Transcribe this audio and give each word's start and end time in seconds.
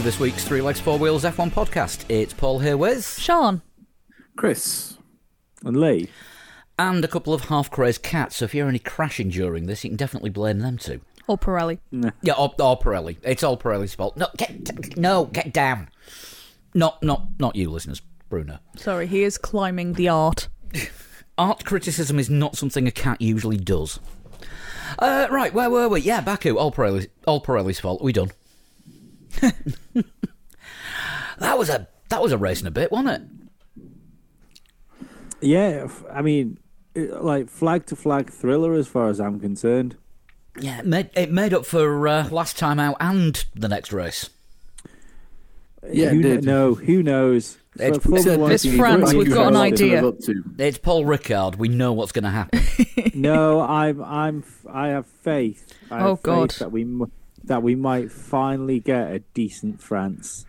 Hi, 0.00 0.02
and 0.02 0.06
welcome 0.06 0.18
to 0.18 0.26
this 0.26 0.32
week's 0.34 0.48
Three 0.48 0.62
Legs 0.62 0.80
Four 0.80 0.98
Wheels 0.98 1.24
F1 1.24 1.50
podcast. 1.50 2.06
It's 2.08 2.32
Paul 2.32 2.60
here 2.60 2.78
with, 2.78 3.18
Sean. 3.18 3.60
Chris. 4.34 4.96
And 5.62 5.76
Lee. 5.76 6.08
and 6.78 7.04
a 7.04 7.08
couple 7.08 7.34
of 7.34 7.44
half 7.44 7.70
crazed 7.70 8.02
cats. 8.02 8.36
So 8.36 8.46
if 8.46 8.54
you 8.54 8.62
hear 8.62 8.68
any 8.68 8.78
crashing 8.78 9.28
during 9.28 9.66
this, 9.66 9.84
you 9.84 9.90
can 9.90 9.98
definitely 9.98 10.30
blame 10.30 10.60
them 10.60 10.78
too. 10.78 11.02
Or 11.26 11.36
Pirelli. 11.36 11.80
Yeah, 12.22 12.32
or, 12.32 12.54
or 12.58 12.78
Pirelli. 12.78 13.18
It's 13.22 13.42
all 13.42 13.58
Pirelli's 13.58 13.94
fault. 13.94 14.16
No, 14.16 14.28
get 14.38 14.96
no, 14.96 15.26
get 15.26 15.52
down. 15.52 15.90
Not, 16.72 17.02
not, 17.02 17.26
not 17.38 17.54
you, 17.54 17.68
listeners. 17.68 18.00
Bruno. 18.30 18.58
Sorry, 18.76 19.06
he 19.06 19.22
is 19.22 19.36
climbing 19.36 19.92
the 19.94 20.08
art. 20.08 20.48
Art 21.36 21.66
criticism 21.66 22.18
is 22.18 22.30
not 22.30 22.56
something 22.56 22.88
a 22.88 22.90
cat 22.90 23.20
usually 23.20 23.58
does. 23.58 24.00
Uh, 24.98 25.26
right, 25.30 25.52
where 25.52 25.68
were 25.68 25.88
we? 25.90 26.00
Yeah, 26.00 26.22
Baku. 26.22 26.56
All 26.56 26.72
Pirelli's, 26.72 27.08
all 27.26 27.42
Pirelli's 27.42 27.80
fault. 27.80 28.00
We 28.00 28.14
done. 28.14 28.30
that 31.38 31.58
was 31.58 31.68
a 31.68 31.88
that 32.08 32.22
was 32.22 32.32
a 32.32 32.38
race 32.38 32.60
in 32.60 32.66
a 32.66 32.70
bit, 32.70 32.90
wasn't 32.92 33.08
it? 33.10 33.22
Yeah, 35.40 35.88
I 36.12 36.22
mean, 36.22 36.58
it- 36.94 37.22
like 37.22 37.48
flag 37.48 37.86
to 37.86 37.96
flag 37.96 38.30
thriller 38.30 38.74
as 38.74 38.86
far 38.88 39.08
as 39.08 39.20
I'm 39.20 39.40
concerned. 39.40 39.96
Yeah, 40.60 40.80
it 40.80 40.86
made, 40.86 41.10
it 41.14 41.30
made 41.30 41.54
up 41.54 41.64
for 41.64 42.06
uh, 42.08 42.28
last 42.28 42.58
time 42.58 42.78
out 42.80 42.96
and 43.00 43.42
the 43.54 43.68
next 43.68 43.92
race. 43.92 44.28
Yeah, 45.90 46.10
who 46.10 46.18
it 46.18 46.22
kn- 46.22 46.34
did. 46.36 46.44
No, 46.44 46.74
who 46.74 47.02
knows? 47.02 47.56
It's- 47.78 47.96
For 47.96 48.00
Formula 48.02 48.22
Said 48.22 48.40
One 48.40 48.52
It's 48.52 48.66
France, 48.66 49.04
pretty 49.04 49.18
we've 49.18 49.32
got 49.32 49.46
an 49.46 49.56
idea. 49.56 50.02
It's 50.58 50.76
Paul 50.76 51.04
Ricard. 51.04 51.56
We 51.56 51.68
know 51.68 51.92
what's 51.92 52.12
going 52.12 52.24
to 52.24 52.30
happen. 52.30 52.60
No, 53.14 53.60
I'm, 53.60 54.02
I'm, 54.02 54.38
f- 54.46 54.66
I 54.72 54.88
have 54.88 55.06
faith. 55.06 55.66
I 55.90 55.98
have 55.98 56.06
Oh, 56.06 56.16
God. 56.22 56.52
faith 56.52 56.58
that 56.60 56.70
we, 56.72 56.82
m- 56.82 57.10
that 57.44 57.62
we 57.62 57.74
might 57.74 58.10
finally 58.12 58.80
get 58.80 59.10
a 59.12 59.18
decent 59.34 59.80
France. 59.82 60.46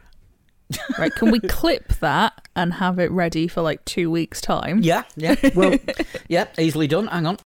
Right, 0.98 1.14
can 1.14 1.32
we 1.32 1.40
clip 1.42 1.90
that 2.00 2.48
and 2.56 2.74
have 2.74 2.98
it 2.98 3.12
ready 3.12 3.48
for 3.50 3.62
like 3.62 3.84
two 3.86 4.10
weeks' 4.10 4.40
time? 4.40 4.80
yeah, 4.84 5.04
yeah, 5.18 5.36
Well, 5.56 5.78
yeah. 6.30 6.48
Easily 6.58 6.88
done. 6.88 7.08
Hang 7.08 7.26
on. 7.26 7.38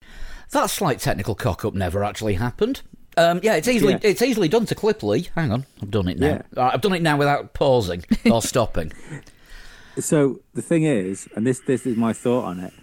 That 0.52 0.70
slight 0.70 1.00
technical 1.00 1.34
cock 1.34 1.66
up 1.66 1.74
never 1.74 2.04
actually 2.04 2.36
happened. 2.36 2.82
Um, 3.18 3.40
yeah, 3.42 3.56
it's 3.56 3.68
easily 3.68 3.94
Yeah. 3.94 4.00
it's 4.04 4.22
easily 4.22 4.48
done 4.48 4.66
to 4.68 4.76
clip 4.76 5.02
Lee. 5.02 5.30
Hang 5.36 5.52
on, 5.52 5.66
I've 5.82 5.90
done 5.90 6.08
it 6.08 6.20
now. 6.20 6.28
Yeah. 6.28 6.42
Uh, 6.56 6.70
I've 6.74 6.82
done 6.82 6.94
it 6.94 7.02
now 7.02 7.18
without 7.18 7.54
pausing 7.54 8.04
or 8.30 8.42
stopping. 8.44 8.92
so 9.98 10.42
the 10.54 10.62
thing 10.62 10.84
is, 10.84 11.28
and 11.36 11.48
this, 11.48 11.62
this 11.62 11.86
is 11.86 11.96
my 11.98 12.14
thought 12.14 12.44
on 12.46 12.60
it. 12.60 12.74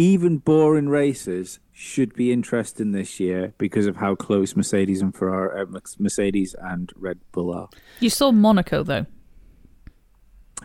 Even 0.00 0.38
boring 0.38 0.88
races 0.88 1.58
should 1.72 2.14
be 2.14 2.32
interesting 2.32 2.92
this 2.92 3.20
year 3.20 3.52
because 3.58 3.86
of 3.86 3.96
how 3.96 4.14
close 4.14 4.56
Mercedes 4.56 5.02
and 5.02 5.14
Ferrari, 5.14 5.60
uh, 5.60 5.80
Mercedes 5.98 6.54
and 6.58 6.90
Red 6.96 7.18
Bull 7.32 7.52
are. 7.52 7.68
You 8.00 8.08
saw 8.08 8.32
Monaco 8.32 8.82
though. 8.82 9.04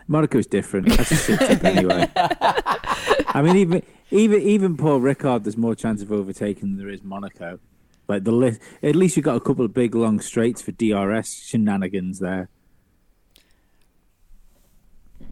Monaco's 0.08 0.46
different. 0.46 0.88
That's 0.88 1.10
a 1.10 1.16
shit 1.16 1.38
tip 1.38 1.64
anyway. 1.64 2.10
I 2.16 3.42
mean, 3.44 3.56
even 3.56 3.82
even 4.10 4.40
even 4.40 4.76
Paul 4.78 5.00
Ricard, 5.00 5.44
there's 5.44 5.58
more 5.58 5.74
chance 5.74 6.00
of 6.00 6.10
overtaking 6.10 6.70
than 6.70 6.78
there 6.78 6.88
is 6.88 7.02
Monaco. 7.02 7.58
Like 8.08 8.24
the 8.24 8.32
list, 8.32 8.62
at 8.82 8.96
least 8.96 9.18
you've 9.18 9.24
got 9.24 9.36
a 9.36 9.40
couple 9.40 9.66
of 9.66 9.74
big 9.74 9.94
long 9.94 10.18
straights 10.18 10.62
for 10.62 10.72
DRS 10.72 11.44
shenanigans 11.44 12.20
there. 12.20 12.48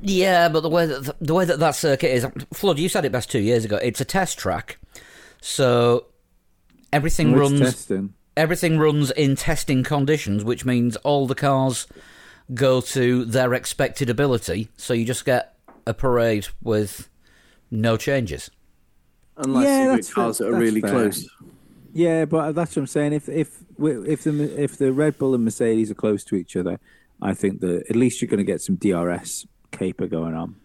Yeah, 0.03 0.49
but 0.49 0.61
the 0.61 0.69
way 0.69 0.87
that 0.87 1.15
the 1.21 1.35
way 1.35 1.45
that 1.45 1.59
that 1.61 1.75
circuit 1.75 2.13
is, 2.15 2.27
Flood, 2.53 2.79
you 2.79 2.89
said 2.89 3.05
it 3.05 3.13
best 3.13 3.31
two 3.31 3.41
years 3.41 3.65
ago. 3.65 3.77
It's 3.77 4.01
a 4.01 4.05
test 4.05 4.39
track, 4.39 4.79
so 5.41 6.07
everything 6.93 7.33
Which 7.33 7.41
runs 7.41 7.61
testing. 7.61 8.15
everything 8.37 8.79
runs 8.79 9.11
in 9.13 9.35
testing 9.37 9.83
conditions, 9.83 10.45
which 10.45 10.65
means 10.65 10.97
all 10.97 11.27
the 11.27 11.35
cars 11.35 11.87
go 12.53 12.81
to 12.83 13.25
their 13.25 13.55
expected 13.55 14.11
ability. 14.11 14.69
So 14.77 14.93
you 14.93 15.05
just 15.07 15.25
get 15.25 15.57
a 15.87 15.95
parade 15.95 16.49
with 16.63 17.09
no 17.71 17.97
changes. 17.97 18.51
Unless 19.39 19.65
Yeah, 19.65 19.83
you 19.85 19.91
that's 19.93 20.13
cars 20.13 20.39
fair- 20.39 20.51
that 20.51 20.57
are 20.57 20.61
really 20.61 20.81
fair. 20.83 20.91
close. 20.91 21.27
Yeah, 21.95 22.25
but 22.27 22.53
that's 22.53 22.77
what 22.77 22.83
I'm 22.83 22.87
saying. 22.89 23.13
If 23.15 23.29
if 23.31 23.63
if 23.79 24.25
the 24.25 24.63
if 24.63 24.77
the 24.77 24.93
Red 24.93 25.17
Bull 25.17 25.35
and 25.35 25.45
Mercedes 25.45 25.91
are 25.91 25.95
close 25.95 26.25
to 26.25 26.37
each 26.37 26.57
other, 26.57 26.79
I 27.23 27.33
think 27.33 27.61
that 27.61 27.85
at 27.89 27.97
least 27.97 28.21
you're 28.21 28.29
going 28.29 28.39
to 28.39 28.45
get 28.45 28.61
some 28.61 28.77
DRS 28.77 29.47
caper 29.79 30.07
going 30.07 30.35
on. 30.35 30.57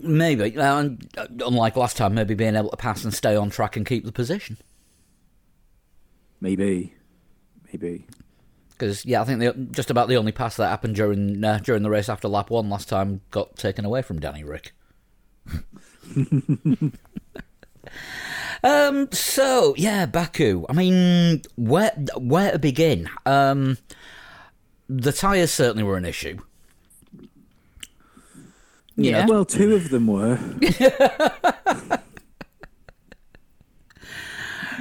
Maybe, 0.00 0.56
uh, 0.58 0.88
unlike 1.40 1.76
last 1.76 1.96
time, 1.98 2.14
maybe 2.14 2.34
being 2.34 2.56
able 2.56 2.70
to 2.70 2.76
pass 2.76 3.04
and 3.04 3.12
stay 3.12 3.36
on 3.36 3.50
track 3.50 3.76
and 3.76 3.84
keep 3.84 4.04
the 4.04 4.12
position. 4.12 4.56
Maybe, 6.40 6.94
maybe. 7.66 8.06
Because 8.70 9.04
yeah, 9.04 9.20
I 9.20 9.24
think 9.24 9.40
the, 9.40 9.52
just 9.72 9.90
about 9.90 10.08
the 10.08 10.16
only 10.16 10.32
pass 10.32 10.56
that 10.56 10.68
happened 10.68 10.96
during 10.96 11.44
uh, 11.44 11.60
during 11.62 11.82
the 11.82 11.90
race 11.90 12.08
after 12.08 12.28
lap 12.28 12.50
one 12.50 12.70
last 12.70 12.88
time 12.88 13.20
got 13.30 13.56
taken 13.56 13.84
away 13.84 14.02
from 14.02 14.20
Danny 14.20 14.42
Rick. 14.42 14.72
um. 18.64 19.08
So 19.12 19.74
yeah, 19.76 20.06
Baku. 20.06 20.64
I 20.68 20.72
mean, 20.72 21.42
where 21.56 21.92
where 22.16 22.52
to 22.52 22.58
begin? 22.58 23.08
Um, 23.26 23.78
the 24.88 25.12
tyres 25.12 25.52
certainly 25.52 25.82
were 25.82 25.96
an 25.96 26.04
issue. 26.04 26.38
You 28.96 29.10
Yeah. 29.10 29.24
know, 29.26 29.32
Well, 29.32 29.44
two 29.44 29.74
of 29.74 29.90
them 29.90 30.06
were. 30.06 30.38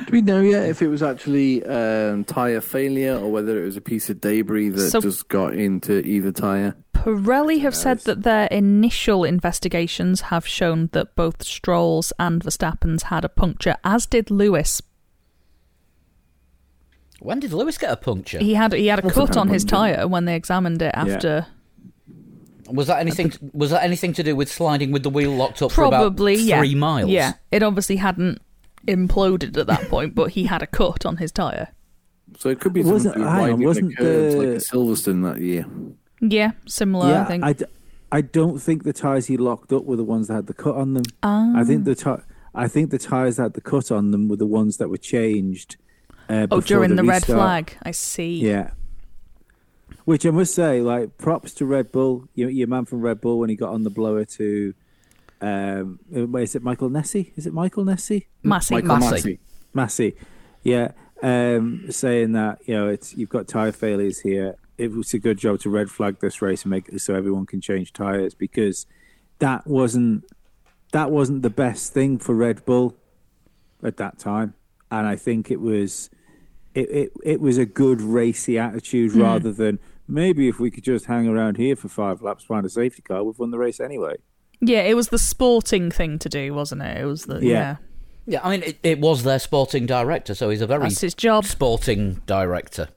Do 0.05 0.11
we 0.11 0.21
know 0.21 0.41
yet 0.41 0.67
if 0.69 0.81
it 0.81 0.87
was 0.87 1.01
actually 1.03 1.63
um, 1.65 2.23
tyre 2.25 2.61
failure 2.61 3.15
or 3.17 3.31
whether 3.31 3.61
it 3.61 3.65
was 3.65 3.77
a 3.77 3.81
piece 3.81 4.09
of 4.09 4.19
debris 4.21 4.69
that 4.69 4.89
So- 4.89 5.01
just 5.01 5.27
got 5.29 5.53
into 5.55 5.99
either 6.05 6.31
tyre? 6.31 6.75
Pirelli 6.93 7.59
have 7.61 7.75
said 7.75 7.99
that 8.01 8.23
their 8.23 8.45
initial 8.47 9.23
investigations 9.25 10.21
have 10.21 10.47
shown 10.47 10.89
that 10.93 11.15
both 11.15 11.43
Stroll's 11.43 12.13
and 12.17 12.41
Verstappen's 12.43 13.03
had 13.03 13.25
a 13.25 13.29
puncture, 13.29 13.75
as 13.83 14.05
did 14.05 14.31
Lewis. 14.31 14.81
when 17.19 17.39
did 17.39 17.53
Lewis 17.53 17.77
get 17.77 17.91
a 17.91 17.95
puncture? 17.97 18.39
He 18.39 18.53
had 18.53 18.73
he 18.73 18.87
had 18.87 18.99
a 18.99 19.01
That's 19.03 19.13
cut 19.15 19.37
on 19.37 19.47
his 19.49 19.63
tyre 19.65 20.07
when 20.07 20.25
they 20.25 20.35
examined 20.35 20.81
it 20.81 20.91
after. 20.93 21.47
Was 22.69 22.87
that 22.87 22.99
anything? 22.99 23.33
Was 23.53 23.71
that 23.71 23.83
anything 23.83 24.13
to 24.13 24.23
do 24.23 24.35
with 24.35 24.51
sliding 24.51 24.91
with 24.91 25.03
the 25.03 25.09
wheel 25.09 25.31
locked 25.31 25.61
up 25.61 25.71
Probably, 25.71 26.35
for 26.37 26.41
about 26.41 26.47
yeah. 26.47 26.59
three 26.59 26.75
miles? 26.75 27.09
Yeah, 27.09 27.33
it 27.51 27.61
obviously 27.63 27.97
hadn't 27.97 28.41
imploded 28.87 29.57
at 29.57 29.67
that 29.67 29.81
point, 29.89 30.15
but 30.15 30.31
he 30.31 30.45
had 30.45 30.61
a 30.61 30.67
cut 30.67 31.05
on 31.05 31.17
his 31.17 31.31
tyre. 31.31 31.69
So 32.37 32.49
it 32.49 32.59
could 32.59 32.73
be 32.73 32.81
Wasn't- 32.83 33.13
something 33.15 33.21
hang 33.23 33.53
on, 33.53 33.61
wasn't 33.63 33.89
the 33.89 33.95
curves 33.95 34.33
the- 34.35 34.39
like 34.39 34.47
at 34.49 34.61
Silverstone 34.61 35.23
that 35.33 35.41
year. 35.41 35.65
Yeah, 36.21 36.51
similar. 36.67 37.09
yeah, 37.09 37.21
I 37.21 37.25
think. 37.25 37.43
I, 37.43 37.53
d- 37.53 37.65
I 38.11 38.21
don't 38.21 38.59
think 38.59 38.83
the 38.83 38.93
tires 38.93 39.27
he 39.27 39.37
locked 39.37 39.73
up 39.73 39.83
were 39.83 39.95
the 39.97 40.03
ones 40.03 40.27
that 40.29 40.35
had 40.35 40.47
the 40.47 40.53
cut 40.53 40.75
on 40.75 40.93
them. 40.93 41.03
Ah. 41.21 41.51
I 41.55 41.63
think 41.63 41.83
the 41.83 41.95
ti- 41.95 42.23
I 42.55 42.67
think 42.67 42.91
the 42.91 42.97
tires 42.97 43.35
that 43.37 43.43
had 43.43 43.53
the 43.53 43.61
cut 43.61 43.91
on 43.91 44.11
them 44.11 44.29
were 44.29 44.35
the 44.37 44.45
ones 44.45 44.77
that 44.77 44.89
were 44.89 44.97
changed. 44.97 45.75
Uh, 46.29 46.47
oh, 46.49 46.61
during 46.61 46.95
the, 46.95 47.03
red 47.03 47.25
flag. 47.25 47.75
I 47.83 47.91
see. 47.91 48.35
Yeah. 48.39 48.71
Which 50.05 50.25
I 50.25 50.31
must 50.31 50.53
say, 50.53 50.81
like, 50.81 51.17
props 51.17 51.53
to 51.55 51.65
Red 51.65 51.91
Bull. 51.91 52.27
Your, 52.35 52.49
your 52.49 52.67
man 52.67 52.85
from 52.85 53.01
Red 53.01 53.21
Bull 53.21 53.39
when 53.39 53.49
he 53.49 53.55
got 53.55 53.73
on 53.73 53.83
the 53.83 53.89
blower 53.89 54.25
to, 54.25 54.73
um, 55.39 55.99
is 56.11 56.55
it 56.55 56.63
Michael 56.63 56.89
Nessie? 56.89 57.31
Is 57.35 57.47
it 57.47 57.53
Michael 57.53 57.85
Nessie? 57.85 58.27
Masi. 58.43 58.71
Michael 58.71 58.97
Masi. 58.97 59.23
Masi. 59.23 59.39
Masi, 59.75 60.15
yeah, 60.63 60.91
um, 61.21 61.85
saying 61.89 62.33
that 62.33 62.59
you 62.65 62.75
know 62.75 62.87
it's 62.87 63.15
you've 63.15 63.29
got 63.29 63.47
tire 63.47 63.71
failures 63.71 64.19
here. 64.19 64.55
It 64.77 64.91
was 64.91 65.13
a 65.13 65.19
good 65.19 65.37
job 65.37 65.59
to 65.61 65.69
red 65.69 65.89
flag 65.89 66.19
this 66.19 66.41
race 66.41 66.63
and 66.63 66.71
make 66.71 66.89
it 66.89 66.99
so 66.99 67.15
everyone 67.15 67.45
can 67.45 67.61
change 67.61 67.93
tires 67.93 68.33
because 68.33 68.85
that 69.39 69.67
wasn't 69.67 70.25
that 70.91 71.11
wasn't 71.11 71.41
the 71.41 71.49
best 71.49 71.93
thing 71.93 72.17
for 72.17 72.35
Red 72.35 72.65
Bull 72.65 72.95
at 73.83 73.97
that 73.97 74.19
time, 74.19 74.53
and 74.91 75.07
I 75.07 75.15
think 75.15 75.49
it 75.49 75.59
was 75.59 76.09
it 76.73 76.89
it, 76.89 77.11
it 77.23 77.41
was 77.41 77.57
a 77.57 77.65
good 77.65 78.01
racy 78.01 78.57
attitude 78.59 79.13
rather 79.13 79.51
than 79.51 79.79
maybe 80.07 80.47
if 80.47 80.59
we 80.59 80.71
could 80.71 80.83
just 80.83 81.05
hang 81.05 81.27
around 81.27 81.57
here 81.57 81.75
for 81.75 81.87
five 81.87 82.21
laps 82.21 82.43
find 82.43 82.65
a 82.65 82.69
safety 82.69 83.01
car, 83.01 83.23
we've 83.23 83.39
won 83.39 83.51
the 83.51 83.57
race 83.57 83.79
anyway. 83.79 84.15
Yeah, 84.61 84.81
it 84.81 84.95
was 84.95 85.09
the 85.09 85.17
sporting 85.19 85.91
thing 85.91 86.19
to 86.19 86.29
do, 86.29 86.53
wasn't 86.53 86.81
it? 86.81 87.01
It 87.01 87.05
was 87.05 87.25
the 87.25 87.39
yeah. 87.39 87.49
Yeah. 87.49 87.75
Yeah, 88.25 88.39
I 88.41 88.51
mean, 88.51 88.63
it, 88.63 88.79
it 88.83 88.99
was 88.99 89.23
their 89.23 89.39
sporting 89.39 89.85
director, 89.85 90.33
so 90.33 90.49
he's 90.49 90.61
a 90.61 90.67
very 90.67 90.83
That's 90.83 91.01
his 91.01 91.13
job. 91.13 91.43
sporting 91.43 92.21
director. 92.25 92.87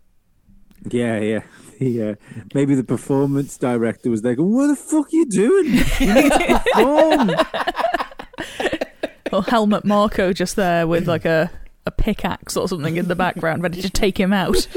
Yeah, 0.89 1.19
yeah, 1.19 1.41
yeah. 1.81 2.11
Uh, 2.11 2.15
maybe 2.55 2.77
the 2.77 2.85
performance 2.85 3.59
director 3.59 4.09
was 4.09 4.23
there 4.23 4.37
going, 4.37 4.55
"What 4.55 4.69
the 4.69 4.77
fuck 4.77 5.07
are 5.07 5.17
you 5.17 5.27
doing? 5.27 5.67
You 5.99 6.15
need 6.15 6.31
to 6.33 6.63
perform." 6.73 7.31
Or 9.33 9.43
Helmut 9.43 9.85
Marko 9.85 10.33
just 10.33 10.55
there 10.55 10.87
with 10.87 11.09
like 11.09 11.25
a, 11.25 11.51
a 11.87 11.91
pickaxe 11.91 12.57
or 12.57 12.69
something 12.69 12.97
in 12.97 13.09
the 13.09 13.15
background, 13.15 13.63
ready 13.63 13.81
to 13.81 13.91
take 13.91 14.19
him 14.19 14.33
out. 14.33 14.67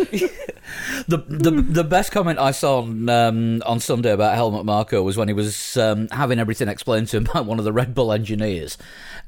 The, 1.08 1.18
the 1.18 1.50
the 1.50 1.84
best 1.84 2.12
comment 2.12 2.38
I 2.38 2.52
saw 2.52 2.82
on 2.82 3.10
um, 3.10 3.64
on 3.66 3.80
Sunday 3.80 4.12
about 4.12 4.36
Helmut 4.36 4.66
Marko 4.66 5.02
was 5.02 5.18
when 5.18 5.28
he 5.28 5.34
was 5.34 5.78
um, 5.78 6.08
having 6.12 6.38
everything 6.38 6.68
explained 6.68 7.08
to 7.10 7.18
him 7.18 7.24
by 7.34 7.42
one 7.42 7.58
of 7.58 7.66
the 7.66 7.74
Red 7.74 7.96
Bull 7.96 8.12
engineers, 8.14 8.78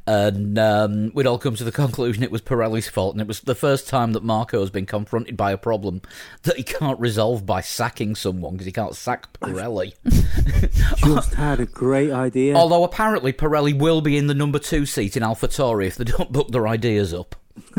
and 0.05 0.59
um, 0.59 1.11
we'd 1.13 1.25
all 1.25 1.39
come 1.39 1.55
to 1.55 1.63
the 1.63 1.71
conclusion 1.71 2.23
it 2.23 2.31
was 2.31 2.41
Pirelli's 2.41 2.87
fault, 2.89 3.15
and 3.15 3.21
it 3.21 3.27
was 3.27 3.39
the 3.41 3.55
first 3.55 3.87
time 3.87 4.13
that 4.13 4.23
Marko 4.23 4.59
has 4.59 4.69
been 4.69 4.85
confronted 4.85 5.35
by 5.35 5.51
a 5.51 5.57
problem 5.57 6.01
that 6.43 6.57
he 6.57 6.63
can't 6.63 6.99
resolve 6.99 7.45
by 7.45 7.61
sacking 7.61 8.15
someone 8.15 8.53
because 8.53 8.65
he 8.65 8.71
can't 8.71 8.95
sack 8.95 9.33
Pirelli. 9.39 9.93
Just 10.97 11.33
had 11.33 11.59
a 11.59 11.65
great 11.65 12.11
idea. 12.11 12.55
Although 12.55 12.83
apparently 12.83 13.33
Pirelli 13.33 13.77
will 13.77 14.01
be 14.01 14.17
in 14.17 14.27
the 14.27 14.35
number 14.35 14.59
two 14.59 14.85
seat 14.85 15.17
in 15.17 15.23
AlphaTauri 15.23 15.87
if 15.87 15.95
they 15.95 16.03
don't 16.03 16.31
book 16.31 16.51
their 16.51 16.67
ideas 16.67 17.13
up. 17.13 17.35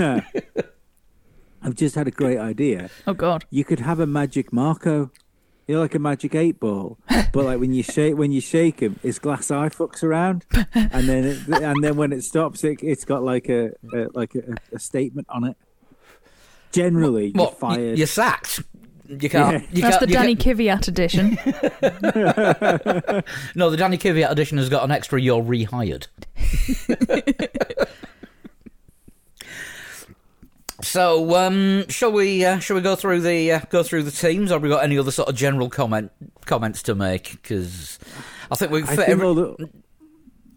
I've 1.64 1.74
just 1.74 1.94
had 1.94 2.08
a 2.08 2.10
great 2.10 2.38
idea. 2.38 2.90
Oh 3.06 3.14
God. 3.14 3.44
You 3.50 3.64
could 3.64 3.80
have 3.80 4.00
a 4.00 4.06
magic 4.06 4.52
Marko. 4.52 5.10
You're 5.68 5.78
like 5.78 5.94
a 5.94 6.00
magic 6.00 6.34
eight 6.34 6.58
ball, 6.58 6.98
but 7.32 7.44
like 7.44 7.60
when 7.60 7.72
you 7.72 7.84
shake 7.84 8.16
when 8.16 8.32
you 8.32 8.40
shake 8.40 8.80
him, 8.80 8.98
his 9.00 9.20
glass 9.20 9.48
eye 9.50 9.68
fucks 9.68 10.02
around, 10.02 10.44
and 10.74 11.08
then 11.08 11.24
it, 11.24 11.48
and 11.48 11.82
then 11.84 11.94
when 11.96 12.12
it 12.12 12.24
stops, 12.24 12.64
it, 12.64 12.82
it's 12.82 13.04
got 13.04 13.22
like 13.22 13.48
a, 13.48 13.70
a 13.94 14.08
like 14.12 14.34
a, 14.34 14.56
a 14.74 14.78
statement 14.80 15.28
on 15.30 15.44
it. 15.44 15.56
Generally, 16.72 17.32
you're 17.36 17.46
fired. 17.52 17.96
You're 17.96 18.08
sacked. 18.08 18.60
You 19.08 19.28
can't. 19.28 19.62
Yeah. 19.62 19.68
You 19.72 19.82
That's 19.82 19.98
can't 19.98 20.08
the 20.08 20.14
Danny 20.14 20.34
can't- 20.34 20.88
edition. 20.88 21.38
No, 23.54 23.70
the 23.70 23.76
Danny 23.76 23.98
Kvyat 23.98 24.30
edition 24.32 24.58
has 24.58 24.68
got 24.68 24.82
an 24.82 24.90
extra 24.90 25.20
"you're 25.20 25.42
rehired." 25.42 26.08
So, 30.82 31.34
um, 31.36 31.88
shall 31.88 32.12
we? 32.12 32.44
Uh, 32.44 32.58
shall 32.58 32.76
we 32.76 32.82
go 32.82 32.94
through 32.96 33.20
the 33.20 33.52
uh, 33.52 33.60
go 33.70 33.82
through 33.82 34.02
the 34.02 34.10
teams? 34.10 34.50
Or 34.50 34.54
have 34.56 34.62
we 34.62 34.68
got 34.68 34.84
any 34.84 34.98
other 34.98 35.10
sort 35.10 35.28
of 35.28 35.34
general 35.34 35.70
comment 35.70 36.10
comments 36.44 36.82
to 36.84 36.94
make? 36.94 37.32
Because 37.32 37.98
I 38.50 38.56
think 38.56 38.70
we. 38.72 38.82
I 38.82 38.86
for 38.86 38.96
think 38.96 39.08
every- 39.08 39.26
all 39.26 39.34
the, 39.34 39.68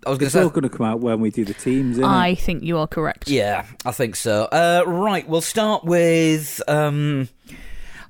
I 0.05 0.09
was 0.09 0.17
going 0.19 0.19
to 0.19 0.25
it's 0.25 0.33
say. 0.33 0.43
all 0.43 0.49
going 0.49 0.63
to 0.63 0.69
come 0.69 0.85
out 0.85 0.99
when 0.99 1.19
we 1.19 1.31
do 1.31 1.45
the 1.45 1.53
teams. 1.55 1.93
Isn't 1.97 2.03
I 2.03 2.29
it? 2.29 2.39
think 2.39 2.63
you 2.63 2.77
are 2.77 2.87
correct. 2.87 3.27
Yeah, 3.27 3.65
I 3.85 3.91
think 3.91 4.15
so. 4.15 4.43
Uh, 4.45 4.83
right, 4.85 5.27
we'll 5.27 5.41
start 5.41 5.83
with 5.83 6.61
um, 6.67 7.27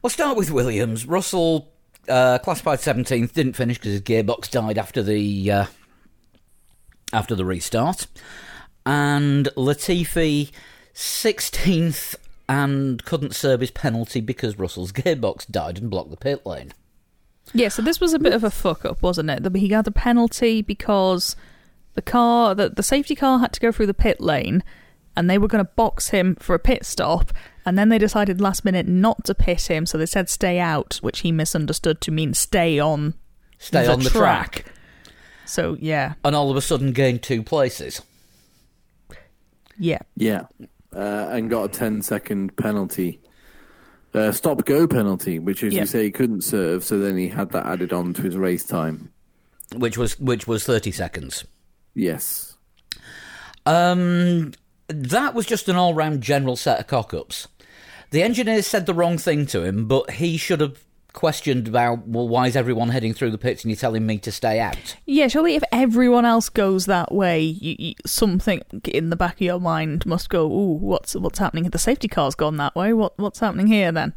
we'll 0.01 0.09
start 0.09 0.35
with 0.35 0.51
Williams. 0.51 1.05
Russell 1.05 1.71
uh, 2.09 2.39
classified 2.39 2.79
seventeenth, 2.81 3.33
didn't 3.33 3.53
finish 3.53 3.77
because 3.77 3.91
his 3.93 4.01
gearbox 4.01 4.49
died 4.51 4.77
after 4.77 5.01
the 5.03 5.51
uh, 5.51 5.65
after 7.13 7.33
the 7.35 7.45
restart, 7.45 8.07
and 8.85 9.47
Latifi 9.55 10.51
sixteenth 10.95 12.15
and 12.47 13.03
couldn't 13.05 13.35
serve 13.35 13.59
his 13.59 13.71
penalty 13.71 14.21
because 14.21 14.57
Russell's 14.57 14.91
gearbox 14.93 15.45
died 15.49 15.77
and 15.77 15.89
blocked 15.89 16.09
the 16.09 16.17
pit 16.17 16.45
lane. 16.45 16.73
Yeah, 17.53 17.67
so 17.69 17.81
this 17.81 17.99
was 17.99 18.13
a 18.13 18.19
bit 18.19 18.33
of 18.33 18.43
a 18.43 18.49
fuck 18.49 18.85
up, 18.85 19.01
wasn't 19.03 19.29
it? 19.29 19.43
That 19.43 19.55
He 19.55 19.67
got 19.67 19.85
the 19.85 19.91
penalty 19.91 20.61
because 20.63 21.35
the 21.93 22.01
car, 22.01 22.55
the, 22.55 22.69
the 22.69 22.81
safety 22.83 23.13
car 23.15 23.39
had 23.39 23.53
to 23.53 23.59
go 23.59 23.71
through 23.71 23.85
the 23.85 23.93
pit 23.93 24.19
lane 24.19 24.63
and 25.15 25.29
they 25.29 25.37
were 25.37 25.47
going 25.47 25.63
to 25.63 25.71
box 25.75 26.09
him 26.09 26.35
for 26.35 26.55
a 26.55 26.59
pit 26.59 26.85
stop. 26.85 27.31
And 27.65 27.77
then 27.77 27.89
they 27.89 27.97
decided 27.97 28.41
last 28.41 28.65
minute 28.65 28.87
not 28.87 29.25
to 29.25 29.33
pit 29.35 29.63
him, 29.69 29.85
so 29.85 29.97
they 29.97 30.05
said 30.05 30.29
stay 30.29 30.59
out, 30.59 30.97
which 31.01 31.19
he 31.19 31.31
misunderstood 31.31 31.99
to 32.01 32.11
mean 32.11 32.33
stay 32.33 32.79
on. 32.79 33.13
Stay 33.57 33.85
The 33.85 33.91
on 33.93 33.99
the 33.99 34.09
track. 34.09 34.51
track, 34.65 34.73
So, 35.45 35.75
yeah, 35.79 36.13
and 36.23 36.35
all 36.35 36.51
of 36.51 36.57
a 36.57 36.61
sudden 36.61 36.91
gained 36.91 37.23
two 37.23 37.41
places. 37.41 38.01
yeah. 39.79 39.99
Yeah, 40.15 40.43
uh, 40.95 41.27
and 41.31 41.49
got 41.49 41.63
a 41.65 41.67
10 41.69 42.01
second 42.01 42.55
penalty. 42.57 43.19
Uh, 44.13 44.31
stop 44.31 44.63
go 44.65 44.87
penalty, 44.87 45.39
which, 45.39 45.61
as 45.61 45.73
Yeah. 45.73 45.81
you 45.81 45.85
say, 45.87 46.03
he 46.05 46.11
couldn't 46.11 46.41
serve, 46.43 46.83
so 46.85 46.97
then 46.99 47.17
he 47.17 47.27
had 47.27 47.51
that 47.51 47.65
added 47.65 47.91
on 47.91 48.13
to 48.13 48.21
his 48.21 48.37
race 48.37 48.63
time. 48.63 49.11
Which 49.75 49.97
was 49.97 50.17
which 50.19 50.47
was 50.47 50.63
thirty 50.63 50.91
seconds. 50.91 51.43
Yes. 51.95 52.55
Um, 53.65 54.53
that 54.87 55.33
was 55.33 55.45
just 55.45 55.67
an 55.67 55.75
all-round 55.75 56.21
general 56.21 56.55
set 56.55 56.79
of 56.79 56.87
cock-ups. 56.87 57.47
The 58.11 58.21
engineers 58.21 58.67
said 58.67 58.85
the 58.85 58.93
wrong 58.93 59.17
thing 59.17 59.47
to 59.47 59.63
him, 59.63 59.87
but 59.87 60.11
he 60.11 60.37
should 60.37 60.61
have 60.61 60.84
questioned 61.15 61.67
about, 61.67 62.07
well, 62.07 62.27
why 62.27 62.45
is 62.45 62.55
everyone 62.55 62.89
heading 62.89 63.13
through 63.13 63.31
the 63.31 63.37
pits 63.39 63.63
and 63.63 63.71
you're 63.71 63.77
telling 63.77 64.05
me 64.05 64.19
to 64.19 64.31
stay 64.31 64.59
out? 64.59 64.95
Yeah, 65.07 65.27
surely 65.27 65.55
if 65.55 65.63
everyone 65.71 66.25
else 66.25 66.49
goes 66.49 66.85
that 66.85 67.11
way, 67.11 67.41
you, 67.41 67.75
you, 67.79 67.93
something 68.05 68.61
in 68.83 69.09
the 69.09 69.15
back 69.15 69.35
of 69.35 69.41
your 69.41 69.59
mind 69.59 70.05
must 70.05 70.29
go, 70.29 70.45
ooh, 70.45 70.73
what's 70.77 71.15
what's 71.15 71.39
happening? 71.39 71.63
The 71.63 71.79
safety 71.79 72.07
car's 72.07 72.35
gone 72.35 72.57
that 72.57 72.75
way. 72.75 72.93
What 72.93 73.17
What's 73.17 73.39
happening 73.39 73.67
here 73.67 73.91
then? 73.91 74.13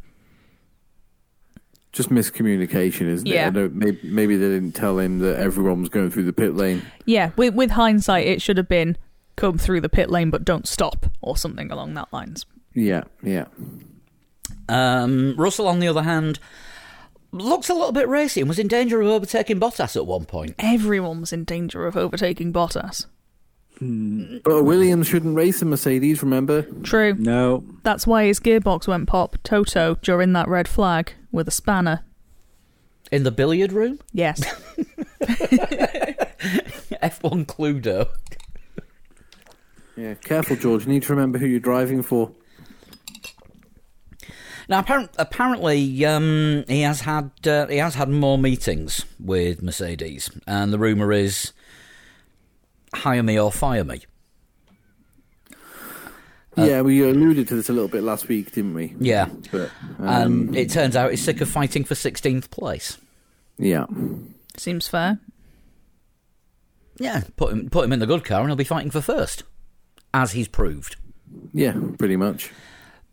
Just 1.91 2.09
miscommunication, 2.09 3.07
isn't 3.07 3.25
Yeah. 3.27 3.45
it? 3.45 3.47
I 3.47 3.49
don't, 3.51 3.73
maybe, 3.75 3.99
maybe 4.03 4.37
they 4.37 4.47
didn't 4.49 4.73
tell 4.73 4.99
him 4.99 5.19
that 5.19 5.39
everyone 5.39 5.79
was 5.79 5.89
going 5.89 6.11
through 6.11 6.25
the 6.25 6.33
pit 6.33 6.53
lane. 6.55 6.83
Yeah, 7.05 7.31
with 7.35 7.55
with 7.55 7.71
hindsight, 7.71 8.27
it 8.27 8.41
should 8.43 8.57
have 8.57 8.69
been 8.69 8.95
come 9.37 9.57
through 9.57 9.81
the 9.81 9.89
pit 9.89 10.09
lane, 10.11 10.29
but 10.29 10.45
don't 10.45 10.67
stop, 10.67 11.07
or 11.21 11.35
something 11.35 11.71
along 11.71 11.95
that 11.95 12.11
lines. 12.13 12.45
Yeah, 12.75 13.03
yeah. 13.23 13.45
Um, 14.67 15.35
Russell, 15.37 15.67
on 15.67 15.79
the 15.79 15.87
other 15.87 16.03
hand, 16.03 16.39
looks 17.31 17.69
a 17.69 17.73
little 17.73 17.91
bit 17.91 18.07
racy 18.07 18.41
and 18.41 18.49
was 18.49 18.59
in 18.59 18.67
danger 18.67 19.01
of 19.01 19.07
overtaking 19.07 19.59
Bottas 19.59 19.95
at 19.95 20.05
one 20.05 20.25
point. 20.25 20.55
Everyone 20.59 21.21
was 21.21 21.33
in 21.33 21.43
danger 21.43 21.85
of 21.85 21.97
overtaking 21.97 22.53
Bottas. 22.53 23.05
Hmm. 23.77 24.37
But 24.43 24.63
Williams 24.63 25.07
shouldn't 25.07 25.35
race 25.35 25.61
a 25.61 25.65
Mercedes, 25.65 26.21
remember? 26.21 26.63
True. 26.83 27.15
No, 27.17 27.63
That's 27.83 28.05
why 28.05 28.25
his 28.25 28.39
gearbox 28.39 28.87
went 28.87 29.07
pop. 29.07 29.37
Toto 29.43 29.95
during 30.01 30.33
that 30.33 30.49
red 30.49 30.67
flag 30.67 31.13
with 31.31 31.47
a 31.47 31.51
spanner. 31.51 32.03
In 33.11 33.23
the 33.23 33.31
billiard 33.31 33.71
room? 33.71 33.99
Yes. 34.11 34.41
F1 35.21 37.45
Cluedo. 37.45 38.09
Yeah, 39.95 40.13
careful, 40.15 40.55
George. 40.55 40.85
You 40.85 40.93
need 40.93 41.03
to 41.03 41.13
remember 41.13 41.37
who 41.39 41.45
you're 41.45 41.59
driving 41.59 42.01
for. 42.03 42.31
Now, 44.69 44.79
apparent, 44.79 45.09
apparently, 45.17 46.05
um, 46.05 46.63
he 46.67 46.81
has 46.81 47.01
had 47.01 47.31
uh, 47.45 47.65
he 47.67 47.77
has 47.77 47.95
had 47.95 48.07
more 48.07 48.37
meetings 48.37 49.03
with 49.19 49.63
Mercedes, 49.63 50.29
and 50.45 50.71
the 50.71 50.77
rumor 50.77 51.11
is 51.11 51.51
hire 52.93 53.23
me 53.23 53.39
or 53.39 53.51
fire 53.51 53.83
me. 53.83 54.01
yeah, 56.55 56.81
we 56.81 57.01
alluded 57.01 57.47
to 57.47 57.55
this 57.55 57.69
a 57.69 57.73
little 57.73 57.87
bit 57.87 58.03
last 58.03 58.27
week, 58.27 58.51
didn't 58.51 58.73
we? 58.73 58.93
Yeah, 58.99 59.29
But, 59.51 59.71
um, 59.99 60.07
and 60.49 60.57
it 60.57 60.69
turns 60.69 60.95
out 60.95 61.09
he's 61.11 61.23
sick 61.23 61.41
of 61.41 61.49
fighting 61.49 61.83
for 61.83 61.95
16th 61.95 62.49
place. 62.51 62.97
yeah. 63.57 63.85
Seems 64.57 64.87
fair. 64.89 65.19
Yeah, 66.97 67.23
put 67.37 67.53
him 67.53 67.69
put 67.69 67.85
him 67.85 67.93
in 67.93 67.99
the 67.99 68.05
good 68.05 68.25
car, 68.25 68.41
and 68.41 68.49
he'll 68.49 68.57
be 68.57 68.65
fighting 68.65 68.91
for 68.91 68.99
first, 68.99 69.43
as 70.13 70.33
he's 70.33 70.49
proved. 70.49 70.97
Yeah, 71.53 71.73
pretty 71.97 72.17
much. 72.17 72.51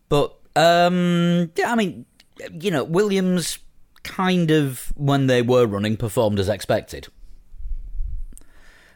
But 0.09 0.36
um, 0.57 1.51
yeah, 1.55 1.71
I 1.71 1.75
mean, 1.75 2.05
you 2.59 2.71
know, 2.71 2.83
Williams 2.83 3.59
kind 4.03 4.51
of 4.51 4.91
when 4.95 5.27
they 5.27 5.41
were 5.41 5.65
running 5.65 5.97
performed 5.97 6.39
as 6.39 6.49
expected, 6.49 7.07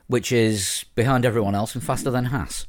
which 0.08 0.32
is 0.32 0.86
behind 0.96 1.25
everyone 1.25 1.53
else 1.53 1.75
and 1.75 1.84
faster 1.84 2.10
than 2.10 2.25
Haas. 2.25 2.65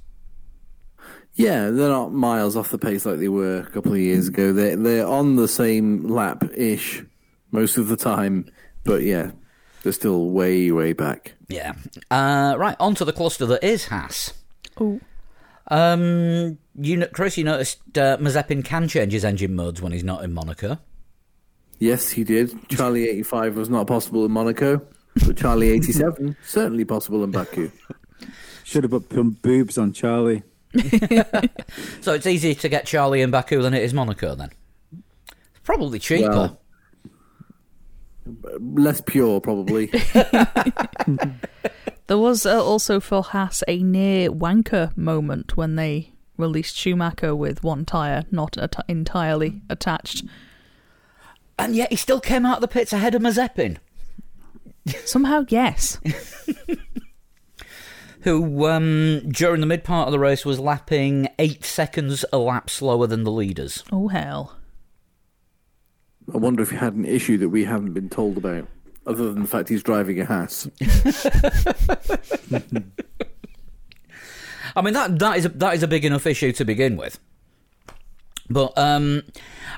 Yeah, 1.35 1.71
they're 1.71 1.89
not 1.89 2.13
miles 2.13 2.57
off 2.57 2.71
the 2.71 2.79
pace 2.79 3.07
like 3.07 3.19
they 3.19 3.29
were 3.29 3.61
a 3.61 3.71
couple 3.71 3.93
of 3.93 3.99
years 3.99 4.29
ago. 4.29 4.53
They're, 4.53 4.77
they're 4.77 5.07
on 5.07 5.37
the 5.37 5.49
same 5.49 6.09
lap 6.09 6.45
ish 6.55 7.03
most 7.51 7.79
of 7.79 7.89
the 7.89 7.97
time, 7.97 8.51
but 8.85 9.03
yeah, 9.03 9.31
they're 9.83 9.93
still 9.93 10.29
way, 10.29 10.71
way 10.71 10.93
back. 10.93 11.33
Yeah. 11.49 11.73
Uh, 12.11 12.57
right, 12.59 12.77
on 12.79 12.95
to 12.97 13.07
the 13.07 13.15
cluster 13.15 13.47
that 13.47 13.65
is 13.65 13.87
Haas. 13.87 14.35
Oh, 14.79 15.01
Um, 15.73 16.59
you, 16.79 16.99
kn- 16.99 17.09
Chris, 17.13 17.39
you 17.39 17.45
noticed 17.45 17.79
uh, 17.97 18.17
Mazepin 18.19 18.65
can 18.65 18.89
change 18.89 19.13
his 19.13 19.25
engine 19.25 19.55
modes 19.55 19.81
when 19.81 19.93
he's 19.93 20.05
not 20.05 20.23
in 20.23 20.33
Monaco. 20.33 20.79
Yes, 21.79 22.11
he 22.11 22.25
did. 22.25 22.53
Charlie 22.69 23.09
85 23.09 23.57
was 23.57 23.69
not 23.71 23.87
possible 23.87 24.25
in 24.27 24.31
Monaco, 24.33 24.83
but 25.27 25.37
Charlie 25.37 25.71
87 25.71 26.37
certainly 26.47 26.85
possible 26.85 27.25
in 27.25 27.31
Baku. 27.31 27.71
should 28.65 28.85
have 28.85 28.91
put 28.91 29.11
some 29.13 29.31
boobs 29.31 29.79
on 29.79 29.93
Charlie. 29.93 30.43
So 32.01 32.15
it's 32.15 32.27
easier 32.27 32.55
to 32.55 32.69
get 32.69 32.87
Charlie 32.87 33.21
in 33.23 33.31
Baku 33.31 33.63
than 33.63 33.75
it 33.75 33.83
is 33.83 33.95
Monaco, 33.95 34.35
then. 34.35 34.51
Probably 35.65 35.99
cheaper. 35.99 36.29
Well, 36.31 36.62
Less 38.25 39.01
pure, 39.01 39.41
probably. 39.41 39.87
there 42.07 42.19
was 42.19 42.47
uh, 42.47 42.65
also 42.65 43.01
for 43.01 43.23
Haas 43.23 43.63
a 43.67 43.83
near 43.83 44.31
wanker 44.31 44.97
moment 44.97 45.57
when 45.57 45.77
they 45.77 46.13
released 46.37 46.77
Schumacher 46.77 47.35
with 47.35 47.63
one 47.63 47.85
tyre 47.85 48.25
not 48.31 48.57
at- 48.59 48.77
entirely 48.89 49.61
attached. 49.69 50.25
and 51.59 51.77
yet 51.77 51.91
he 51.91 51.97
still 51.97 52.21
came 52.21 52.47
out 52.47 52.57
of 52.57 52.61
the 52.63 52.69
pits 52.69 52.93
ahead 52.93 53.15
of 53.15 53.23
Mazepin. 53.23 53.79
Somehow, 55.05 55.45
yes. 55.49 55.99
who 58.23 58.67
um, 58.67 59.21
during 59.31 59.61
the 59.61 59.67
mid 59.67 59.85
part 59.85 60.09
of 60.09 60.13
the 60.13 60.19
race 60.19 60.45
was 60.45 60.59
lapping 60.61 61.29
eight 61.39 61.65
seconds 61.65 62.25
a 62.33 62.39
lap 62.39 62.71
slower 62.71 63.07
than 63.07 63.25
the 63.25 63.31
leaders. 63.33 63.85
Oh 63.93 64.09
hell. 64.09 64.57
I 66.35 66.39
wonder 66.39 66.63
if 66.63 66.71
he 66.71 66.77
had 66.77 66.95
an 66.95 67.05
issue 67.05 67.37
that 67.39 67.51
we 67.51 67.65
haven't 67.65 67.93
been 67.93 68.09
told 68.09 68.37
about, 68.39 68.67
other 69.07 69.33
than 69.33 69.43
the 69.43 69.49
fact 69.49 69.69
he's 69.69 69.83
driving 69.83 70.21
a 70.21 70.25
Haas. 70.25 70.69
I 74.75 74.81
mean 74.81 74.95
that 74.95 75.19
that 75.19 75.37
is 75.37 75.45
a, 75.45 75.51
that 75.51 75.75
is 75.75 75.83
a 75.83 75.89
big 75.89 76.05
enough 76.05 76.27
issue 76.27 76.53
to 76.53 76.65
begin 76.65 76.97
with. 76.97 77.19
But 78.49 78.73
um, 78.79 79.23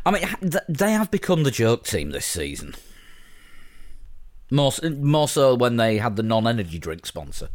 I 0.06 0.12
mean 0.12 0.22
th- 0.40 0.62
they 0.68 0.92
have 0.92 1.10
become 1.10 1.42
the 1.42 1.50
joke 1.50 1.84
team 1.84 2.10
this 2.10 2.26
season. 2.26 2.74
More 4.50 4.72
more 5.00 5.26
so 5.26 5.54
when 5.56 5.76
they 5.76 5.98
had 5.98 6.14
the 6.16 6.22
non-energy 6.22 6.78
drink 6.78 7.06
sponsor. 7.06 7.48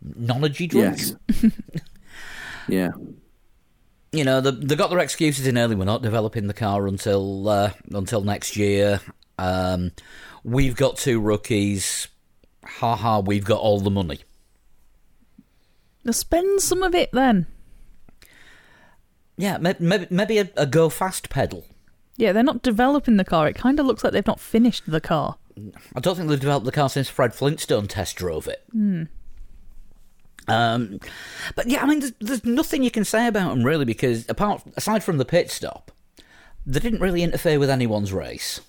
Non-energy 0.00 0.66
drinks. 0.66 1.14
Yes. 1.28 1.52
yeah. 2.68 2.90
You 4.12 4.24
know, 4.24 4.40
they, 4.40 4.50
they 4.50 4.76
got 4.76 4.90
their 4.90 4.98
excuses 4.98 5.46
in 5.46 5.56
early. 5.56 5.74
We're 5.74 5.84
not 5.84 6.02
developing 6.02 6.46
the 6.46 6.54
car 6.54 6.86
until 6.86 7.48
uh, 7.48 7.72
until 7.90 8.22
next 8.22 8.56
year. 8.56 9.00
Um, 9.38 9.92
we've 10.44 10.76
got 10.76 10.98
two 10.98 11.20
rookies. 11.20 12.08
Ha 12.64 12.94
ha! 12.94 13.20
We've 13.20 13.44
got 13.44 13.60
all 13.60 13.80
the 13.80 13.90
money. 13.90 14.20
Now 16.04 16.12
spend 16.12 16.60
some 16.60 16.82
of 16.82 16.94
it 16.94 17.10
then. 17.12 17.46
Yeah, 19.36 19.58
maybe 19.58 20.06
maybe, 20.10 20.38
a, 20.38 20.50
a 20.56 20.66
go 20.66 20.88
fast 20.88 21.30
pedal. 21.30 21.64
Yeah, 22.16 22.32
they're 22.32 22.42
not 22.42 22.62
developing 22.62 23.16
the 23.16 23.24
car. 23.24 23.48
It 23.48 23.56
kind 23.56 23.80
of 23.80 23.86
looks 23.86 24.04
like 24.04 24.12
they've 24.12 24.26
not 24.26 24.40
finished 24.40 24.84
the 24.86 25.00
car. 25.00 25.36
I 25.96 26.00
don't 26.00 26.16
think 26.16 26.28
they've 26.28 26.38
developed 26.38 26.66
the 26.66 26.72
car 26.72 26.88
since 26.88 27.08
Fred 27.08 27.34
Flintstone 27.34 27.88
test 27.88 28.16
drove 28.16 28.46
it. 28.46 28.62
Um, 30.48 30.98
but 31.54 31.68
yeah, 31.68 31.82
I 31.82 31.86
mean, 31.86 32.00
there's, 32.00 32.12
there's 32.20 32.44
nothing 32.44 32.82
you 32.82 32.90
can 32.90 33.04
say 33.04 33.26
about 33.26 33.50
them 33.50 33.62
really 33.62 33.84
because 33.84 34.28
apart 34.28 34.62
aside 34.76 35.04
from 35.04 35.18
the 35.18 35.24
pit 35.24 35.50
stop, 35.50 35.92
they 36.66 36.80
didn't 36.80 37.00
really 37.00 37.22
interfere 37.22 37.58
with 37.58 37.70
anyone's 37.70 38.12
race. 38.12 38.60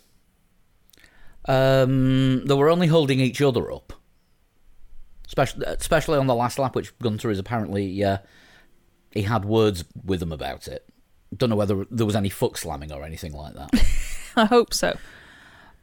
Um, 1.46 2.46
they 2.46 2.54
were 2.54 2.70
only 2.70 2.86
holding 2.86 3.20
each 3.20 3.42
other 3.42 3.70
up, 3.70 3.92
especially 5.26 5.66
especially 5.66 6.18
on 6.18 6.26
the 6.26 6.34
last 6.34 6.58
lap, 6.58 6.74
which 6.74 6.96
Gunter 7.00 7.30
is 7.30 7.38
apparently 7.38 8.02
uh, 8.02 8.18
he 9.10 9.22
had 9.22 9.44
words 9.44 9.84
with 10.04 10.20
them 10.20 10.32
about 10.32 10.68
it. 10.68 10.88
Don't 11.36 11.50
know 11.50 11.56
whether 11.56 11.84
there 11.90 12.06
was 12.06 12.16
any 12.16 12.28
fuck 12.28 12.56
slamming 12.56 12.92
or 12.92 13.02
anything 13.02 13.32
like 13.32 13.54
that. 13.54 13.70
I 14.36 14.46
hope 14.46 14.72
so. 14.72 14.96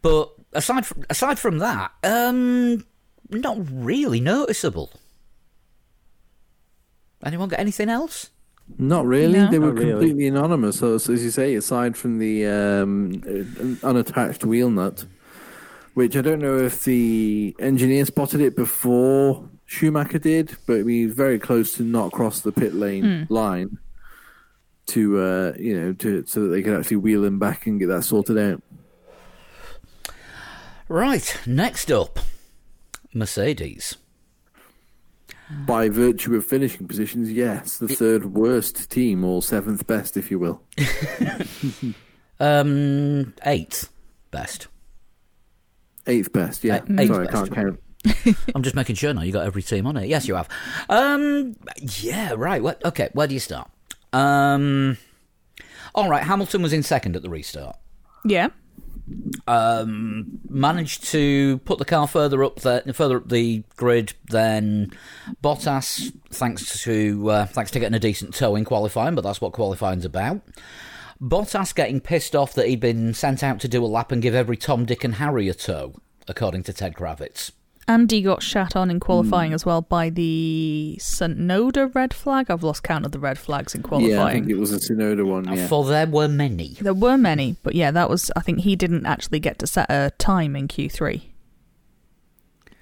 But 0.01 0.31
aside 0.53 0.85
from 0.85 1.03
aside 1.09 1.37
from 1.37 1.59
that, 1.59 1.91
um, 2.03 2.85
not 3.29 3.57
really 3.69 4.19
noticeable. 4.19 4.91
Anyone 7.23 7.49
got 7.49 7.59
anything 7.59 7.89
else? 7.89 8.29
Not 8.77 9.05
really. 9.05 9.39
No. 9.39 9.51
They 9.51 9.59
were 9.59 9.71
really. 9.71 9.91
completely 9.91 10.27
anonymous. 10.27 10.79
So, 10.79 10.97
so 10.97 11.13
as 11.13 11.23
you 11.23 11.31
say, 11.31 11.55
aside 11.55 11.97
from 11.97 12.19
the 12.19 12.45
um, 12.47 13.21
uh, 13.83 13.87
unattached 13.87 14.45
wheel 14.45 14.69
nut, 14.69 15.05
which 15.93 16.15
I 16.15 16.21
don't 16.21 16.39
know 16.39 16.57
if 16.57 16.83
the 16.83 17.55
engineer 17.59 18.05
spotted 18.05 18.41
it 18.41 18.55
before 18.55 19.49
Schumacher 19.65 20.19
did, 20.19 20.55
but 20.65 20.85
he 20.85 21.05
was 21.05 21.15
very 21.15 21.39
close 21.39 21.73
to 21.75 21.83
not 21.83 22.11
cross 22.11 22.41
the 22.41 22.51
pit 22.51 22.73
lane 22.73 23.27
line 23.29 23.77
to 24.87 25.19
uh, 25.19 25.53
you 25.57 25.79
know 25.79 25.93
to 25.93 26.25
so 26.25 26.41
that 26.41 26.47
they 26.47 26.61
could 26.61 26.77
actually 26.77 26.97
wheel 26.97 27.23
him 27.23 27.39
back 27.39 27.65
and 27.67 27.79
get 27.79 27.87
that 27.87 28.03
sorted 28.03 28.37
out. 28.37 28.61
Right. 30.87 31.39
Next 31.45 31.91
up, 31.91 32.19
Mercedes. 33.13 33.95
By 35.65 35.89
virtue 35.89 36.35
of 36.35 36.45
finishing 36.45 36.87
positions, 36.87 37.31
yes, 37.31 37.77
the 37.77 37.87
third 37.87 38.33
worst 38.33 38.89
team 38.89 39.23
or 39.23 39.41
seventh 39.41 39.85
best, 39.87 40.17
if 40.17 40.31
you 40.31 40.39
will. 40.39 40.63
Um, 42.41 43.35
eighth 43.45 43.89
best. 44.31 44.67
Eighth 46.07 46.33
best, 46.33 46.63
yeah. 46.63 46.81
Eighth 46.97 47.13
Sorry, 47.13 47.27
best. 47.27 47.37
I 47.37 47.47
can't 47.47 47.53
count. 47.53 48.37
I'm 48.55 48.63
just 48.63 48.75
making 48.75 48.95
sure 48.95 49.13
now. 49.13 49.21
You 49.21 49.31
got 49.31 49.45
every 49.45 49.61
team 49.61 49.85
on 49.85 49.95
it. 49.95 50.07
Yes, 50.07 50.27
you 50.27 50.33
have. 50.33 50.49
Um, 50.89 51.55
yeah, 51.99 52.33
right. 52.35 52.63
What? 52.63 52.83
Okay, 52.83 53.09
where 53.13 53.27
do 53.27 53.35
you 53.35 53.39
start? 53.39 53.69
Um, 54.11 54.97
all 55.93 56.09
right. 56.09 56.23
Hamilton 56.23 56.63
was 56.63 56.73
in 56.73 56.81
second 56.81 57.15
at 57.15 57.21
the 57.21 57.29
restart. 57.29 57.75
Yeah. 58.25 58.49
Um, 59.47 60.39
managed 60.49 61.05
to 61.05 61.59
put 61.59 61.79
the 61.79 61.85
car 61.85 62.07
further 62.07 62.43
up 62.43 62.57
the 62.57 62.83
further 62.93 63.17
up 63.17 63.29
the 63.29 63.63
grid 63.75 64.13
than 64.29 64.91
Bottas, 65.43 66.13
thanks 66.29 66.83
to 66.83 67.29
uh, 67.29 67.45
thanks 67.45 67.71
to 67.71 67.79
getting 67.79 67.95
a 67.95 67.99
decent 67.99 68.33
tow 68.33 68.55
in 68.55 68.65
qualifying, 68.65 69.15
but 69.15 69.21
that's 69.21 69.41
what 69.41 69.53
qualifying's 69.53 70.05
about. 70.05 70.41
Bottas 71.21 71.75
getting 71.75 72.01
pissed 72.01 72.35
off 72.35 72.53
that 72.55 72.67
he'd 72.67 72.79
been 72.79 73.13
sent 73.13 73.43
out 73.43 73.59
to 73.59 73.67
do 73.67 73.83
a 73.83 73.87
lap 73.87 74.11
and 74.11 74.21
give 74.21 74.33
every 74.33 74.57
Tom, 74.57 74.85
Dick, 74.85 75.03
and 75.03 75.15
Harry 75.15 75.47
a 75.49 75.53
tow, 75.53 75.93
according 76.27 76.63
to 76.63 76.73
Ted 76.73 76.95
Kravitz. 76.95 77.51
Andy 77.87 78.21
got 78.21 78.43
shat 78.43 78.75
on 78.75 78.89
in 78.89 78.99
qualifying 78.99 79.51
hmm. 79.51 79.55
as 79.55 79.65
well 79.65 79.81
by 79.81 80.09
the 80.09 80.97
Tsunoda 80.99 81.93
red 81.93 82.13
flag. 82.13 82.49
I've 82.49 82.63
lost 82.63 82.83
count 82.83 83.05
of 83.05 83.11
the 83.11 83.19
red 83.19 83.37
flags 83.37 83.75
in 83.75 83.81
Yeah, 83.81 83.85
I 83.85 83.89
qualifying. 83.89 84.33
think 84.45 84.49
it 84.49 84.59
was 84.59 84.71
a 84.71 84.77
Tsunoda 84.77 85.25
one. 85.25 85.47
Uh, 85.47 85.53
yeah. 85.53 85.67
For 85.67 85.83
there 85.85 86.07
were 86.07 86.27
many. 86.27 86.77
There 86.79 86.93
were 86.93 87.17
many, 87.17 87.57
but 87.63 87.75
yeah, 87.75 87.91
that 87.91 88.09
was. 88.09 88.31
I 88.35 88.41
think 88.41 88.59
he 88.59 88.75
didn't 88.75 89.05
actually 89.05 89.39
get 89.39 89.59
to 89.59 89.67
set 89.67 89.89
a 89.89 90.11
time 90.17 90.55
in 90.55 90.67
Q3. 90.67 91.21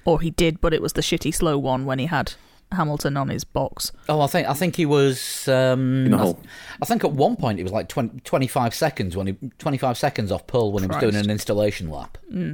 Or 0.05 0.21
he 0.21 0.31
did, 0.31 0.61
but 0.61 0.73
it 0.73 0.81
was 0.81 0.93
the 0.93 1.01
shitty 1.01 1.33
slow 1.33 1.57
one 1.57 1.85
when 1.85 1.99
he 1.99 2.05
had 2.05 2.33
Hamilton 2.71 3.17
on 3.17 3.29
his 3.29 3.43
box. 3.43 3.91
Oh, 4.07 4.21
I 4.21 4.27
think 4.27 4.47
I 4.47 4.53
think 4.53 4.75
he 4.75 4.85
was. 4.85 5.47
Um, 5.47 6.05
In 6.05 6.13
a 6.13 6.17
I, 6.17 6.19
hole. 6.21 6.39
I 6.81 6.85
think 6.85 7.03
at 7.03 7.11
one 7.11 7.35
point 7.35 7.59
it 7.59 7.63
was 7.63 7.71
like 7.71 7.89
20, 7.89 8.19
25 8.21 8.73
seconds 8.73 9.17
when 9.17 9.27
he 9.27 9.37
twenty 9.57 9.77
five 9.77 9.97
seconds 9.97 10.31
off 10.31 10.45
pole 10.47 10.71
when 10.71 10.83
he 10.83 10.87
was 10.87 10.97
doing 10.97 11.15
an 11.15 11.29
installation 11.29 11.89
lap. 11.89 12.17
Hmm. 12.31 12.53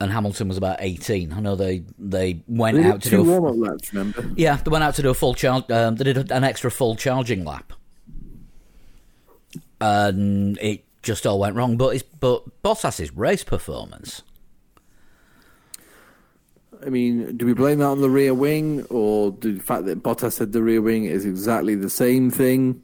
And 0.00 0.10
Hamilton 0.10 0.48
was 0.48 0.56
about 0.56 0.78
eighteen. 0.80 1.32
I 1.32 1.40
know 1.40 1.54
they 1.56 1.84
they 1.98 2.42
went 2.48 2.76
They 2.76 2.84
out 2.84 2.94
did 2.94 3.02
to 3.02 3.10
two 3.10 3.16
do. 3.24 3.30
A, 3.34 3.40
warm 3.40 3.62
up 3.64 3.70
laps, 3.70 3.94
remember? 3.94 4.28
yeah, 4.36 4.56
they 4.56 4.70
went 4.70 4.82
out 4.84 4.94
to 4.96 5.02
do 5.02 5.10
a 5.10 5.14
full 5.14 5.34
charge. 5.34 5.70
Um, 5.70 5.94
they 5.96 6.04
did 6.04 6.30
an 6.32 6.42
extra 6.44 6.70
full 6.70 6.96
charging 6.96 7.44
lap, 7.44 7.72
and 9.80 10.58
it 10.58 10.84
just 11.02 11.26
all 11.26 11.38
went 11.38 11.54
wrong. 11.56 11.76
But 11.76 11.94
it's, 11.96 12.02
but 12.02 12.62
Bottas's 12.62 13.14
race 13.14 13.44
performance. 13.44 14.22
I 16.84 16.90
mean, 16.90 17.36
do 17.36 17.46
we 17.46 17.54
blame 17.54 17.78
that 17.78 17.86
on 17.86 18.00
the 18.02 18.10
rear 18.10 18.34
wing, 18.34 18.84
or 18.90 19.30
the 19.30 19.58
fact 19.58 19.86
that 19.86 20.02
Bottas 20.02 20.32
said 20.32 20.52
the 20.52 20.62
rear 20.62 20.82
wing 20.82 21.04
is 21.04 21.24
exactly 21.24 21.74
the 21.76 21.88
same 21.88 22.30
thing? 22.30 22.82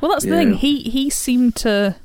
Well, 0.00 0.10
that's 0.10 0.24
the 0.24 0.32
thing. 0.32 0.54
He 0.54 0.80
he 0.82 1.08
seemed 1.08 1.56
to 1.56 1.96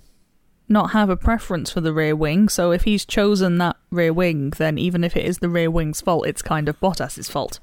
not 0.72 0.92
have 0.92 1.10
a 1.10 1.18
preference 1.18 1.72
for 1.72 1.82
the 1.82 1.94
rear 1.94 2.16
wing. 2.16 2.50
So 2.50 2.72
if 2.72 2.84
he's 2.84 3.06
chosen 3.06 3.58
that 3.58 3.78
rear 3.90 4.14
wing, 4.14 4.52
then 4.52 4.78
even 4.78 5.04
if 5.04 5.16
it 5.16 5.26
is 5.26 5.40
the 5.40 5.50
rear 5.50 5.70
wing's 5.70 6.02
fault, 6.02 6.28
it's 6.28 6.42
kind 6.42 6.68
of 6.70 6.80
Bottas's 6.80 7.30
fault. 7.30 7.60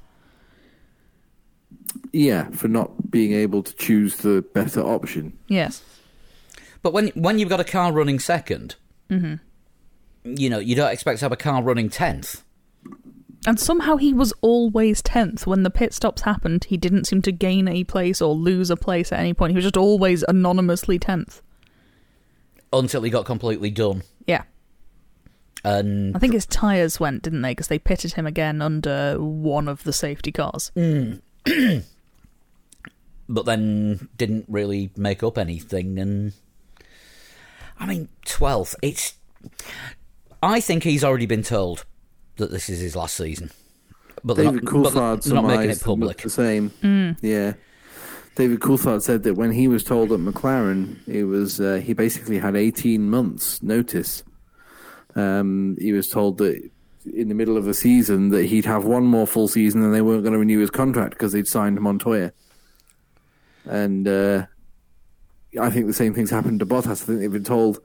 Yeah, 2.11 2.49
for 2.51 2.67
not 2.67 3.11
being 3.11 3.33
able 3.33 3.63
to 3.63 3.73
choose 3.75 4.17
the 4.17 4.43
better 4.53 4.81
option. 4.81 5.37
Yes. 5.47 5.83
But 6.81 6.93
when 6.93 7.07
when 7.09 7.39
you've 7.39 7.49
got 7.49 7.59
a 7.59 7.65
car 7.65 7.91
running 7.91 8.19
2nd 8.19 8.75
mm-hmm. 9.09 9.35
you 10.23 10.49
know 10.49 10.59
you 10.59 10.75
don't 10.75 10.91
expect 10.91 11.19
to 11.19 11.25
have 11.25 11.31
a 11.31 11.37
car 11.37 11.61
running 11.61 11.89
tenth. 11.89 12.43
And 13.47 13.59
somehow 13.59 13.95
he 13.95 14.13
was 14.13 14.33
always 14.41 15.01
10th. 15.01 15.47
When 15.47 15.63
the 15.63 15.69
pit 15.69 15.93
stops 15.93 16.23
happened, 16.23 16.65
he 16.65 16.75
didn't 16.75 17.05
seem 17.05 17.21
to 17.21 17.31
gain 17.31 17.69
a 17.69 17.85
place 17.85 18.21
or 18.21 18.35
lose 18.35 18.69
a 18.69 18.75
place 18.75 19.13
at 19.13 19.19
any 19.19 19.33
point. 19.33 19.51
He 19.51 19.55
was 19.55 19.63
just 19.63 19.77
always 19.77 20.23
anonymously 20.27 20.99
10th. 20.99 21.41
Until 22.71 23.01
he 23.01 23.09
got 23.09 23.25
completely 23.25 23.69
done. 23.69 24.03
Yeah. 24.27 24.43
And 25.63 26.15
I 26.15 26.19
think 26.19 26.33
his 26.33 26.45
tyres 26.45 26.99
went, 26.99 27.23
didn't 27.23 27.41
they? 27.41 27.51
Because 27.51 27.67
they 27.67 27.79
pitted 27.79 28.13
him 28.13 28.25
again 28.25 28.61
under 28.61 29.15
one 29.19 29.67
of 29.67 29.83
the 29.83 29.93
safety 29.93 30.31
cars. 30.31 30.71
Mm. 30.75 31.21
but 33.29 33.45
then 33.45 34.09
didn't 34.17 34.45
really 34.47 34.91
make 34.95 35.21
up 35.23 35.37
anything. 35.37 35.99
And 35.99 36.33
I 37.79 37.85
mean, 37.85 38.09
twelfth. 38.25 38.75
It's. 38.81 39.15
I 40.41 40.61
think 40.61 40.83
he's 40.83 41.03
already 41.03 41.25
been 41.25 41.43
told 41.43 41.85
that 42.37 42.51
this 42.51 42.69
is 42.69 42.79
his 42.79 42.95
last 42.95 43.15
season. 43.15 43.51
But 44.23 44.35
they're 44.35 44.51
not, 44.51 44.63
but 44.63 45.21
they're 45.23 45.33
not 45.33 45.45
making 45.45 45.71
it 45.71 45.81
public. 45.81 46.17
the 46.19 46.29
same. 46.29 46.71
Mm. 46.81 47.17
Yeah. 47.21 47.53
David 48.39 48.61
Coulthard 48.61 49.01
said 49.01 49.23
that 49.23 49.33
when 49.33 49.51
he 49.51 49.67
was 49.67 49.83
told 49.83 50.13
at 50.13 50.19
McLaren, 50.21 51.05
it 51.05 51.25
was 51.25 51.59
uh, 51.59 51.81
he 51.83 51.91
basically 51.91 52.39
had 52.39 52.55
18 52.55 53.09
months 53.09 53.61
notice. 53.61 54.23
Um, 55.13 55.75
he 55.77 55.91
was 55.91 56.07
told 56.07 56.37
that 56.37 56.57
in 57.13 57.27
the 57.27 57.35
middle 57.35 57.57
of 57.57 57.65
the 57.65 57.73
season 57.73 58.29
that 58.29 58.45
he'd 58.45 58.63
have 58.63 58.85
one 58.85 59.03
more 59.03 59.27
full 59.27 59.49
season 59.49 59.83
and 59.83 59.93
they 59.93 60.01
weren't 60.01 60.23
going 60.23 60.31
to 60.31 60.39
renew 60.39 60.59
his 60.59 60.69
contract 60.69 61.15
because 61.15 61.33
they'd 61.33 61.49
signed 61.49 61.81
Montoya. 61.81 62.31
And 63.65 64.07
uh, 64.07 64.45
I 65.59 65.69
think 65.69 65.87
the 65.87 65.93
same 65.93 66.13
thing's 66.13 66.31
happened 66.31 66.61
to 66.61 66.65
Bottas. 66.65 66.91
I 66.91 66.95
think 66.95 67.19
they've 67.19 67.29
been 67.29 67.43
told 67.43 67.79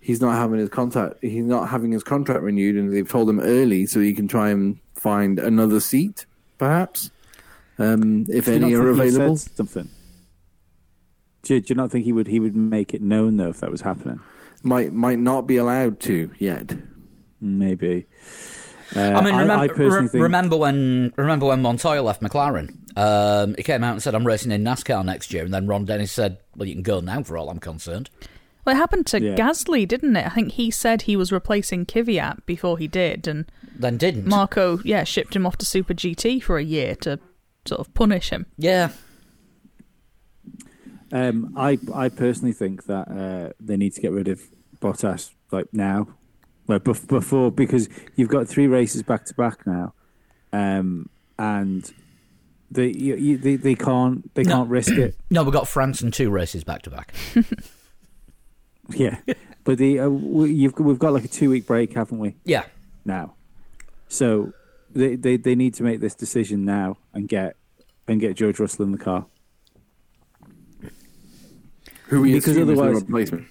he's 0.00 0.20
not 0.20 0.34
having 0.34 0.58
his 0.58 0.70
contract 0.70 1.18
he's 1.22 1.44
not 1.44 1.68
having 1.68 1.92
his 1.92 2.02
contract 2.02 2.42
renewed 2.42 2.74
and 2.74 2.92
they've 2.92 3.08
told 3.08 3.30
him 3.30 3.38
early 3.38 3.86
so 3.86 4.00
he 4.00 4.12
can 4.12 4.26
try 4.26 4.50
and 4.50 4.80
find 4.94 5.38
another 5.38 5.78
seat 5.78 6.26
perhaps 6.58 7.12
um, 7.78 8.26
if 8.28 8.46
Do 8.46 8.52
any 8.54 8.74
are 8.74 8.82
think 8.94 9.02
he 9.02 9.10
said 9.10 9.20
available 9.20 9.36
something. 9.36 9.88
Do 11.42 11.54
you, 11.54 11.60
do 11.60 11.66
you 11.72 11.74
not 11.74 11.90
think 11.90 12.04
he 12.04 12.12
would 12.12 12.26
he 12.26 12.40
would 12.40 12.56
make 12.56 12.94
it 12.94 13.02
known 13.02 13.36
though 13.36 13.50
if 13.50 13.60
that 13.60 13.70
was 13.70 13.82
happening? 13.82 14.20
might 14.62 14.92
might 14.92 15.18
not 15.18 15.46
be 15.46 15.56
allowed 15.56 16.00
to 16.00 16.30
yet. 16.38 16.74
Maybe. 17.40 18.06
Uh, 18.96 19.00
I 19.00 19.22
mean, 19.22 19.34
remember, 19.34 19.64
I 19.64 19.68
personally 19.68 20.02
re- 20.02 20.08
think 20.08 20.22
remember 20.22 20.56
when 20.56 21.12
remember 21.16 21.46
when 21.46 21.62
Montoya 21.62 22.02
left 22.02 22.22
McLaren? 22.22 22.76
Um, 22.96 23.54
he 23.56 23.62
came 23.62 23.82
out 23.84 23.92
and 23.92 24.02
said, 24.02 24.14
"I'm 24.14 24.26
racing 24.26 24.52
in 24.52 24.62
NASCAR 24.62 25.04
next 25.04 25.32
year," 25.32 25.44
and 25.44 25.52
then 25.52 25.66
Ron 25.66 25.84
Dennis 25.84 26.12
said, 26.12 26.38
"Well, 26.56 26.68
you 26.68 26.74
can 26.74 26.82
go 26.82 27.00
now, 27.00 27.22
for 27.22 27.36
all 27.36 27.50
I'm 27.50 27.58
concerned." 27.58 28.08
Well, 28.64 28.74
it 28.74 28.78
happened 28.78 29.06
to 29.08 29.20
Yeah. 29.20 29.34
Gasly, 29.34 29.86
didn't 29.86 30.16
it? 30.16 30.24
I 30.24 30.30
think 30.30 30.52
he 30.52 30.70
said 30.70 31.02
he 31.02 31.16
was 31.16 31.30
replacing 31.30 31.84
Kvyat 31.84 32.46
before 32.46 32.78
he 32.78 32.88
did, 32.88 33.26
and 33.28 33.44
Then 33.76 33.98
didn't. 33.98 34.26
Marko, 34.26 34.80
yeah, 34.84 35.04
shipped 35.04 35.36
him 35.36 35.44
off 35.44 35.58
to 35.58 35.66
Super 35.66 35.92
GT 35.92 36.40
for 36.42 36.56
a 36.56 36.64
year 36.64 36.94
to 36.96 37.18
sort 37.66 37.80
of 37.80 37.92
punish 37.94 38.30
him. 38.30 38.46
yeah, 38.58 38.90
Um, 41.12 41.52
I 41.56 41.78
I 41.94 42.08
personally 42.08 42.52
think 42.52 42.86
that 42.86 43.08
uh, 43.08 43.52
they 43.60 43.76
need 43.76 43.94
to 43.94 44.00
get 44.00 44.10
rid 44.12 44.28
of 44.28 44.40
Bottas 44.80 45.30
like 45.52 45.66
now, 45.72 46.08
like 46.66 46.82
bef- 46.82 47.06
before 47.06 47.52
because 47.52 47.88
you've 48.16 48.28
got 48.28 48.48
three 48.48 48.66
races 48.66 49.02
back 49.02 49.24
to 49.26 49.34
back 49.34 49.64
now, 49.66 49.94
um, 50.52 51.08
and 51.38 51.92
they 52.70 52.88
you, 52.88 53.14
you, 53.16 53.38
they 53.38 53.54
they 53.56 53.74
can't 53.76 54.34
they 54.34 54.42
No. 54.42 54.56
can't 54.56 54.70
risk 54.70 54.92
it. 54.92 55.14
no, 55.30 55.44
we've 55.44 55.52
got 55.52 55.68
France 55.68 56.00
and 56.00 56.12
two 56.12 56.30
races 56.30 56.64
back 56.64 56.82
to 56.82 56.90
back. 56.90 57.14
Yeah, 58.90 59.16
but 59.64 59.78
the 59.78 59.98
uh, 60.00 60.08
we, 60.10 60.52
you've 60.52 60.78
we've 60.78 60.98
got 60.98 61.14
like 61.14 61.24
a 61.24 61.28
two 61.28 61.48
week 61.48 61.66
break, 61.66 61.94
haven't 61.94 62.18
we? 62.18 62.34
Yeah, 62.44 62.64
Now, 63.06 63.32
so 64.08 64.52
they, 64.94 65.16
they 65.16 65.36
they 65.36 65.54
need 65.54 65.74
to 65.74 65.82
make 65.82 66.00
this 66.00 66.14
decision 66.14 66.64
now 66.64 66.96
and 67.12 67.28
get 67.28 67.56
and 68.08 68.20
get 68.20 68.36
George 68.36 68.58
Russell 68.58 68.84
in 68.84 68.92
the 68.92 68.98
car. 68.98 69.26
Who 72.08 72.20
we 72.20 72.32
Because 72.34 72.48
assume 72.56 72.70
is 72.70 72.76
the 72.76 72.82
otherwise- 72.82 73.02
replacement? 73.02 73.46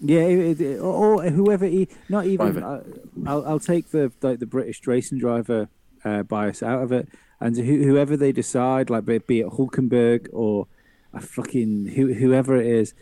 Yeah, 0.00 0.20
it, 0.20 0.60
it, 0.60 0.78
or, 0.78 1.24
or 1.24 1.30
whoever 1.30 1.66
he, 1.66 1.88
not 2.08 2.24
even. 2.26 2.52
Private. 2.52 2.62
Uh, 2.64 2.80
I'll, 3.26 3.44
I'll 3.44 3.58
take 3.58 3.90
the 3.90 4.12
like 4.22 4.38
the 4.38 4.46
British 4.46 4.86
racing 4.86 5.18
driver 5.18 5.68
uh, 6.04 6.22
bias 6.22 6.62
out 6.62 6.84
of 6.84 6.92
it, 6.92 7.08
and 7.40 7.56
who, 7.56 7.82
whoever 7.82 8.16
they 8.16 8.30
decide, 8.30 8.90
like 8.90 9.04
be, 9.04 9.18
be 9.18 9.40
it 9.40 9.48
Hulkenberg 9.48 10.28
or 10.32 10.68
a 11.12 11.20
fucking 11.20 11.86
who, 11.96 12.14
whoever 12.14 12.56
it 12.56 12.66
is, 12.68 12.94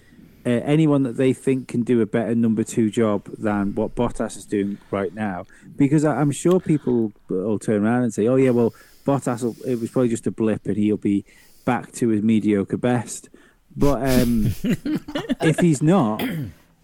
uh, 0.47 0.63
anyone 0.65 1.03
that 1.03 1.17
they 1.17 1.33
think 1.33 1.67
can 1.67 1.83
do 1.83 2.01
a 2.01 2.07
better 2.07 2.35
number 2.35 2.63
two 2.63 2.89
job 2.89 3.25
than 3.37 3.75
what 3.75 3.97
Bottas 3.97 4.37
is 4.37 4.45
doing 4.45 4.79
right 4.93 5.13
now, 5.13 5.45
because 5.77 6.05
I, 6.05 6.21
I'm 6.21 6.31
sure 6.31 6.61
people 6.61 7.13
will 7.29 7.59
turn 7.59 7.85
around 7.85 8.05
and 8.05 8.15
say, 8.15 8.29
"Oh 8.29 8.37
yeah, 8.37 8.51
well 8.51 8.73
Bottas, 9.05 9.43
will, 9.43 9.57
it 9.67 9.81
was 9.81 9.91
probably 9.91 10.09
just 10.09 10.27
a 10.29 10.31
blip, 10.31 10.67
and 10.67 10.77
he'll 10.77 10.97
be 10.97 11.25
back 11.65 11.91
to 11.95 12.09
his 12.11 12.23
mediocre 12.23 12.77
best." 12.77 13.29
But 13.77 14.09
um, 14.09 14.55
if 15.43 15.59
he's 15.59 15.83
not, 15.83 16.23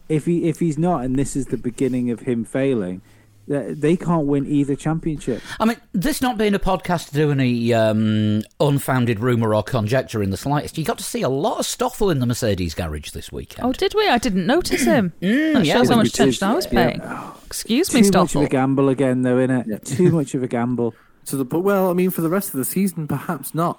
if 0.09 0.27
he 0.27 0.49
if 0.49 0.59
he's 0.59 0.77
not, 0.77 1.05
and 1.05 1.15
this 1.15 1.37
is 1.37 1.47
the 1.47 1.57
beginning 1.57 2.11
of 2.11 2.21
him 2.21 2.45
failing, 2.45 3.01
they 3.49 3.97
can't 3.97 4.27
win 4.27 4.47
either 4.47 4.77
championship. 4.77 5.43
I 5.59 5.65
mean, 5.65 5.77
this 5.93 6.21
not 6.23 6.39
being 6.39 6.55
a 6.55 6.59
podcast 6.59 7.09
to 7.09 7.15
do 7.15 7.31
any 7.33 7.75
um, 7.75 8.43
unfounded 8.61 9.21
rumor 9.21 9.55
or 9.55 9.63
conjecture 9.63 10.23
in 10.23 10.31
the 10.31 10.37
slightest, 10.37 10.79
you 10.79 10.85
got 10.85 10.99
to 10.99 11.05
see 11.05 11.23
a 11.23 11.29
lot 11.29 11.59
of 11.59 11.67
Stoffel 11.67 12.11
in 12.11 12.21
the 12.21 12.27
Mercedes 12.27 12.75
garage 12.75 13.11
this 13.11 13.33
weekend. 13.33 13.67
Oh, 13.67 13.73
did 13.73 13.95
we? 13.95 14.09
I 14.09 14.19
didn't 14.19 14.47
notice 14.47 14.85
him. 14.85 15.13
that 15.21 15.27
Mm, 15.27 15.65
yeah, 15.65 15.75
shows 15.75 15.89
how 15.89 15.97
much 15.97 16.09
attention 16.09 16.47
I 16.49 16.55
was 16.55 16.67
Yeah. 16.73 16.87
paying. 16.91 17.03
Excuse 17.47 17.89
Too 17.89 18.01
me, 18.03 18.11
much 18.11 18.35
of 18.37 18.43
a 18.43 18.49
gamble 18.49 18.89
again, 18.89 19.23
though, 19.23 19.37
innit? 19.37 19.67
Yeah. 19.67 19.79
Too 19.79 20.11
much 20.13 20.35
of 20.35 20.43
a 20.43 20.49
gamble. 20.49 20.95
So 21.25 21.37
the 21.37 21.45
but 21.45 21.61
well, 21.61 21.89
I 21.89 21.93
mean, 21.93 22.11
for 22.11 22.21
the 22.21 22.29
rest 22.29 22.49
of 22.49 22.55
the 22.55 22.65
season, 22.65 23.07
perhaps 23.07 23.55
not. 23.55 23.79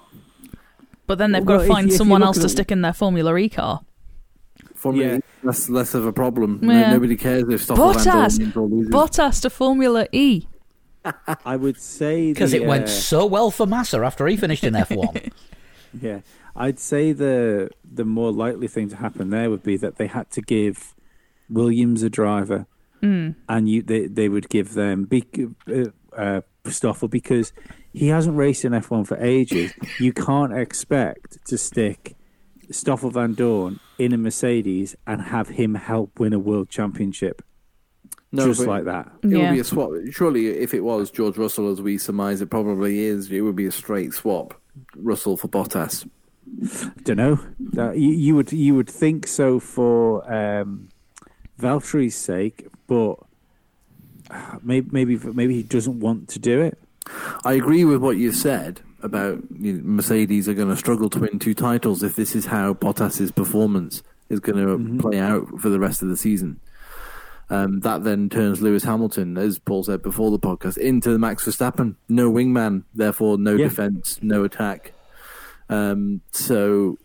But 1.06 1.18
then 1.18 1.32
they've 1.32 1.44
Well, 1.44 1.58
got 1.58 1.64
to 1.64 1.68
find 1.68 1.90
if 1.90 1.96
someone 1.96 2.20
look 2.22 2.28
else 2.28 2.38
to 2.38 2.46
it- 2.46 2.48
stick 2.48 2.72
in 2.72 2.80
their 2.80 2.94
Formula 2.94 3.36
E 3.36 3.50
car. 3.50 3.82
Formula 4.74 5.14
Yeah. 5.16 5.20
E, 5.44 5.46
less 5.46 5.68
less 5.68 5.94
of 5.94 6.06
a 6.06 6.12
problem. 6.12 6.58
No- 6.62 6.90
nobody 6.90 7.16
cares 7.16 7.44
if 7.48 7.62
Stoffel 7.62 7.92
Van 7.92 8.04
Bottas! 8.04 8.52
Dorn 8.54 8.70
wins 8.70 8.90
loses. 8.90 8.94
Bottas 8.94 9.42
to 9.42 9.50
Formula 9.50 10.06
E. 10.12 10.46
I 11.44 11.56
would 11.56 11.78
say 11.78 12.32
Because 12.32 12.52
the, 12.52 12.62
it 12.62 12.66
went 12.66 12.84
uh, 12.84 12.88
so 12.88 13.26
well 13.26 13.50
for 13.50 13.66
Massa 13.66 13.98
after 13.98 14.26
he 14.26 14.36
finished 14.36 14.64
in 14.64 14.74
F1. 14.74 15.30
Yeah, 16.02 16.20
I'd 16.56 16.80
say 16.80 17.12
the 17.12 17.70
the 17.84 18.04
more 18.04 18.32
likely 18.32 18.66
thing 18.66 18.88
to 18.88 18.96
happen 18.96 19.30
there 19.30 19.48
would 19.48 19.62
be 19.62 19.76
that 19.76 19.94
they 19.94 20.08
had 20.08 20.28
to 20.32 20.40
give 20.40 20.92
Williams 21.48 22.02
a 22.02 22.10
driver, 22.10 22.66
Mm. 23.00 23.36
and 23.48 23.68
you 23.68 23.80
they 23.82 24.08
they 24.08 24.28
would 24.28 24.48
give 24.48 24.74
them 24.74 25.04
be, 25.04 25.24
uh, 25.68 25.84
uh, 26.16 26.40
Stoffel 26.66 27.06
because 27.06 27.52
he 27.92 28.08
hasn't 28.08 28.36
raced 28.36 28.64
in 28.64 28.72
F1 28.72 29.06
for 29.06 29.16
ages. 29.18 29.72
You 30.00 30.12
can't 30.12 30.52
expect 30.52 31.46
to 31.46 31.56
stick 31.58 32.16
Stoffel 32.74 33.10
Vandoorne 33.10 33.78
in 33.98 34.12
a 34.12 34.18
Mercedes 34.18 34.96
and 35.06 35.22
have 35.22 35.48
him 35.50 35.74
help 35.74 36.18
win 36.18 36.32
a 36.32 36.38
world 36.38 36.68
championship 36.68 37.42
no, 38.32 38.46
just 38.46 38.66
like 38.66 38.84
that. 38.84 39.12
It 39.22 39.30
Yeah. 39.30 39.38
would 39.50 39.54
be 39.54 39.60
a 39.60 39.64
swap. 39.64 39.90
Surely, 40.10 40.48
if 40.48 40.74
it 40.74 40.82
was 40.82 41.10
George 41.10 41.38
Russell, 41.38 41.70
as 41.70 41.80
we 41.80 41.98
surmise 41.98 42.40
it 42.40 42.50
probably 42.50 42.98
is, 43.00 43.30
it 43.30 43.42
would 43.42 43.54
be 43.54 43.66
a 43.66 43.70
straight 43.72 44.12
swap. 44.12 44.60
Russell 44.96 45.36
for 45.36 45.46
Bottas. 45.46 46.04
Don't 47.04 47.16
know. 47.16 47.38
Uh, 47.78 47.92
you, 47.92 48.10
you 48.10 48.34
would 48.34 48.50
you 48.52 48.74
would 48.74 48.90
think 48.90 49.28
so 49.28 49.60
for 49.60 50.28
um, 50.32 50.88
Valtteri's 51.60 52.16
sake, 52.16 52.66
but 52.88 53.14
uh, 54.30 54.58
maybe 54.64 54.88
maybe 54.90 55.16
maybe 55.32 55.54
he 55.54 55.62
doesn't 55.62 56.00
want 56.00 56.28
to 56.30 56.40
do 56.40 56.60
it. 56.60 56.76
I 57.44 57.52
agree 57.52 57.84
with 57.84 58.00
what 58.02 58.16
you 58.16 58.32
said 58.32 58.80
about 59.04 59.38
you 59.58 59.74
know, 59.74 59.80
Mercedes 59.84 60.48
are 60.48 60.54
going 60.54 60.68
to 60.70 60.76
struggle 60.76 61.08
to 61.10 61.20
win 61.20 61.38
two 61.38 61.54
titles 61.54 62.02
if 62.02 62.16
this 62.16 62.34
is 62.34 62.46
how 62.46 62.74
Bottas's 62.74 63.30
performance 63.30 64.02
is 64.30 64.40
going 64.40 64.58
to 64.58 64.78
Mhm. 64.78 65.00
play 65.00 65.18
out 65.20 65.60
for 65.60 65.68
the 65.68 65.78
rest 65.78 66.02
of 66.02 66.08
the 66.08 66.16
season. 66.16 66.58
Um, 67.50 67.80
that 67.80 68.04
then 68.04 68.30
turns 68.30 68.62
Lewis 68.62 68.84
Hamilton, 68.84 69.36
as 69.36 69.58
Paul 69.58 69.84
said 69.84 70.02
before 70.02 70.30
the 70.30 70.38
podcast, 70.38 70.78
into 70.78 71.18
Max 71.18 71.44
Verstappen. 71.44 71.96
No 72.08 72.32
wingman, 72.32 72.84
therefore 72.94 73.36
no 73.36 73.54
Yeah. 73.54 73.68
defense, 73.68 74.18
no 74.22 74.44
attack. 74.44 74.94
Um, 75.68 76.22
so, 76.32 76.96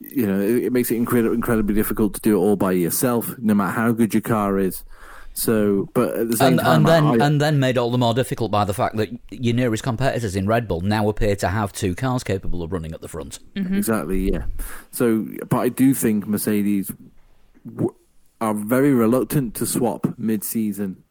you 0.00 0.26
know, 0.26 0.38
it, 0.40 0.64
it 0.66 0.72
makes 0.72 0.92
it 0.92 0.96
incredi- 1.02 1.34
incredibly 1.34 1.74
difficult 1.74 2.14
to 2.14 2.20
do 2.20 2.36
it 2.36 2.38
all 2.38 2.54
by 2.56 2.70
yourself, 2.72 3.34
no 3.38 3.54
matter 3.54 3.72
how 3.72 3.90
good 3.92 4.14
your 4.14 4.20
car 4.20 4.58
is. 4.58 4.84
So, 5.36 5.88
but 5.94 6.14
at 6.16 6.30
the 6.30 6.36
same 6.36 6.52
and, 6.52 6.60
time, 6.60 6.76
and 6.76 6.86
then 6.86 7.20
I, 7.20 7.26
and 7.26 7.40
then 7.40 7.58
made 7.58 7.76
all 7.76 7.90
the 7.90 7.98
more 7.98 8.14
difficult 8.14 8.52
by 8.52 8.64
the 8.64 8.72
fact 8.72 8.96
that 8.98 9.08
your 9.32 9.54
nearest 9.54 9.82
competitors 9.82 10.36
in 10.36 10.46
Red 10.46 10.68
Bull 10.68 10.80
now 10.80 11.08
appear 11.08 11.34
to 11.36 11.48
have 11.48 11.72
two 11.72 11.96
cars 11.96 12.22
capable 12.22 12.62
of 12.62 12.72
running 12.72 12.92
at 12.92 13.00
the 13.00 13.08
front. 13.08 13.40
Exactly, 13.56 14.30
yeah. 14.32 14.44
So, 14.92 15.26
but 15.48 15.58
I 15.58 15.68
do 15.70 15.92
think 15.92 16.28
Mercedes 16.28 16.92
w- 17.66 17.94
are 18.40 18.54
very 18.54 18.92
reluctant 18.94 19.56
to 19.56 19.66
swap 19.66 20.06
mid-season, 20.16 21.02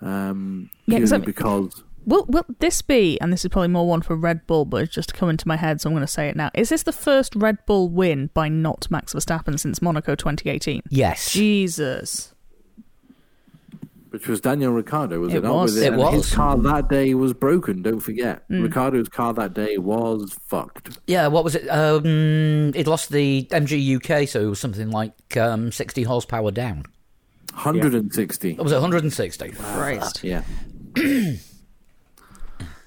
um, 0.00 0.70
Yeah, 0.86 1.00
'cause 1.00 1.10
purely 1.10 1.14
I 1.14 1.18
mean- 1.18 1.26
because 1.26 1.84
Will 2.06 2.24
will 2.26 2.46
this 2.60 2.80
be? 2.80 3.20
And 3.20 3.30
this 3.30 3.44
is 3.44 3.50
probably 3.50 3.68
more 3.68 3.86
one 3.86 4.00
for 4.00 4.16
Red 4.16 4.46
Bull, 4.46 4.64
but 4.64 4.82
it's 4.84 4.94
just 4.94 5.12
come 5.12 5.28
into 5.28 5.46
my 5.46 5.56
head, 5.56 5.80
so 5.80 5.90
I'm 5.90 5.94
going 5.94 6.06
to 6.06 6.10
say 6.10 6.28
it 6.28 6.36
now. 6.36 6.50
Is 6.54 6.70
this 6.70 6.84
the 6.84 6.92
first 6.92 7.34
Red 7.36 7.58
Bull 7.66 7.90
win 7.90 8.30
by 8.32 8.48
not 8.48 8.86
Max 8.90 9.12
Verstappen 9.12 9.58
since 9.60 9.82
Monaco 9.82 10.14
2018? 10.14 10.84
Yes. 10.88 11.32
Jesus. 11.32 12.32
Which 14.10 14.26
was 14.26 14.40
Daniel 14.40 14.72
Ricciardo, 14.72 15.20
was 15.20 15.34
it, 15.34 15.38
It 15.38 15.42
not? 15.44 15.54
was. 15.54 15.76
It 15.76 15.92
and 15.92 16.02
His 16.14 16.32
car 16.34 16.56
that 16.56 16.88
day 16.88 17.12
was 17.14 17.34
broken. 17.34 17.82
Don't 17.82 18.00
forget, 18.00 18.48
Mm. 18.48 18.62
Ricciardo's 18.62 19.08
car 19.10 19.34
that 19.34 19.52
day 19.52 19.76
was 19.76 20.34
fucked. 20.46 20.98
Yeah, 21.06 21.26
what 21.26 21.44
was 21.44 21.54
it? 21.54 21.68
Um, 21.68 22.72
it 22.74 22.86
lost 22.86 23.10
the 23.10 23.46
MGU-K, 23.50 24.24
so 24.26 24.40
it 24.40 24.46
was 24.46 24.58
something 24.60 24.90
like 24.90 25.36
um, 25.36 25.70
60 25.70 26.04
horsepower 26.04 26.50
down. 26.50 26.84
160. 27.52 28.56
Or 28.58 28.62
was 28.64 28.72
it 28.72 28.76
160? 28.76 29.50
Christ. 29.50 30.24
Yeah. 30.24 30.42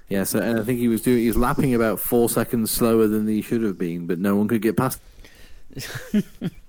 yeah. 0.09 0.23
So, 0.23 0.39
and 0.39 0.59
I 0.59 0.63
think 0.63 0.79
he 0.79 0.87
was 0.87 1.01
doing. 1.01 1.19
He 1.19 1.27
was 1.27 1.37
lapping 1.37 1.73
about 1.75 1.99
four 1.99 2.29
seconds 2.29 2.71
slower 2.71 3.07
than 3.07 3.27
he 3.27 3.41
should 3.41 3.63
have 3.63 3.77
been, 3.77 4.07
but 4.07 4.17
no 4.19 4.35
one 4.35 4.47
could 4.47 4.61
get 4.61 4.77
past. 4.77 4.99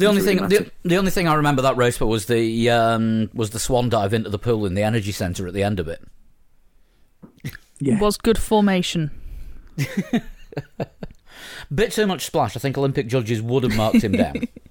The 0.00 0.06
only 0.06 0.22
really 0.22 0.38
thing, 0.38 0.48
the, 0.48 0.70
the 0.82 0.96
only 0.96 1.10
thing 1.10 1.28
I 1.28 1.34
remember 1.34 1.60
that 1.60 1.76
race 1.76 1.98
for 1.98 2.06
was 2.06 2.24
the 2.24 2.70
um, 2.70 3.28
was 3.34 3.50
the 3.50 3.58
swan 3.58 3.90
dive 3.90 4.14
into 4.14 4.30
the 4.30 4.38
pool 4.38 4.64
in 4.64 4.74
the 4.74 4.82
energy 4.82 5.12
centre 5.12 5.46
at 5.46 5.52
the 5.52 5.62
end 5.62 5.78
of 5.78 5.88
it. 5.88 6.02
Yeah, 7.82 7.98
Was 7.98 8.18
good 8.18 8.36
formation. 8.36 9.10
Bit 11.74 11.92
too 11.92 12.06
much 12.06 12.26
splash. 12.26 12.54
I 12.54 12.60
think 12.60 12.76
Olympic 12.76 13.06
judges 13.06 13.40
would 13.40 13.62
have 13.62 13.74
marked 13.74 14.04
him 14.04 14.12
down. 14.12 14.34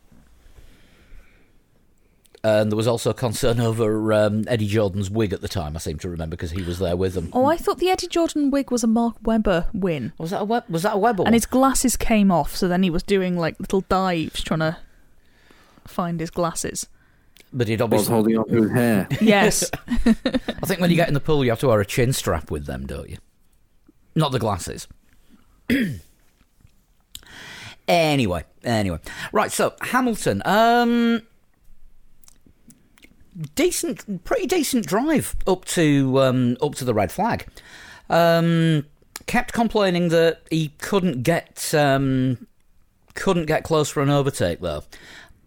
And 2.42 2.72
there 2.72 2.78
was 2.78 2.88
also 2.88 3.12
concern 3.12 3.60
over 3.60 4.14
um, 4.14 4.46
Eddie 4.48 4.68
Jordan's 4.68 5.10
wig 5.10 5.34
at 5.34 5.42
the 5.42 5.50
time. 5.50 5.76
I 5.76 5.80
seem 5.80 6.00
to 6.00 6.10
remember 6.10 6.38
because 6.38 6.52
he 6.52 6.62
was 6.62 6.80
there 6.80 6.96
with 6.96 7.14
them. 7.14 7.30
Oh, 7.34 7.46
I 7.46 7.58
thought 7.58 7.80
the 7.80 7.90
Eddie 7.90 8.08
Jordan 8.08 8.50
wig 8.50 8.72
was 8.72 8.82
a 8.82 8.88
Mark 8.88 9.18
Webber 9.24 9.68
win. 9.74 10.14
Was 10.18 10.32
that 10.32 10.44
a 10.44 10.46
web? 10.46 10.64
Was 10.70 10.84
that 10.84 10.96
a 10.96 10.98
Webber? 10.98 11.24
And 11.24 11.28
one? 11.28 11.34
his 11.34 11.46
glasses 11.46 11.98
came 11.98 12.32
off, 12.32 12.56
so 12.56 12.70
then 12.70 12.82
he 12.82 12.90
was 12.90 13.04
doing 13.04 13.38
like 13.38 13.60
little 13.60 13.82
dives 13.90 14.42
trying 14.42 14.62
to 14.62 14.78
find 15.90 16.20
his 16.20 16.30
glasses. 16.30 16.88
But 17.52 17.68
he'd 17.68 17.80
Was 17.80 17.86
obviously. 17.86 18.14
holding 18.14 18.38
on 18.38 18.48
to 18.50 18.62
his 18.64 18.72
hair. 18.72 19.08
Yes. 19.22 19.70
I 19.88 20.66
think 20.66 20.80
when 20.80 20.90
you 20.90 20.96
get 20.96 21.08
in 21.08 21.14
the 21.14 21.20
pool, 21.20 21.44
you 21.44 21.50
have 21.52 21.60
to 21.62 21.68
wear 21.68 21.80
a 21.80 21.86
chin 21.86 22.14
strap 22.14 22.52
with 22.52 22.66
them, 22.66 22.86
don't 22.86 23.10
you? 23.10 23.18
Not 24.16 24.32
the 24.32 24.40
glasses. 24.40 24.88
anyway, 27.88 28.44
anyway, 28.64 29.00
right. 29.32 29.52
So 29.52 29.74
Hamilton. 29.82 30.42
Um, 30.46 31.22
decent, 33.56 34.24
pretty 34.24 34.48
decent 34.48 34.86
drive 34.86 35.36
up 35.48 35.66
to 35.66 36.20
um, 36.22 36.58
up 36.62 36.76
to 36.76 36.86
the 36.86 36.94
red 36.94 37.12
flag. 37.12 37.48
Um, 38.10 38.86
kept 39.28 39.54
complaining 39.54 40.10
that 40.10 40.42
he 40.50 40.70
couldn't 40.80 41.24
get 41.24 41.74
um, 41.74 42.48
couldn't 43.14 43.46
get 43.46 43.64
close 43.64 43.90
for 43.90 44.02
an 44.02 44.10
overtake 44.10 44.60
though, 44.60 44.84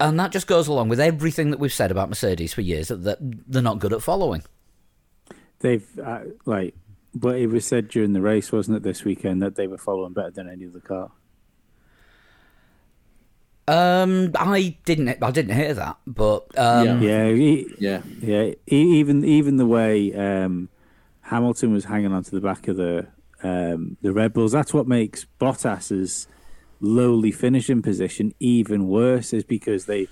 and 0.09 0.19
that 0.21 0.33
just 0.33 0.47
goes 0.47 0.69
along 0.69 0.89
with 0.89 1.01
everything 1.01 1.51
that 1.51 1.61
we've 1.61 1.73
said 1.73 1.91
about 1.91 2.09
Mercedes 2.09 2.53
for 2.55 2.61
years 2.61 2.89
that, 2.89 3.03
that 3.05 3.19
they're 3.21 3.63
not 3.63 3.79
good 3.79 3.93
at 3.93 4.03
following. 4.03 4.43
They've 5.61 5.87
uh, 5.99 6.21
like, 6.45 6.75
but 7.15 7.37
it 7.37 7.47
was 7.49 7.65
said 7.65 7.89
during 7.89 8.13
the 8.13 8.21
race, 8.21 8.51
wasn't 8.53 8.77
it, 8.79 8.83
this 8.83 9.05
weekend 9.05 9.43
that 9.43 9.55
they 9.57 9.67
were 9.67 9.79
following 9.79 10.13
better 10.13 10.31
than 10.31 10.49
any 10.49 10.67
other 10.67 10.81
car. 10.81 11.11
Um, 13.69 14.33
I 14.37 14.77
didn't, 14.85 15.23
I 15.23 15.31
didn't 15.31 15.55
hear 15.57 15.73
that, 15.75 15.97
but 16.07 16.47
um, 16.59 17.01
Yeah, 17.01 17.29
he, 17.31 17.69
Yeah. 17.79 18.03
yeah. 18.21 18.43
e- 18.43 18.57
Even 18.67 19.25
even 19.25 19.57
the 19.57 19.67
way 19.67 20.13
um, 20.15 20.69
Hamilton 21.21 21.73
was 21.73 21.85
hanging 21.85 22.13
onto 22.13 22.31
the 22.33 22.41
back 22.41 22.67
of 22.67 22.77
the 22.77 23.07
um, 23.43 23.97
the 24.03 24.13
Red 24.13 24.33
Bulls. 24.33 24.51
That's 24.53 24.75
what 24.75 24.89
makes 24.89 25.27
Bottas's 25.41 26.27
lowly 26.83 27.31
finishing 27.31 27.81
position 27.81 28.35
even 28.41 28.87
worse. 28.89 29.33
Is 29.33 29.45
because 29.45 29.87
they 29.87 30.09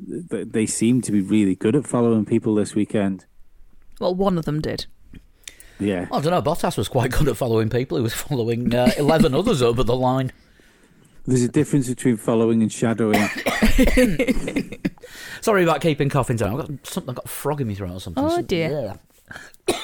they 0.00 0.42
they 0.44 0.66
seem 0.66 1.00
to 1.02 1.12
be 1.12 1.20
really 1.20 1.54
good 1.54 1.76
at 1.76 1.86
following 1.86 2.24
people 2.24 2.54
this 2.56 2.74
weekend. 2.74 3.26
Well, 4.00 4.14
one 4.14 4.36
of 4.38 4.44
them 4.44 4.60
did. 4.60 4.86
Yeah, 5.78 6.06
I 6.10 6.20
don't 6.20 6.30
know. 6.32 6.40
Bottas 6.42 6.76
was 6.78 6.88
quite 6.88 7.10
good 7.12 7.28
at 7.28 7.36
following 7.36 7.68
people. 7.70 7.96
He 7.98 8.02
was 8.02 8.14
following 8.26 8.74
uh, 8.74 8.90
eleven 8.96 9.34
others 9.34 9.60
over 9.62 9.82
the 9.84 9.94
line. 9.96 10.32
there's 11.26 11.42
a 11.42 11.48
difference 11.48 11.86
between 11.88 12.16
following 12.16 12.62
and 12.62 12.72
shadowing. 12.72 13.22
Sorry 15.42 15.62
about 15.62 15.80
keeping 15.80 16.08
coughing 16.08 16.36
down. 16.36 16.58
I've 16.60 16.66
got 16.68 16.86
something. 16.86 17.10
I've 17.10 17.16
got 17.16 17.24
a 17.26 17.28
frog 17.28 17.60
in 17.60 17.68
my 17.68 17.74
throat 17.74 17.92
or 17.92 18.00
something. 18.00 18.24
Oh, 18.24 18.28
Something- 18.28 18.46
dear. 18.46 18.98
Yeah. 19.68 19.76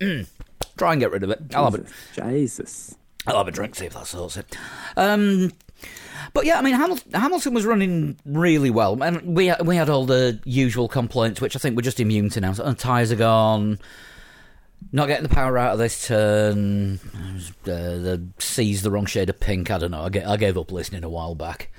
Try 0.76 0.92
and 0.92 1.00
get 1.00 1.10
rid 1.12 1.22
of 1.22 1.30
it. 1.30 1.40
I'll 1.54 1.70
have 1.70 1.74
a, 1.74 1.84
Jesus. 2.32 2.94
I'll 3.26 3.38
have 3.38 3.48
a 3.48 3.52
drink, 3.52 3.74
see 3.74 3.86
if 3.86 3.94
that 3.94 4.06
sorts 4.06 4.36
it. 4.36 4.56
Um, 4.96 5.52
but 6.32 6.46
yeah, 6.46 6.58
I 6.58 6.62
mean, 6.62 6.74
Hamilton, 6.74 7.12
Hamilton 7.12 7.54
was 7.54 7.64
running 7.64 8.16
really 8.24 8.70
well, 8.70 9.02
and 9.02 9.36
we 9.36 9.52
we 9.64 9.76
had 9.76 9.90
all 9.90 10.06
the 10.06 10.40
usual 10.44 10.88
complaints, 10.88 11.40
which 11.40 11.56
I 11.56 11.58
think 11.58 11.76
we're 11.76 11.82
just 11.82 12.00
immune 12.00 12.28
to 12.30 12.40
now. 12.40 12.52
So, 12.52 12.64
uh, 12.64 12.74
tires 12.74 13.10
are 13.12 13.16
gone, 13.16 13.78
not 14.92 15.06
getting 15.06 15.24
the 15.24 15.34
power 15.34 15.58
out 15.58 15.72
of 15.72 15.78
this 15.78 16.06
turn, 16.06 17.00
uh, 17.64 17.66
the 17.66 18.26
sea's 18.38 18.82
the 18.82 18.90
wrong 18.90 19.06
shade 19.06 19.28
of 19.30 19.40
pink. 19.40 19.70
I 19.70 19.78
don't 19.78 19.90
know. 19.90 20.02
I, 20.02 20.08
ga- 20.08 20.24
I 20.24 20.36
gave 20.36 20.56
up 20.56 20.72
listening 20.72 21.04
a 21.04 21.08
while 21.08 21.34
back. 21.34 21.70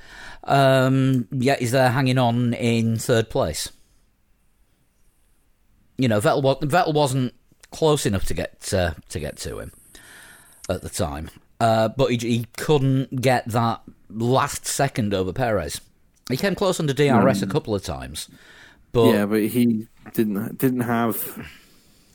Um, 0.44 1.28
yeah, 1.32 1.56
he's 1.58 1.72
there 1.72 1.92
hanging 1.92 2.18
on 2.18 2.54
in 2.54 2.98
third 2.98 3.30
place. 3.30 3.72
You 5.98 6.08
know, 6.08 6.20
Vettel, 6.20 6.62
Vettel 6.62 6.94
wasn't 6.94 7.34
close 7.72 8.06
enough 8.06 8.26
to 8.26 8.34
get 8.34 8.74
uh, 8.74 8.94
to 9.10 9.20
get 9.20 9.38
to 9.38 9.60
him 9.60 9.72
at 10.70 10.82
the 10.82 10.90
time. 10.90 11.30
Uh, 11.60 11.90
but 11.90 12.12
he, 12.12 12.18
he 12.18 12.46
couldn't 12.58 13.22
get 13.22 13.48
that 13.50 13.82
last 14.10 14.66
second 14.66 15.14
over 15.14 15.32
Perez. 15.32 15.82
He 16.30 16.38
came 16.38 16.56
close 16.56 16.80
under 16.80 16.94
DRS 16.94 17.42
a 17.42 17.48
couple 17.48 17.76
of 17.76 17.84
times, 17.84 18.30
but 18.92 19.14
yeah, 19.14 19.26
but 19.26 19.42
he 19.44 19.88
didn't 20.14 20.58
didn't 20.58 20.82
have 20.82 21.48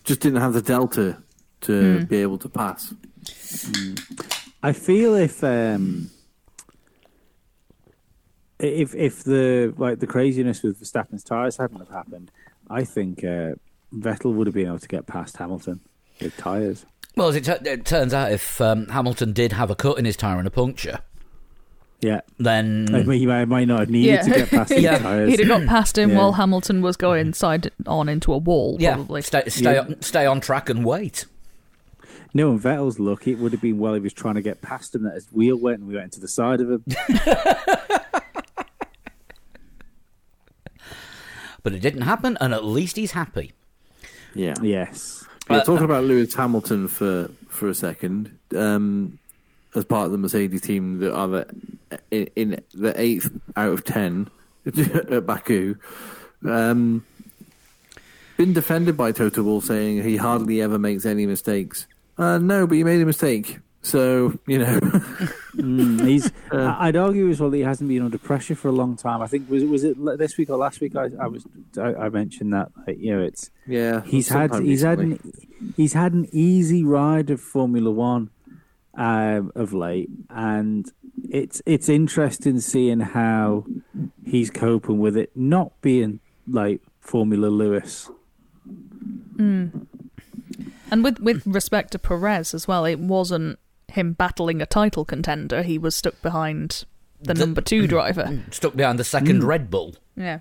just 0.05 0.21
didn't 0.21 0.41
have 0.41 0.53
the 0.53 0.63
delta 0.63 1.19
to 1.63 2.05
be 2.07 2.23
able 2.23 2.39
to 2.39 2.49
pass. 2.49 2.95
I 4.63 4.73
feel 4.73 5.15
if 5.15 5.45
um, 5.45 6.11
if 8.59 8.95
if 8.95 9.25
the 9.25 9.75
like 9.77 9.99
the 10.01 10.07
craziness 10.07 10.63
with 10.63 10.81
Verstappen's 10.81 11.25
tires 11.25 11.57
hadn't 11.57 11.79
have 11.79 11.91
happened, 11.91 12.31
I 12.71 12.85
think 12.85 13.23
uh, 13.23 13.55
Vettel 13.95 14.35
would 14.35 14.47
have 14.47 14.55
been 14.55 14.67
able 14.67 14.79
to 14.79 14.89
get 14.89 15.07
past 15.07 15.37
Hamilton 15.37 15.81
with 16.21 16.37
tires. 16.37 16.87
Well, 17.17 17.29
as 17.29 17.37
it, 17.37 17.45
tu- 17.45 17.69
it 17.69 17.85
turns 17.85 18.13
out, 18.15 18.31
if 18.33 18.61
um, 18.61 18.87
Hamilton 18.89 19.33
did 19.33 19.53
have 19.53 19.71
a 19.71 19.75
cut 19.75 19.99
in 19.99 20.05
his 20.05 20.17
tyre 20.17 20.39
and 20.39 20.47
a 20.47 20.51
puncture, 20.51 20.99
Yeah, 22.01 22.21
then 22.39 22.95
I 22.95 23.03
mean, 23.05 23.19
he 23.21 23.27
might, 23.27 23.47
might 23.47 23.67
not 23.69 23.81
have 23.81 23.91
needed 23.91 24.09
Yeah. 24.13 24.23
to 24.23 24.31
get 24.31 24.51
past 24.51 24.69
the 24.75 24.81
Yeah. 24.81 24.99
tires. 24.99 25.31
He'd 25.31 25.41
have 25.41 25.49
got 25.49 25.67
past 25.67 25.97
him 25.99 26.11
Yeah. 26.11 26.19
while 26.19 26.33
Hamilton 26.33 26.83
was 26.83 26.97
going 26.97 27.33
side 27.33 27.71
on 27.87 28.09
into 28.09 28.33
a 28.33 28.39
wall, 28.39 28.77
yeah, 28.79 28.95
probably. 28.95 29.23
stay 29.23 29.45
stay 29.49 29.75
Yeah. 29.75 29.81
on, 29.81 30.03
stay 30.03 30.27
on 30.27 30.41
track 30.41 30.69
and 30.69 30.85
wait. 30.85 31.25
No, 32.35 32.51
and 32.51 32.61
Vettel's 32.61 33.01
luck, 33.01 33.27
it 33.27 33.37
would 33.39 33.53
have 33.53 33.63
been 33.63 33.79
well 33.79 33.95
if 33.95 34.01
he 34.01 34.05
was 34.05 34.13
trying 34.13 34.35
to 34.35 34.43
get 34.43 34.61
past 34.61 34.95
him 34.95 35.05
that 35.05 35.15
his 35.15 35.27
wheel 35.33 35.57
went 35.57 35.79
and 35.79 35.89
we 35.89 35.95
went 35.95 36.05
into 36.07 36.21
the 36.21 36.29
side 36.29 36.61
of 36.61 36.71
him. 36.71 36.85
But 41.63 41.73
it 41.73 41.81
didn't 41.81 42.03
happen, 42.03 42.37
and 42.41 42.55
at 42.55 42.65
least 42.65 42.97
he's 42.97 43.11
happy. 43.13 43.53
Yeah. 44.35 44.55
yes. 44.63 45.25
Yeah, 45.49 45.63
talking 45.63 45.85
about 45.85 46.05
Lewis 46.05 46.35
Hamilton 46.35 46.89
for 46.89 47.31
for 47.49 47.69
a 47.69 47.75
second, 47.75 48.37
um, 48.55 49.19
as 49.75 49.85
part 49.85 50.07
of 50.07 50.13
the 50.13 50.19
Mercedes 50.19 50.61
team 50.61 50.99
that 50.99 51.15
are 51.15 51.29
the, 51.29 51.47
in, 52.11 52.29
in 52.37 52.65
the 52.75 53.01
eighth 53.01 53.31
out 53.57 53.73
of 53.73 53.85
ten 53.85 54.29
at 54.67 55.25
Baku, 55.27 55.77
um, 56.45 57.05
been 58.37 58.53
defended 58.53 58.97
by 58.97 59.13
Toto 59.13 59.43
Wolff 59.43 59.65
saying 59.65 60.03
he 60.03 60.17
hardly 60.17 60.61
ever 60.61 60.79
makes 60.79 61.07
any 61.07 61.27
mistakes. 61.27 61.87
Uh, 62.19 62.39
no, 62.39 62.67
but 62.67 62.75
he 62.75 62.85
made 62.85 63.01
a 63.01 63.07
mistake, 63.07 63.59
so 63.87 64.37
you 64.49 64.59
know. 64.59 64.81
Mm, 65.55 66.07
he's. 66.07 66.33
I- 66.53 66.89
I'd 66.89 66.97
argue 66.97 67.31
as 67.31 67.41
well 67.41 67.51
that 67.51 67.57
he 67.57 67.63
hasn't 67.63 67.89
been 67.89 68.03
under 68.03 68.19
pressure 68.19 68.57
for 68.57 68.69
a 68.69 68.73
long 68.73 68.97
time. 68.97 69.23
I 69.23 69.29
think 69.29 69.49
was 69.49 69.65
was 69.65 69.85
it 69.85 69.97
this 70.19 70.37
week 70.37 70.51
or 70.51 70.57
last 70.57 70.81
week? 70.81 70.97
I, 70.97 71.11
I 71.21 71.29
was 71.29 71.47
I, 71.79 71.95
I 71.95 72.09
mentioned 72.09 72.53
that 72.53 72.73
like, 72.87 72.99
you 72.99 73.15
know 73.15 73.23
it's 73.23 73.51
yeah, 73.67 74.03
he's 74.03 74.29
had 74.29 74.51
sometime 74.51 74.67
he's 74.67 74.83
had 74.83 74.99
an, 74.99 75.33
he's 75.77 75.93
had 75.93 76.13
an 76.13 76.29
easy 76.33 76.85
ride 76.85 77.31
of 77.31 77.41
Formula 77.41 77.91
One 77.91 78.31
um, 78.95 79.53
of 79.55 79.73
late, 79.73 80.11
and 80.31 80.91
it's 81.31 81.63
it's 81.65 81.89
interesting 81.89 82.59
seeing 82.61 83.01
how 83.01 83.67
he's 84.25 84.51
coping 84.51 84.99
with 84.99 85.17
it 85.17 85.31
not 85.37 85.81
being 85.81 86.19
like 86.49 86.81
Formula 87.01 87.47
Lewis. 87.47 88.11
And 89.39 91.03
with 91.03 91.21
with 91.21 91.47
respect 91.47 91.93
to 91.93 91.99
Perez 91.99 92.53
as 92.53 92.67
well, 92.67 92.85
it 92.85 92.99
wasn't 92.99 93.59
him 93.97 94.13
battling 94.13 94.63
a 94.63 94.67
title 94.67 95.05
contender. 95.05 95.63
He 95.63 95.77
was 95.77 95.97
stuck 95.97 96.21
behind 96.23 96.85
the, 97.21 97.35
The- 97.35 97.41
number 97.41 97.61
two 97.61 97.87
driver. 97.89 98.25
Mm, 98.25 98.55
stuck 98.55 98.77
behind 98.77 98.99
the 98.99 99.05
second 99.05 99.43
mm. 99.43 99.47
Red 99.47 99.69
Bull. 99.71 99.97
Yeah. 100.17 100.41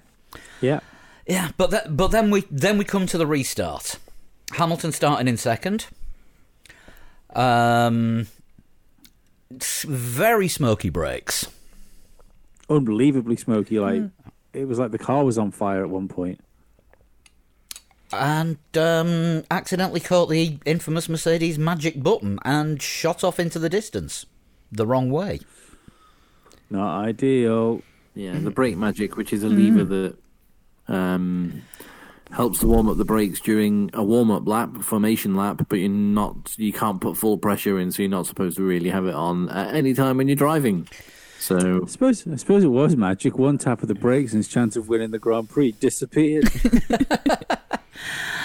Yeah, 0.61 0.81
Yeah, 1.27 1.49
but 1.57 1.71
that, 1.71 1.95
but 1.97 2.09
then 2.11 2.29
we 2.29 2.43
then 2.51 2.77
we 2.77 2.85
come 2.85 3.07
to 3.07 3.17
the 3.17 3.25
restart. 3.25 3.97
Hamilton 4.51 4.91
starting 4.91 5.27
in 5.27 5.37
second. 5.37 5.87
Um, 7.33 8.27
very 9.51 10.47
smoky 10.47 10.89
brakes. 10.89 11.47
unbelievably 12.69 13.37
smoky. 13.37 13.79
Like 13.79 14.01
mm. 14.01 14.11
it 14.53 14.67
was 14.67 14.79
like 14.79 14.91
the 14.91 14.97
car 14.97 15.23
was 15.23 15.37
on 15.37 15.51
fire 15.51 15.83
at 15.83 15.89
one 15.89 16.07
point. 16.07 16.39
And 18.11 18.57
um, 18.77 19.43
accidentally 19.51 19.99
caught 19.99 20.27
the 20.29 20.59
infamous 20.65 21.09
Mercedes 21.09 21.57
magic 21.57 22.01
button 22.01 22.39
and 22.45 22.81
shot 22.81 23.23
off 23.23 23.39
into 23.39 23.59
the 23.59 23.69
distance 23.69 24.25
the 24.71 24.85
wrong 24.85 25.09
way. 25.09 25.39
Not 26.69 27.03
ideal. 27.05 27.81
Yeah, 28.13 28.37
the 28.39 28.51
brake 28.55 28.77
magic, 28.77 29.17
which 29.17 29.33
is 29.33 29.43
a 29.43 29.49
lever 29.49 29.83
that 29.83 30.17
um, 30.87 31.63
helps 32.31 32.59
to 32.59 32.67
warm 32.67 32.87
up 32.89 32.97
the 32.97 33.05
brakes 33.05 33.39
during 33.39 33.89
a 33.93 34.03
warm 34.03 34.31
up 34.31 34.47
lap, 34.47 34.81
formation 34.81 35.35
lap, 35.35 35.65
but 35.69 35.79
you're 35.79 35.89
not 35.89 36.57
you 36.57 36.73
can't 36.73 37.01
put 37.01 37.17
full 37.17 37.37
pressure 37.37 37.79
in, 37.79 37.91
so 37.91 38.01
you're 38.01 38.09
not 38.09 38.27
supposed 38.27 38.57
to 38.57 38.63
really 38.63 38.89
have 38.89 39.05
it 39.05 39.15
on 39.15 39.49
at 39.49 39.75
any 39.75 39.93
time 39.93 40.17
when 40.17 40.27
you're 40.27 40.35
driving. 40.35 40.87
So 41.39 41.81
I 41.83 41.87
suppose 41.87 42.27
I 42.27 42.35
suppose 42.37 42.63
it 42.63 42.69
was 42.69 42.95
magic. 42.95 43.37
One 43.37 43.57
tap 43.57 43.81
of 43.81 43.87
the 43.87 43.95
brakes 43.95 44.31
and 44.31 44.39
his 44.39 44.47
chance 44.47 44.75
of 44.75 44.89
winning 44.89 45.11
the 45.11 45.19
Grand 45.19 45.49
Prix 45.49 45.73
disappeared. 45.73 46.49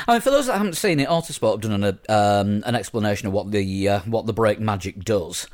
I 0.07 0.13
mean, 0.13 0.21
for 0.21 0.31
those 0.31 0.47
that 0.47 0.57
haven't 0.57 0.77
seen 0.77 1.01
it, 1.01 1.09
Autosport 1.09 1.53
have 1.53 1.61
done 1.61 1.85
an, 1.85 1.99
um, 2.09 2.63
an 2.67 2.75
explanation 2.75 3.29
of 3.29 3.33
what 3.33 3.51
the 3.51 3.89
uh, 3.89 4.01
what 4.01 4.27
the 4.27 4.33
brake 4.33 4.61
magic 4.61 5.05
does, 5.05 5.47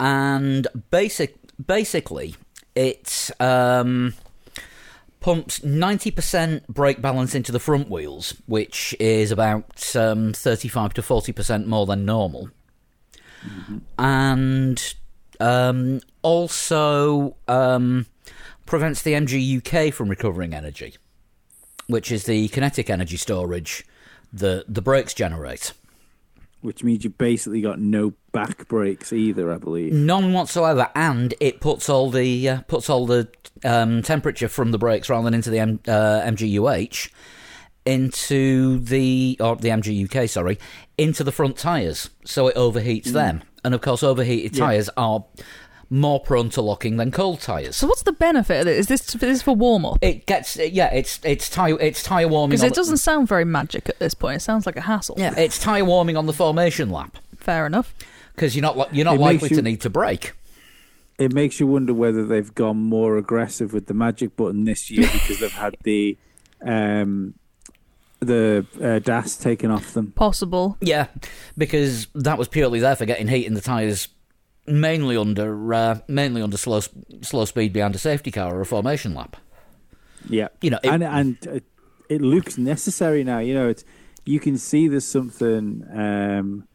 and 0.00 0.66
basic 0.90 1.36
basically 1.64 2.34
it 2.74 3.30
um, 3.40 4.14
pumps 5.20 5.62
ninety 5.62 6.10
percent 6.10 6.66
brake 6.68 7.00
balance 7.00 7.34
into 7.34 7.52
the 7.52 7.60
front 7.60 7.90
wheels, 7.90 8.34
which 8.46 8.94
is 8.98 9.30
about 9.30 9.94
um, 9.96 10.32
thirty-five 10.32 10.94
to 10.94 11.02
forty 11.02 11.32
percent 11.32 11.66
more 11.66 11.86
than 11.86 12.04
normal, 12.04 12.50
and 13.98 14.94
um, 15.40 16.00
also 16.22 17.36
um, 17.48 18.06
prevents 18.66 19.02
the 19.02 19.12
MGU-K 19.12 19.90
from 19.90 20.08
recovering 20.08 20.54
energy 20.54 20.94
which 21.86 22.10
is 22.12 22.24
the 22.24 22.48
kinetic 22.48 22.88
energy 22.90 23.16
storage 23.16 23.84
that 24.32 24.64
the 24.68 24.82
brakes 24.82 25.14
generate. 25.14 25.72
Which 26.60 26.82
means 26.82 27.04
you 27.04 27.10
basically 27.10 27.60
got 27.60 27.78
no 27.78 28.14
back 28.32 28.66
brakes 28.68 29.12
either, 29.12 29.52
I 29.52 29.58
believe. 29.58 29.92
None 29.92 30.32
whatsoever, 30.32 30.88
and 30.94 31.34
it 31.38 31.60
puts 31.60 31.88
all 31.90 32.10
the 32.10 32.48
uh, 32.48 32.60
puts 32.62 32.88
all 32.88 33.04
the 33.06 33.28
um, 33.64 34.00
temperature 34.02 34.48
from 34.48 34.70
the 34.70 34.78
brakes 34.78 35.10
rather 35.10 35.24
than 35.24 35.34
into 35.34 35.50
the 35.50 35.58
M- 35.58 35.80
uh, 35.86 36.22
MGU-H 36.24 37.12
into 37.86 38.78
the 38.78 39.36
or 39.40 39.56
the 39.56 39.68
MGU-K, 39.68 40.26
sorry, 40.26 40.58
into 40.96 41.22
the 41.22 41.32
front 41.32 41.56
tyres, 41.58 42.10
so 42.24 42.48
it 42.48 42.56
overheats 42.56 43.12
them. 43.12 43.42
And 43.62 43.74
of 43.74 43.80
course, 43.80 44.02
overheated 44.02 44.56
Yeah. 44.56 44.66
tyres 44.66 44.90
are 44.96 45.24
more 45.90 46.20
prone 46.20 46.50
to 46.50 46.60
locking 46.62 46.96
than 46.96 47.10
cold 47.10 47.40
tyres. 47.40 47.76
So 47.76 47.86
what's 47.86 48.02
the 48.02 48.12
benefit 48.12 48.60
of 48.62 48.66
it? 48.66 48.76
Is 48.76 48.86
this 48.88 49.14
is 49.14 49.20
this 49.20 49.42
for 49.42 49.54
warm 49.54 49.84
up? 49.84 49.98
It 50.02 50.26
gets 50.26 50.56
yeah, 50.56 50.92
it's 50.92 51.20
it's 51.24 51.48
tire 51.50 51.78
it's 51.80 52.02
tire 52.02 52.28
warming. 52.28 52.50
Because 52.56 52.64
it 52.64 52.74
doesn't 52.74 52.96
sound 52.98 53.28
very 53.28 53.44
magic 53.44 53.88
at 53.88 53.98
this 53.98 54.14
point. 54.14 54.36
It 54.36 54.40
sounds 54.40 54.66
like 54.66 54.76
a 54.76 54.80
hassle. 54.82 55.16
Yeah, 55.18 55.34
it's 55.38 55.58
tire 55.58 55.84
warming 55.84 56.16
on 56.16 56.26
the 56.26 56.32
formation 56.32 56.90
lap 56.90 57.18
Fair 57.36 57.66
enough. 57.66 57.94
because 58.34 58.54
you're 58.56 58.62
not 58.62 58.76
li- 58.78 58.86
you're 58.92 59.04
not 59.04 59.16
It 59.16 59.20
likely 59.20 59.50
you- 59.50 59.56
to 59.56 59.62
need 59.62 59.80
to 59.82 59.90
brake. 59.90 60.32
It 61.16 61.32
makes 61.32 61.60
you 61.60 61.68
wonder 61.68 61.94
whether 61.94 62.26
they've 62.26 62.52
gone 62.54 62.76
more 62.78 63.16
aggressive 63.18 63.72
with 63.72 63.86
the 63.86 63.94
magic 63.94 64.34
button 64.34 64.64
this 64.64 64.90
year 64.90 65.08
because 65.12 65.38
they've 65.38 65.52
had 65.52 65.76
the 65.84 66.18
um, 66.66 67.34
the 68.20 68.66
uh, 68.82 68.98
DAS 69.00 69.36
taken 69.36 69.70
off 69.70 69.92
them. 69.92 70.12
Possible. 70.12 70.76
Yeah, 70.80 71.06
because 71.58 72.06
that 72.14 72.38
was 72.38 72.48
purely 72.48 72.80
there 72.80 72.96
for 72.96 73.04
getting 73.06 73.28
heat 73.28 73.46
in 73.46 73.54
the 73.54 73.60
tyres, 73.60 74.08
mainly 74.66 75.16
under 75.16 75.74
uh, 75.74 75.98
mainly 76.08 76.42
under 76.42 76.56
slow 76.56 76.80
slow 77.22 77.44
speed 77.44 77.72
behind 77.72 77.94
a 77.94 77.98
safety 77.98 78.30
car 78.30 78.54
or 78.56 78.60
a 78.60 78.66
formation 78.66 79.14
lap. 79.14 79.36
Yeah, 80.28 80.48
You 80.62 80.70
know, 80.70 80.80
it- 80.82 80.88
and 80.90 81.04
and 81.04 81.48
uh, 81.48 81.60
it 82.08 82.20
looks 82.22 82.56
necessary 82.58 83.24
now. 83.24 83.38
You 83.40 83.54
know, 83.54 83.68
it's 83.68 83.84
you 84.24 84.40
can 84.40 84.56
see 84.56 84.88
there's 84.88 85.04
something 85.06 85.86
um, 85.94 86.66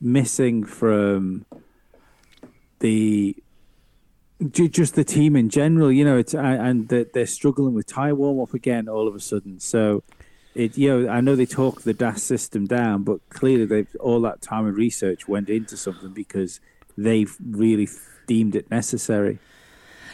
missing 0.00 0.64
from 0.64 1.44
the 2.80 3.36
just 4.50 4.94
the 4.94 5.04
team 5.04 5.36
in 5.36 5.48
general. 5.48 5.90
You 5.92 6.04
know, 6.04 6.16
it's 6.18 6.34
and 6.34 6.88
that 6.88 7.12
they're 7.12 7.26
struggling 7.26 7.74
with 7.74 7.86
tire 7.86 8.14
warm 8.14 8.40
up 8.40 8.54
again 8.54 8.88
all 8.88 9.08
of 9.08 9.14
a 9.14 9.20
sudden. 9.20 9.60
So. 9.60 10.02
It, 10.54 10.78
you 10.78 10.88
know, 10.88 11.12
I 11.12 11.20
know 11.20 11.36
they 11.36 11.44
talk 11.44 11.82
the 11.82 11.92
DAS 11.92 12.22
system 12.22 12.64
down, 12.64 13.02
but 13.02 13.20
clearly 13.28 13.66
they've 13.66 13.94
all 14.00 14.22
that 14.22 14.40
time 14.40 14.66
and 14.66 14.74
research 14.74 15.28
went 15.28 15.50
into 15.50 15.76
something 15.76 16.14
because 16.14 16.60
they've 16.96 17.34
really 17.50 17.88
deemed 18.26 18.54
it 18.56 18.70
necessary. 18.70 19.38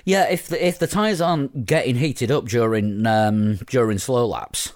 Yeah, 0.04 0.28
if 0.28 0.48
the 0.48 0.66
if 0.66 0.78
the 0.78 0.86
tyres 0.86 1.20
aren't 1.20 1.64
getting 1.64 1.96
heated 1.96 2.30
up 2.30 2.46
during 2.46 3.06
um, 3.06 3.56
during 3.68 3.98
slow 3.98 4.26
laps, 4.26 4.72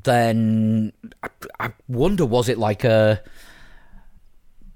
then 0.00 0.92
I, 1.22 1.28
I 1.58 1.72
wonder 1.88 2.24
was 2.24 2.48
it 2.48 2.58
like 2.58 2.84
a 2.84 3.20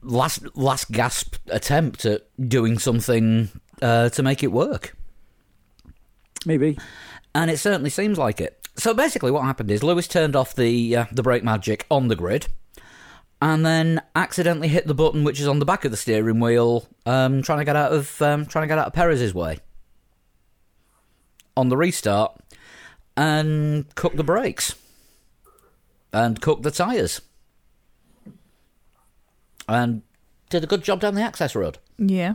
last 0.02 0.56
last 0.56 0.90
gasp 0.90 1.36
attempt 1.48 2.04
at 2.04 2.22
doing 2.48 2.78
something 2.78 3.48
uh, 3.80 4.08
to 4.10 4.22
make 4.22 4.42
it 4.42 4.50
work? 4.52 4.96
Maybe. 6.44 6.78
and 7.34 7.50
it 7.50 7.58
certainly 7.58 7.90
seems 7.90 8.18
like 8.18 8.40
it. 8.40 8.68
So 8.76 8.94
basically, 8.94 9.30
what 9.30 9.44
happened 9.44 9.70
is 9.70 9.82
Lewis 9.82 10.06
turned 10.08 10.36
off 10.36 10.54
the 10.54 10.96
uh, 10.96 11.04
the 11.12 11.22
brake 11.22 11.44
magic 11.44 11.86
on 11.90 12.08
the 12.08 12.16
grid, 12.16 12.48
and 13.40 13.64
then 13.64 14.02
accidentally 14.14 14.68
hit 14.68 14.86
the 14.86 14.94
button 14.94 15.24
which 15.24 15.40
is 15.40 15.48
on 15.48 15.58
the 15.58 15.64
back 15.64 15.84
of 15.84 15.90
the 15.90 15.96
steering 15.96 16.40
wheel, 16.40 16.86
um, 17.04 17.42
trying 17.42 17.58
to 17.58 17.64
get 17.64 17.76
out 17.76 17.92
of 17.92 18.20
um, 18.22 18.46
trying 18.46 18.64
to 18.64 18.68
get 18.68 18.78
out 18.78 18.88
of 18.88 18.92
Perez's 18.92 19.34
way 19.34 19.58
on 21.56 21.68
the 21.68 21.76
restart, 21.76 22.38
and 23.16 23.94
cooked 23.94 24.16
the 24.16 24.24
brakes 24.24 24.74
and 26.12 26.40
cooked 26.40 26.62
the 26.62 26.70
tyres, 26.70 27.20
and 29.68 30.02
did 30.50 30.64
a 30.64 30.66
good 30.66 30.82
job 30.82 31.00
down 31.00 31.14
the 31.14 31.22
access 31.22 31.54
road. 31.54 31.78
Yeah. 31.98 32.34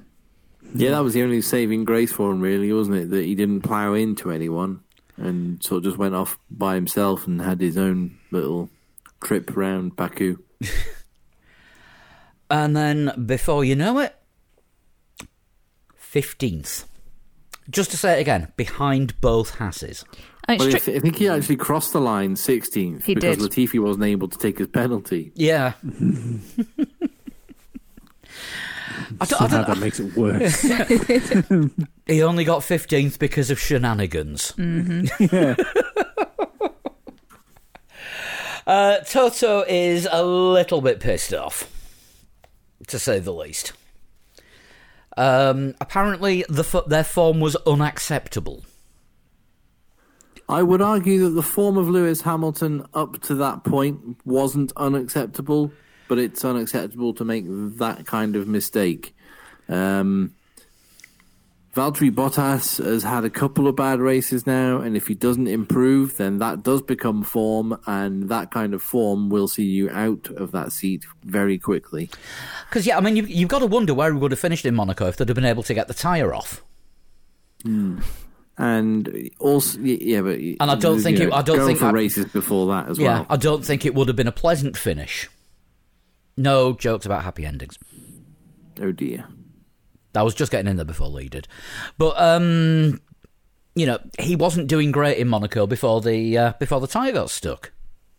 Yeah, 0.76 0.92
that 0.92 1.04
was 1.04 1.14
the 1.14 1.24
only 1.24 1.42
saving 1.42 1.86
grace 1.86 2.12
for 2.12 2.32
him, 2.32 2.40
really, 2.40 2.72
wasn't 2.72 2.98
it? 2.98 3.10
That 3.10 3.26
he 3.26 3.36
didn't 3.36 3.62
plough 3.62 3.94
into 3.94 4.32
anyone 4.32 4.82
and 5.18 5.62
sort 5.64 5.80
of 5.80 5.84
just 5.84 5.98
went 5.98 6.16
off 6.16 6.38
by 6.50 6.76
himself 6.76 7.28
and 7.28 7.42
had 7.42 7.62
his 7.62 7.78
own 7.78 8.18
little 8.32 8.70
trip 9.22 9.56
round 9.56 9.96
Baku. 9.96 10.38
And 12.50 12.76
then, 12.76 13.14
before 13.26 13.64
you 13.64 13.78
know 13.78 14.00
it, 14.00 14.14
15th. 15.98 16.84
Just 17.70 17.92
to 17.92 17.98
say 17.98 18.18
it 18.18 18.20
again, 18.22 18.52
behind 18.58 19.20
both 19.22 19.56
Hasses. 19.56 20.04
And 20.50 20.56
it's 20.56 20.66
Well, 20.66 20.68
I, 20.68 20.72
tri- 20.72 20.80
th- 20.82 20.98
I 20.98 21.00
think 21.00 21.16
he 21.16 21.30
actually 21.30 21.56
crossed 21.56 21.94
the 21.94 22.02
line 22.02 22.36
16th 22.36 23.04
He 23.06 23.16
because 23.16 23.38
did. 23.38 23.50
Latifi 23.52 23.80
wasn't 23.80 24.04
able 24.04 24.28
to 24.28 24.38
take 24.38 24.58
his 24.58 24.68
penalty. 24.68 25.32
Yeah. 25.34 25.74
I 29.20 29.26
don't, 29.26 29.42
I 29.42 29.48
Somehow 29.48 29.64
don't, 29.64 29.68
that 29.68 29.78
makes 29.80 30.00
it 30.02 30.16
worse. 30.18 30.62
he 32.06 32.24
only 32.24 32.44
got 32.44 32.62
15th 32.64 33.18
because 33.20 33.50
of 33.50 33.60
shenanigans. 33.60 34.54
Mm-hmm. 34.58 35.36
yeah. 35.36 35.56
Uh, 38.72 39.02
Toto 39.02 39.66
is 39.68 40.08
a 40.10 40.24
little 40.24 40.80
bit 40.80 41.02
pissed 41.02 41.34
off, 41.34 41.70
to 42.88 42.98
say 42.98 43.20
the 43.20 43.34
least. 43.34 43.74
Um, 45.18 45.76
apparently, 45.82 46.46
the 46.48 46.64
fo- 46.64 46.88
their 46.88 47.04
form 47.04 47.42
was 47.42 47.58
unacceptable. 47.68 48.64
I 50.48 50.64
would 50.64 50.82
argue 50.82 51.20
that 51.26 51.32
the 51.32 51.44
form 51.44 51.78
of 51.78 51.90
Lewis 51.90 52.22
Hamilton 52.22 52.86
up 52.94 53.22
to 53.24 53.36
that 53.36 53.66
point 53.66 54.16
wasn't 54.24 54.72
unacceptable, 54.78 55.74
but 56.08 56.18
it's 56.18 56.46
unacceptable 56.46 57.14
to 57.16 57.26
make 57.26 57.44
that 57.50 58.06
kind 58.06 58.38
of 58.38 58.48
mistake. 58.48 59.14
Um, 59.68 60.34
Valtteri 61.74 62.12
Bottas 62.12 62.84
has 62.84 63.04
had 63.04 63.24
a 63.24 63.30
couple 63.30 63.66
of 63.66 63.78
bad 63.78 64.00
races 64.02 64.46
now, 64.46 64.82
and 64.82 64.98
if 64.98 65.08
he 65.08 65.14
doesn't 65.16 65.48
improve, 65.48 66.18
then 66.18 66.40
that 66.40 66.64
does 66.64 66.82
become 66.82 67.24
form, 67.24 67.78
and 67.88 68.28
that 68.28 68.52
kind 68.52 68.74
of 68.74 68.82
form 68.84 69.30
will 69.30 69.48
see 69.48 69.64
you 69.64 69.90
out 69.90 70.28
of 70.32 70.52
that 70.52 70.74
seat 70.74 71.06
very 71.24 71.58
quickly. 71.58 72.10
Because, 72.70 72.86
yeah, 72.86 72.98
I 72.98 73.00
mean, 73.02 73.16
you, 73.16 73.24
you've 73.24 73.48
got 73.48 73.60
to 73.60 73.68
wonder 73.68 73.94
where 73.94 74.14
we 74.14 74.20
would 74.20 74.32
have 74.32 74.40
finished 74.40 74.66
in 74.66 74.76
Monaco 74.76 75.08
if 75.08 75.16
they'd 75.16 75.30
have 75.30 75.36
been 75.36 75.46
able 75.46 75.64
to 75.64 75.74
get 75.74 75.88
the 75.88 75.94
tyre 75.94 76.34
off. 76.34 76.62
Hmm. 77.64 78.00
And 78.58 79.30
also, 79.40 79.80
yeah, 79.80 80.20
but 80.22 80.38
And 80.40 80.58
I 80.70 80.76
don't 80.76 81.00
think 81.00 81.20
you 81.20 81.28
it- 81.30 81.34
I 81.34 81.42
don't 81.42 81.66
think 81.66 81.80
for 81.80 81.86
I- 81.86 81.92
races 81.92 82.26
before 82.26 82.68
that 82.68 82.90
as 82.90 83.00
Yeah, 83.00 83.20
well. 83.20 83.26
I 83.30 83.38
don't 83.38 83.64
think 83.64 83.86
it 83.86 83.96
would 83.96 84.10
have 84.10 84.18
been 84.18 84.28
a 84.28 84.32
pleasant 84.34 84.76
finish. 84.76 85.30
No 86.36 86.74
jokes 86.74 87.06
about 87.06 87.24
happy 87.24 87.46
endings. 87.46 87.78
Oh 88.82 88.92
dear. 88.92 89.26
I 90.16 90.24
was 90.24 90.34
just 90.34 90.52
getting 90.52 90.70
in 90.70 90.76
there 90.76 90.86
before 90.86 91.08
Lee 91.08 91.30
did. 91.30 91.48
But 91.98 92.20
um 92.20 93.00
you 93.76 93.86
know, 93.86 94.00
he 94.20 94.36
wasn't 94.36 94.68
doing 94.68 94.92
great 94.92 95.18
in 95.18 95.28
Monaco 95.28 95.66
before 95.66 96.02
the 96.02 96.38
uh, 96.38 96.54
before 96.60 96.82
the 96.82 96.88
tyre 96.88 97.14
got 97.14 97.30
stuck. 97.30 97.72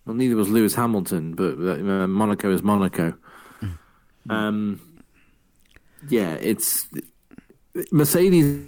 Well, 0.07 0.17
neither 0.17 0.35
was 0.35 0.49
Lewis 0.49 0.75
Hamilton, 0.75 1.35
but 1.35 1.53
uh, 1.53 2.07
Monaco 2.07 2.51
is 2.53 2.63
Monaco. 2.63 3.15
Um, 4.31 4.81
yeah, 6.09 6.35
it's 6.35 6.89
Mercedes 7.91 8.67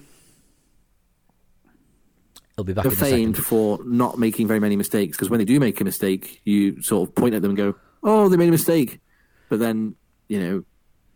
He'll 2.57 2.65
be 2.65 2.73
back 2.73 2.85
second. 2.85 2.99
famed 2.99 3.39
for 3.39 3.81
not 3.85 4.19
making 4.19 4.47
very 4.47 4.61
many 4.61 4.77
mistakes 4.77 5.17
because 5.17 5.29
when 5.29 5.39
they 5.39 5.45
do 5.45 5.59
make 5.59 5.81
a 5.81 5.85
mistake, 5.85 6.41
you 6.45 6.81
sort 6.83 7.09
of 7.09 7.15
point 7.15 7.35
at 7.35 7.43
them 7.43 7.51
and 7.51 7.57
go, 7.57 7.75
"Oh, 8.03 8.29
they 8.29 8.37
made 8.37 8.49
a 8.49 8.53
mistake," 8.53 9.01
but 9.49 9.59
then 9.59 9.97
you 10.29 10.41
know 10.41 10.65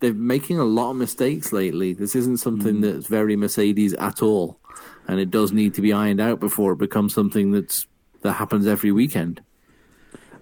they're 0.01 0.15
making 0.15 0.59
a 0.59 0.65
lot 0.65 0.91
of 0.91 0.97
mistakes 0.97 1.53
lately. 1.53 1.93
This 1.93 2.15
isn't 2.15 2.39
something 2.39 2.81
that's 2.81 3.07
very 3.07 3.37
Mercedes 3.37 3.95
at 3.95 4.23
all, 4.23 4.59
and 5.07 5.19
it 5.19 5.31
does 5.31 5.53
need 5.53 5.75
to 5.75 5.81
be 5.81 5.93
ironed 5.93 6.21
out 6.21 6.41
before 6.41 6.73
it 6.73 6.79
becomes 6.79 7.15
something 7.15 7.53
that's 7.53 7.87
that 8.23 8.35
happens 8.35 8.67
every 8.67 8.93
weekend. 8.93 9.41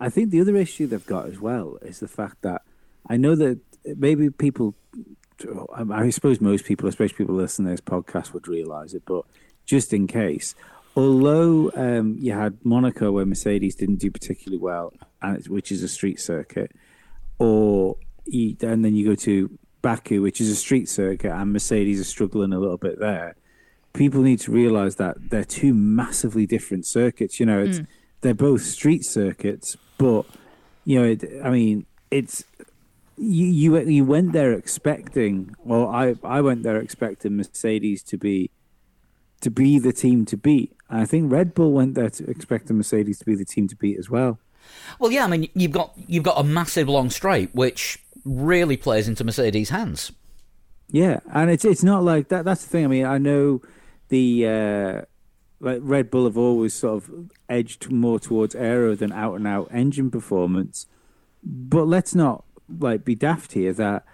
I 0.00 0.10
think 0.10 0.30
the 0.30 0.40
other 0.40 0.56
issue 0.56 0.86
they've 0.86 1.06
got 1.06 1.26
as 1.26 1.40
well 1.40 1.78
is 1.82 2.00
the 2.00 2.08
fact 2.08 2.42
that 2.42 2.62
I 3.08 3.16
know 3.16 3.34
that 3.36 3.60
maybe 3.84 4.30
people, 4.30 4.74
I 5.74 6.10
suppose 6.10 6.40
most 6.40 6.64
people, 6.64 6.88
especially 6.88 7.16
people 7.16 7.34
listening 7.34 7.68
to 7.68 7.72
this 7.72 7.80
podcast, 7.80 8.32
would 8.32 8.48
realise 8.48 8.94
it, 8.94 9.04
but 9.06 9.24
just 9.64 9.92
in 9.92 10.06
case, 10.06 10.54
although 10.96 11.70
um, 11.74 12.16
you 12.18 12.32
had 12.32 12.58
Monaco 12.64 13.12
where 13.12 13.26
Mercedes 13.26 13.74
didn't 13.74 13.96
do 13.96 14.10
particularly 14.10 14.60
well, 14.60 14.92
and 15.22 15.36
it's, 15.36 15.48
which 15.48 15.72
is 15.72 15.82
a 15.82 15.88
street 15.88 16.20
circuit, 16.20 16.72
or 17.38 17.96
you, 18.26 18.56
and 18.62 18.84
then 18.84 18.94
you 18.94 19.06
go 19.06 19.14
to 19.14 19.58
Baku, 19.82 20.22
which 20.22 20.40
is 20.40 20.50
a 20.50 20.56
street 20.56 20.88
circuit, 20.88 21.32
and 21.32 21.52
Mercedes 21.52 22.00
are 22.00 22.04
struggling 22.04 22.52
a 22.52 22.58
little 22.58 22.76
bit 22.76 22.98
there. 22.98 23.36
People 23.92 24.22
need 24.22 24.40
to 24.40 24.52
realise 24.52 24.96
that 24.96 25.30
they're 25.30 25.44
two 25.44 25.72
massively 25.74 26.46
different 26.46 26.86
circuits. 26.86 27.40
You 27.40 27.46
know, 27.46 27.60
it's 27.60 27.78
mm. 27.80 27.86
they're 28.20 28.34
both 28.34 28.62
street 28.62 29.04
circuits, 29.04 29.76
but 29.96 30.26
you 30.84 31.00
know, 31.00 31.06
it, 31.06 31.24
I 31.42 31.50
mean, 31.50 31.86
it's 32.10 32.44
you, 33.16 33.46
you 33.46 33.78
you 33.80 34.04
went 34.04 34.32
there 34.32 34.52
expecting, 34.52 35.54
well, 35.64 35.88
I 35.88 36.16
I 36.22 36.40
went 36.40 36.62
there 36.62 36.76
expecting 36.76 37.36
Mercedes 37.36 38.02
to 38.04 38.18
be 38.18 38.50
to 39.40 39.50
be 39.50 39.78
the 39.78 39.92
team 39.92 40.24
to 40.26 40.36
beat. 40.36 40.72
And 40.88 41.00
I 41.00 41.04
think 41.04 41.30
Red 41.30 41.54
Bull 41.54 41.72
went 41.72 41.94
there 41.94 42.10
to 42.10 42.30
expecting 42.30 42.76
Mercedes 42.76 43.18
to 43.18 43.24
be 43.24 43.34
the 43.34 43.44
team 43.44 43.68
to 43.68 43.76
beat 43.76 43.98
as 43.98 44.10
well. 44.10 44.38
Well, 44.98 45.10
yeah, 45.10 45.24
I 45.24 45.28
mean, 45.28 45.48
you've 45.54 45.72
got 45.72 45.92
you've 46.06 46.24
got 46.24 46.38
a 46.38 46.44
massive 46.44 46.88
long 46.88 47.10
straight, 47.10 47.54
which 47.54 47.98
really 48.24 48.76
plays 48.76 49.08
into 49.08 49.24
Mercedes' 49.24 49.70
hands. 49.70 50.12
Yeah, 50.88 51.20
and 51.32 51.50
it's 51.50 51.64
it's 51.64 51.82
not 51.82 52.02
like 52.02 52.28
that. 52.28 52.44
That's 52.44 52.64
the 52.64 52.70
thing. 52.70 52.84
I 52.84 52.88
mean, 52.88 53.04
I 53.04 53.18
know 53.18 53.60
the 54.08 54.46
uh, 54.46 55.02
like 55.60 55.78
Red 55.82 56.10
Bull 56.10 56.24
have 56.24 56.38
always 56.38 56.74
sort 56.74 57.04
of 57.04 57.30
edged 57.48 57.90
more 57.90 58.20
towards 58.20 58.54
aero 58.54 58.94
than 58.94 59.12
out 59.12 59.34
and 59.34 59.46
out 59.46 59.68
engine 59.72 60.10
performance. 60.10 60.86
But 61.42 61.86
let's 61.86 62.14
not 62.14 62.44
like 62.68 63.04
be 63.04 63.14
daft 63.14 63.52
here 63.52 63.72
that 63.74 64.04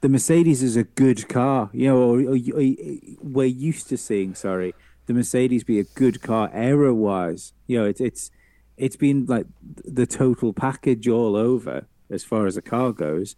the 0.00 0.08
Mercedes 0.08 0.62
is 0.62 0.76
a 0.76 0.84
good 0.84 1.28
car. 1.28 1.70
You 1.72 1.88
know, 1.88 1.98
or, 1.98 2.20
or, 2.20 2.36
or 2.36 2.74
we're 3.20 3.46
used 3.46 3.88
to 3.88 3.96
seeing. 3.96 4.34
Sorry, 4.34 4.74
the 5.06 5.14
Mercedes 5.14 5.64
be 5.64 5.78
a 5.78 5.84
good 5.84 6.22
car 6.22 6.50
aero 6.52 6.94
wise. 6.94 7.52
You 7.66 7.80
know, 7.80 7.84
it's 7.86 8.00
it's 8.00 8.30
it's 8.76 8.96
been 8.96 9.26
like 9.26 9.46
the 9.62 10.06
total 10.06 10.52
package 10.52 11.08
all 11.08 11.36
over 11.36 11.86
as 12.10 12.24
far 12.24 12.46
as 12.46 12.56
a 12.56 12.62
car 12.62 12.92
goes. 12.92 13.36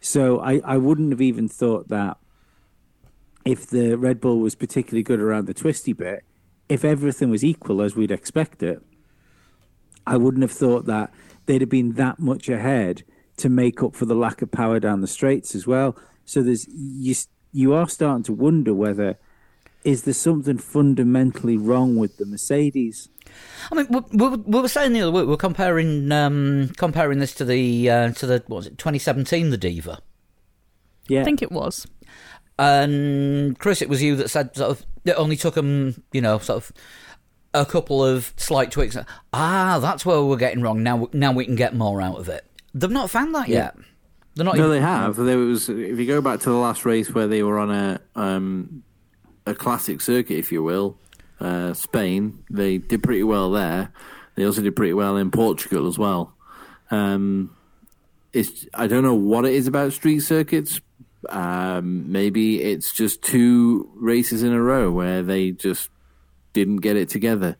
So 0.00 0.40
I, 0.40 0.60
I 0.64 0.76
wouldn't 0.78 1.10
have 1.10 1.20
even 1.20 1.48
thought 1.48 1.88
that 1.88 2.16
if 3.44 3.66
the 3.66 3.96
Red 3.96 4.20
Bull 4.20 4.38
was 4.38 4.54
particularly 4.54 5.02
good 5.02 5.20
around 5.20 5.46
the 5.46 5.54
twisty 5.54 5.92
bit, 5.92 6.24
if 6.68 6.84
everything 6.84 7.30
was 7.30 7.44
equal 7.44 7.82
as 7.82 7.96
we'd 7.96 8.10
expect 8.10 8.62
it, 8.62 8.82
I 10.06 10.16
wouldn't 10.16 10.42
have 10.42 10.52
thought 10.52 10.86
that 10.86 11.12
they'd 11.46 11.60
have 11.60 11.70
been 11.70 11.94
that 11.94 12.18
much 12.18 12.48
ahead 12.48 13.02
to 13.38 13.48
make 13.48 13.82
up 13.82 13.94
for 13.94 14.04
the 14.06 14.14
lack 14.14 14.42
of 14.42 14.50
power 14.50 14.78
down 14.78 15.00
the 15.00 15.06
straights 15.06 15.54
as 15.54 15.66
well. 15.66 15.96
So 16.24 16.42
there's 16.42 16.66
you 16.68 17.14
you 17.52 17.72
are 17.72 17.88
starting 17.88 18.22
to 18.24 18.32
wonder 18.32 18.72
whether 18.72 19.18
is 19.84 20.02
there 20.02 20.14
something 20.14 20.58
fundamentally 20.58 21.56
wrong 21.56 21.96
with 21.96 22.16
the 22.18 22.26
Mercedes? 22.26 23.08
I 23.70 23.74
mean, 23.74 23.86
we, 23.88 24.00
we, 24.12 24.36
we 24.36 24.60
were 24.60 24.68
saying 24.68 24.92
the 24.92 25.02
other 25.02 25.12
week 25.12 25.26
we 25.26 25.34
are 25.34 25.38
comparing 25.38 26.10
um, 26.12 26.70
comparing 26.76 27.18
this 27.18 27.34
to 27.34 27.44
the 27.44 27.90
uh, 27.90 28.12
to 28.12 28.26
the 28.26 28.42
what 28.46 28.56
was 28.56 28.66
it 28.66 28.78
2017 28.78 29.50
the 29.50 29.56
Diva. 29.56 29.98
Yeah, 31.08 31.20
I 31.20 31.24
think 31.24 31.42
it 31.42 31.52
was. 31.52 31.86
And 32.58 33.58
Chris, 33.58 33.80
it 33.80 33.88
was 33.88 34.02
you 34.02 34.16
that 34.16 34.28
said 34.28 34.54
sort 34.54 34.70
of 34.70 34.86
it 35.04 35.12
only 35.12 35.36
took 35.36 35.54
them, 35.54 36.02
you 36.12 36.20
know, 36.20 36.38
sort 36.38 36.58
of 36.58 36.72
a 37.54 37.64
couple 37.64 38.04
of 38.04 38.34
slight 38.36 38.70
tweaks. 38.70 38.96
Ah, 39.32 39.78
that's 39.80 40.04
where 40.04 40.22
we're 40.22 40.36
getting 40.36 40.62
wrong. 40.62 40.82
Now, 40.82 41.08
now 41.12 41.32
we 41.32 41.44
can 41.44 41.56
get 41.56 41.74
more 41.74 42.02
out 42.02 42.18
of 42.18 42.28
it. 42.28 42.44
They've 42.74 42.90
not 42.90 43.10
found 43.10 43.34
that 43.34 43.48
yet. 43.48 43.76
They're 44.34 44.44
not. 44.44 44.56
No, 44.56 44.66
even, 44.66 44.70
they 44.70 44.80
have. 44.80 45.16
There 45.16 45.38
was 45.38 45.68
if 45.68 45.98
you 45.98 46.06
go 46.06 46.20
back 46.20 46.40
to 46.40 46.50
the 46.50 46.56
last 46.56 46.84
race 46.84 47.12
where 47.12 47.26
they 47.26 47.42
were 47.42 47.58
on 47.58 47.70
a 47.70 48.00
um, 48.14 48.82
a 49.46 49.54
classic 49.54 50.00
circuit, 50.00 50.38
if 50.38 50.52
you 50.52 50.62
will, 50.62 50.98
uh, 51.40 51.72
Spain. 51.74 52.44
They 52.50 52.78
did 52.78 53.02
pretty 53.02 53.22
well 53.22 53.50
there. 53.50 53.92
They 54.34 54.44
also 54.44 54.62
did 54.62 54.76
pretty 54.76 54.94
well 54.94 55.16
in 55.16 55.30
Portugal 55.30 55.86
as 55.86 55.98
well. 55.98 56.34
Um, 56.90 57.56
it's 58.32 58.66
I 58.74 58.86
don't 58.86 59.02
know 59.02 59.14
what 59.14 59.44
it 59.44 59.54
is 59.54 59.66
about 59.66 59.92
street 59.92 60.20
circuits. 60.20 60.80
Um, 61.28 62.10
maybe 62.10 62.62
it's 62.62 62.92
just 62.92 63.22
two 63.22 63.90
races 63.96 64.42
in 64.42 64.52
a 64.52 64.62
row 64.62 64.90
where 64.90 65.22
they 65.22 65.50
just 65.50 65.90
didn't 66.52 66.78
get 66.78 66.96
it 66.96 67.08
together. 67.08 67.56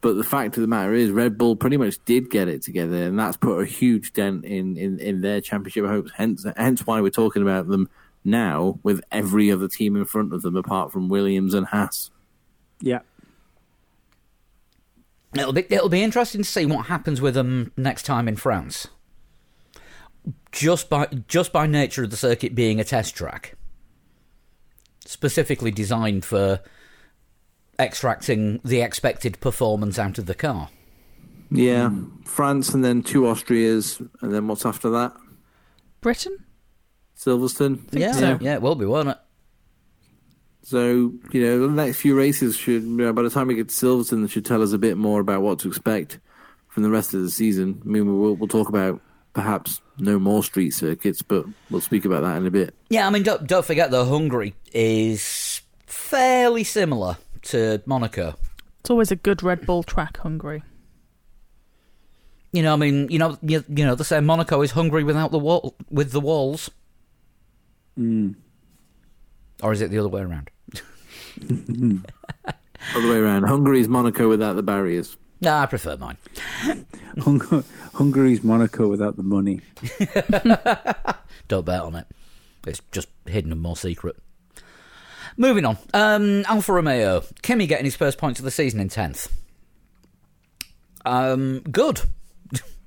But 0.00 0.14
the 0.14 0.24
fact 0.24 0.56
of 0.56 0.60
the 0.60 0.66
matter 0.66 0.92
is, 0.92 1.10
Red 1.10 1.38
Bull 1.38 1.56
pretty 1.56 1.76
much 1.76 2.04
did 2.04 2.30
get 2.30 2.48
it 2.48 2.62
together, 2.62 3.04
and 3.04 3.18
that's 3.18 3.36
put 3.36 3.60
a 3.60 3.66
huge 3.66 4.12
dent 4.12 4.44
in, 4.44 4.76
in, 4.76 5.00
in 5.00 5.20
their 5.20 5.40
championship 5.40 5.86
hopes. 5.86 6.12
Hence, 6.14 6.46
hence 6.56 6.86
why 6.86 7.00
we're 7.00 7.10
talking 7.10 7.42
about 7.42 7.66
them 7.66 7.88
now 8.26 8.78
with 8.82 9.00
every 9.10 9.50
other 9.50 9.68
team 9.68 9.96
in 9.96 10.04
front 10.04 10.32
of 10.32 10.42
them 10.42 10.56
apart 10.56 10.92
from 10.92 11.08
Williams 11.08 11.54
and 11.54 11.66
Haas. 11.66 12.10
Yeah. 12.80 13.00
It'll 15.34 15.52
be 15.52 15.66
it'll 15.70 15.88
be 15.88 16.02
interesting 16.02 16.42
to 16.42 16.48
see 16.48 16.66
what 16.66 16.86
happens 16.86 17.20
with 17.20 17.34
them 17.34 17.72
next 17.76 18.04
time 18.04 18.28
in 18.28 18.36
France. 18.36 18.88
Just 20.52 20.88
by 20.88 21.06
just 21.28 21.52
by 21.52 21.66
nature 21.66 22.04
of 22.04 22.10
the 22.10 22.16
circuit 22.16 22.54
being 22.54 22.80
a 22.80 22.84
test 22.84 23.14
track, 23.14 23.56
specifically 25.04 25.70
designed 25.70 26.24
for 26.24 26.60
extracting 27.78 28.60
the 28.64 28.80
expected 28.80 29.38
performance 29.40 29.98
out 29.98 30.18
of 30.18 30.26
the 30.26 30.34
car. 30.34 30.70
Yeah, 31.50 31.90
France 32.24 32.72
and 32.74 32.84
then 32.84 33.02
two 33.02 33.22
Austrias, 33.22 34.00
and 34.20 34.32
then 34.32 34.48
what's 34.48 34.64
after 34.66 34.90
that? 34.90 35.14
Britain? 36.00 36.45
Silverstone. 37.16 37.80
Yeah, 37.92 38.12
so. 38.12 38.38
yeah, 38.40 38.54
it 38.54 38.62
will 38.62 38.74
be, 38.74 38.86
won't 38.86 39.08
it? 39.08 39.18
So, 40.62 41.12
you 41.30 41.40
know, 41.42 41.68
the 41.68 41.68
next 41.68 41.98
few 41.98 42.16
races 42.16 42.56
should, 42.56 42.82
you 42.82 42.88
know, 42.88 43.12
by 43.12 43.22
the 43.22 43.30
time 43.30 43.46
we 43.46 43.54
get 43.54 43.68
to 43.68 43.74
Silverstone, 43.74 44.22
they 44.22 44.28
should 44.28 44.44
tell 44.44 44.62
us 44.62 44.72
a 44.72 44.78
bit 44.78 44.96
more 44.96 45.20
about 45.20 45.42
what 45.42 45.60
to 45.60 45.68
expect 45.68 46.18
from 46.68 46.82
the 46.82 46.90
rest 46.90 47.14
of 47.14 47.22
the 47.22 47.30
season. 47.30 47.80
I 47.84 47.88
mean, 47.88 48.20
we'll, 48.20 48.34
we'll 48.34 48.48
talk 48.48 48.68
about 48.68 49.00
perhaps 49.32 49.80
no 49.98 50.18
more 50.18 50.42
street 50.42 50.72
circuits, 50.72 51.22
but 51.22 51.46
we'll 51.70 51.80
speak 51.80 52.04
about 52.04 52.22
that 52.22 52.36
in 52.38 52.46
a 52.46 52.50
bit. 52.50 52.74
Yeah, 52.90 53.06
I 53.06 53.10
mean, 53.10 53.22
don't, 53.22 53.46
don't 53.46 53.64
forget 53.64 53.90
though, 53.90 54.04
Hungary 54.04 54.54
is 54.72 55.62
fairly 55.86 56.64
similar 56.64 57.16
to 57.42 57.82
Monaco. 57.86 58.34
It's 58.80 58.90
always 58.90 59.10
a 59.10 59.16
good 59.16 59.42
Red 59.42 59.66
Bull 59.66 59.82
track, 59.82 60.18
Hungary. 60.18 60.62
You 62.52 62.62
know, 62.62 62.72
I 62.72 62.76
mean, 62.76 63.08
you 63.10 63.18
know, 63.18 63.38
you, 63.42 63.64
you 63.68 63.84
know, 63.84 63.94
they 63.94 64.04
say 64.04 64.20
Monaco 64.20 64.62
is 64.62 64.70
Hungary 64.70 65.04
without 65.04 65.30
the 65.30 65.38
wall, 65.38 65.76
with 65.90 66.12
the 66.12 66.20
walls, 66.20 66.70
Mm. 67.98 68.34
or 69.62 69.72
is 69.72 69.80
it 69.80 69.90
the 69.90 69.98
other 69.98 70.08
way 70.08 70.20
around? 70.22 70.50
Other 72.94 73.08
way 73.10 73.16
around. 73.16 73.44
Hungary's 73.44 73.88
Monaco 73.88 74.28
without 74.28 74.54
the 74.54 74.62
barriers. 74.62 75.16
No, 75.40 75.54
I 75.54 75.66
prefer 75.66 75.96
mine. 75.96 76.16
Hung- 77.20 77.64
Hungary's 77.94 78.44
Monaco 78.44 78.88
without 78.88 79.16
the 79.16 79.22
money. 79.22 79.60
Don't 81.48 81.64
bet 81.66 81.80
on 81.80 81.94
it. 81.96 82.06
It's 82.66 82.80
just 82.92 83.08
hidden 83.26 83.52
and 83.52 83.60
more 83.60 83.76
secret. 83.76 84.16
Moving 85.36 85.64
on. 85.64 85.78
Um, 85.94 86.44
Alfa 86.48 86.72
Romeo. 86.72 87.22
Kimi 87.42 87.66
getting 87.66 87.84
his 87.84 87.96
first 87.96 88.18
points 88.18 88.38
of 88.40 88.44
the 88.44 88.50
season 88.50 88.80
in 88.80 88.88
10th. 88.88 89.28
Um, 91.04 91.60
good. 91.70 92.00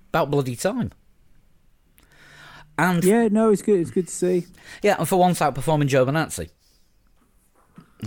About 0.10 0.32
bloody 0.32 0.56
time. 0.56 0.92
And 2.80 3.04
Yeah, 3.04 3.28
no, 3.30 3.52
it's 3.52 3.62
good. 3.62 3.80
It's 3.80 3.92
good 3.92 4.08
to 4.08 4.14
see. 4.14 4.46
yeah, 4.82 4.96
and 5.00 5.08
for 5.08 5.18
once 5.18 5.40
outperforming 5.40 5.90
Giovinazzi. 5.90 6.50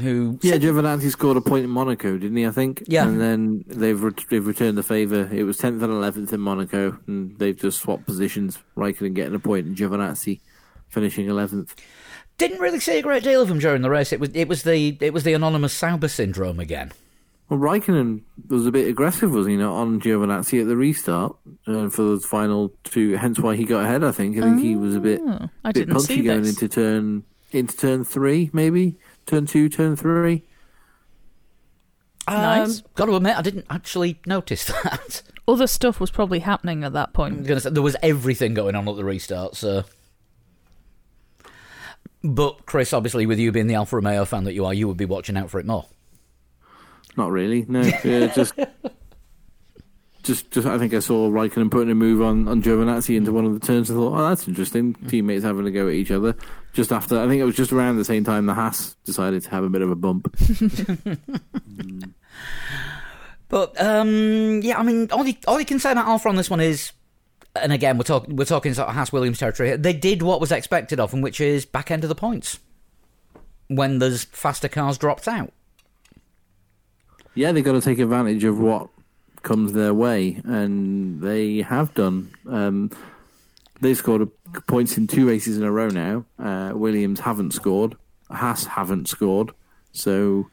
Who 0.01 0.39
Yeah, 0.43 0.57
Giovinazzi 0.57 1.11
scored 1.11 1.37
a 1.37 1.43
point 1.43 1.65
in 1.65 1.71
Monaco, 1.71 2.17
didn't 2.17 2.37
he? 2.37 2.47
I 2.47 2.51
think. 2.51 2.83
Yeah. 2.87 3.07
And 3.07 3.21
then 3.21 3.65
they've 3.67 4.03
re- 4.03 4.13
they've 4.31 4.47
returned 4.47 4.79
the 4.79 4.83
favour. 4.83 5.29
It 5.31 5.43
was 5.43 5.59
tenth 5.59 5.83
and 5.83 5.93
eleventh 5.93 6.33
in 6.33 6.41
Monaco, 6.41 6.99
and 7.07 7.39
they've 7.39 7.57
just 7.57 7.81
swapped 7.83 8.07
positions. 8.07 8.59
Raikkonen 8.75 9.13
getting 9.13 9.35
a 9.35 9.39
point, 9.39 9.67
and 9.67 9.77
Giovinazzi 9.77 10.41
finishing 10.89 11.29
eleventh. 11.29 11.75
didn't 12.39 12.61
really 12.61 12.81
see 12.81 12.99
a 12.99 13.03
great 13.03 13.23
deal 13.23 13.43
of 13.43 13.51
him 13.51 13.59
during 13.59 13.83
the 13.83 13.91
race. 13.91 14.15
It 14.15 14.21
was 14.21 14.31
it 14.33 14.49
was 14.49 14.63
the 14.63 14.97
it 15.01 15.13
was 15.13 15.25
the 15.25 15.35
anonymous 15.35 15.75
Sauber 15.75 16.09
syndrome 16.09 16.59
again. 16.59 16.93
Well, 17.53 17.61
Raikkonen 17.61 18.23
was 18.49 18.67
a 18.67 18.73
bit 18.73 18.89
aggressive, 18.89 19.31
was 19.31 19.47
he 19.47 19.59
not, 19.59 19.75
on 19.75 20.01
Giovinazzi 20.01 20.63
at 20.63 20.69
the 20.69 20.75
restart 20.75 21.37
uh, 21.67 21.91
for 21.91 22.03
the 22.03 22.19
final 22.19 22.73
two? 22.83 23.15
Hence 23.19 23.39
why 23.39 23.57
he 23.57 23.65
got 23.65 23.85
ahead. 23.85 24.03
I 24.03 24.11
think. 24.11 24.39
I 24.39 24.41
think 24.41 24.63
he 24.63 24.75
was 24.75 24.97
a 24.97 25.01
bit 25.01 25.21
Oh, 25.23 25.51
I 25.63 25.69
bit 25.69 25.81
didn't 25.81 25.93
punchy 25.97 26.15
see 26.15 26.23
going 26.23 26.47
into 26.47 26.67
turn 26.67 27.25
into 27.51 27.77
turn 27.77 28.05
three, 28.07 28.49
maybe 28.55 28.97
turn 29.27 29.45
two, 29.45 29.69
turn 29.69 29.97
three. 29.97 30.45
Nice. 32.27 32.79
Um, 32.79 32.85
got 32.95 33.05
to 33.05 33.17
admit, 33.17 33.37
I 33.37 33.43
didn't 33.43 33.67
actually 33.69 34.19
notice 34.25 34.65
that. 34.85 35.23
Other 35.47 35.67
stuff 35.67 36.01
was 36.01 36.11
probably 36.11 36.39
happening 36.39 36.85
at 36.85 36.95
that 36.95 37.09
I'm 37.09 37.45
point. 37.45 37.61
say 37.61 37.69
there 37.69 37.83
was 37.83 37.97
everything 38.03 38.55
going 38.55 38.75
on 38.75 38.89
at 38.89 38.97
the 38.97 39.05
restart, 39.05 39.57
so. 39.57 39.85
But 42.25 42.65
Chris, 42.65 42.95
obviously, 42.95 43.27
with 43.27 43.39
you 43.39 43.53
being 43.53 43.67
the 43.67 43.75
Alfa 43.75 43.97
Romeo 43.97 44.25
fan 44.25 44.45
that 44.45 44.55
you 44.55 44.65
are, 44.65 44.73
you 44.73 44.89
would 44.89 44.97
be 44.97 45.05
watching 45.05 45.37
out 45.37 45.51
for 45.51 45.61
it 45.61 45.67
more. 45.67 45.85
Not 47.17 47.31
really. 47.31 47.65
No, 47.69 47.83
yeah, 48.05 48.27
just, 48.29 48.55
just, 50.23 50.51
just. 50.51 50.67
I 50.67 50.79
think 50.79 50.95
I 50.95 51.01
saw 51.01 51.29
Raikkonen 51.29 51.71
putting 51.71 51.91
a 51.91 51.95
move 51.95 52.23
on 52.23 52.49
on 52.49 52.63
Giovinazzi 52.63 53.17
into 53.17 53.33
one 53.33 53.45
of 53.45 53.53
the 53.53 53.67
turns. 53.67 53.91
and 53.91 53.99
thought, 53.99 54.19
oh, 54.19 54.29
that's 54.29 54.49
interesting. 54.49 54.95
Teammates 55.09 55.45
having 55.45 55.67
a 55.67 55.71
go 55.71 55.89
at 55.89 55.95
each 55.95 56.11
other. 56.11 56.35
Just 56.73 56.91
after, 56.91 57.21
I 57.21 57.29
think 57.29 57.41
it 57.41 57.45
was 57.45 57.57
just 57.57 57.73
around 57.73 57.99
the 57.99 58.05
same 58.05 58.25
time 58.25 58.47
the 58.47 58.55
Haas 58.55 58.95
decided 59.05 59.43
to 59.43 59.51
have 59.51 59.63
a 59.63 59.69
bit 59.69 59.83
of 59.83 59.91
a 59.91 59.95
bump. 59.95 60.35
But 63.53 63.79
um, 63.79 64.63
yeah, 64.63 64.79
I 64.79 64.83
mean, 64.83 65.09
all 65.13 65.27
you, 65.27 65.35
all 65.47 65.61
you 65.61 65.67
can 65.67 65.79
say 65.79 65.93
about 65.93 66.07
Alfa 66.07 66.27
on 66.31 66.37
this 66.37 66.49
one 66.49 66.63
is, 66.63 66.91
and 67.55 67.71
again, 67.71 67.99
we're 67.99 68.05
talking 68.05 68.35
we're 68.35 68.47
talking 68.47 68.73
sort 68.73 68.89
of 68.89 68.95
Haas 68.95 69.13
Williams 69.13 69.39
territory. 69.39 69.77
They 69.77 69.93
did 69.93 70.23
what 70.23 70.41
was 70.41 70.51
expected 70.51 70.99
of 70.99 71.11
them, 71.11 71.21
which 71.21 71.39
is 71.39 71.67
back 71.67 71.91
end 71.91 72.03
of 72.03 72.09
the 72.09 72.15
points 72.15 72.59
when 73.69 73.99
there's 73.99 74.25
faster 74.25 74.71
cars 74.71 74.97
dropped 74.97 75.29
out. 75.29 75.53
Yeah, 77.35 77.53
they've 77.53 77.65
got 77.65 77.73
to 77.73 77.81
take 77.81 77.99
advantage 77.99 78.45
of 78.45 78.59
what 78.59 78.89
comes 79.43 79.73
their 79.73 79.95
way, 79.95 80.41
and 80.45 81.21
they 81.21 81.63
have 81.63 81.95
done. 81.95 82.33
Um, 82.49 82.91
they 83.81 83.95
scored 83.95 84.29
points 84.67 84.97
in 84.97 85.07
two 85.07 85.27
races 85.27 85.59
in 85.59 85.65
a 85.65 85.73
row 85.73 85.89
now. 85.89 86.25
Uh, 86.39 86.73
Williams 86.75 87.21
haven't 87.21 87.53
scored. 87.53 87.97
Haas 88.31 88.67
haven't 88.67 89.09
scored. 89.09 89.51
So, 89.93 90.49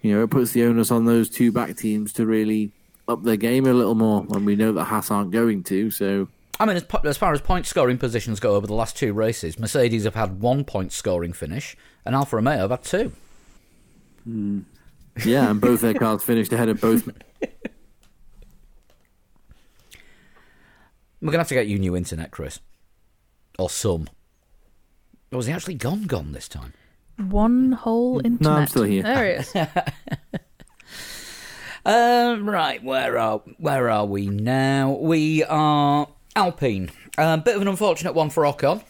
you 0.00 0.14
know, 0.14 0.22
it 0.22 0.30
puts 0.30 0.52
the 0.52 0.64
onus 0.64 0.90
on 0.90 1.04
those 1.04 1.28
two 1.28 1.50
back 1.50 1.76
teams 1.76 2.12
to 2.14 2.26
really 2.26 2.70
up 3.08 3.24
their 3.24 3.36
game 3.36 3.66
a 3.66 3.72
little 3.72 3.94
more. 3.94 4.26
And 4.30 4.46
we 4.46 4.54
know 4.56 4.72
that 4.72 4.84
Haas 4.84 5.10
aren't 5.10 5.32
going 5.32 5.64
to. 5.64 5.90
So, 5.90 6.28
I 6.60 6.64
mean, 6.64 6.76
as, 6.76 6.84
as 7.04 7.16
far 7.16 7.32
as 7.32 7.40
point 7.40 7.66
scoring 7.66 7.98
positions 7.98 8.38
go 8.38 8.54
over 8.54 8.66
the 8.66 8.74
last 8.74 8.96
two 8.96 9.12
races, 9.12 9.58
Mercedes 9.58 10.04
have 10.04 10.14
had 10.14 10.40
one 10.40 10.64
point 10.64 10.92
scoring 10.92 11.32
finish, 11.32 11.76
and 12.04 12.14
Alfa 12.14 12.36
Romeo 12.36 12.58
have 12.58 12.70
had 12.70 12.84
two. 12.84 13.12
Yeah, 15.24 15.50
and 15.50 15.60
both 15.60 15.80
their 15.80 15.94
cars 15.94 16.22
finished 16.22 16.52
ahead 16.52 16.68
of 16.68 16.80
both. 16.80 17.06
We're 21.20 21.26
going 21.26 21.32
to 21.32 21.38
have 21.38 21.48
to 21.48 21.54
get 21.54 21.66
you 21.68 21.78
new 21.78 21.94
internet, 21.96 22.30
Chris. 22.30 22.60
Or 23.58 23.70
some. 23.70 24.08
Or 25.30 25.36
was 25.36 25.46
he 25.46 25.52
actually 25.52 25.74
gone, 25.74 26.04
gone 26.04 26.32
this 26.32 26.48
time? 26.48 26.72
One 27.18 27.72
whole 27.72 28.18
internet. 28.18 28.40
No, 28.40 28.52
I'm 28.52 28.66
still 28.66 28.84
here. 28.84 29.02
There 29.02 29.26
it 29.26 29.40
is. 29.40 29.54
Um, 31.84 32.48
right, 32.48 32.82
where 32.82 33.18
are 33.18 33.38
where 33.58 33.90
are 33.90 34.06
we 34.06 34.28
now? 34.28 34.92
We 34.92 35.42
are 35.42 36.06
Alpine. 36.36 36.92
A 37.18 37.22
um, 37.22 37.40
bit 37.40 37.56
of 37.56 37.62
an 37.62 37.68
unfortunate 37.68 38.14
one 38.14 38.30
for 38.30 38.44
Ocon. 38.44 38.84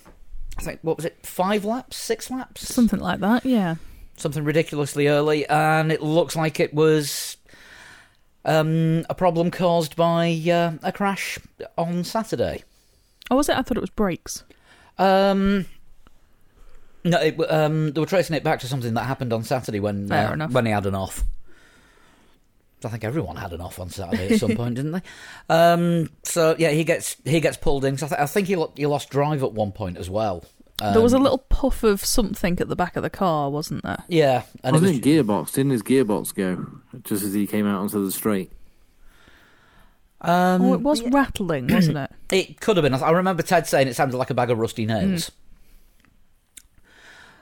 I 0.59 0.63
think 0.63 0.81
what 0.83 0.97
was 0.97 1.07
it? 1.07 1.25
Five 1.25 1.65
laps, 1.65 1.97
six 1.97 2.31
laps, 2.31 2.69
Something 2.69 3.01
like 3.01 3.21
that, 3.21 3.47
yeah. 3.47 3.77
Something 4.23 4.45
ridiculously 4.45 5.09
early, 5.09 5.47
and 5.49 5.93
it 5.93 6.01
looks 6.03 6.35
like 6.37 6.59
it 6.61 6.73
was 6.73 7.37
um, 8.45 9.05
a 9.11 9.15
problem 9.15 9.51
caused 9.51 9.97
by 9.97 10.31
uh, 10.51 10.73
a 10.83 10.93
crash 10.93 11.39
on 11.77 12.05
Saturday. 12.05 12.65
Oh, 13.31 13.37
was 13.37 13.49
it? 13.49 13.57
I 13.57 13.63
thought 13.63 13.77
it 13.77 13.81
was 13.83 13.91
brakes. 13.91 14.45
Um, 14.99 15.67
no, 17.05 17.19
it, 17.21 17.39
um, 17.51 17.93
they 17.93 18.01
were 18.01 18.07
tracing 18.07 18.37
it 18.37 18.45
back 18.45 18.61
to 18.61 18.67
something 18.67 18.95
that 18.95 19.05
happened 19.05 19.33
on 19.33 19.43
Saturday 19.45 19.81
when 19.81 20.09
uh, 20.13 20.49
when 20.53 20.67
he 20.67 20.73
had 20.73 20.87
an 20.87 20.95
off. 20.95 21.25
I 22.85 22.89
think 22.89 23.05
everyone 23.05 23.37
had 23.37 23.53
an 23.53 23.61
off 23.61 23.79
on 23.79 23.91
Saturday 23.91 24.35
at 24.35 24.41
some 24.41 24.57
point, 24.57 24.75
didn't 24.75 24.93
they? 24.93 25.03
Um, 25.49 26.11
so 26.25 26.57
yeah, 26.59 26.71
he 26.71 26.83
gets 26.85 27.17
he 27.25 27.41
gets 27.41 27.57
pulled 27.57 27.85
in. 27.85 27.97
'cause 27.97 28.05
I, 28.13 28.17
th- 28.17 28.21
I 28.23 28.27
think 28.27 28.49
he 28.49 28.57
lo- 28.57 28.73
he 28.77 28.87
lost 28.87 29.09
drive 29.11 29.43
at 29.45 29.53
one 29.53 29.71
point 29.73 29.99
as 29.99 30.11
well. 30.11 30.45
Um, 30.85 30.95
there 30.95 31.03
was 31.03 31.13
a 31.13 31.19
little 31.19 31.39
puff 31.39 31.85
of 31.85 32.05
something 32.05 32.59
at 32.59 32.69
the 32.69 32.75
back 32.75 32.97
of 32.97 33.03
the 33.05 33.11
car, 33.11 33.51
wasn't 33.51 33.85
there? 33.85 34.03
yeah, 34.09 34.43
and 34.65 34.75
it 34.75 34.81
Wasn't 34.81 34.91
was, 34.91 34.99
it 34.99 35.05
gearbox? 35.27 35.53
Didn't 35.53 35.71
his 35.71 35.83
gearbox 35.83 36.35
go 36.35 36.67
just 37.05 37.23
as 37.23 37.33
he 37.33 37.47
came 37.47 37.67
out 37.67 37.81
onto 37.81 38.05
the 38.05 38.11
straight? 38.11 38.51
um, 40.23 40.63
oh, 40.63 40.75
it 40.75 40.81
was 40.81 41.03
rattling, 41.03 41.69
wasn't 41.69 41.99
it? 41.99 42.11
It 42.33 42.61
could 42.61 42.77
have 42.77 42.83
been. 42.85 42.95
I 42.95 43.11
remember 43.11 43.43
Ted 43.43 43.67
saying 43.67 43.89
it 43.89 43.95
sounded 43.95 44.17
like 44.17 44.31
a 44.31 44.35
bag 44.35 44.51
of 44.51 44.59
rusty 44.59 44.87
nails. 44.87 45.31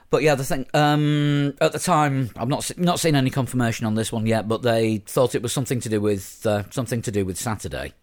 But 0.09 0.23
yeah, 0.23 0.35
the 0.35 0.43
thing 0.43 0.65
um, 0.73 1.53
at 1.61 1.71
the 1.71 1.79
time, 1.79 2.31
I've 2.35 2.49
not 2.49 2.65
se- 2.65 2.73
not 2.77 2.99
seen 2.99 3.15
any 3.15 3.29
confirmation 3.29 3.85
on 3.85 3.95
this 3.95 4.11
one 4.11 4.25
yet, 4.25 4.45
but 4.47 4.61
they 4.61 4.97
thought 4.97 5.33
it 5.35 5.41
was 5.41 5.53
something 5.53 5.79
to 5.79 5.87
do 5.89 6.01
with 6.01 6.45
uh, 6.45 6.63
something 6.69 7.01
to 7.03 7.11
do 7.11 7.23
with 7.23 7.37
Saturday. 7.37 7.93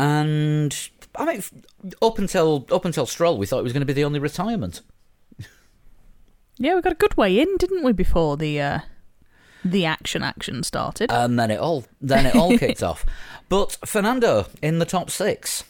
And 0.00 0.74
I 1.14 1.26
mean, 1.26 1.42
up 2.00 2.18
until 2.18 2.66
up 2.72 2.86
until 2.86 3.04
Stroll, 3.04 3.36
we 3.36 3.44
thought 3.44 3.58
it 3.58 3.64
was 3.64 3.74
going 3.74 3.82
to 3.82 3.86
be 3.86 3.92
the 3.92 4.04
only 4.04 4.18
retirement. 4.18 4.80
Yeah, 6.58 6.74
we 6.74 6.80
got 6.80 6.92
a 6.92 6.96
good 6.96 7.16
way 7.16 7.38
in, 7.38 7.56
didn't 7.58 7.84
we, 7.84 7.92
before 7.92 8.36
the 8.38 8.60
uh, 8.60 8.78
the 9.62 9.84
action 9.84 10.22
action 10.22 10.62
started? 10.62 11.10
and 11.12 11.38
then 11.38 11.50
it 11.50 11.58
all 11.60 11.84
then 12.00 12.24
it 12.24 12.34
all 12.34 12.56
kicked 12.64 12.82
off. 12.82 13.04
But 13.50 13.76
Fernando 13.84 14.46
in 14.62 14.78
the 14.78 14.86
top 14.86 15.10
six, 15.10 15.64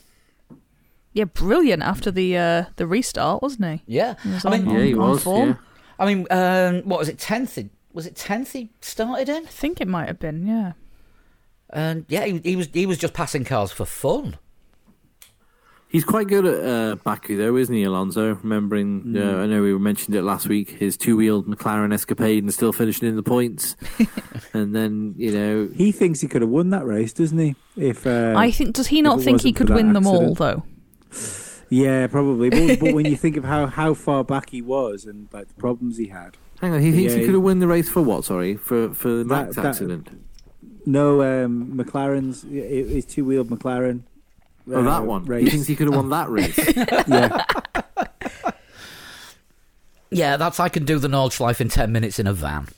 yeah, 1.12 1.24
brilliant 1.24 1.83
after 1.83 2.12
the 2.12 2.37
uh, 2.37 2.64
the 2.76 2.87
restart, 2.87 3.43
wasn't 3.43 3.64
he? 3.64 3.83
yeah. 3.97 4.14
He 4.22 4.31
was 4.31 4.45
I 4.45 4.51
mean, 4.51 4.68
on- 4.68 4.74
Yeah, 4.76 4.85
he 4.85 4.95
was. 4.95 5.26
Yeah. 5.26 5.55
I 5.99 6.07
mean, 6.07 6.26
um, 6.31 6.83
what 6.89 7.01
was 7.01 7.09
it? 7.09 7.18
Tenth? 7.18 7.59
Was 7.93 8.07
it 8.07 8.14
tenth? 8.14 8.53
He 8.53 8.70
started 8.81 9.28
in, 9.28 9.43
I 9.45 9.49
think 9.51 9.81
it 9.81 9.89
might 9.89 10.07
have 10.07 10.20
been, 10.20 10.47
yeah. 10.47 10.72
And 11.73 12.05
yeah, 12.09 12.25
he, 12.25 12.39
he 12.45 12.57
was 12.57 12.68
he 12.73 12.87
was 12.87 12.99
just 12.99 13.14
passing 13.14 13.45
cars 13.45 13.73
for 13.73 13.85
fun. 13.85 14.37
He's 15.89 16.05
quite 16.05 16.29
good 16.29 16.47
at 16.47 16.64
uh, 16.64 16.95
Baku, 17.03 17.37
though, 17.37 17.57
isn't 17.57 17.75
he, 17.75 17.83
Alonso? 17.83 18.35
Remembering, 18.37 19.12
uh, 19.18 19.39
I 19.39 19.47
know 19.47 19.61
we 19.61 19.77
mentioned 19.77 20.14
it 20.14 20.23
last 20.23 20.47
week, 20.47 20.71
his 20.71 20.97
two-wheeled 20.97 21.49
McLaren 21.49 21.93
escapade 21.93 22.45
and 22.45 22.55
still 22.55 22.73
finishing 22.73 23.09
in 23.09 23.16
the 23.16 23.25
points. 23.25 23.75
and 24.55 24.73
then, 24.73 25.14
you 25.16 25.33
know, 25.33 25.68
He 25.75 25.91
thinks 25.91 26.21
he 26.21 26.29
could 26.29 26.43
have 26.43 26.49
won 26.51 26.71
that 26.71 26.87
race, 26.87 27.12
doesn't 27.12 27.37
he? 27.37 27.57
If 27.77 28.07
uh, 28.07 28.35
I 28.37 28.53
think 28.53 28.77
does 28.77 28.87
he 28.87 29.03
not 29.03 29.21
think 29.21 29.41
he 29.43 29.53
could 29.53 29.66
that 29.66 29.75
win 29.75 29.93
them 29.93 30.07
all 30.07 30.33
though? 30.35 30.62
yeah, 31.71 32.07
probably. 32.07 32.51
But, 32.51 32.79
but 32.81 32.95
when 32.95 33.07
you 33.07 33.16
think 33.16 33.37
of 33.37 33.43
how, 33.43 33.66
how 33.66 33.95
far 33.95 34.23
back 34.23 34.51
he 34.51 34.62
was 34.62 35.05
and 35.07 35.27
like 35.33 35.49
the 35.49 35.55
problems 35.55 35.97
he 35.97 36.07
had, 36.07 36.37
hang 36.61 36.73
on, 36.73 36.81
he 36.83 36.93
thinks 36.93 37.11
Yeah, 37.14 37.16
he 37.16 37.21
he- 37.23 37.27
could 37.27 37.35
have 37.35 37.43
won 37.43 37.59
the 37.59 37.66
race 37.66 37.89
for 37.89 38.01
what, 38.01 38.25
sorry? 38.25 38.55
For 38.57 38.95
for 38.95 39.09
the 39.09 39.25
That- 39.25 39.47
Max 39.47 39.57
that- 39.57 39.66
accident? 39.66 40.09
No 40.87 41.22
um, 41.45 41.72
McLaren's 41.76 42.43
his 42.43 43.05
two 43.05 43.24
wheeled 43.24 43.49
McLaren. 43.49 44.03
oh, 44.70 44.74
uh, 44.81 44.83
that 44.83 45.05
one. 45.07 45.24
Race. 45.24 45.45
He 45.45 45.51
thinks 45.51 45.66
he 45.66 45.76
could 45.76 45.87
have 45.89 45.97
won 45.97 46.11
that 46.11 46.28
race. 46.28 46.59
yeah, 47.09 47.45
Yeah, 50.11 50.37
that's 50.37 50.59
I 50.59 50.68
can 50.68 50.85
do 50.85 50.99
the 50.99 51.09
Nordschleife 51.09 51.61
in 51.61 51.68
ten 51.68 51.93
minutes 51.93 52.18
in 52.18 52.26
a 52.26 52.33
van. 52.33 52.68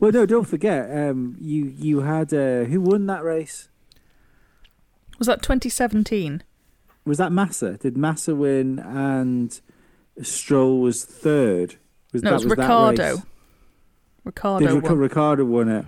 Well, 0.00 0.10
no, 0.12 0.26
don't 0.26 0.46
forget. 0.48 0.90
Um, 0.90 1.36
you 1.40 1.66
you 1.76 2.00
had 2.00 2.32
uh, 2.34 2.64
who 2.64 2.80
won 2.80 3.06
that 3.06 3.22
race? 3.22 3.68
Was 5.18 5.26
that 5.26 5.42
2017? 5.42 6.42
Was 7.04 7.18
that 7.18 7.30
Massa? 7.30 7.76
Did 7.76 7.96
Massa 7.96 8.34
win 8.34 8.78
and 8.78 9.60
Stroll 10.22 10.80
was 10.80 11.04
third? 11.04 11.76
Was 12.14 12.22
No, 12.22 12.30
that 12.30 12.34
it 12.34 12.36
was 12.36 12.44
was 12.46 12.56
that 12.56 12.62
Ricciardo. 12.62 13.14
race? 13.16 13.22
Ricciardo 14.24 14.66
Did 14.66 14.74
Ric- 14.74 14.84
won. 14.84 14.98
Ricciardo 14.98 15.44
won 15.44 15.68
it? 15.68 15.84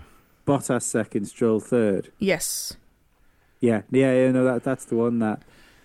Bottas 0.53 0.83
second, 0.83 1.25
Stroll 1.27 1.61
third. 1.61 2.13
yes. 2.19 2.75
Yeah, 3.61 3.83
yeah, 3.91 4.13
yeah. 4.13 4.31
No, 4.33 4.45
that 4.45 4.65
that's 4.65 4.85
the 4.87 4.97
one 4.97 5.21
that 5.21 5.41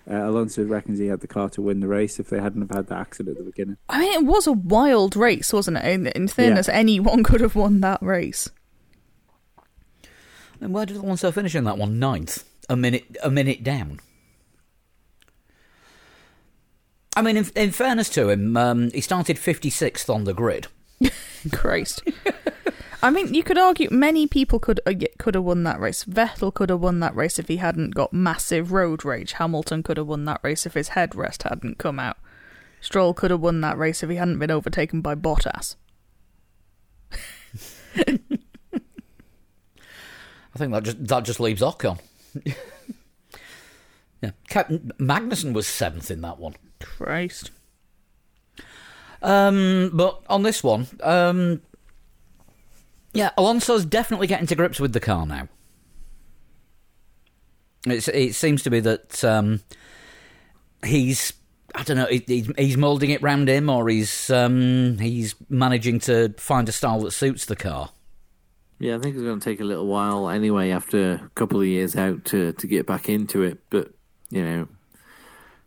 uh, 0.09 0.15
Alonso 0.28 0.63
reckons 0.63 0.97
he 0.97 1.05
had 1.07 1.20
the 1.22 1.28
car 1.28 1.47
to 1.51 1.61
win 1.61 1.80
the 1.80 1.88
race 1.88 2.20
if 2.20 2.28
they 2.30 2.39
hadn't 2.41 2.61
have 2.61 2.72
had 2.72 2.88
the 2.88 2.95
accident 2.95 3.38
at 3.38 3.45
the 3.45 3.51
beginning. 3.51 3.78
I 3.88 3.99
mean, 3.99 4.13
it 4.13 4.26
was 4.26 4.47
a 4.47 4.51
wild 4.51 5.15
race, 5.15 5.53
wasn't 5.53 5.78
it? 5.78 5.86
In, 5.86 6.07
in 6.07 6.28
fairness, 6.28 6.68
anyone 6.70 7.24
could 7.30 7.39
have 7.39 7.55
won 7.55 7.82
that 7.82 8.01
race. 8.01 8.49
And 10.59 10.74
where 10.74 10.88
did 10.88 10.97
Alonso 10.97 11.32
finish 11.32 11.53
in 11.53 11.65
that 11.65 11.78
one? 11.78 11.99
Ninth, 11.99 12.45
a 12.68 12.76
minute 12.76 13.15
a 13.24 13.30
minute 13.30 13.63
down. 13.63 13.99
I 17.15 17.22
mean, 17.22 17.38
in, 17.38 17.45
in 17.55 17.72
fairness 17.72 18.09
to 18.09 18.30
him, 18.30 18.57
um, 18.57 18.89
he 18.91 19.01
started 19.01 19.38
fifty 19.38 19.70
sixth 19.70 20.09
on 20.09 20.24
the 20.24 20.34
grid. 20.34 20.65
Christ. 21.51 22.01
I 23.02 23.12
mean, 23.12 23.34
you 23.34 23.43
could 23.43 23.58
argue 23.58 23.89
many 23.91 24.26
people 24.26 24.60
could 24.60 24.80
uh, 24.86 24.93
could 25.20 25.36
have 25.36 25.43
won 25.43 25.64
that 25.64 25.80
race. 25.80 26.04
Vettel 26.04 26.54
could 26.54 26.70
have 26.70 26.80
won 26.80 27.00
that 27.00 27.16
race 27.16 27.38
if 27.38 27.48
he 27.48 27.58
hadn't 27.58 27.93
got 27.93 28.12
massive 28.12 28.72
road 28.72 29.06
rage. 29.06 29.34
Hamilton 29.34 29.84
could 29.84 29.98
have 29.98 30.08
won 30.08 30.26
that 30.26 30.39
race 30.43 30.66
if 30.66 30.74
his 30.74 30.89
headrest 30.89 31.43
hadn't 31.43 31.78
come 31.78 32.00
out. 32.00 32.18
Stroll 32.82 33.14
could 33.14 33.32
have 33.32 33.41
won 33.41 33.62
that 33.62 33.78
race 33.78 34.02
if 34.02 34.10
he 34.10 34.16
hadn't 34.16 34.39
been 34.39 34.52
overtaken 34.52 35.02
by 35.02 35.14
Bottas. 35.14 35.76
I 37.95 38.20
think 40.56 40.74
that 40.74 40.84
just 40.84 41.08
that 41.08 41.24
just 41.24 41.39
leaves 41.39 41.62
Ocon. 41.62 42.00
yeah, 44.22 44.32
Captain 44.50 44.91
Magnussen 45.00 45.54
was 45.54 45.68
seventh 45.68 46.10
in 46.10 46.22
that 46.22 46.39
one. 46.39 46.56
Christ. 46.80 47.52
Um, 49.22 49.91
but 49.93 50.22
on 50.30 50.43
this 50.43 50.64
one, 50.64 50.88
um, 51.02 51.62
yeah, 53.14 53.32
Alonso's 53.38 53.86
definitely 53.86 54.28
getting 54.28 54.47
to 54.47 54.55
grips 54.55 54.80
with 54.80 54.93
the 54.93 54.99
car 54.99 55.26
now. 55.26 55.47
It's, 57.86 58.08
it 58.08 58.36
seems 58.36 58.64
to 58.64 58.70
be 58.70 58.80
that 58.82 59.24
um, 59.24 59.62
he's, 60.84 61.34
I 61.74 61.84
don't 61.84 61.97
know, 61.97 62.08
he- 62.08 62.24
he's, 62.28 62.51
he's 62.58 62.78
moulding 62.78 63.12
it 63.12 63.22
round 63.22 63.47
him, 63.47 63.70
or 63.70 63.88
he's 63.88 64.30
um, 64.30 64.97
he's 64.97 65.36
managing 65.49 65.99
to 66.01 66.34
find 66.38 66.68
a 66.68 66.72
style 66.72 66.99
that 67.01 67.12
suits 67.12 67.45
the 67.45 67.55
car. 67.55 67.91
yeah, 68.80 68.95
I 68.95 68.99
think 68.99 69.16
it's 69.16 69.24
going 69.24 69.39
to 69.39 69.43
take 69.49 69.62
a 69.62 69.66
little 69.66 69.88
while 69.88 70.30
anyway 70.30 70.72
after 70.72 71.14
a 71.14 71.30
couple 71.36 71.62
of 71.62 71.68
years 71.68 71.95
out 71.95 72.26
to, 72.26 72.51
to 72.53 72.68
get 72.68 72.86
back 72.86 73.08
into 73.10 73.41
it. 73.43 73.60
But, 73.70 73.91
you 74.30 74.43
know, 74.43 74.68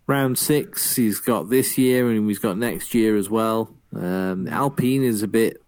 round 0.07 0.39
six 0.39 0.97
he's 0.97 1.21
got 1.21 1.49
this 1.49 1.79
year 1.79 2.11
and 2.11 2.29
he's 2.29 2.39
got 2.39 2.59
next 2.59 2.93
year 2.95 3.17
as 3.17 3.31
well. 3.31 3.75
Um, 3.97 4.47
Alpine 4.49 5.03
is 5.05 5.23
a 5.23 5.29
bit 5.29 5.63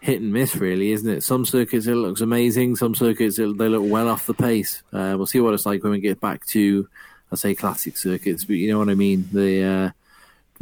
hit 0.00 0.20
and 0.20 0.32
miss, 0.32 0.56
really, 0.56 0.92
isn't 0.92 1.10
it? 1.10 1.22
Some 1.22 1.44
circuits 1.44 1.86
it 1.86 1.94
looks 1.94 2.20
amazing, 2.20 2.76
some 2.76 2.94
circuits 2.94 3.38
it, 3.38 3.58
they 3.58 3.68
look 3.68 3.90
well 3.90 4.08
off 4.08 4.26
the 4.26 4.34
pace. 4.34 4.82
Uh, 4.92 5.14
we'll 5.16 5.26
see 5.26 5.40
what 5.40 5.54
it's 5.54 5.66
like 5.66 5.82
when 5.82 5.92
we 5.92 6.00
get 6.00 6.20
back 6.20 6.46
to, 6.46 6.88
I 7.32 7.36
say, 7.36 7.54
classic 7.54 7.96
circuits, 7.96 8.44
but 8.44 8.56
you 8.56 8.70
know 8.70 8.78
what 8.78 8.88
I 8.88 8.94
mean. 8.94 9.28
The 9.32 9.94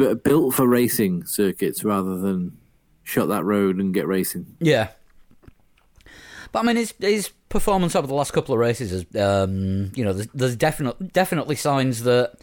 uh, 0.01 0.15
built 0.15 0.55
for 0.55 0.67
racing 0.67 1.27
circuits 1.27 1.85
rather 1.85 2.19
than 2.19 2.57
shut 3.03 3.29
that 3.29 3.45
road 3.45 3.77
and 3.77 3.95
get 3.95 4.07
racing. 4.07 4.57
Yeah. 4.61 4.89
But 6.53 6.61
I 6.61 6.63
mean, 6.63 6.77
his 6.77 6.95
his 6.99 7.29
performance 7.49 7.95
over 7.95 8.07
the 8.07 8.15
last 8.15 8.33
couple 8.33 8.55
of 8.55 8.59
races 8.59 8.93
is, 8.93 9.17
um, 9.17 9.93
you 9.95 10.05
know, 10.05 10.13
there's, 10.13 10.29
there's 10.35 10.57
definite, 10.57 11.13
definitely 11.13 11.57
signs 11.57 12.03
that 12.03 12.35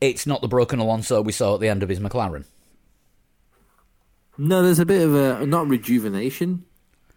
it's 0.00 0.26
not 0.26 0.40
the 0.40 0.48
broken 0.48 0.78
Alonso 0.78 1.22
we 1.22 1.32
saw 1.32 1.54
at 1.54 1.60
the 1.60 1.68
end 1.68 1.82
of 1.82 1.88
his 1.88 2.00
McLaren. 2.00 2.44
No, 4.38 4.62
there's 4.62 4.78
a 4.78 4.86
bit 4.86 5.02
of 5.02 5.14
a 5.14 5.46
not 5.46 5.68
rejuvenation, 5.68 6.64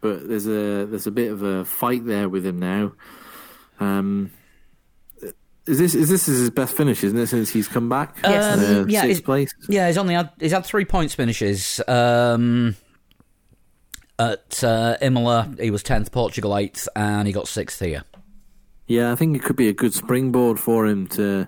but 0.01 0.27
there's 0.27 0.45
a 0.47 0.85
there's 0.85 1.07
a 1.07 1.11
bit 1.11 1.31
of 1.31 1.41
a 1.43 1.65
fight 1.65 2.05
there 2.05 2.27
with 2.29 2.45
him 2.45 2.59
now. 2.59 2.93
Um, 3.79 4.31
is 5.65 5.79
this 5.79 5.95
is 5.95 6.09
this 6.09 6.25
his 6.27 6.49
best 6.49 6.75
finish, 6.75 7.03
isn't 7.03 7.17
it? 7.17 7.27
Since 7.27 7.49
he's 7.49 7.67
come 7.67 7.89
back, 7.89 8.15
Yes. 8.23 8.57
Uh, 8.59 8.81
Um, 8.81 8.89
yeah, 8.89 9.01
sixth 9.01 9.23
place. 9.23 9.53
Yeah, 9.67 9.87
he's 9.87 9.97
only 9.97 10.13
had 10.13 10.29
he's 10.39 10.51
had 10.51 10.65
three 10.65 10.85
points 10.85 11.15
finishes. 11.15 11.81
Um, 11.87 12.75
At 14.17 14.63
uh, 14.63 14.95
Imola, 15.01 15.53
he 15.59 15.71
was 15.71 15.83
10th, 15.83 16.09
Portugal 16.11 16.51
8th, 16.51 16.87
and 16.95 17.27
he 17.27 17.33
got 17.33 17.45
6th 17.47 17.83
here. 17.85 18.03
Yeah, 18.87 19.11
I 19.11 19.15
think 19.15 19.35
it 19.35 19.43
could 19.43 19.57
be 19.57 19.67
a 19.67 19.73
good 19.73 19.93
springboard 19.93 20.57
for 20.57 20.85
him 20.85 21.07
to, 21.07 21.47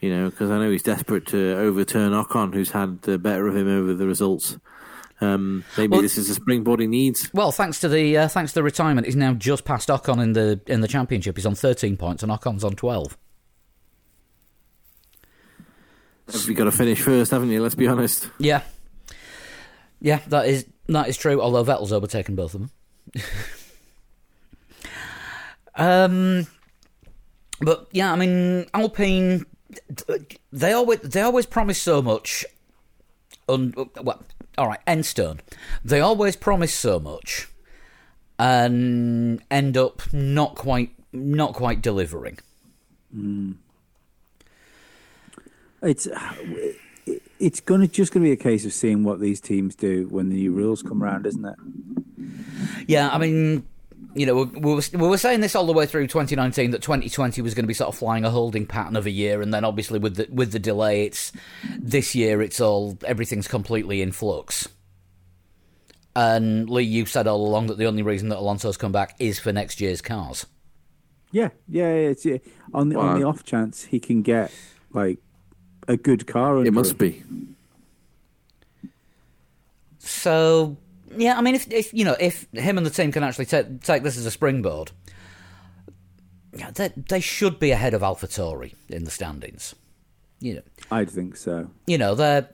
you 0.00 0.10
know, 0.14 0.28
because 0.28 0.50
I 0.50 0.58
know 0.58 0.70
he's 0.70 0.82
desperate 0.82 1.26
to 1.28 1.56
overturn 1.56 2.12
Ocon, 2.12 2.52
who's 2.52 2.72
had 2.72 3.00
the 3.02 3.16
better 3.16 3.46
of 3.48 3.56
him 3.56 3.68
over 3.68 3.94
the 3.94 4.06
results. 4.06 4.58
Um, 5.20 5.64
maybe 5.76 5.92
Well- 5.92 6.02
this 6.02 6.16
is 6.16 6.30
a 6.30 6.34
springboard 6.34 6.80
he 6.80 6.86
needs. 6.86 7.28
Well, 7.34 7.50
thanks 7.50 7.80
to 7.80 7.88
the 7.88 8.16
uh, 8.16 8.28
thanks 8.28 8.52
to 8.52 8.56
the 8.56 8.62
retirement, 8.62 9.06
he's 9.06 9.16
now 9.16 9.34
just 9.34 9.64
past 9.64 9.88
Ocon 9.88 10.22
in 10.22 10.32
the 10.32 10.60
in 10.66 10.80
the 10.80 10.88
championship. 10.88 11.36
He's 11.36 11.46
on 11.46 11.54
13 11.54 11.96
points, 11.96 12.22
and 12.22 12.30
Ocon's 12.30 12.62
on 12.64 12.76
12. 12.76 13.16
You've 16.46 16.56
got 16.56 16.64
to 16.64 16.72
finish 16.72 17.00
first, 17.00 17.30
haven't 17.30 17.50
you? 17.50 17.62
Let's 17.62 17.74
be 17.74 17.88
honest. 17.88 18.28
Yeah, 18.38 18.60
yeah, 20.00 20.20
that 20.28 20.46
is 20.46 20.66
that 20.88 21.08
is 21.08 21.16
true. 21.16 21.40
Although 21.40 21.64
Vettel's 21.64 21.92
overtaken 21.92 22.36
both 22.36 22.54
of 22.54 22.60
them. 22.60 22.70
um, 25.74 26.46
but 27.60 27.88
yeah, 27.92 28.12
I 28.12 28.16
mean 28.16 28.66
Alpine, 28.74 29.46
they 30.52 30.72
always 30.72 31.00
they 31.00 31.22
always 31.22 31.46
promise 31.46 31.80
so 31.80 32.02
much. 32.02 32.44
Un, 33.48 33.72
well, 34.02 34.22
all 34.58 34.66
right, 34.66 34.84
Enstone, 34.86 35.38
they 35.84 36.00
always 36.00 36.36
promise 36.36 36.74
so 36.74 36.98
much, 36.98 37.48
and 38.38 39.40
end 39.50 39.76
up 39.76 40.12
not 40.12 40.54
quite 40.56 40.90
not 41.12 41.54
quite 41.54 41.80
delivering. 41.80 42.38
Hmm. 43.12 43.52
It's 45.82 46.08
it's 47.38 47.60
gonna 47.60 47.86
just 47.86 48.12
gonna 48.12 48.24
be 48.24 48.32
a 48.32 48.36
case 48.36 48.66
of 48.66 48.72
seeing 48.72 49.04
what 49.04 49.20
these 49.20 49.40
teams 49.40 49.74
do 49.74 50.08
when 50.10 50.28
the 50.28 50.36
new 50.36 50.52
rules 50.52 50.82
come 50.82 51.02
around, 51.02 51.26
isn't 51.26 51.44
it? 51.44 51.56
Yeah, 52.86 53.08
I 53.10 53.18
mean, 53.18 53.66
you 54.18 54.26
know, 54.26 54.34
we 54.34 54.44
we 54.44 54.74
were, 54.74 54.82
we 54.92 55.08
were 55.08 55.18
saying 55.18 55.40
this 55.40 55.54
all 55.54 55.66
the 55.66 55.72
way 55.72 55.86
through 55.86 56.08
2019 56.08 56.72
that 56.72 56.82
2020 56.82 57.40
was 57.40 57.54
going 57.54 57.62
to 57.62 57.68
be 57.68 57.74
sort 57.74 57.88
of 57.88 57.96
flying 57.96 58.24
a 58.24 58.30
holding 58.30 58.66
pattern 58.66 58.96
of 58.96 59.06
a 59.06 59.10
year, 59.10 59.40
and 59.40 59.54
then 59.54 59.64
obviously 59.64 60.00
with 60.00 60.16
the 60.16 60.26
with 60.30 60.50
the 60.50 60.58
delay, 60.58 61.06
it's 61.06 61.30
this 61.78 62.16
year. 62.16 62.42
It's 62.42 62.60
all 62.60 62.98
everything's 63.06 63.46
completely 63.46 64.02
in 64.02 64.10
flux. 64.10 64.68
And 66.16 66.68
Lee, 66.68 66.82
you 66.82 67.06
said 67.06 67.28
all 67.28 67.46
along 67.46 67.68
that 67.68 67.78
the 67.78 67.86
only 67.86 68.02
reason 68.02 68.28
that 68.30 68.38
Alonso's 68.38 68.76
come 68.76 68.90
back 68.90 69.14
is 69.20 69.38
for 69.38 69.52
next 69.52 69.80
year's 69.80 70.02
cars. 70.02 70.46
Yeah, 71.30 71.50
yeah. 71.68 71.86
It's 71.86 72.24
yeah. 72.24 72.38
on 72.74 72.88
the 72.88 72.98
on 72.98 73.20
the 73.20 73.26
off 73.26 73.44
chance 73.44 73.84
he 73.84 74.00
can 74.00 74.22
get 74.22 74.52
like 74.92 75.18
a 75.86 75.96
good 75.96 76.26
car. 76.26 76.56
Under 76.56 76.68
It 76.68 76.72
must 76.72 76.92
him. 76.92 76.98
be. 76.98 77.24
So 80.00 80.76
yeah, 81.16 81.38
I 81.38 81.40
mean, 81.40 81.54
if 81.54 81.70
if 81.70 81.92
you 81.94 82.04
know, 82.04 82.16
if 82.18 82.46
him 82.52 82.78
and 82.78 82.86
the 82.86 82.90
team 82.90 83.12
can 83.12 83.22
actually 83.22 83.46
take 83.46 83.82
take 83.82 84.02
this 84.02 84.16
as 84.16 84.26
a 84.26 84.30
springboard, 84.30 84.92
they 86.74 86.90
they 86.96 87.20
should 87.20 87.58
be 87.58 87.70
ahead 87.70 87.94
of 87.94 88.02
AlphaTauri 88.02 88.74
in 88.88 89.04
the 89.04 89.10
standings. 89.10 89.74
You 90.40 90.54
know, 90.54 90.62
I'd 90.90 91.10
think 91.10 91.36
so. 91.36 91.70
you 91.86 91.98
know, 91.98 92.14
their 92.14 92.50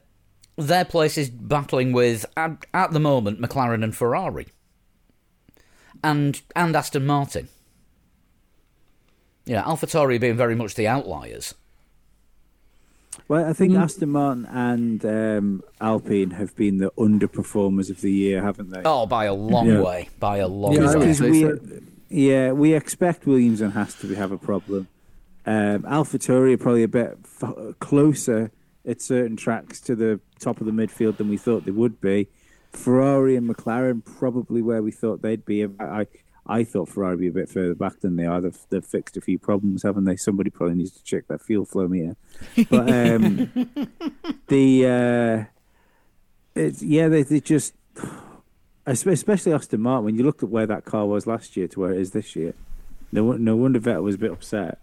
their 0.56 0.84
place 0.84 1.18
is 1.18 1.30
battling 1.30 1.92
with 1.92 2.24
at, 2.36 2.64
at 2.72 2.92
the 2.92 3.00
moment 3.00 3.40
McLaren 3.40 3.84
and 3.84 3.94
Ferrari, 3.94 4.46
and 6.02 6.40
and 6.54 6.74
Aston 6.74 7.06
Martin. 7.06 7.48
Yeah, 9.46 9.62
AlphaTauri 9.64 10.18
being 10.20 10.36
very 10.36 10.54
much 10.54 10.74
the 10.74 10.88
outliers. 10.88 11.54
Well, 13.28 13.44
I 13.44 13.52
think 13.52 13.74
Aston 13.76 14.10
Martin 14.10 14.44
and 14.46 15.04
um, 15.04 15.62
Alpine 15.80 16.30
have 16.32 16.54
been 16.56 16.78
the 16.78 16.90
underperformers 16.98 17.90
of 17.90 18.00
the 18.00 18.10
year, 18.12 18.42
haven't 18.42 18.70
they? 18.70 18.82
Oh, 18.84 19.06
by 19.06 19.24
a 19.26 19.34
long 19.34 19.66
Yeah. 19.66 19.80
way, 19.82 20.08
by 20.20 20.38
a 20.38 20.48
long 20.48 20.72
Yeah, 20.74 20.80
way. 20.80 20.86
would 20.96 21.00
because 21.00 21.18
say 21.18 21.30
we, 21.30 21.50
yeah, 22.10 22.52
we 22.52 22.74
expect 22.74 23.26
Williams 23.26 23.60
and 23.60 23.72
Haas 23.72 23.94
to 24.00 24.14
have 24.14 24.32
a 24.32 24.38
problem. 24.38 24.88
Um, 25.46 25.82
AlphaTauri 25.82 26.54
are 26.54 26.58
probably 26.58 26.82
a 26.82 26.88
bit 26.88 27.18
f- 27.42 27.78
closer 27.78 28.50
at 28.86 29.00
certain 29.00 29.36
tracks 29.36 29.80
to 29.82 29.94
the 29.94 30.20
top 30.38 30.60
of 30.60 30.66
the 30.66 30.72
midfield 30.72 31.16
than 31.16 31.28
we 31.28 31.36
thought 31.36 31.64
they 31.64 31.70
would 31.70 32.00
be. 32.00 32.28
Ferrari 32.72 33.36
and 33.36 33.48
McLaren 33.48 34.04
probably 34.04 34.60
where 34.60 34.82
we 34.82 34.90
thought 34.90 35.22
they'd 35.22 35.44
be. 35.44 35.64
I 35.78 36.06
I 36.46 36.64
thought 36.64 36.88
Ferrari 36.88 37.14
would 37.14 37.20
be 37.20 37.28
a 37.28 37.32
bit 37.32 37.48
further 37.48 37.74
back 37.74 38.00
than 38.00 38.16
they 38.16 38.26
are. 38.26 38.40
They've, 38.40 38.58
they've 38.68 38.84
fixed 38.84 39.16
a 39.16 39.20
few 39.20 39.38
problems, 39.38 39.82
haven't 39.82 40.04
they? 40.04 40.16
Somebody 40.16 40.50
probably 40.50 40.76
needs 40.76 40.92
to 40.92 41.02
check 41.02 41.26
their 41.26 41.38
fuel 41.38 41.64
flow 41.64 41.88
meter. 41.88 42.16
But 42.68 42.90
um, 42.90 43.50
the 44.48 44.86
uh, 44.86 45.44
it's 46.54 46.82
yeah, 46.82 47.08
they 47.08 47.22
they 47.22 47.40
just 47.40 47.74
especially 48.86 49.52
Aston 49.52 49.80
Martin. 49.80 50.04
When 50.04 50.16
you 50.16 50.24
looked 50.24 50.42
at 50.42 50.50
where 50.50 50.66
that 50.66 50.84
car 50.84 51.06
was 51.06 51.26
last 51.26 51.56
year 51.56 51.68
to 51.68 51.80
where 51.80 51.92
it 51.92 52.00
is 52.00 52.10
this 52.10 52.36
year, 52.36 52.54
no 53.10 53.32
no 53.32 53.56
wonder 53.56 53.80
Vettel 53.80 54.02
was 54.02 54.16
a 54.16 54.18
bit 54.18 54.32
upset. 54.32 54.78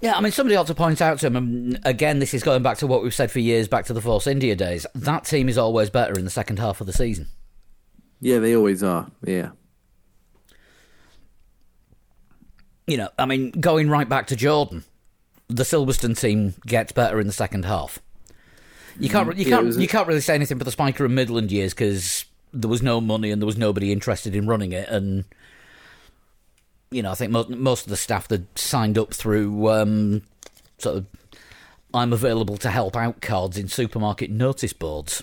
Yeah, 0.00 0.16
I 0.16 0.20
mean, 0.20 0.32
somebody 0.32 0.54
ought 0.54 0.66
to 0.68 0.74
point 0.74 1.00
out 1.00 1.18
to 1.20 1.26
him, 1.26 1.36
and 1.36 1.80
again, 1.84 2.18
this 2.18 2.34
is 2.34 2.42
going 2.42 2.62
back 2.62 2.78
to 2.78 2.86
what 2.86 3.02
we've 3.02 3.14
said 3.14 3.30
for 3.30 3.40
years, 3.40 3.66
back 3.66 3.86
to 3.86 3.92
the 3.92 4.00
Force 4.00 4.26
India 4.26 4.54
days. 4.54 4.86
That 4.94 5.24
team 5.24 5.48
is 5.48 5.58
always 5.58 5.90
better 5.90 6.16
in 6.18 6.24
the 6.24 6.30
second 6.30 6.58
half 6.58 6.80
of 6.80 6.86
the 6.86 6.92
season. 6.92 7.26
Yeah, 8.20 8.38
they 8.38 8.54
always 8.54 8.82
are. 8.82 9.10
Yeah. 9.24 9.50
You 12.88 12.96
know, 12.96 13.08
I 13.18 13.26
mean, 13.26 13.50
going 13.52 13.88
right 13.90 14.08
back 14.08 14.26
to 14.28 14.36
Jordan, 14.36 14.82
the 15.48 15.62
Silverstone 15.62 16.18
team 16.18 16.54
gets 16.66 16.90
better 16.90 17.20
in 17.20 17.26
the 17.26 17.32
second 17.32 17.64
half. 17.66 17.98
You 18.98 19.08
can't, 19.08 19.36
you 19.36 19.44
can't, 19.44 19.62
it 19.62 19.66
was 19.66 19.76
a- 19.76 19.80
you 19.82 19.86
can't 19.88 20.08
really 20.08 20.20
say 20.20 20.34
anything 20.34 20.58
for 20.58 20.64
the 20.64 20.70
Spyker 20.72 21.04
and 21.04 21.14
Midland 21.14 21.52
years 21.52 21.72
because 21.74 22.24
there 22.52 22.68
was 22.70 22.82
no 22.82 23.00
money 23.00 23.30
and 23.30 23.40
there 23.40 23.46
was 23.46 23.56
nobody 23.58 23.92
interested 23.92 24.34
in 24.34 24.46
running 24.48 24.72
it, 24.72 24.88
and 24.88 25.24
you 26.90 27.02
know, 27.02 27.10
I 27.10 27.14
think 27.14 27.30
most 27.30 27.50
most 27.50 27.84
of 27.84 27.90
the 27.90 27.96
staff 27.96 28.26
that 28.28 28.58
signed 28.58 28.96
up 28.98 29.12
through 29.12 29.68
um, 29.70 30.22
sort 30.78 30.96
of 30.96 31.06
"I'm 31.92 32.12
available 32.12 32.56
to 32.56 32.70
help 32.70 32.96
out" 32.96 33.20
cards 33.20 33.58
in 33.58 33.68
supermarket 33.68 34.30
notice 34.30 34.72
boards. 34.72 35.22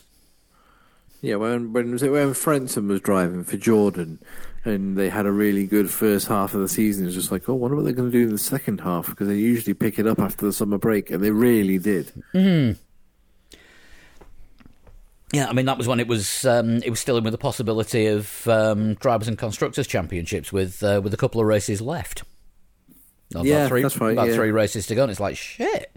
Yeah, 1.22 1.36
when 1.38 1.74
when 1.74 1.92
was 1.92 2.04
it 2.04 2.12
when 2.12 2.30
Frentzen 2.34 2.88
was 2.88 3.02
driving 3.02 3.44
for 3.44 3.58
Jordan, 3.58 4.20
and 4.66 4.98
they 4.98 5.10
had 5.10 5.26
a 5.26 5.32
really 5.32 5.66
good 5.66 5.90
first 5.90 6.28
half 6.28 6.54
of 6.54 6.62
the 6.62 6.68
season. 6.68 7.04
It 7.04 7.08
was 7.08 7.16
just 7.16 7.32
like, 7.32 7.48
oh, 7.48 7.54
wonder 7.54 7.76
what 7.76 7.86
they're 7.86 7.94
going 7.94 8.12
to 8.12 8.18
do 8.18 8.24
in 8.24 8.32
the 8.32 8.38
second 8.38 8.82
half 8.82 9.08
because 9.08 9.28
they 9.28 9.36
usually 9.36 9.74
pick 9.74 10.00
it 10.00 10.08
up 10.08 10.20
after 10.20 10.46
the 10.46 10.54
summer 10.54 10.78
break, 10.78 11.12
and 11.12 11.24
they 11.24 11.32
really 11.32 11.78
did. 11.78 12.12
Yeah, 15.34 15.48
I 15.50 15.54
mean 15.54 15.66
that 15.66 15.78
was 15.78 15.88
when 15.88 16.00
it 16.00 16.08
was 16.08 16.46
um, 16.46 16.78
it 16.78 16.90
was 16.90 17.00
still 17.00 17.18
in 17.18 17.24
with 17.24 17.34
the 17.34 17.38
possibility 17.38 18.08
of 18.08 18.48
um, 18.48 18.94
drivers 18.96 19.28
and 19.28 19.38
constructors 19.38 19.88
championships 19.88 20.54
with 20.54 20.82
uh, 20.84 21.02
with 21.04 21.14
a 21.14 21.18
couple 21.18 21.42
of 21.42 21.48
races 21.48 21.82
left. 21.82 22.24
About 23.32 23.46
Yeah, 23.46 23.68
three, 23.68 23.82
that's 23.82 24.00
right, 24.00 24.14
About 24.14 24.30
yeah. 24.30 24.36
three 24.36 24.52
races 24.52 24.88
to 24.88 24.96
go, 24.96 25.04
and 25.04 25.12
it's 25.12 25.20
like 25.20 25.36
shit. 25.36 25.94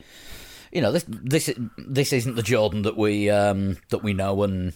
You 0.72 0.80
know 0.80 0.92
this 0.92 1.04
this 1.08 1.50
this 1.76 2.12
isn't 2.12 2.34
the 2.34 2.42
Jordan 2.42 2.82
that 2.82 2.96
we 2.96 3.30
um, 3.30 3.76
that 3.90 4.02
we 4.02 4.12
know 4.12 4.42
and 4.42 4.72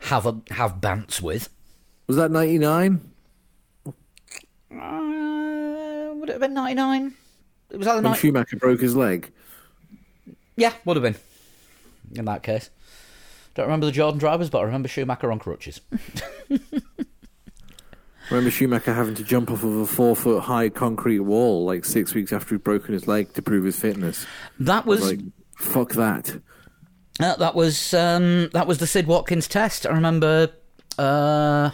have 0.00 0.26
a, 0.26 0.40
have 0.50 0.80
bants 0.80 1.20
with. 1.20 1.48
Was 2.06 2.16
that 2.16 2.30
ninety 2.30 2.58
nine? 2.58 3.00
Uh, 4.70 6.12
would 6.14 6.28
it 6.28 6.32
have 6.32 6.40
been 6.40 6.54
ninety 6.54 6.74
nine? 6.74 7.14
It 7.70 7.78
was 7.78 7.86
either 7.86 7.96
When 7.96 8.04
ninety. 8.04 8.20
Schumacher 8.20 8.56
broke 8.56 8.80
his 8.80 8.96
leg. 8.96 9.30
Yeah, 10.56 10.72
would 10.84 10.96
have 10.96 11.02
been. 11.02 11.16
In 12.14 12.24
that 12.26 12.42
case, 12.42 12.68
don't 13.54 13.64
remember 13.66 13.86
the 13.86 13.92
Jordan 13.92 14.18
drivers, 14.18 14.50
but 14.50 14.58
I 14.58 14.62
remember 14.64 14.88
Schumacher 14.88 15.32
on 15.32 15.38
crutches. 15.38 15.80
Remember 18.30 18.50
Schumacher 18.50 18.94
having 18.94 19.14
to 19.16 19.24
jump 19.24 19.50
off 19.50 19.62
of 19.62 19.76
a 19.76 19.86
four 19.86 20.16
foot 20.16 20.44
high 20.44 20.70
concrete 20.70 21.18
wall 21.20 21.66
like 21.66 21.84
six 21.84 22.14
weeks 22.14 22.32
after 22.32 22.54
he'd 22.54 22.64
broken 22.64 22.94
his 22.94 23.06
leg 23.06 23.34
to 23.34 23.42
prove 23.42 23.64
his 23.64 23.78
fitness. 23.78 24.24
That 24.58 24.86
was 24.86 25.02
Like, 25.02 25.20
fuck 25.58 25.92
that. 25.94 26.40
Uh, 27.20 27.36
that 27.36 27.54
was 27.54 27.92
um, 27.92 28.48
that 28.54 28.66
was 28.66 28.78
the 28.78 28.86
Sid 28.86 29.06
Watkins 29.06 29.48
test. 29.48 29.86
I 29.86 29.90
remember. 29.90 30.48
Uh, 30.96 31.70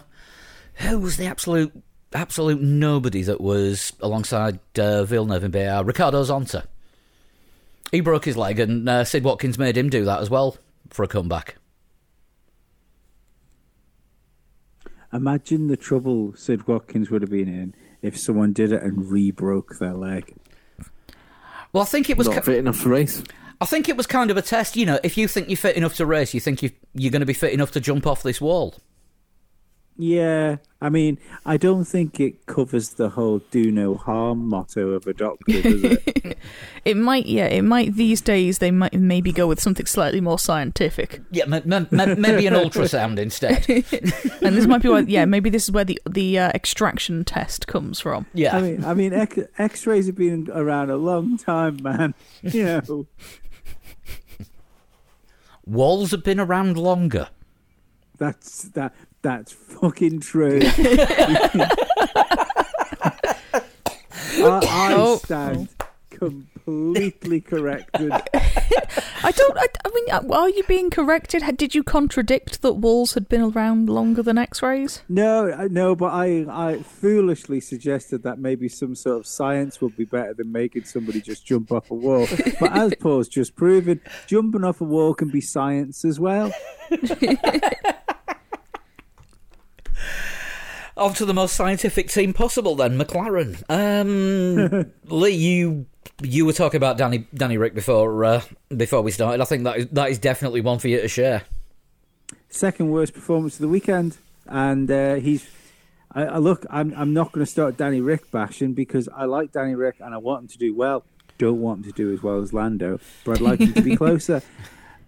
who 0.78 0.98
was 0.98 1.16
the 1.16 1.26
absolute 1.26 1.72
absolute 2.12 2.60
nobody 2.60 3.22
that 3.22 3.40
was 3.40 3.92
alongside 4.00 4.58
uh, 4.78 5.04
Villeneuve 5.04 5.44
in 5.44 5.50
BAR? 5.50 5.84
Ricardo 5.84 6.22
Zonta. 6.22 6.66
He 7.90 8.00
broke 8.00 8.24
his 8.24 8.36
leg, 8.36 8.60
and 8.60 8.88
uh, 8.88 9.04
Sid 9.04 9.24
Watkins 9.24 9.58
made 9.58 9.76
him 9.76 9.88
do 9.88 10.04
that 10.04 10.20
as 10.20 10.28
well 10.28 10.56
for 10.90 11.02
a 11.02 11.08
comeback. 11.08 11.56
Imagine 15.12 15.68
the 15.68 15.76
trouble 15.76 16.34
Sid 16.36 16.68
Watkins 16.68 17.10
would 17.10 17.22
have 17.22 17.30
been 17.30 17.48
in 17.48 17.74
if 18.02 18.18
someone 18.18 18.52
did 18.52 18.72
it 18.72 18.82
and 18.82 19.10
re-broke 19.10 19.78
their 19.78 19.94
leg. 19.94 20.34
Well, 21.72 21.82
I 21.82 21.86
think 21.86 22.10
it 22.10 22.18
was. 22.18 22.28
Not 22.28 22.36
ki- 22.36 22.42
fit 22.42 22.58
enough 22.58 22.82
to 22.82 22.88
race. 22.88 23.22
I 23.60 23.66
think 23.66 23.88
it 23.88 23.96
was 23.96 24.06
kind 24.06 24.30
of 24.30 24.36
a 24.36 24.42
test. 24.42 24.76
You 24.76 24.86
know, 24.86 25.00
if 25.02 25.16
you 25.16 25.26
think 25.26 25.48
you're 25.48 25.56
fit 25.56 25.76
enough 25.76 25.96
to 25.96 26.06
race, 26.06 26.34
you 26.34 26.40
think 26.40 26.62
you 26.62 26.70
you're 26.94 27.10
going 27.10 27.20
to 27.20 27.26
be 27.26 27.32
fit 27.32 27.52
enough 27.52 27.72
to 27.72 27.80
jump 27.80 28.06
off 28.06 28.22
this 28.22 28.40
wall. 28.40 28.74
Yeah, 30.00 30.58
I 30.80 30.90
mean, 30.90 31.18
I 31.44 31.56
don't 31.56 31.84
think 31.84 32.20
it 32.20 32.46
covers 32.46 32.90
the 32.90 33.08
whole 33.08 33.40
"do 33.50 33.72
no 33.72 33.96
harm" 33.96 34.48
motto 34.48 34.90
of 34.90 35.08
a 35.08 35.12
doctor, 35.12 35.60
does 35.60 35.82
it? 35.82 36.38
It 36.84 36.96
might, 36.96 37.26
yeah, 37.26 37.46
it 37.46 37.62
might. 37.62 37.96
These 37.96 38.20
days, 38.20 38.58
they 38.58 38.70
might 38.70 38.94
maybe 38.94 39.32
go 39.32 39.46
with 39.48 39.60
something 39.60 39.84
slightly 39.86 40.20
more 40.20 40.38
scientific, 40.38 41.20
Yeah, 41.32 41.44
m- 41.44 41.54
m- 41.72 41.88
m- 42.00 42.20
maybe 42.20 42.46
an 42.46 42.54
ultrasound 42.54 43.18
instead. 43.18 43.68
and 44.42 44.56
this 44.56 44.66
might 44.66 44.80
be 44.82 44.88
why. 44.88 45.00
Yeah, 45.00 45.24
maybe 45.24 45.50
this 45.50 45.64
is 45.64 45.72
where 45.72 45.84
the 45.84 46.00
the 46.08 46.38
uh, 46.38 46.48
extraction 46.54 47.24
test 47.24 47.66
comes 47.66 47.98
from. 47.98 48.26
Yeah. 48.32 48.56
I 48.56 48.60
mean, 48.62 48.84
I 48.84 48.94
mean, 48.94 49.12
X- 49.12 49.48
X-rays 49.58 50.06
have 50.06 50.14
been 50.16 50.48
around 50.54 50.90
a 50.90 50.96
long 50.96 51.36
time, 51.38 51.82
man. 51.82 52.14
You 52.42 52.64
know, 52.86 53.06
Walls 55.66 56.12
have 56.12 56.24
been 56.24 56.40
around 56.40 56.78
longer. 56.78 57.28
that's 58.16 58.62
that. 58.70 58.94
That's 59.22 59.52
fucking 59.52 60.20
true. 60.20 60.60
I, 64.40 64.60
I 64.62 64.94
Oh. 64.94 65.16
stand 65.18 65.68
completely 66.10 67.40
corrected. 67.40 68.10
I 68.12 69.30
don't. 69.32 69.56
I, 69.58 69.66
I 69.84 69.90
mean, 69.94 70.04
uh, 70.10 70.22
are 70.32 70.48
you 70.48 70.62
being 70.64 70.90
corrected? 70.90 71.42
Did 71.56 71.74
you 71.74 71.82
contradict 71.82 72.62
that 72.62 72.74
walls 72.74 73.14
had 73.14 73.28
been 73.28 73.40
around 73.42 73.88
longer 73.88 74.22
than 74.22 74.38
X-rays? 74.38 75.02
No, 75.08 75.66
no, 75.70 75.94
but 75.96 76.12
I, 76.12 76.46
I 76.48 76.82
foolishly 76.82 77.60
suggested 77.60 78.22
that 78.22 78.38
maybe 78.38 78.68
some 78.68 78.94
sort 78.94 79.18
of 79.18 79.26
science 79.26 79.80
would 79.80 79.96
be 79.96 80.04
better 80.04 80.34
than 80.34 80.52
making 80.52 80.84
somebody 80.84 81.20
just 81.20 81.44
jump 81.44 81.72
off 81.72 81.90
a 81.90 81.94
wall. 81.94 82.26
But 82.60 82.72
as 82.76 82.94
Paul's 83.00 83.28
just 83.28 83.56
proven, 83.56 84.00
jumping 84.26 84.64
off 84.64 84.80
a 84.80 84.84
wall 84.84 85.14
can 85.14 85.28
be 85.30 85.40
science 85.40 86.04
as 86.04 86.18
well. 86.20 86.52
On 90.98 91.14
to 91.14 91.24
the 91.24 91.32
most 91.32 91.54
scientific 91.54 92.08
team 92.08 92.32
possible, 92.32 92.74
then 92.74 92.98
McLaren. 92.98 93.62
Um, 93.68 94.90
Lee, 95.04 95.30
you 95.30 95.86
you 96.22 96.44
were 96.44 96.52
talking 96.52 96.76
about 96.76 96.98
Danny 96.98 97.26
Danny 97.32 97.56
Rick 97.56 97.74
before 97.74 98.24
uh, 98.24 98.42
before 98.76 99.02
we 99.02 99.12
started. 99.12 99.40
I 99.40 99.44
think 99.44 99.62
that 99.62 99.76
is, 99.78 99.86
that 99.92 100.10
is 100.10 100.18
definitely 100.18 100.60
one 100.60 100.80
for 100.80 100.88
you 100.88 101.00
to 101.00 101.06
share. 101.06 101.42
Second 102.48 102.90
worst 102.90 103.14
performance 103.14 103.54
of 103.54 103.60
the 103.60 103.68
weekend, 103.68 104.16
and 104.46 104.90
uh, 104.90 105.14
he's. 105.14 105.48
I, 106.10 106.24
I 106.24 106.38
look, 106.38 106.66
I'm 106.68 106.92
I'm 106.96 107.12
not 107.12 107.30
going 107.30 107.46
to 107.46 107.50
start 107.50 107.76
Danny 107.76 108.00
Rick 108.00 108.32
bashing 108.32 108.72
because 108.72 109.08
I 109.14 109.26
like 109.26 109.52
Danny 109.52 109.76
Rick 109.76 109.96
and 110.00 110.12
I 110.12 110.18
want 110.18 110.42
him 110.42 110.48
to 110.48 110.58
do 110.58 110.74
well. 110.74 111.04
Don't 111.38 111.60
want 111.60 111.84
him 111.84 111.92
to 111.92 111.96
do 111.96 112.12
as 112.12 112.24
well 112.24 112.42
as 112.42 112.52
Lando, 112.52 112.98
but 113.24 113.36
I'd 113.36 113.40
like 113.40 113.60
him 113.60 113.72
to 113.74 113.82
be 113.82 113.94
closer. 114.02 114.42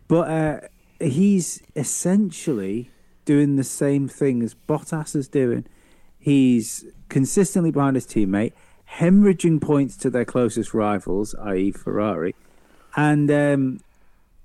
But 0.07 0.31
uh, 0.31 0.61
he's 1.01 1.63
essentially 1.75 2.91
doing 3.25 3.57
the 3.57 3.65
same 3.65 4.07
thing 4.07 4.43
as 4.43 4.55
Bottas 4.55 5.17
is 5.17 5.27
doing. 5.27 5.67
He's 6.21 6.85
consistently 7.09 7.71
behind 7.71 7.97
his 7.97 8.07
teammate, 8.07 8.53
hemorrhaging 8.99 9.61
points 9.61 9.97
to 9.97 10.11
their 10.11 10.27
closest 10.27 10.75
rivals, 10.75 11.35
i.e., 11.35 11.73
Ferrari. 11.73 12.35
And 12.95 13.31
um, 13.31 13.81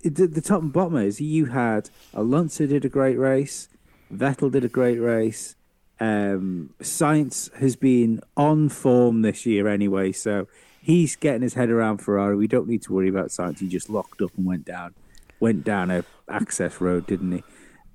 the, 0.02 0.28
the 0.28 0.42
top 0.42 0.62
and 0.62 0.72
bottom 0.72 0.98
is 0.98 1.20
you 1.20 1.48
had 1.48 1.90
Alonso 2.14 2.66
did 2.66 2.86
a 2.86 2.90
great 2.90 3.18
race, 3.18 3.68
Vettel 4.14 4.52
did 4.52 4.64
a 4.64 4.70
great 4.70 5.00
race. 5.00 5.56
Um, 6.00 6.74
Sainz 6.82 7.54
has 7.56 7.76
been 7.76 8.22
on 8.36 8.70
form 8.70 9.22
this 9.22 9.46
year 9.46 9.68
anyway, 9.68 10.12
so 10.12 10.48
he's 10.82 11.16
getting 11.16 11.42
his 11.42 11.54
head 11.54 11.70
around 11.70 12.00
Ferrari. 12.00 12.36
We 12.36 12.48
don't 12.48 12.68
need 12.68 12.84
to 12.84 12.94
worry 12.94 13.10
about 13.10 13.30
Sainz. 13.30 13.60
He 13.60 13.68
just 13.68 13.90
locked 13.90 14.22
up 14.22 14.32
and 14.38 14.46
went 14.46 14.66
down, 14.66 14.94
went 15.40 15.64
down 15.64 15.92
a 15.92 16.04
access 16.30 16.80
road, 16.82 17.08
didn't 17.08 17.32
he? 17.32 17.44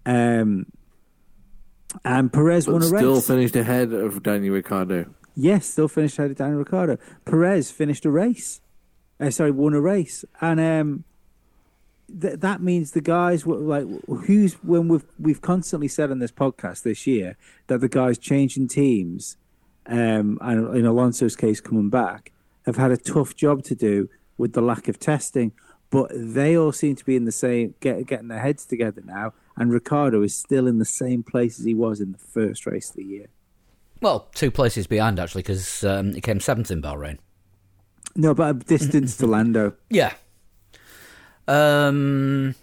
Um, 0.07 0.67
and 2.05 2.33
Perez 2.33 2.67
But 2.67 2.73
won 2.73 2.83
a 2.83 2.89
race. 2.89 3.01
still 3.01 3.21
finished 3.21 3.57
ahead 3.57 3.93
of 3.93 4.23
Daniel 4.23 4.55
Ricciardo. 4.55 5.07
Yes, 5.37 5.67
still 5.67 5.89
finished 5.89 6.19
ahead 6.19 6.31
of 6.33 6.37
Daniel 6.37 6.59
Ricciardo. 6.59 6.99
Perez 7.25 7.71
finished 7.71 8.05
a 8.05 8.11
race. 8.11 8.61
Uh, 9.19 9.31
sorry, 9.31 9.51
won 9.51 9.75
a 9.75 9.81
race, 9.81 10.25
and 10.41 10.59
um, 10.61 11.05
th- 12.21 12.41
that 12.41 12.63
means 12.63 12.93
the 12.93 13.01
guys 13.01 13.45
were 13.45 13.57
like 13.57 13.87
who's 14.27 14.55
when 14.65 14.89
we've 14.89 15.05
we've 15.19 15.43
constantly 15.43 15.89
said 15.89 16.11
on 16.11 16.19
this 16.21 16.33
podcast 16.33 16.83
this 16.83 17.07
year 17.07 17.37
that 17.67 17.81
the 17.81 17.89
guys 17.89 18.17
changing 18.19 18.69
teams, 18.69 19.37
um, 19.87 20.39
and 20.41 20.75
in 20.75 20.87
Alonso's 20.87 21.37
case 21.37 21.61
coming 21.61 21.91
back, 21.91 22.33
have 22.67 22.77
had 22.77 22.91
a 22.91 22.97
tough 22.97 23.37
job 23.37 23.63
to 23.65 23.75
do 23.75 24.09
with 24.39 24.55
the 24.55 24.63
lack 24.63 24.89
of 24.89 24.99
testing. 24.99 25.53
But 25.91 26.11
they 26.15 26.57
all 26.57 26.71
seem 26.73 26.95
to 26.97 27.05
be 27.05 27.17
in 27.17 27.25
the 27.25 27.33
same 27.33 27.75
get, 27.81 28.07
getting 28.07 28.29
their 28.29 28.39
heads 28.39 28.65
together 28.65 29.03
now, 29.05 29.33
and 29.57 29.73
Ricciardo 29.73 30.23
is 30.23 30.35
still 30.37 30.67
in 30.69 30.79
the 30.79 30.85
same 30.85 31.23
place 31.25 31.59
as 31.59 31.65
he 31.65 31.75
was 31.75 32.01
in 32.01 32.13
the 32.13 32.19
first 32.19 32.65
race 32.65 32.91
of 32.91 32.97
the 32.97 33.05
year. 33.05 33.27
Well, 34.01 34.29
two 34.35 34.51
places 34.53 34.87
behind 34.87 35.19
actually, 35.19 35.43
because 35.43 35.83
um, 35.85 36.15
he 36.15 36.21
came 36.21 36.39
seventh 36.41 36.71
in 36.71 36.81
Bahrain. 36.81 37.19
No, 38.17 38.35
but 38.35 38.51
a 38.51 38.55
distance 38.55 39.17
to 39.19 39.27
Lando. 39.27 39.75
Yeah. 39.91 40.13
Um. 41.49 42.55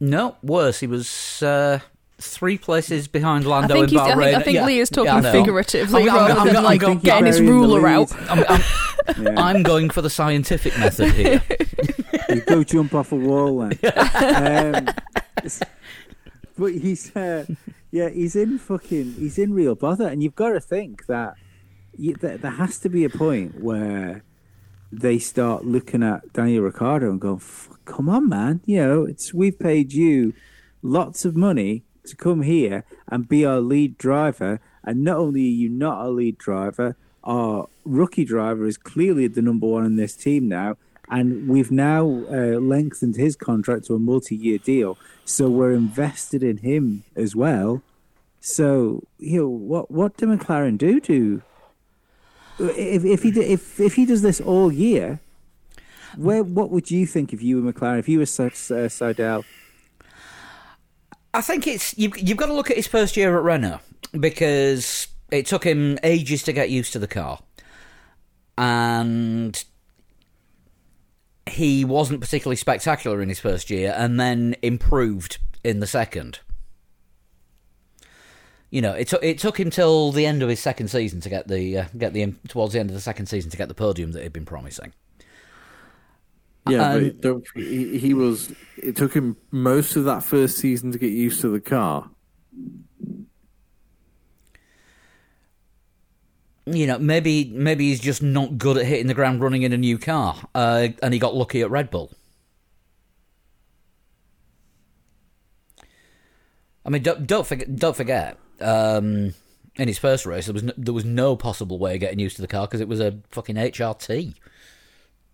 No, 0.00 0.36
worse. 0.42 0.80
He 0.80 0.86
was 0.86 1.42
uh, 1.42 1.78
three 2.18 2.58
places 2.58 3.08
behind 3.08 3.44
I 3.46 3.48
Lando 3.48 3.74
think, 3.74 3.84
in 3.84 3.88
he's, 3.90 4.00
I 4.00 4.10
Bahrain. 4.10 4.24
think, 4.24 4.36
I 4.36 4.42
think 4.42 4.54
Yeah. 4.56 4.66
Lee 4.66 4.78
is 4.80 4.90
talking 4.90 5.22
Yeah, 5.22 5.32
figuratively 5.32 6.02
I'm- 6.02 6.10
I'm- 6.10 6.18
rather 6.28 6.38
I'm- 6.40 6.46
than 6.48 6.56
I'm 6.56 6.64
like 6.64 6.80
going- 6.80 6.98
getting 6.98 7.26
his 7.26 7.36
burying 7.38 7.54
ruler 7.54 7.86
out. 7.86 8.12
I'm, 8.30 8.44
I'm, 8.48 8.60
Yeah. 9.22 9.34
I'm 9.40 9.62
going 9.62 9.90
for 9.90 10.00
the 10.02 10.10
scientific 10.10 10.76
method 10.78 11.12
here. 11.12 11.42
You 12.34 12.40
go 12.42 12.64
jump 12.64 12.94
off 12.94 13.12
a 13.12 13.16
wall 13.16 13.58
then. 13.60 14.86
um, 14.86 14.94
but 16.58 16.72
he's, 16.72 17.14
uh, 17.14 17.46
yeah, 17.90 18.08
he's 18.08 18.36
in 18.36 18.58
fucking, 18.58 19.14
he's 19.14 19.38
in 19.38 19.52
real 19.52 19.74
bother, 19.74 20.08
and 20.08 20.22
you've 20.22 20.34
got 20.34 20.50
to 20.50 20.60
think 20.60 21.06
that 21.06 21.34
you, 21.96 22.14
there, 22.14 22.38
there 22.38 22.50
has 22.52 22.78
to 22.80 22.88
be 22.88 23.04
a 23.04 23.10
point 23.10 23.62
where 23.62 24.22
they 25.00 25.18
start 25.18 25.64
looking 25.64 26.02
at 26.02 26.32
Daniel 26.32 26.64
Ricciardo 26.64 27.10
and 27.10 27.20
going, 27.20 27.40
"Come 27.84 28.08
on, 28.08 28.28
man! 28.28 28.60
You 28.64 28.84
know, 28.84 29.04
it's 29.04 29.34
we've 29.34 29.58
paid 29.58 29.92
you 29.92 30.34
lots 30.82 31.24
of 31.24 31.36
money 31.36 31.82
to 32.06 32.16
come 32.16 32.42
here 32.42 32.84
and 33.08 33.28
be 33.28 33.44
our 33.44 33.60
lead 33.60 33.98
driver, 33.98 34.60
and 34.84 35.02
not 35.02 35.16
only 35.16 35.42
are 35.42 35.58
you 35.62 35.68
not 35.68 36.04
a 36.04 36.10
lead 36.10 36.38
driver, 36.38 36.96
our 37.22 37.68
rookie 37.84 38.24
driver 38.24 38.66
is 38.66 38.76
clearly 38.76 39.26
the 39.26 39.42
number 39.42 39.66
one 39.66 39.84
in 39.84 39.96
this 39.96 40.14
team 40.14 40.48
now." 40.48 40.76
And 41.14 41.48
we've 41.48 41.70
now 41.70 42.02
uh, 42.28 42.58
lengthened 42.58 43.14
his 43.14 43.36
contract 43.36 43.86
to 43.86 43.94
a 43.94 44.00
multi-year 44.00 44.58
deal, 44.58 44.98
so 45.24 45.48
we're 45.48 45.70
invested 45.70 46.42
in 46.42 46.56
him 46.56 47.04
as 47.14 47.36
well. 47.36 47.82
So, 48.40 49.04
you 49.18 49.42
know, 49.42 49.48
what 49.48 49.92
what 49.92 50.16
do 50.16 50.26
McLaren 50.26 50.76
do 50.76 50.98
to 51.02 51.42
if 52.58 53.04
if 53.04 53.22
he 53.22 53.30
if 53.40 53.78
if 53.78 53.94
he 53.94 54.04
does 54.04 54.22
this 54.22 54.40
all 54.40 54.72
year? 54.72 55.20
Where 56.16 56.42
what 56.42 56.70
would 56.70 56.90
you 56.90 57.06
think 57.06 57.32
if 57.32 57.40
you 57.40 57.62
were 57.62 57.72
McLaren? 57.72 58.00
If 58.00 58.08
you 58.08 58.18
were 58.18 58.24
uh, 58.24 58.88
Seidl? 58.90 59.44
I 61.32 61.40
think 61.42 61.68
it's 61.68 61.96
you've, 61.96 62.18
you've 62.18 62.38
got 62.38 62.46
to 62.46 62.54
look 62.54 62.72
at 62.72 62.76
his 62.76 62.88
first 62.88 63.16
year 63.16 63.38
at 63.38 63.44
Renault 63.44 63.80
because 64.18 65.06
it 65.30 65.46
took 65.46 65.62
him 65.62 65.96
ages 66.02 66.42
to 66.42 66.52
get 66.52 66.70
used 66.70 66.92
to 66.94 66.98
the 66.98 67.06
car, 67.06 67.38
and 68.58 69.64
he 71.48 71.84
wasn't 71.84 72.20
particularly 72.20 72.56
spectacular 72.56 73.20
in 73.20 73.28
his 73.28 73.40
first 73.40 73.70
year, 73.70 73.94
and 73.96 74.18
then 74.18 74.56
improved 74.62 75.38
in 75.62 75.80
the 75.80 75.86
second. 75.86 76.40
You 78.70 78.82
know, 78.82 78.92
it 78.92 79.08
took 79.08 79.22
it 79.22 79.38
took 79.38 79.58
him 79.58 79.70
till 79.70 80.10
the 80.10 80.26
end 80.26 80.42
of 80.42 80.48
his 80.48 80.60
second 80.60 80.88
season 80.88 81.20
to 81.20 81.28
get 81.28 81.46
the 81.46 81.78
uh, 81.78 81.84
get 81.96 82.12
the 82.12 82.34
towards 82.48 82.72
the 82.72 82.80
end 82.80 82.90
of 82.90 82.94
the 82.94 83.00
second 83.00 83.26
season 83.26 83.50
to 83.50 83.56
get 83.56 83.68
the 83.68 83.74
podium 83.74 84.12
that 84.12 84.22
he'd 84.22 84.32
been 84.32 84.44
promising. 84.44 84.92
Yeah, 86.68 86.92
Um, 86.92 87.04
but 87.04 87.20
don't, 87.20 87.46
he, 87.54 87.98
he 87.98 88.14
was. 88.14 88.52
It 88.76 88.96
took 88.96 89.12
him 89.12 89.36
most 89.50 89.96
of 89.96 90.04
that 90.04 90.22
first 90.22 90.58
season 90.58 90.92
to 90.92 90.98
get 90.98 91.12
used 91.12 91.40
to 91.42 91.48
the 91.48 91.60
car. 91.60 92.10
You 96.66 96.86
know, 96.86 96.98
maybe 96.98 97.50
maybe 97.52 97.88
he's 97.88 98.00
just 98.00 98.22
not 98.22 98.56
good 98.58 98.76
at 98.76 98.86
hitting 98.86 99.06
the 99.06 99.14
ground 99.14 99.40
running 99.40 99.62
in 99.62 99.72
a 99.72 99.76
new 99.76 99.98
car, 99.98 100.36
uh, 100.54 100.88
and 101.02 101.12
he 101.12 101.20
got 101.20 101.34
lucky 101.34 101.60
at 101.60 101.70
Red 101.70 101.90
Bull. 101.90 102.10
I 106.86 106.90
mean, 106.90 107.02
don't 107.02 107.26
don't 107.26 107.46
forget, 107.46 107.74
don't 107.76 107.96
forget. 107.96 108.38
Um, 108.60 109.34
in 109.76 109.88
his 109.88 109.98
first 109.98 110.24
race, 110.24 110.46
there 110.46 110.54
was 110.54 110.62
no, 110.62 110.72
there 110.76 110.94
was 110.94 111.04
no 111.04 111.36
possible 111.36 111.78
way 111.78 111.94
of 111.94 112.00
getting 112.00 112.18
used 112.18 112.36
to 112.36 112.42
the 112.42 112.48
car 112.48 112.66
because 112.66 112.80
it 112.80 112.88
was 112.88 113.00
a 113.00 113.18
fucking 113.30 113.56
HRT. 113.56 114.34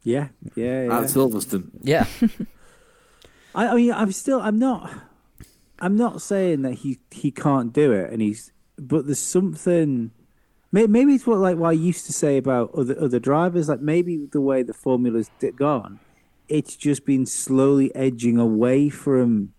Yeah, 0.03 0.29
yeah, 0.55 0.85
yeah. 0.85 0.99
At 0.99 1.05
Silverstone. 1.05 1.71
Yeah, 1.83 2.07
I, 3.55 3.69
I 3.69 3.75
mean, 3.75 3.93
I'm 3.93 4.13
still, 4.13 4.41
I'm 4.41 4.59
not, 4.59 4.91
I'm 5.79 5.97
not 5.97 6.23
saying 6.23 6.63
that 6.63 6.75
he 6.75 6.99
he 7.11 7.31
can't 7.31 7.73
do 7.73 7.93
it, 7.93 8.13
and 8.13 8.21
he's, 8.23 8.53
but 8.79 9.07
there's 9.07 9.19
something. 9.19 10.13
May- 10.73 10.87
Maybe 10.87 11.15
it's 11.15 11.27
what 11.27 11.39
like 11.39 11.57
what 11.57 11.71
I 11.71 11.73
used 11.73 12.07
to 12.07 12.13
say 12.13 12.37
about 12.37 12.73
other 12.75 12.97
other 13.01 13.19
drivers. 13.19 13.69
Like 13.69 13.81
maybe 13.81 14.27
the 14.31 14.41
way 14.41 14.63
the 14.63 14.75
formula's 14.75 15.31
gone, 15.57 16.01
it's 16.49 16.77
just 16.77 17.05
been 17.05 17.27
slowly 17.27 17.95
edging 17.95 18.39
away 18.39 18.89
from 18.89 19.53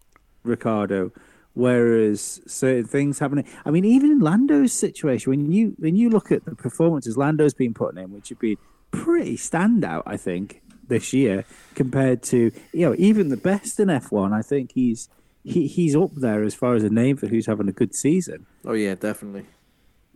Ricciardo, 0.44 1.12
Whereas 1.54 2.42
certain 2.48 2.86
things 2.86 3.20
happening. 3.20 3.46
I 3.66 3.72
mean, 3.72 3.84
even 3.84 4.10
in 4.10 4.20
Lando's 4.20 4.72
situation, 4.72 5.32
when 5.32 5.52
you 5.52 5.76
when 5.78 5.96
you 5.96 6.10
look 6.10 6.32
at 6.32 6.46
the 6.46 6.56
performances 6.56 7.18
Lando's 7.18 7.54
been 7.54 7.74
putting 7.74 8.02
in, 8.02 8.12
which 8.12 8.30
have 8.30 8.40
been 8.40 8.58
pretty 8.92 9.36
standout, 9.36 10.04
I 10.06 10.16
think 10.16 10.62
this 10.88 11.12
year 11.12 11.46
compared 11.76 12.24
to 12.24 12.52
you 12.72 12.86
know 12.86 12.96
even 12.98 13.30
the 13.30 13.38
best 13.38 13.80
in 13.82 13.90
F1. 13.90 14.32
I 14.32 14.42
think 14.42 14.72
he's 14.74 15.10
he, 15.44 15.68
he's 15.68 15.94
up 15.94 16.12
there 16.16 16.44
as 16.44 16.54
far 16.54 16.76
as 16.76 16.84
a 16.84 16.90
name 16.90 17.18
for 17.18 17.28
who's 17.28 17.48
having 17.48 17.68
a 17.68 17.74
good 17.74 17.96
season. 17.96 18.46
Oh 18.64 18.74
yeah, 18.74 18.96
definitely. 18.96 19.46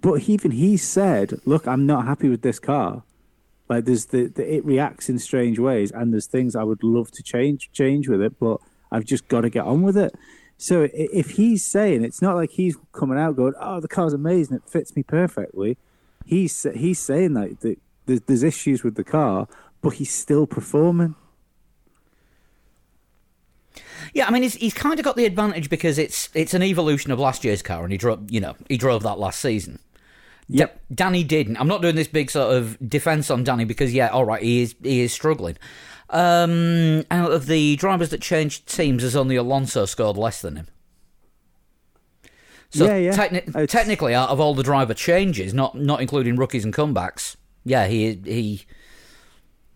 But 0.05 0.29
even 0.29 0.51
he 0.51 0.77
said, 0.77 1.39
"Look, 1.45 1.67
I'm 1.67 1.87
not 1.87 2.05
happy 2.05 2.29
with 2.29 2.43
this 2.43 2.59
car. 2.59 3.01
Like 3.67 3.85
there's 3.85 4.05
the, 4.05 4.27
the 4.27 4.57
it 4.57 4.63
reacts 4.63 5.09
in 5.09 5.17
strange 5.17 5.57
ways, 5.57 5.89
and 5.89 6.13
there's 6.13 6.27
things 6.27 6.55
I 6.55 6.61
would 6.61 6.83
love 6.83 7.09
to 7.13 7.23
change 7.23 7.71
change 7.73 8.07
with 8.07 8.21
it, 8.21 8.39
but 8.39 8.57
I've 8.91 9.05
just 9.05 9.27
got 9.29 9.41
to 9.41 9.49
get 9.49 9.65
on 9.65 9.81
with 9.81 9.97
it." 9.97 10.13
So 10.59 10.87
if 10.93 11.31
he's 11.31 11.65
saying 11.65 12.03
it's 12.03 12.21
not 12.21 12.35
like 12.35 12.51
he's 12.51 12.77
coming 12.91 13.17
out 13.17 13.35
going, 13.35 13.55
"Oh, 13.59 13.79
the 13.79 13.87
car's 13.87 14.13
amazing, 14.13 14.57
it 14.57 14.69
fits 14.69 14.95
me 14.95 15.01
perfectly." 15.01 15.75
He's 16.23 16.67
he's 16.75 16.99
saying 16.99 17.33
that, 17.33 17.61
that 17.61 17.79
there's, 18.05 18.21
there's 18.27 18.43
issues 18.43 18.83
with 18.83 18.93
the 18.93 19.03
car, 19.03 19.47
but 19.81 19.95
he's 19.95 20.13
still 20.13 20.45
performing. 20.45 21.15
Yeah, 24.13 24.27
I 24.27 24.31
mean, 24.31 24.43
he's, 24.43 24.53
he's 24.53 24.75
kind 24.75 24.99
of 24.99 25.03
got 25.03 25.15
the 25.15 25.25
advantage 25.25 25.67
because 25.67 25.97
it's 25.97 26.29
it's 26.35 26.53
an 26.53 26.61
evolution 26.61 27.11
of 27.11 27.19
last 27.19 27.43
year's 27.43 27.63
car, 27.63 27.81
and 27.83 27.91
he 27.91 27.97
drove, 27.97 28.29
you 28.29 28.39
know, 28.39 28.55
he 28.69 28.77
drove 28.77 29.01
that 29.01 29.17
last 29.17 29.39
season. 29.39 29.79
Yep. 30.47 30.73
Da- 30.89 30.95
Danny 30.95 31.23
didn't. 31.23 31.57
I'm 31.57 31.67
not 31.67 31.81
doing 31.81 31.95
this 31.95 32.07
big 32.07 32.29
sort 32.29 32.55
of 32.55 32.77
defense 32.87 33.31
on 33.31 33.43
Danny 33.43 33.65
because, 33.65 33.93
yeah, 33.93 34.09
all 34.09 34.25
right, 34.25 34.41
he 34.43 34.61
is 34.61 34.75
he 34.83 35.01
is 35.01 35.11
struggling. 35.13 35.57
Um, 36.09 37.03
out 37.09 37.31
of 37.31 37.47
the 37.47 37.75
drivers 37.77 38.09
that 38.09 38.21
changed 38.21 38.67
teams, 38.67 39.01
has 39.01 39.15
only 39.15 39.35
Alonso 39.35 39.85
scored 39.85 40.17
less 40.17 40.41
than 40.41 40.55
him. 40.55 40.67
So 42.69 42.85
Yeah, 42.85 42.97
yeah. 42.97 43.11
techni- 43.13 43.67
technically, 43.69 44.13
out 44.13 44.29
of 44.29 44.39
all 44.39 44.53
the 44.53 44.61
driver 44.63 44.93
changes, 44.93 45.53
not 45.53 45.75
not 45.75 46.01
including 46.01 46.35
rookies 46.35 46.63
and 46.63 46.73
comebacks, 46.73 47.35
yeah, 47.63 47.87
he 47.87 48.19
he 48.25 48.65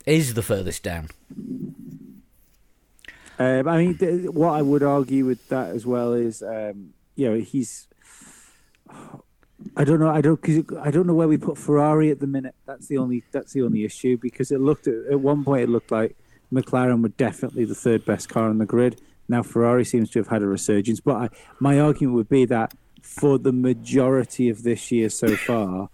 is 0.06 0.34
the 0.36 0.42
furthest 0.44 0.84
down. 0.84 1.10
Um, 3.40 3.68
I 3.68 3.78
mean, 3.78 3.98
th- 3.98 4.30
what 4.32 4.52
I 4.54 4.62
would 4.62 4.84
argue 4.84 5.26
with 5.26 5.48
that 5.50 5.70
as 5.70 5.86
well 5.86 6.14
is, 6.14 6.44
um, 6.44 6.94
you 7.16 7.30
know, 7.30 7.40
he's. 7.40 7.88
I 9.76 9.84
don't 9.84 10.00
know. 10.00 10.10
I 10.10 10.22
don't. 10.22 10.42
Cause 10.42 10.64
I 10.82 10.92
don't 10.92 11.08
know 11.08 11.14
where 11.14 11.28
we 11.28 11.38
put 11.38 11.58
Ferrari 11.58 12.12
at 12.12 12.20
the 12.20 12.28
minute. 12.28 12.56
That's 12.66 12.88
the 12.88 12.98
only. 12.98 13.24
That's 13.32 13.54
the 13.54 13.62
only 13.64 13.84
issue 13.84 14.18
because 14.18 14.52
it 14.52 14.60
looked 14.60 14.88
at, 14.88 14.96
at 15.12 15.20
one 15.20 15.44
point 15.44 15.64
it 15.64 15.70
looked 15.70 15.92
like 15.92 16.16
McLaren 16.52 17.02
were 17.02 17.10
definitely 17.10 17.66
the 17.66 17.76
third 17.76 18.06
best 18.06 18.30
car 18.30 18.50
on 18.50 18.58
the 18.58 18.66
grid. 18.66 19.02
Now 19.28 19.44
Ferrari 19.44 19.86
seems 19.86 20.10
to 20.12 20.20
have 20.20 20.28
had 20.28 20.42
a 20.42 20.48
resurgence, 20.48 21.00
but 21.00 21.16
I, 21.16 21.30
my 21.60 21.80
argument 21.80 22.16
would 22.16 22.30
be 22.30 22.46
that 22.46 22.74
for 23.02 23.38
the 23.38 23.52
majority 23.52 24.50
of 24.50 24.64
this 24.64 24.92
year 24.92 25.10
so 25.10 25.36
far, 25.36 25.90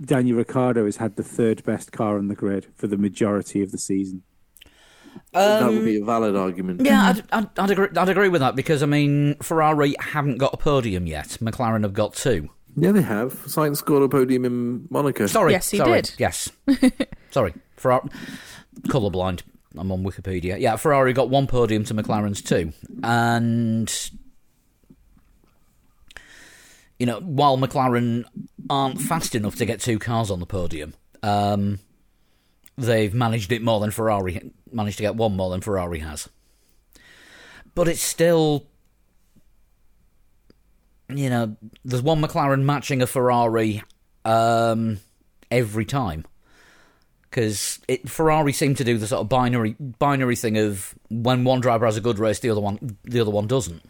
Daniel 0.00 0.36
Ricciardo 0.36 0.84
has 0.84 0.96
had 0.96 1.16
the 1.16 1.22
third 1.22 1.64
best 1.64 1.92
car 1.92 2.18
on 2.18 2.28
the 2.28 2.34
grid 2.34 2.66
for 2.76 2.86
the 2.86 2.96
majority 2.96 3.62
of 3.62 3.72
the 3.72 3.78
season. 3.78 4.22
that 5.32 5.66
would 5.66 5.78
um, 5.78 5.84
be 5.84 6.00
a 6.00 6.04
valid 6.04 6.36
argument. 6.36 6.82
Yeah, 6.84 7.08
I'd, 7.08 7.22
I'd, 7.32 7.58
I'd 7.58 7.70
agree. 7.70 7.88
I'd 7.96 8.08
agree 8.08 8.28
with 8.28 8.42
that 8.42 8.54
because 8.54 8.82
I 8.82 8.86
mean, 8.86 9.36
Ferrari 9.42 9.94
haven't 9.98 10.38
got 10.38 10.54
a 10.54 10.56
podium 10.56 11.06
yet. 11.06 11.38
McLaren 11.40 11.82
have 11.82 11.94
got 11.94 12.14
two. 12.14 12.50
Yeah, 12.76 12.92
they 12.92 13.02
have. 13.02 13.32
Sainz 13.46 13.78
scored 13.78 14.02
a 14.02 14.08
podium 14.08 14.44
in 14.44 14.86
Monaco. 14.90 15.26
Sorry, 15.26 15.52
Yes, 15.52 15.70
he 15.70 15.78
sorry, 15.78 16.02
did. 16.02 16.12
Yes, 16.18 16.50
sorry. 17.30 17.54
Ferrari, 17.76 18.08
colorblind. 18.88 19.42
I'm 19.78 19.90
on 19.92 20.02
Wikipedia. 20.04 20.58
Yeah, 20.60 20.76
Ferrari 20.76 21.12
got 21.12 21.28
one 21.30 21.46
podium 21.46 21.84
to 21.84 21.94
McLaren's 21.94 22.40
two, 22.42 22.72
and 23.02 23.92
you 26.98 27.06
know, 27.06 27.20
while 27.20 27.58
McLaren 27.58 28.24
aren't 28.70 29.00
fast 29.00 29.34
enough 29.34 29.56
to 29.56 29.66
get 29.66 29.80
two 29.80 29.98
cars 29.98 30.30
on 30.30 30.40
the 30.40 30.46
podium, 30.46 30.94
um, 31.22 31.78
they've 32.78 33.12
managed 33.12 33.52
it 33.52 33.62
more 33.62 33.80
than 33.80 33.90
Ferrari 33.90 34.50
managed 34.72 34.96
to 34.98 35.02
get 35.02 35.14
one 35.14 35.36
more 35.36 35.50
than 35.50 35.60
Ferrari 35.60 36.00
has. 36.00 36.28
But 37.74 37.88
it's 37.88 38.00
still, 38.02 38.66
you 41.08 41.30
know, 41.30 41.56
there's 41.84 42.02
one 42.02 42.20
McLaren 42.20 42.62
matching 42.62 43.02
a 43.02 43.06
Ferrari 43.06 43.82
um, 44.24 44.98
every 45.50 45.84
time 45.84 46.24
because 47.22 47.78
Ferrari 48.06 48.52
seem 48.52 48.74
to 48.74 48.84
do 48.84 48.98
the 48.98 49.06
sort 49.06 49.20
of 49.20 49.28
binary 49.28 49.76
binary 49.78 50.36
thing 50.36 50.56
of 50.58 50.94
when 51.10 51.44
one 51.44 51.60
driver 51.60 51.86
has 51.86 51.96
a 51.96 52.00
good 52.00 52.18
race, 52.18 52.38
the 52.40 52.50
other 52.50 52.60
one 52.60 52.96
the 53.04 53.20
other 53.20 53.30
one 53.30 53.46
doesn't. 53.46 53.82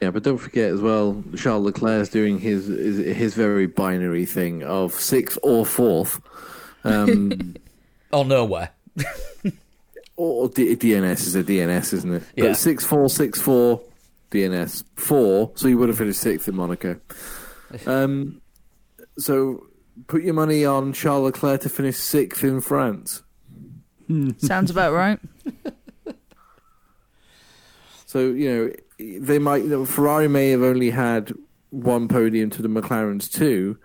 Yeah, 0.00 0.10
but 0.10 0.22
don't 0.22 0.38
forget 0.38 0.70
as 0.70 0.80
well, 0.80 1.24
Charles 1.36 1.64
Leclerc's 1.64 2.10
doing 2.10 2.38
his 2.38 2.66
his, 2.66 2.98
his 2.98 3.34
very 3.34 3.66
binary 3.66 4.26
thing 4.26 4.62
of 4.62 4.92
sixth 4.94 5.38
or 5.42 5.66
fourth, 5.66 6.20
um, 6.84 7.56
Or 8.12 8.24
nowhere. 8.24 8.70
or 10.16 10.48
D- 10.48 10.76
DNS 10.76 11.26
is 11.26 11.34
a 11.34 11.42
DNS, 11.42 11.92
isn't 11.92 12.14
it? 12.14 12.22
Yeah. 12.36 12.44
But 12.48 12.56
six 12.56 12.84
four 12.84 13.08
six 13.08 13.40
four 13.40 13.80
DNS 14.30 14.84
four, 14.96 15.52
so 15.54 15.68
you 15.68 15.78
would 15.78 15.88
have 15.88 15.98
finished 15.98 16.20
sixth 16.20 16.48
in 16.48 16.56
Monaco. 16.56 17.00
Um, 17.84 18.40
so 19.18 19.66
put 20.06 20.22
your 20.22 20.34
money 20.34 20.64
on 20.64 20.92
Charles 20.92 21.24
Leclerc 21.24 21.62
to 21.62 21.68
finish 21.68 21.96
sixth 21.96 22.44
in 22.44 22.60
France. 22.60 23.24
Sounds 24.38 24.70
about 24.70 24.92
right. 24.92 25.18
So 28.06 28.30
you 28.30 28.48
know 28.98 29.18
they 29.20 29.38
might. 29.38 29.64
You 29.64 29.68
know, 29.68 29.84
Ferrari 29.84 30.28
may 30.28 30.50
have 30.50 30.62
only 30.62 30.90
had 30.90 31.34
one 31.70 32.08
podium 32.08 32.48
to 32.50 32.62
the 32.62 32.68
McLarens 32.68 33.30
two, 33.30 33.78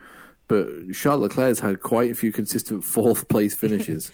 but 0.48 0.68
Charles 0.94 1.22
Leclerc's 1.24 1.60
had 1.60 1.82
quite 1.82 2.12
a 2.12 2.16
few 2.16 2.32
consistent 2.32 2.84
fourth 2.96 3.28
place 3.28 3.56
finishes. 3.56 4.12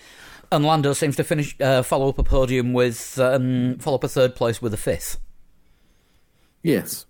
And 0.51 0.65
Lando 0.65 0.93
seems 0.93 1.17
to 1.17 1.23
finish 1.23 1.55
uh, 1.59 1.83
follow 1.83 2.09
up 2.09 2.17
a 2.17 2.23
podium 2.23 2.73
with 2.73 3.19
um, 3.19 3.77
follow 3.79 3.97
up 3.97 4.03
a 4.05 4.07
third 4.07 4.33
place 4.33 4.61
with 4.61 4.73
a 4.73 4.77
fifth. 4.77 5.19
Yes. 6.63 7.05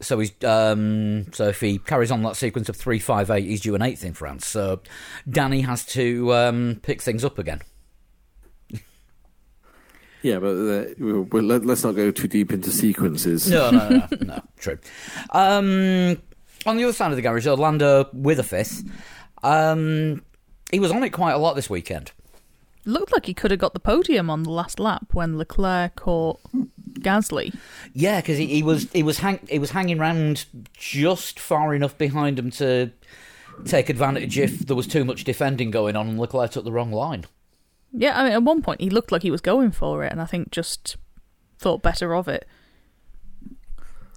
So 0.00 0.18
he's 0.18 0.32
um, 0.44 1.32
so 1.32 1.48
if 1.48 1.60
he 1.60 1.78
carries 1.78 2.10
on 2.10 2.22
that 2.22 2.36
sequence 2.36 2.68
of 2.68 2.76
three 2.76 2.98
five 2.98 3.30
eight, 3.30 3.44
he's 3.44 3.62
due 3.62 3.74
an 3.74 3.82
eighth 3.82 4.04
in 4.04 4.12
France. 4.12 4.46
So 4.46 4.80
Danny 5.28 5.62
has 5.62 5.86
to 5.86 6.34
um, 6.34 6.80
pick 6.82 7.02
things 7.02 7.24
up 7.24 7.38
again. 7.38 7.60
Yeah, 10.22 10.40
but 10.40 10.48
uh, 10.48 10.84
we'll, 10.98 11.22
we'll, 11.22 11.44
let, 11.44 11.64
let's 11.64 11.84
not 11.84 11.94
go 11.94 12.10
too 12.10 12.26
deep 12.26 12.50
into 12.50 12.70
sequences. 12.70 13.48
No, 13.48 13.70
no, 13.70 13.88
no, 13.88 14.08
no. 14.22 14.42
True. 14.58 14.76
Um, 15.30 16.20
on 16.64 16.76
the 16.76 16.82
other 16.82 16.92
side 16.92 17.10
of 17.12 17.16
the 17.16 17.22
garage, 17.22 17.46
Orlando 17.46 18.08
with 18.12 18.40
a 18.40 18.42
fifth. 18.42 18.82
Um, 19.44 20.24
he 20.72 20.80
was 20.80 20.90
on 20.90 21.04
it 21.04 21.10
quite 21.10 21.32
a 21.32 21.38
lot 21.38 21.54
this 21.54 21.70
weekend. 21.70 22.10
Looked 22.84 23.12
like 23.12 23.26
he 23.26 23.34
could 23.34 23.52
have 23.52 23.60
got 23.60 23.74
the 23.74 23.80
podium 23.80 24.28
on 24.28 24.42
the 24.42 24.50
last 24.50 24.80
lap 24.80 25.06
when 25.12 25.38
Leclerc 25.38 25.94
caught 25.94 26.40
Gasly. 27.06 27.56
Yeah, 27.92 28.20
because 28.20 28.38
he, 28.38 28.46
he 28.46 28.62
was 28.62 28.90
he 28.92 29.02
was 29.02 29.18
hang, 29.18 29.38
he 29.48 29.58
was 29.58 29.70
hanging 29.70 29.98
round 29.98 30.46
just 30.74 31.38
far 31.38 31.74
enough 31.74 31.96
behind 31.96 32.38
him 32.38 32.50
to 32.52 32.90
take 33.64 33.88
advantage 33.88 34.38
if 34.38 34.60
there 34.60 34.76
was 34.76 34.86
too 34.86 35.04
much 35.04 35.24
defending 35.24 35.70
going 35.70 35.96
on 35.96 36.08
and 36.08 36.18
Leclerc 36.18 36.50
took 36.50 36.64
the 36.64 36.72
wrong 36.72 36.92
line. 36.92 37.24
Yeah, 37.92 38.18
I 38.20 38.24
mean, 38.24 38.32
at 38.32 38.42
one 38.42 38.60
point 38.62 38.80
he 38.80 38.90
looked 38.90 39.12
like 39.12 39.22
he 39.22 39.30
was 39.30 39.40
going 39.40 39.70
for 39.70 40.04
it, 40.04 40.12
and 40.12 40.20
I 40.20 40.26
think 40.26 40.50
just 40.50 40.96
thought 41.58 41.82
better 41.82 42.14
of 42.14 42.28
it. 42.28 42.46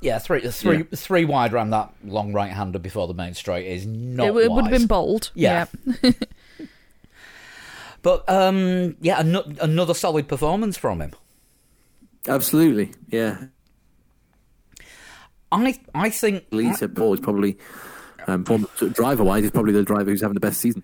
Yeah, 0.01 0.17
three 0.17 0.41
three 0.41 0.83
three 0.83 1.25
wide 1.25 1.53
round 1.53 1.71
that 1.73 1.93
long 2.03 2.33
right 2.33 2.51
hander 2.51 2.79
before 2.79 3.07
the 3.07 3.13
main 3.13 3.33
straight 3.33 3.67
is 3.67 3.85
not. 3.85 4.27
it, 4.27 4.35
it 4.35 4.51
would 4.51 4.65
have 4.65 4.71
been 4.71 4.87
bold. 4.87 5.31
Yeah. 5.35 5.65
But 8.01 8.27
um, 8.29 8.95
yeah, 9.01 9.19
ano- 9.19 9.51
another 9.61 9.93
solid 9.93 10.27
performance 10.27 10.77
from 10.77 11.01
him. 11.01 11.11
Absolutely. 12.28 12.91
Yeah. 13.09 13.45
I 15.51 15.80
I 15.95 16.09
think 16.09 16.45
Lee 16.51 16.74
said 16.74 16.95
Paul 16.95 17.13
is 17.13 17.20
probably, 17.20 17.57
um, 18.28 18.43
driver 18.93 19.24
wise, 19.24 19.43
is 19.43 19.51
probably 19.51 19.74
the 19.74 19.84
driver 19.84 20.11
who's 20.11 20.22
having 20.22 20.36
the 20.36 20.39
best 20.39 20.59
season. 20.61 20.84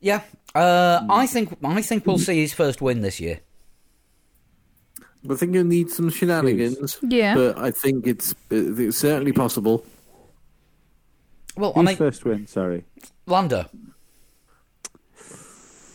yeah. 0.00 0.22
Uh, 0.54 1.06
I 1.08 1.26
think 1.26 1.56
I 1.64 1.82
think 1.82 2.06
we'll 2.06 2.18
see 2.18 2.40
his 2.40 2.52
first 2.52 2.80
win 2.82 3.02
this 3.02 3.20
year. 3.20 3.40
I 5.30 5.34
think 5.34 5.54
you'll 5.54 5.64
need 5.64 5.90
some 5.90 6.10
shenanigans. 6.10 6.98
Yeah. 7.02 7.34
But 7.34 7.58
I 7.58 7.70
think 7.70 8.06
it's, 8.06 8.34
it's 8.50 8.96
certainly 8.96 9.32
possible. 9.32 9.84
Well, 11.56 11.72
I 11.74 11.80
Who's 11.80 11.86
mean, 11.86 11.96
first 11.96 12.24
win? 12.24 12.46
Sorry. 12.46 12.84
Lando. 13.26 13.66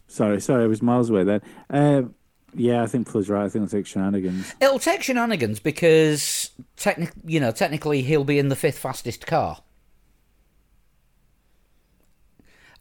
Sorry, 0.07 0.39
sorry, 0.41 0.65
I 0.65 0.67
was 0.67 0.81
miles 0.81 1.09
away 1.09 1.23
then. 1.23 1.41
Um, 1.69 2.15
yeah, 2.55 2.83
I 2.83 2.87
think 2.87 3.09
Phil's 3.09 3.29
right. 3.29 3.45
I 3.45 3.49
think 3.49 3.63
I'll 3.63 3.69
take 3.69 3.87
shenanigans. 3.87 4.53
It'll 4.59 4.79
take 4.79 5.03
shenanigans 5.03 5.59
because 5.59 6.51
technic- 6.75 7.13
you 7.25 7.39
know, 7.39 7.51
technically 7.51 8.01
he'll 8.01 8.23
be 8.23 8.39
in 8.39 8.49
the 8.49 8.55
fifth 8.55 8.77
fastest 8.77 9.27
car. 9.27 9.61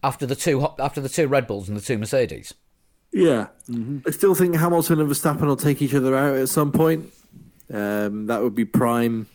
After 0.03 0.27
the 0.27 0.35
two 0.35 0.66
after 0.79 1.01
the 1.01 1.09
two 1.09 1.29
Red 1.29 1.47
Bulls 1.47 1.68
and 1.68 1.77
the 1.77 1.83
two 1.83 1.97
Mercedes. 1.97 2.55
Yeah. 3.12 3.49
I 4.07 4.11
still 4.11 4.35
think 4.35 4.57
Hamilton 4.57 5.01
and 5.01 5.09
Verstappen 5.09 5.43
will 5.43 5.57
take 5.57 5.83
each 5.83 5.95
other 5.95 6.16
out 6.16 6.37
at 6.37 6.49
some 6.49 6.73
point. 6.73 7.12
Um, 7.73 8.27
that 8.27 8.43
would 8.43 8.55
be 8.55 8.64
prime 8.64 9.27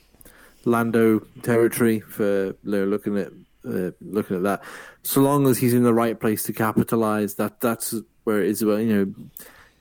Lando 0.65 1.19
territory 1.43 2.01
for 2.01 2.47
you 2.47 2.57
know, 2.63 2.85
looking 2.85 3.17
at 3.17 3.31
uh, 3.65 3.91
looking 4.01 4.37
at 4.37 4.43
that. 4.43 4.63
So 5.03 5.21
long 5.21 5.47
as 5.47 5.57
he's 5.57 5.73
in 5.73 5.83
the 5.83 5.93
right 5.93 6.19
place 6.19 6.43
to 6.43 6.53
capitalize, 6.53 7.35
that 7.35 7.61
that's 7.61 7.95
where 8.23 8.41
it 8.41 8.49
is. 8.49 8.65
Well, 8.65 8.79
you 8.79 8.93
know, 8.93 9.13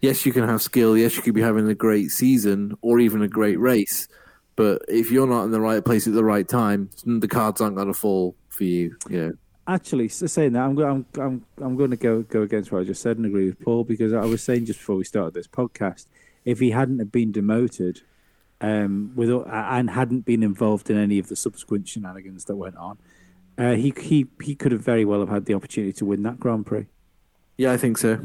yes, 0.01 0.27
you 0.27 0.33
can 0.33 0.47
have 0.47 0.63
skill. 0.63 0.97
Yes, 0.97 1.17
you 1.17 1.23
could 1.23 1.35
be 1.35 1.43
having 1.43 1.69
a 1.69 1.75
great 1.75 2.11
season 2.11 2.77
or 2.83 2.99
even 2.99 3.23
a 3.23 3.29
great 3.29 3.59
race. 3.59 4.09
But 4.57 4.83
if 4.89 5.11
you're 5.11 5.27
not 5.27 5.45
in 5.45 5.51
the 5.51 5.61
right 5.61 5.85
place 5.85 6.07
at 6.07 6.15
the 6.15 6.25
right 6.25 6.49
time, 6.49 6.91
the 7.05 7.29
cards 7.29 7.61
aren't 7.61 7.77
going 7.77 7.89
to 7.89 7.95
fall 7.95 8.35
for 8.49 8.65
you. 8.65 8.97
You 9.09 9.23
know. 9.23 9.33
Actually, 9.69 10.09
saying 10.09 10.53
that, 10.53 10.63
I'm, 10.63 10.79
I'm, 10.79 11.07
I'm, 11.19 11.45
I'm 11.59 11.77
going 11.77 11.91
to 11.91 11.97
go 11.97 12.23
go 12.23 12.43
against 12.43 12.71
what 12.71 12.81
I 12.81 12.85
just 12.85 13.03
said 13.03 13.17
and 13.17 13.27
agree 13.27 13.47
with 13.47 13.61
Paul 13.61 13.85
because 13.85 14.13
I 14.13 14.25
was 14.25 14.43
saying 14.43 14.67
just 14.67 14.79
before 14.79 14.97
we 14.97 15.05
started 15.05 15.35
this 15.35 15.49
podcast, 15.49 16.07
if 16.45 16.61
he 16.61 16.71
hadn't 16.71 17.01
have 17.01 17.13
been 17.13 17.33
demoted, 17.33 18.03
um, 18.61 19.13
with 19.15 19.29
and 19.29 19.91
hadn't 19.91 20.25
been 20.25 20.43
involved 20.43 20.89
in 20.89 20.97
any 20.97 21.19
of 21.19 21.29
the 21.29 21.37
subsequent 21.37 21.89
shenanigans 21.89 22.45
that 22.47 22.57
went 22.57 22.77
on, 22.77 22.99
uh, 23.59 23.73
he 23.73 23.93
he 24.01 24.27
he 24.43 24.55
could 24.55 24.73
have 24.73 24.83
very 24.83 25.05
well 25.05 25.21
have 25.21 25.29
had 25.29 25.47
the 25.47 25.55
opportunity 25.55 25.93
to 25.95 26.05
win 26.05 26.23
that 26.23 26.39
Grand 26.41 26.65
Prix. 26.65 26.87
Yeah, 27.59 27.73
I 27.73 27.77
think 27.77 27.99
so. 27.99 28.21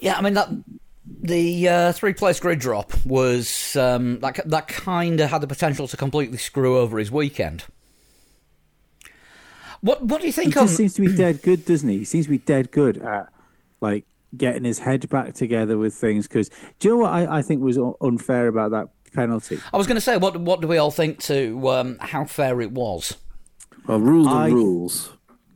Yeah, 0.00 0.16
I 0.16 0.22
mean 0.22 0.34
that 0.34 0.48
the 1.22 1.68
uh, 1.68 1.92
three 1.92 2.12
place 2.12 2.40
grid 2.40 2.58
drop 2.58 2.92
was 3.04 3.76
um, 3.76 4.20
that 4.20 4.40
that 4.48 4.68
kind 4.68 5.20
of 5.20 5.30
had 5.30 5.40
the 5.40 5.46
potential 5.46 5.88
to 5.88 5.96
completely 5.96 6.38
screw 6.38 6.78
over 6.78 6.98
his 6.98 7.10
weekend. 7.10 7.64
What 9.80 10.02
what 10.02 10.20
do 10.20 10.26
you 10.26 10.32
think? 10.32 10.54
He 10.54 10.60
on... 10.60 10.66
just 10.66 10.76
seems 10.76 10.94
to 10.94 11.02
be 11.02 11.14
dead 11.14 11.42
good, 11.42 11.64
doesn't 11.64 11.88
he? 11.88 11.98
He 11.98 12.04
seems 12.04 12.26
to 12.26 12.30
be 12.30 12.38
dead 12.38 12.70
good 12.70 12.98
at 12.98 13.28
like 13.80 14.04
getting 14.36 14.64
his 14.64 14.80
head 14.80 15.08
back 15.08 15.34
together 15.34 15.78
with 15.78 15.94
things. 15.94 16.26
Because 16.26 16.48
do 16.78 16.88
you 16.88 16.94
know 16.94 17.00
what 17.02 17.12
I, 17.12 17.38
I 17.38 17.42
think 17.42 17.62
was 17.62 17.78
unfair 18.00 18.48
about 18.48 18.72
that 18.72 18.88
penalty? 19.12 19.58
I 19.72 19.76
was 19.76 19.86
going 19.86 19.96
to 19.96 20.00
say, 20.00 20.16
what 20.16 20.40
what 20.40 20.60
do 20.60 20.68
we 20.68 20.78
all 20.78 20.90
think 20.90 21.20
to 21.22 21.68
um, 21.70 21.98
how 22.00 22.24
fair 22.24 22.60
it 22.60 22.72
was? 22.72 23.16
Well, 23.86 24.00
rules 24.00 24.26
are 24.26 24.44
I- 24.44 24.48
rules. 24.48 25.10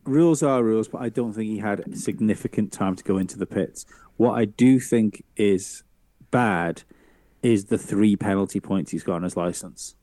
rules 0.05 0.43
are 0.43 0.63
rules, 0.63 0.87
but 0.87 1.01
I 1.01 1.09
don't 1.09 1.33
think 1.33 1.49
he 1.49 1.57
had 1.57 1.97
significant 1.97 2.71
time 2.71 2.95
to 2.95 3.03
go 3.03 3.17
into 3.17 3.37
the 3.37 3.45
pits. 3.45 3.85
What 4.21 4.37
I 4.37 4.45
do 4.45 4.79
think 4.79 5.23
is 5.35 5.81
bad 6.29 6.83
is 7.41 7.65
the 7.65 7.77
three 7.79 8.15
penalty 8.15 8.59
points 8.59 8.91
he's 8.91 9.01
got 9.01 9.15
on 9.15 9.23
his 9.23 9.35
license. 9.35 9.95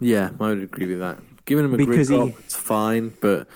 Yeah, 0.00 0.30
I 0.40 0.48
would 0.48 0.62
agree 0.62 0.86
with 0.86 1.00
that. 1.00 1.18
Giving 1.44 1.66
him 1.66 1.74
a 1.74 1.76
Because 1.76 2.08
grid 2.08 2.28
he- 2.28 2.34
it's 2.38 2.56
fine, 2.56 3.12
but 3.20 3.46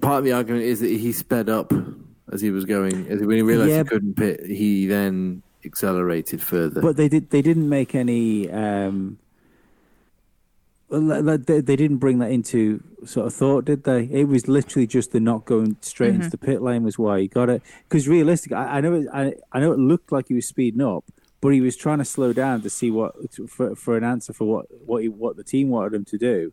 part 0.00 0.20
of 0.20 0.24
the 0.24 0.32
argument 0.32 0.64
is 0.64 0.80
that 0.80 0.88
he 0.88 1.12
sped 1.12 1.50
up 1.50 1.74
as 2.32 2.40
he 2.40 2.50
was 2.50 2.64
going. 2.64 3.06
As 3.08 3.20
when 3.20 3.36
he 3.36 3.42
realised 3.42 3.70
Yeah. 3.70 3.82
he 3.82 3.84
couldn't 3.90 4.14
pit, 4.16 4.46
he 4.46 4.86
then 4.86 5.42
accelerated 5.62 6.40
further. 6.40 6.80
But 6.80 6.96
they 6.96 7.08
did. 7.10 7.28
They 7.28 7.42
didn't 7.42 7.68
make 7.68 7.94
any. 7.94 8.50
Um, 8.50 8.78
well, 8.78 8.88
like- 8.88 9.18
like 9.18 9.19
they, 10.90 11.60
they 11.60 11.76
didn't 11.76 11.98
bring 11.98 12.18
that 12.18 12.30
into 12.30 12.82
sort 13.04 13.26
of 13.26 13.34
thought, 13.34 13.64
did 13.64 13.84
they? 13.84 14.04
It 14.10 14.24
was 14.24 14.48
literally 14.48 14.86
just 14.86 15.12
the 15.12 15.20
not 15.20 15.44
going 15.44 15.76
straight 15.80 16.10
into 16.10 16.20
mm-hmm. 16.22 16.30
the 16.30 16.38
pit 16.38 16.62
lane 16.62 16.82
was 16.82 16.98
why 16.98 17.20
he 17.20 17.28
got 17.28 17.48
it. 17.48 17.62
Because 17.88 18.08
realistically, 18.08 18.56
I, 18.56 18.78
I 18.78 18.80
know 18.80 18.94
it, 18.94 19.06
I, 19.12 19.34
I 19.52 19.60
know 19.60 19.72
it 19.72 19.78
looked 19.78 20.10
like 20.10 20.28
he 20.28 20.34
was 20.34 20.46
speeding 20.46 20.80
up, 20.80 21.04
but 21.40 21.50
he 21.50 21.60
was 21.60 21.76
trying 21.76 21.98
to 21.98 22.04
slow 22.04 22.32
down 22.32 22.62
to 22.62 22.70
see 22.70 22.90
what 22.90 23.14
for 23.48 23.76
for 23.76 23.96
an 23.96 24.04
answer 24.04 24.32
for 24.32 24.44
what 24.44 24.66
what 24.84 25.02
he, 25.02 25.08
what 25.08 25.36
the 25.36 25.44
team 25.44 25.68
wanted 25.68 25.94
him 25.94 26.04
to 26.06 26.18
do. 26.18 26.52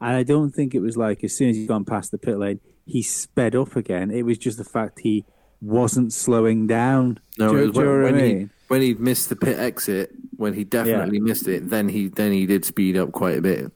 And 0.00 0.16
I 0.16 0.24
don't 0.24 0.50
think 0.50 0.74
it 0.74 0.80
was 0.80 0.96
like 0.96 1.22
as 1.22 1.36
soon 1.36 1.50
as 1.50 1.56
he'd 1.56 1.68
gone 1.68 1.84
past 1.84 2.10
the 2.10 2.18
pit 2.18 2.38
lane, 2.38 2.60
he 2.84 3.02
sped 3.02 3.54
up 3.54 3.76
again. 3.76 4.10
It 4.10 4.22
was 4.22 4.36
just 4.36 4.58
the 4.58 4.64
fact 4.64 5.00
he 5.00 5.24
wasn't 5.60 6.12
slowing 6.12 6.66
down. 6.66 7.20
no, 7.38 7.52
do, 7.52 7.56
it 7.56 7.66
was 7.68 7.74
do 7.74 7.80
you 7.80 7.86
know 7.86 7.92
when, 7.92 8.00
I 8.00 8.04
when 8.04 8.14
he 8.24 8.34
mean? 8.34 8.50
When 8.68 8.82
he 8.82 8.94
missed 8.94 9.28
the 9.28 9.36
pit 9.36 9.58
exit, 9.58 10.10
when 10.36 10.54
he 10.54 10.64
definitely 10.64 11.20
missed 11.20 11.46
it, 11.48 11.70
then 11.70 11.88
he 11.88 12.08
then 12.08 12.32
he 12.32 12.46
did 12.46 12.64
speed 12.64 12.96
up 12.96 13.12
quite 13.12 13.38
a 13.38 13.42
bit 13.42 13.70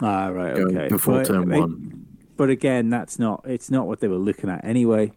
Ah, 0.00 0.28
right, 0.28 0.54
going 0.54 0.76
okay. 0.76 0.88
before 0.88 1.18
But 1.18 1.26
turn 1.26 1.52
it- 1.52 1.58
one. 1.58 2.06
but 2.36 2.50
again, 2.50 2.90
that's 2.90 3.18
not 3.18 3.44
it's 3.46 3.70
not 3.70 3.86
what 3.86 4.00
they 4.00 4.08
were 4.08 4.16
looking 4.16 4.50
at 4.50 4.64
anyway. 4.64 5.12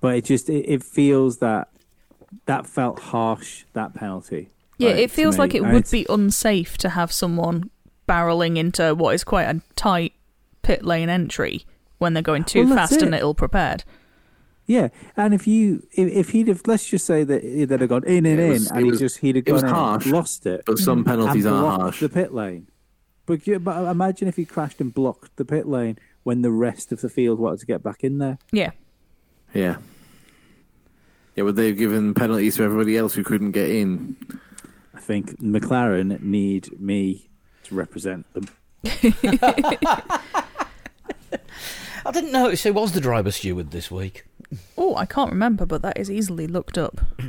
But 0.00 0.16
it 0.16 0.24
just 0.24 0.48
it, 0.50 0.64
it 0.68 0.82
feels 0.82 1.38
that 1.38 1.68
that 2.46 2.66
felt 2.66 2.98
harsh 3.00 3.64
that 3.72 3.94
penalty. 3.94 4.50
Yeah, 4.78 4.90
like, 4.90 4.98
it 4.98 5.10
feels 5.10 5.38
like 5.38 5.54
it 5.54 5.62
And 5.62 5.72
would 5.72 5.90
be 5.90 6.04
unsafe 6.08 6.76
to 6.78 6.90
have 6.90 7.10
someone 7.10 7.70
barreling 8.06 8.58
into 8.58 8.94
what 8.94 9.14
is 9.14 9.24
quite 9.24 9.44
a 9.44 9.62
tight 9.74 10.12
pit 10.62 10.84
lane 10.84 11.08
entry 11.08 11.64
when 11.98 12.12
they're 12.12 12.22
going 12.22 12.44
too 12.44 12.66
Well, 12.66 12.74
that's 12.74 12.90
fast 12.92 13.02
and 13.02 13.14
ill 13.14 13.34
prepared. 13.34 13.84
Yeah, 14.66 14.88
and 15.16 15.32
if 15.32 15.46
you 15.46 15.86
if, 15.92 16.08
if 16.12 16.28
he'd 16.30 16.48
have 16.48 16.62
let's 16.66 16.86
just 16.88 17.06
say 17.06 17.22
that 17.24 17.42
he'd 17.44 17.70
have 17.70 17.88
gone 17.88 18.04
in 18.04 18.26
and 18.26 18.40
It 18.40 18.44
in, 18.44 18.50
was- 18.50 18.70
and 18.70 18.80
it 18.80 18.84
he 18.84 18.90
was- 18.90 18.98
just 19.00 19.18
he'd 19.18 19.36
have 19.36 19.44
it 19.46 19.52
was 19.52 19.62
gone 19.62 19.68
in, 19.70 19.74
harsh. 19.76 20.06
lost 20.06 20.46
it, 20.46 20.62
But 20.66 20.78
some 20.78 21.02
mm. 21.04 21.06
penalties 21.06 21.44
and 21.44 21.54
are 21.54 21.60
blocked 21.62 21.80
harsh. 21.82 22.00
the 22.00 22.08
pit 22.08 22.34
lane. 22.34 22.66
But, 23.26 23.46
you- 23.46 23.58
but 23.60 23.88
imagine 23.90 24.26
if 24.28 24.36
he 24.36 24.44
crashed 24.44 24.80
and 24.80 24.92
blocked 24.92 25.36
the 25.36 25.44
pit 25.44 25.66
lane 25.68 25.98
when 26.24 26.42
the 26.42 26.50
rest 26.50 26.90
of 26.92 27.00
the 27.00 27.08
field 27.08 27.38
wanted 27.38 27.60
to 27.60 27.66
get 27.66 27.82
back 27.82 28.02
in 28.04 28.18
there. 28.18 28.38
Yeah. 28.52 28.70
Yeah. 29.54 29.76
Yeah, 31.36 31.44
but 31.44 31.54
they've 31.56 31.76
given 31.76 32.14
penalties 32.14 32.56
to 32.56 32.62
everybody 32.64 32.96
else 32.96 33.14
who 33.14 33.22
couldn't 33.22 33.52
get 33.52 33.70
in. 33.70 34.16
I 34.94 35.00
think 35.00 35.38
McLaren 35.40 36.20
need 36.22 36.80
me 36.80 37.28
to 37.64 37.74
represent 37.74 38.26
them. 38.34 38.48
I 42.04 42.12
didn't 42.12 42.32
notice 42.32 42.62
who 42.62 42.72
was 42.72 42.92
the 42.92 43.00
driver 43.00 43.30
steward 43.32 43.70
this 43.72 43.90
week. 43.90 44.24
Oh, 44.76 44.94
I 44.96 45.06
can't 45.06 45.30
remember, 45.30 45.66
but 45.66 45.82
that 45.82 45.98
is 45.98 46.10
easily 46.10 46.46
looked 46.46 46.78
up. 46.78 47.00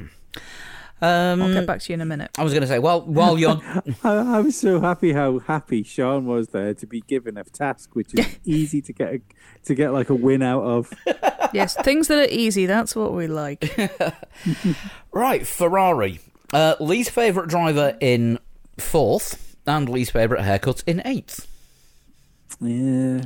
Um, 1.00 1.44
I'll 1.44 1.54
get 1.54 1.68
back 1.68 1.80
to 1.82 1.90
you 1.90 1.94
in 1.94 2.02
a 2.02 2.06
minute. 2.06 2.32
I 2.40 2.44
was 2.44 2.54
going 2.54 2.62
to 2.62 2.68
say, 2.68 2.80
well, 2.80 3.02
while 3.02 3.38
you're 3.38 3.62
I, 4.04 4.38
I 4.38 4.40
was 4.40 4.60
so 4.60 4.82
happy 4.82 5.14
how 5.14 5.38
happy 5.38 5.84
Sean 5.84 6.26
was 6.26 6.48
there 6.48 6.74
to 6.74 6.88
be 6.88 7.02
given 7.02 7.38
a 7.38 7.44
task 7.44 7.96
which 7.96 8.16
is 8.16 8.40
easy 8.46 8.82
to 8.82 8.94
get 8.94 9.14
a, 9.14 9.22
to 9.66 9.76
get 9.76 9.94
like 9.94 10.10
a 10.10 10.16
win 10.16 10.42
out 10.42 10.64
of. 10.64 10.92
yes, 11.54 11.76
things 11.76 12.08
that 12.08 12.18
are 12.18 12.32
easy, 12.34 12.66
that's 12.66 12.96
what 12.96 13.14
we 13.14 13.28
like. 13.28 13.80
right, 15.12 15.46
Ferrari, 15.46 16.20
uh, 16.52 16.76
least 16.80 17.12
favourite 17.12 17.48
driver 17.48 17.96
in 18.00 18.40
fourth, 18.80 19.56
and 19.68 19.90
least 19.90 20.14
favourite 20.14 20.44
haircut 20.44 20.84
in 20.88 21.04
eighth. 21.06 21.48
Yeah, 22.60 23.22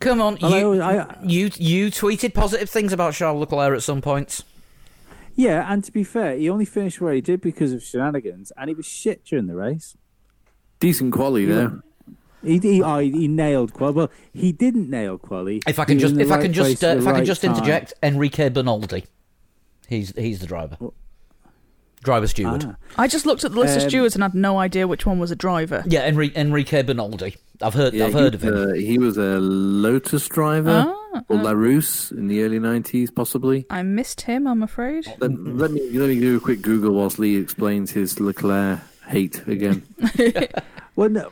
Come 0.00 0.20
on, 0.20 0.38
Well, 0.42 0.52
I 0.54 0.58
you, 0.58 0.64
always- 0.66 0.80
I- 0.80 1.18
you 1.22 1.50
you 1.56 1.90
tweeted 1.90 2.34
positive 2.34 2.68
things 2.70 2.92
about 2.92 3.14
Charles 3.14 3.40
Leclerc 3.40 3.76
at 3.76 3.82
some 3.82 4.00
points. 4.02 4.44
yeah. 5.34 5.70
And 5.72 5.82
to 5.84 5.92
be 5.92 6.04
fair, 6.04 6.36
he 6.36 6.48
only 6.50 6.64
finished 6.66 7.00
where 7.00 7.14
he 7.14 7.20
did 7.20 7.40
because 7.40 7.72
of 7.72 7.82
shenanigans, 7.82 8.52
and 8.56 8.68
he 8.68 8.74
was 8.74 8.86
shit 8.86 9.24
during 9.24 9.46
the 9.46 9.54
race. 9.56 9.96
Decent 10.80 11.12
quality 11.12 11.46
there. 11.46 11.82
He 12.44 12.58
he, 12.58 12.82
oh, 12.82 12.98
he, 12.98 13.10
he 13.10 13.28
nailed 13.28 13.72
quali. 13.72 13.94
Well, 13.94 14.10
he 14.32 14.52
didn't 14.52 14.90
nail 14.90 15.16
quali. 15.18 15.62
If 15.66 15.78
I 15.78 15.84
can 15.86 15.98
just 15.98 16.12
in 16.12 16.18
the 16.18 16.24
if 16.24 16.30
I 16.30 16.40
can 16.42 16.52
just 16.52 16.66
place 16.80 16.82
at 16.82 16.90
uh, 16.90 16.94
the 16.94 17.00
if 17.00 17.06
I 17.06 17.10
can 17.12 17.18
right 17.20 17.26
just 17.26 17.42
time. 17.42 17.54
interject, 17.54 17.94
Enrique 18.02 18.50
Bernoldi, 18.50 19.04
he's 19.88 20.12
he's 20.16 20.40
the 20.40 20.46
driver, 20.46 20.76
driver 22.04 22.26
steward. 22.28 22.64
Ah. 22.68 22.76
I 22.98 23.08
just 23.08 23.24
looked 23.26 23.42
at 23.44 23.52
the 23.52 23.58
list 23.58 23.76
of 23.78 23.82
Um, 23.84 23.88
stewards 23.88 24.14
and 24.14 24.22
had 24.22 24.34
no 24.34 24.58
idea 24.58 24.86
which 24.86 25.06
one 25.06 25.18
was 25.18 25.30
a 25.30 25.36
driver. 25.36 25.82
Yeah, 25.88 26.08
Enri- 26.08 26.34
Enrique 26.36 26.82
Bernoldi. 26.82 27.36
I've 27.62 27.74
heard 27.74 27.94
Yeah, 27.94 28.06
I've 28.06 28.12
heard 28.12 28.34
of 28.34 28.42
him. 28.42 28.54
a- 28.54 28.76
he 28.76 28.98
was 28.98 29.16
a 29.16 29.38
Lotus 29.40 30.28
driver 30.28 30.84
Ah, 30.88 31.22
or 31.28 31.36
Larrousse 31.38 32.12
in 32.12 32.28
the 32.28 32.42
early 32.42 32.58
90s, 32.58 33.14
possibly. 33.14 33.66
I 33.70 33.82
missed 33.82 34.22
him, 34.22 34.46
I'm 34.46 34.62
afraid. 34.62 35.06
Let, 35.18 35.32
let 35.32 35.70
me 35.70 35.90
let 35.98 36.08
me 36.08 36.20
do 36.20 36.36
a 36.36 36.40
quick 36.40 36.62
Google 36.62 36.92
whilst 36.94 37.18
Lee 37.18 37.36
explains 37.36 37.90
his 37.92 38.18
Leclerc 38.20 38.80
hate 39.08 39.46
again. 39.46 39.82
Well, 40.96 41.10
no, 41.10 41.30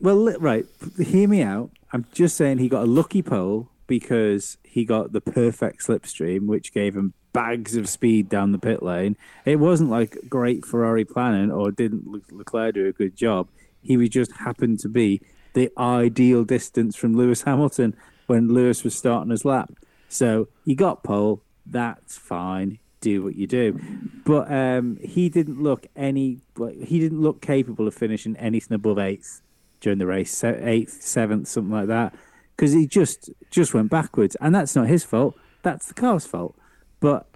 well, 0.00 0.36
right. 0.38 0.64
Hear 0.96 1.28
me 1.28 1.42
out. 1.42 1.70
I'm 1.92 2.06
just 2.12 2.36
saying 2.36 2.58
he 2.58 2.68
got 2.68 2.84
a 2.84 2.86
lucky 2.86 3.22
pole 3.22 3.68
because 3.88 4.56
he 4.62 4.84
got 4.84 5.12
the 5.12 5.20
perfect 5.20 5.84
slipstream, 5.84 6.46
which 6.46 6.72
gave 6.72 6.96
him 6.96 7.12
bags 7.32 7.74
of 7.74 7.88
speed 7.88 8.28
down 8.28 8.52
the 8.52 8.58
pit 8.58 8.84
lane. 8.84 9.16
It 9.44 9.56
wasn't 9.56 9.90
like 9.90 10.16
great 10.28 10.64
Ferrari 10.64 11.04
planning 11.04 11.50
or 11.50 11.72
didn't 11.72 12.06
Le- 12.06 12.20
Leclerc 12.30 12.74
do 12.76 12.86
a 12.86 12.92
good 12.92 13.16
job. 13.16 13.48
He 13.82 13.96
was 13.96 14.10
just 14.10 14.30
happened 14.36 14.78
to 14.80 14.88
be 14.88 15.20
the 15.54 15.70
ideal 15.78 16.44
distance 16.44 16.96
from 16.96 17.16
Lewis 17.16 17.42
Hamilton 17.42 17.96
when 18.26 18.48
Lewis 18.48 18.84
was 18.84 18.96
starting 18.96 19.30
his 19.30 19.44
lap. 19.44 19.72
So 20.08 20.48
he 20.64 20.74
got 20.74 21.02
pole. 21.02 21.42
That's 21.66 22.16
fine. 22.16 22.78
Do 23.00 23.22
what 23.22 23.34
you 23.34 23.46
do. 23.46 23.80
But 24.24 24.52
um, 24.52 24.98
he 25.02 25.28
didn't 25.28 25.62
look 25.62 25.86
any. 25.96 26.40
He 26.84 26.98
didn't 27.00 27.20
look 27.20 27.40
capable 27.40 27.88
of 27.88 27.94
finishing 27.94 28.36
anything 28.36 28.74
above 28.74 28.98
eighth 28.98 29.40
during 29.80 29.98
the 29.98 30.06
race, 30.06 30.44
eighth, 30.44 31.02
seventh, 31.02 31.48
something 31.48 31.72
like 31.72 31.88
that, 31.88 32.14
because 32.54 32.72
he 32.72 32.86
just 32.86 33.30
just 33.50 33.72
went 33.72 33.90
backwards, 33.90 34.36
and 34.40 34.54
that's 34.54 34.76
not 34.76 34.86
his 34.86 35.02
fault. 35.02 35.34
That's 35.62 35.86
the 35.86 35.94
car's 35.94 36.26
fault. 36.26 36.54
But 37.00 37.26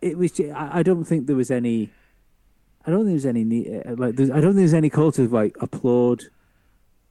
it 0.00 0.18
was. 0.18 0.40
I 0.54 0.82
don't 0.82 1.04
think 1.04 1.26
there 1.26 1.36
was 1.36 1.50
any. 1.50 1.90
I 2.84 2.90
don't 2.90 3.06
think 3.06 3.22
there's 3.22 3.26
any 3.26 3.80
uh, 3.80 3.94
like. 3.96 4.14
I 4.14 4.40
don't 4.40 4.42
think 4.42 4.56
there's 4.56 4.74
any 4.74 4.90
call 4.90 5.12
to 5.12 5.28
like 5.28 5.56
applaud 5.60 6.24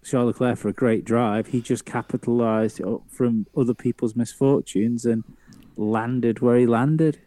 Charles 0.03 0.27
Leclerc 0.33 0.57
for 0.57 0.69
a 0.69 0.73
great 0.73 1.05
drive. 1.05 1.47
He 1.47 1.61
just 1.61 1.85
capitalised 1.85 2.81
from 3.09 3.45
other 3.55 3.73
people's 3.73 4.15
misfortunes 4.15 5.05
and 5.05 5.23
landed 5.77 6.39
where 6.39 6.57
he 6.57 6.65
landed. 6.65 7.19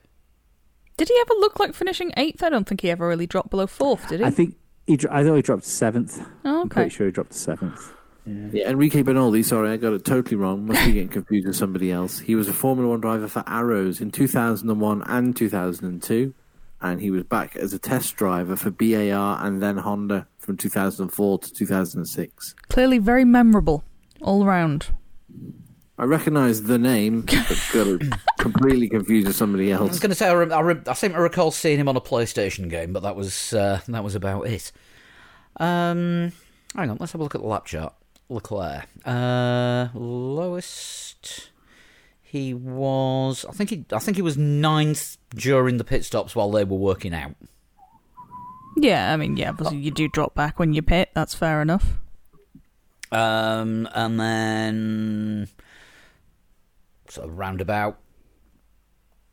Did 0.97 1.09
he 1.09 1.19
ever 1.21 1.35
look 1.41 1.59
like 1.59 1.75
finishing 1.75 2.13
eighth? 2.17 2.43
I 2.43 2.49
don't 2.51 2.67
think 2.69 2.81
he 2.81 2.91
ever 2.91 3.07
really 3.09 3.27
dropped 3.27 3.51
below 3.51 3.67
fourth, 3.67 4.09
did 4.09 4.21
he? 4.21 4.27
I 4.27 4.31
think 4.31 4.57
he. 4.87 4.97
dro- 4.97 5.11
I 5.13 5.25
thought 5.25 5.35
he 5.37 5.43
dropped 5.43 5.65
seventh. 5.65 6.21
oh, 6.45 6.61
I'm 6.61 6.67
okay. 6.67 6.69
pretty 6.75 6.91
sure 6.91 7.07
he 7.07 7.13
dropped 7.13 7.35
seventh. 7.35 7.93
Yeah. 8.27 8.49
Yeah, 8.53 8.71
Enrique 8.71 9.03
Bernoldi, 9.03 9.45
sorry, 9.45 9.71
I 9.71 9.77
got 9.77 9.93
it 9.93 10.05
totally 10.05 10.37
wrong. 10.37 10.67
Must 10.67 10.83
be 10.87 10.93
getting 10.93 11.09
confused 11.09 11.47
with 11.47 11.57
somebody 11.57 11.91
else. 11.93 12.21
He 12.21 12.35
was 12.35 12.49
a 12.49 12.55
Formula 12.55 12.89
One 12.91 13.01
driver 13.01 13.29
for 13.29 13.45
Arrows 13.47 14.01
in 14.01 14.11
2001 14.13 15.03
and 15.07 15.37
2002, 15.37 16.33
and 16.81 17.01
he 17.03 17.11
was 17.11 17.25
back 17.25 17.55
as 17.57 17.73
a 17.75 17.79
test 17.79 18.17
driver 18.17 18.57
for 18.57 18.71
BAR 18.71 19.45
and 19.45 19.61
then 19.63 19.77
Honda 19.79 20.27
from 20.45 20.57
2004 20.57 21.39
to 21.39 21.53
2006. 21.53 22.55
Clearly 22.69 22.99
very 22.99 23.25
memorable 23.25 23.85
all 24.21 24.45
round. 24.45 24.89
I 25.97 26.05
recognise 26.05 26.65
the 26.65 26.79
name, 26.79 27.23
but 27.23 27.69
got 27.73 28.01
completely 28.39 28.89
confused 28.89 29.29
with 29.29 29.37
somebody 29.37 29.71
else. 29.71 29.81
I 29.81 29.85
was 29.85 30.01
going 30.01 30.11
to 30.11 30.17
say 30.17 30.29
I, 30.29 30.35
rem- 30.35 30.53
I, 30.53 30.61
rem- 30.61 30.83
I 30.89 30.93
seem 30.95 31.13
to 31.13 31.21
recall 31.21 31.53
seeing 31.53 31.79
him 31.79 31.89
on 31.89 31.97
a 31.97 32.01
PlayStation 32.01 32.69
game, 32.69 32.93
but 32.93 33.03
that 33.05 33.15
was 33.15 33.53
uh, 33.53 33.81
that 33.87 34.03
was 34.03 34.17
about 34.17 34.47
it. 34.49 34.73
Um, 35.59 36.33
hang 36.75 36.91
on, 36.91 36.97
let's 36.99 37.13
have 37.13 37.21
a 37.21 37.25
look 37.25 37.37
at 37.37 37.41
the 37.43 37.47
lap 37.47 37.67
chart. 37.67 37.95
Leclerc, 38.29 38.87
uh, 39.05 39.89
lowest. 39.95 41.51
He 42.23 42.53
was, 42.53 43.45
I 43.49 43.53
think 43.53 43.71
he, 43.71 43.85
I 43.93 44.01
think 44.01 44.17
he 44.17 44.23
was 44.23 44.37
ninth 44.37 45.19
during 45.33 45.77
the 45.77 45.85
pit 45.85 46.05
stops 46.05 46.35
while 46.35 46.51
they 46.51 46.65
were 46.65 46.77
working 46.77 47.15
out. 47.15 47.37
Yeah, 48.77 49.13
I 49.13 49.17
mean, 49.17 49.37
yeah, 49.37 49.51
obviously 49.51 49.79
you 49.79 49.91
do 49.91 50.09
drop 50.09 50.35
back 50.35 50.59
when 50.59 50.73
you 50.73 50.83
pit. 50.83 51.11
That's 51.15 51.35
fair 51.35 51.63
enough. 51.63 51.99
Um, 53.13 53.89
and 53.95 54.19
then 54.19 55.49
sort 57.09 57.29
of 57.29 57.39
roundabout, 57.39 57.99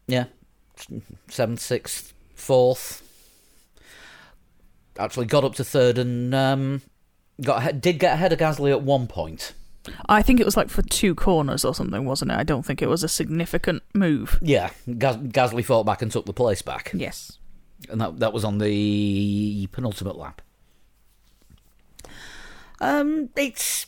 yeah, 0.08 0.26
seventh, 1.30 1.60
sixth, 1.60 2.14
fourth. 2.36 3.02
Actually, 5.00 5.26
got 5.26 5.44
up 5.44 5.56
to 5.56 5.64
third 5.64 5.98
and 5.98 6.36
um, 6.36 6.82
got 7.42 7.60
ahead, 7.60 7.82
did 7.82 7.98
get 7.98 8.14
ahead 8.14 8.34
of 8.34 8.40
Gasly 8.40 8.70
at 8.72 8.84
one 8.84 9.08
point. 9.08 9.54
I 10.08 10.22
think 10.22 10.40
it 10.40 10.46
was 10.46 10.56
like 10.56 10.70
for 10.70 10.84
two 10.84 11.16
corners 11.16 11.66
or 11.66 11.74
something, 11.74 12.06
wasn't 12.06 12.30
it? 12.32 12.36
I 12.38 12.44
don't 12.44 12.64
think 12.64 12.84
it 12.84 12.90
was 12.90 13.04
a 13.04 13.08
significant 13.08 13.82
move. 13.96 14.38
Yeah, 14.44 14.70
Gas- 15.00 15.16
Gasly 15.16 15.66
fought 15.66 15.86
back 15.88 16.04
and 16.04 16.12
took 16.12 16.28
the 16.28 16.34
place 16.34 16.62
back, 16.62 16.92
Yes. 16.94 17.40
And 17.90 18.00
that 18.02 18.20
that 18.20 18.34
was 18.34 18.44
on 18.44 18.58
the 18.60 19.68
penultimate 19.72 20.18
lap. 20.18 20.42
Um, 22.80 23.30
it's 23.36 23.86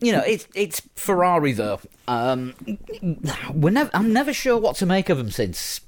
you 0.00 0.12
know 0.12 0.22
it's 0.26 0.46
it's 0.54 0.82
Ferrari 0.96 1.52
though. 1.52 1.80
Um, 2.06 2.54
we're 3.52 3.70
never 3.70 3.90
I'm 3.94 4.12
never 4.12 4.32
sure 4.32 4.56
what 4.58 4.76
to 4.76 4.86
make 4.86 5.08
of 5.08 5.18
them 5.18 5.30
since 5.30 5.80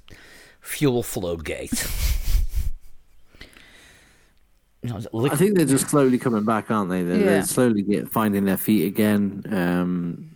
fuel 0.60 1.02
flow 1.02 1.36
gate. 1.36 1.86
You 4.82 4.88
know, 4.88 5.28
I 5.30 5.36
think 5.36 5.56
they're 5.56 5.66
just 5.66 5.90
slowly 5.90 6.16
coming 6.18 6.44
back, 6.44 6.70
aren't 6.70 6.88
they? 6.88 7.02
They're, 7.02 7.18
Yeah. 7.18 7.24
they're 7.26 7.42
slowly 7.42 7.82
get, 7.82 8.08
finding 8.08 8.46
their 8.46 8.56
feet 8.56 8.86
again. 8.86 9.44
Um, 9.50 10.30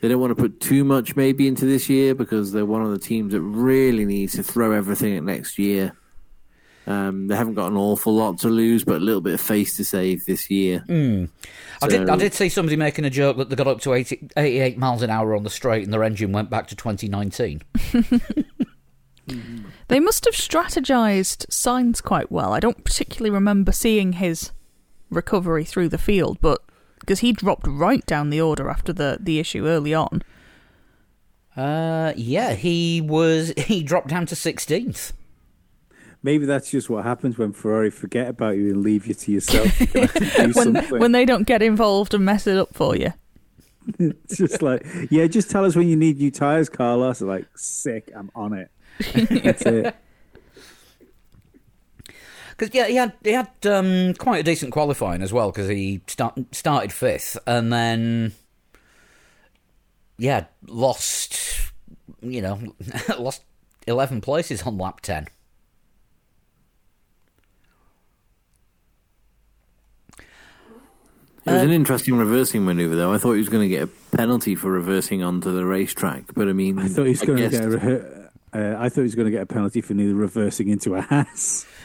they 0.00 0.06
don't 0.06 0.20
want 0.20 0.30
to 0.30 0.40
put 0.40 0.60
too 0.60 0.84
much 0.84 1.16
maybe 1.16 1.48
into 1.48 1.64
this 1.66 1.88
year 1.88 2.14
because 2.14 2.52
they're 2.52 2.64
one 2.64 2.82
of 2.82 2.90
the 2.92 3.00
teams 3.00 3.32
that 3.32 3.40
really 3.40 4.04
needs 4.04 4.34
to 4.34 4.44
throw 4.44 4.70
everything 4.70 5.16
at 5.16 5.24
next 5.24 5.58
year. 5.58 5.92
Um, 6.86 7.28
they 7.28 7.36
haven't 7.36 7.54
got 7.54 7.70
an 7.70 7.76
awful 7.76 8.14
lot 8.14 8.38
to 8.38 8.48
lose, 8.48 8.84
but 8.84 8.96
a 8.96 9.04
little 9.04 9.20
bit 9.20 9.34
of 9.34 9.40
face 9.40 9.76
to 9.76 9.84
save 9.84 10.24
this 10.26 10.50
year. 10.50 10.84
I 11.82 11.86
did. 11.88 12.08
I 12.08 12.16
did 12.16 12.34
see 12.34 12.48
somebody 12.48 12.76
making 12.76 13.04
a 13.04 13.10
joke 13.10 13.36
that 13.36 13.50
they 13.50 13.56
got 13.56 13.66
up 13.66 13.80
to 13.82 13.92
80, 13.92 14.30
88 14.36 14.78
miles 14.78 15.02
an 15.02 15.10
hour 15.10 15.36
on 15.36 15.42
the 15.42 15.50
straight, 15.50 15.84
and 15.84 15.92
their 15.92 16.02
engine 16.02 16.32
went 16.32 16.50
back 16.50 16.66
to 16.68 16.76
2019. 16.76 17.62
They 19.88 20.00
must 20.00 20.24
have 20.24 20.34
strategized 20.34 21.46
Sainz 21.46 22.02
quite 22.02 22.30
well. 22.30 22.52
I 22.52 22.60
don't 22.60 22.84
particularly 22.84 23.30
remember 23.30 23.72
seeing 23.72 24.14
his 24.14 24.52
recovery 25.10 25.64
through 25.64 25.88
the 25.88 25.98
field, 25.98 26.38
but 26.40 26.60
because 27.00 27.20
he 27.20 27.32
dropped 27.32 27.66
right 27.66 28.04
down 28.06 28.30
the 28.30 28.40
order 28.40 28.68
after 28.68 28.92
the, 28.92 29.18
the 29.20 29.40
issue 29.40 29.66
early 29.66 29.92
on. 29.94 30.22
Uh, 31.56 32.12
yeah, 32.16 32.54
he 32.54 33.00
was. 33.00 33.52
He 33.58 33.82
dropped 33.82 34.08
down 34.08 34.26
to 34.26 34.34
16th. 34.34 35.12
Maybe 36.22 36.44
that's 36.44 36.70
just 36.70 36.90
what 36.90 37.04
happens 37.04 37.38
when 37.38 37.52
Ferrari 37.52 37.90
forget 37.90 38.28
about 38.28 38.56
you 38.56 38.70
and 38.74 38.82
leave 38.82 39.06
you 39.06 39.14
to 39.14 39.32
yourself. 39.32 39.80
You're 39.80 39.86
gonna 39.86 40.06
have 40.06 40.14
to 40.14 40.20
do 40.20 40.52
When 40.52 40.74
something. 40.74 40.98
when 40.98 41.12
they 41.12 41.24
don't 41.24 41.46
get 41.46 41.62
involved 41.62 42.12
and 42.12 42.24
mess 42.24 42.46
it 42.46 42.58
up 42.58 42.74
for 42.74 42.94
you. 42.94 43.12
It's 43.98 44.36
just 44.36 44.60
like, 44.60 44.86
yeah, 45.10 45.26
just 45.26 45.50
tell 45.50 45.64
us 45.64 45.74
when 45.74 45.88
you 45.88 45.96
need 45.96 46.18
new 46.18 46.30
tires, 46.30 46.68
Carlos. 46.68 47.22
Like, 47.22 47.46
sick, 47.56 48.10
I'm 48.14 48.30
on 48.34 48.52
it. 48.52 48.70
That's 49.42 49.62
it. 49.62 49.96
Because 52.56 52.74
yeah, 52.74 52.88
he 52.88 52.96
had 52.96 53.14
he 53.24 53.32
had 53.32 53.48
um, 53.64 54.12
quite 54.12 54.40
a 54.40 54.42
decent 54.42 54.70
qualifying 54.70 55.22
as 55.22 55.32
well. 55.32 55.50
Because 55.50 55.68
he 55.68 56.02
start, 56.06 56.38
started 56.52 56.92
fifth 56.92 57.38
and 57.46 57.72
then 57.72 58.32
yeah 60.18 60.44
lost. 60.66 61.72
You 62.20 62.42
know, 62.42 62.60
lost 63.18 63.44
11 63.86 64.20
places 64.20 64.62
on 64.64 64.76
lap 64.76 65.00
10. 65.00 65.28
It 71.46 71.52
was 71.52 71.62
an 71.62 71.70
interesting 71.70 72.16
reversing 72.16 72.64
maneuver, 72.64 72.96
though. 72.96 73.12
I 73.12 73.18
thought 73.18 73.32
he 73.32 73.38
was 73.38 73.48
going 73.48 73.68
to 73.68 73.74
get 73.74 73.82
a 73.84 74.16
penalty 74.16 74.54
for 74.54 74.70
reversing 74.70 75.22
onto 75.22 75.52
the 75.54 75.64
racetrack, 75.64 76.24
but 76.34 76.48
I 76.48 76.52
mean, 76.52 76.78
I 76.78 76.86
thought 76.88 77.04
he 77.04 77.10
was 77.10 77.22
going 77.22 77.38
to 77.38 77.48
get. 77.48 77.64
A, 77.64 77.68
re- 77.70 78.02
uh, 78.52 78.76
I 78.78 78.88
thought 78.88 79.02
he 79.02 79.02
was 79.04 79.14
going 79.14 79.26
to 79.26 79.30
get 79.30 79.42
a 79.42 79.46
penalty 79.46 79.80
for 79.80 79.94
nearly 79.94 80.12
reversing 80.12 80.68
into 80.68 80.94
a 80.96 81.00
Haas. 81.02 81.66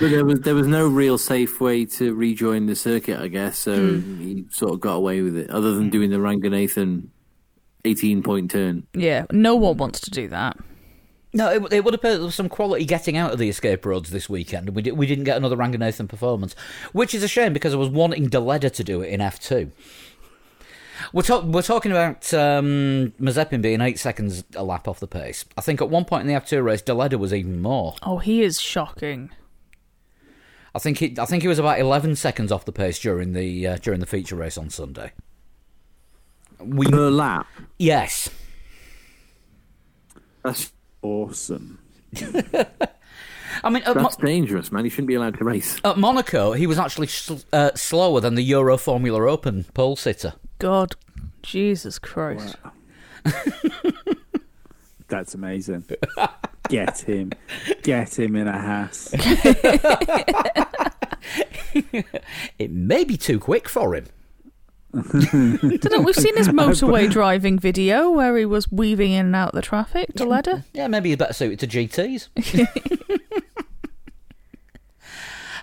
But 0.00 0.10
there 0.10 0.24
was 0.24 0.40
there 0.40 0.54
was 0.54 0.66
no 0.66 0.88
real 0.88 1.16
safe 1.18 1.60
way 1.60 1.84
to 1.84 2.14
rejoin 2.14 2.66
the 2.66 2.74
circuit, 2.74 3.20
I 3.20 3.28
guess. 3.28 3.58
So 3.58 3.76
Hmm. 3.98 4.20
he 4.20 4.44
sort 4.50 4.72
of 4.72 4.80
got 4.80 4.94
away 4.94 5.20
with 5.20 5.36
it, 5.36 5.50
other 5.50 5.74
than 5.74 5.90
doing 5.90 6.10
the 6.10 6.16
Raghunathan 6.16 7.08
eighteen 7.84 8.22
point 8.22 8.50
turn. 8.50 8.86
Yeah, 8.94 9.26
no 9.30 9.54
one 9.54 9.76
wants 9.76 10.00
to 10.00 10.10
do 10.10 10.26
that. 10.28 10.56
No, 11.34 11.48
it, 11.50 11.72
it 11.72 11.84
would 11.84 11.94
appear 11.94 12.12
there 12.12 12.24
was 12.26 12.34
some 12.34 12.50
quality 12.50 12.84
getting 12.84 13.16
out 13.16 13.32
of 13.32 13.38
the 13.38 13.48
escape 13.48 13.86
roads 13.86 14.10
this 14.10 14.28
weekend. 14.28 14.70
We, 14.70 14.82
did, 14.82 14.92
we 14.92 15.06
didn't 15.06 15.24
get 15.24 15.36
another 15.36 15.56
Raghunathan 15.56 16.08
performance, 16.08 16.54
which 16.92 17.14
is 17.14 17.22
a 17.22 17.28
shame 17.28 17.52
because 17.54 17.72
I 17.72 17.78
was 17.78 17.88
wanting 17.88 18.28
Deledda 18.28 18.70
to 18.72 18.84
do 18.84 19.00
it 19.00 19.08
in 19.08 19.20
F2. 19.20 19.70
We're, 21.12 21.22
talk, 21.22 21.44
we're 21.44 21.62
talking 21.62 21.90
about 21.90 22.32
um, 22.34 23.12
Mazepin 23.20 23.62
being 23.62 23.80
eight 23.80 23.98
seconds 23.98 24.44
a 24.54 24.62
lap 24.62 24.86
off 24.86 25.00
the 25.00 25.06
pace. 25.06 25.44
I 25.56 25.62
think 25.62 25.80
at 25.80 25.88
one 25.88 26.04
point 26.04 26.28
in 26.28 26.32
the 26.32 26.38
F2 26.38 26.62
race, 26.62 26.82
Deledda 26.82 27.18
was 27.18 27.32
even 27.32 27.62
more. 27.62 27.96
Oh, 28.02 28.18
he 28.18 28.42
is 28.42 28.60
shocking. 28.60 29.30
I 30.74 30.78
think 30.78 30.98
he, 30.98 31.14
I 31.18 31.26
think 31.26 31.42
he 31.42 31.48
was 31.48 31.58
about 31.58 31.78
eleven 31.78 32.16
seconds 32.16 32.50
off 32.50 32.64
the 32.64 32.72
pace 32.72 32.98
during 32.98 33.34
the 33.34 33.66
uh, 33.66 33.76
during 33.76 34.00
the 34.00 34.06
feature 34.06 34.36
race 34.36 34.56
on 34.56 34.70
Sunday. 34.70 35.12
We 36.58 36.86
Per 36.86 37.10
lap. 37.10 37.46
yes, 37.78 38.30
That's 40.42 40.72
Awesome. 41.02 41.78
I 43.64 43.68
mean 43.70 43.82
at, 43.84 43.94
Mo- 43.96 44.02
that's 44.02 44.16
dangerous, 44.16 44.72
man. 44.72 44.84
You 44.84 44.90
shouldn't 44.90 45.08
be 45.08 45.14
allowed 45.14 45.36
to 45.38 45.44
race. 45.44 45.78
at 45.84 45.98
Monaco 45.98 46.52
he 46.52 46.66
was 46.66 46.78
actually 46.78 47.06
sl- 47.08 47.36
uh, 47.52 47.70
slower 47.74 48.20
than 48.20 48.34
the 48.34 48.42
Euro 48.42 48.76
Formula 48.78 49.30
Open 49.30 49.64
pole 49.74 49.96
sitter. 49.96 50.34
God, 50.58 50.94
Jesus 51.42 51.98
Christ. 51.98 52.56
That's 55.08 55.34
amazing. 55.34 55.84
Get 56.68 57.00
him. 57.00 57.32
Get 57.82 58.18
him 58.18 58.36
in 58.36 58.48
a 58.48 58.58
Haas. 58.58 59.12
It 62.58 62.70
may 62.70 63.04
be 63.04 63.16
too 63.16 63.38
quick 63.38 63.68
for 63.68 63.94
him. 63.94 64.06
Mm-hmm. 64.94 65.76
Don't 65.76 66.04
we've 66.04 66.14
seen 66.14 66.36
his 66.36 66.48
motorway 66.50 67.10
driving 67.10 67.58
video 67.58 68.10
where 68.10 68.36
he 68.36 68.44
was 68.44 68.70
weaving 68.70 69.12
in 69.12 69.26
and 69.26 69.36
out 69.36 69.48
of 69.50 69.54
the 69.54 69.62
traffic, 69.62 70.12
Deledda. 70.14 70.64
Yeah, 70.74 70.86
maybe 70.88 71.08
he's 71.08 71.18
better 71.18 71.32
suited 71.32 71.58
to 71.60 71.66
GTs. 71.66 72.28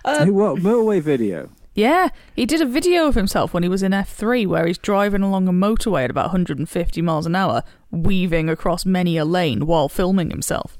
Um, 0.02 0.24
hey, 0.24 0.30
what 0.30 0.56
motorway 0.56 1.00
video? 1.02 1.50
Yeah, 1.74 2.08
he 2.34 2.46
did 2.46 2.60
a 2.62 2.66
video 2.66 3.06
of 3.06 3.14
himself 3.14 3.52
when 3.52 3.62
he 3.62 3.68
was 3.68 3.82
in 3.82 3.92
F3 3.92 4.46
where 4.46 4.66
he's 4.66 4.78
driving 4.78 5.22
along 5.22 5.46
a 5.46 5.52
motorway 5.52 6.04
at 6.04 6.10
about 6.10 6.26
150 6.26 7.02
miles 7.02 7.26
an 7.26 7.36
hour, 7.36 7.62
weaving 7.90 8.48
across 8.48 8.86
many 8.86 9.16
a 9.18 9.24
lane 9.26 9.66
while 9.66 9.88
filming 9.90 10.30
himself. 10.30 10.78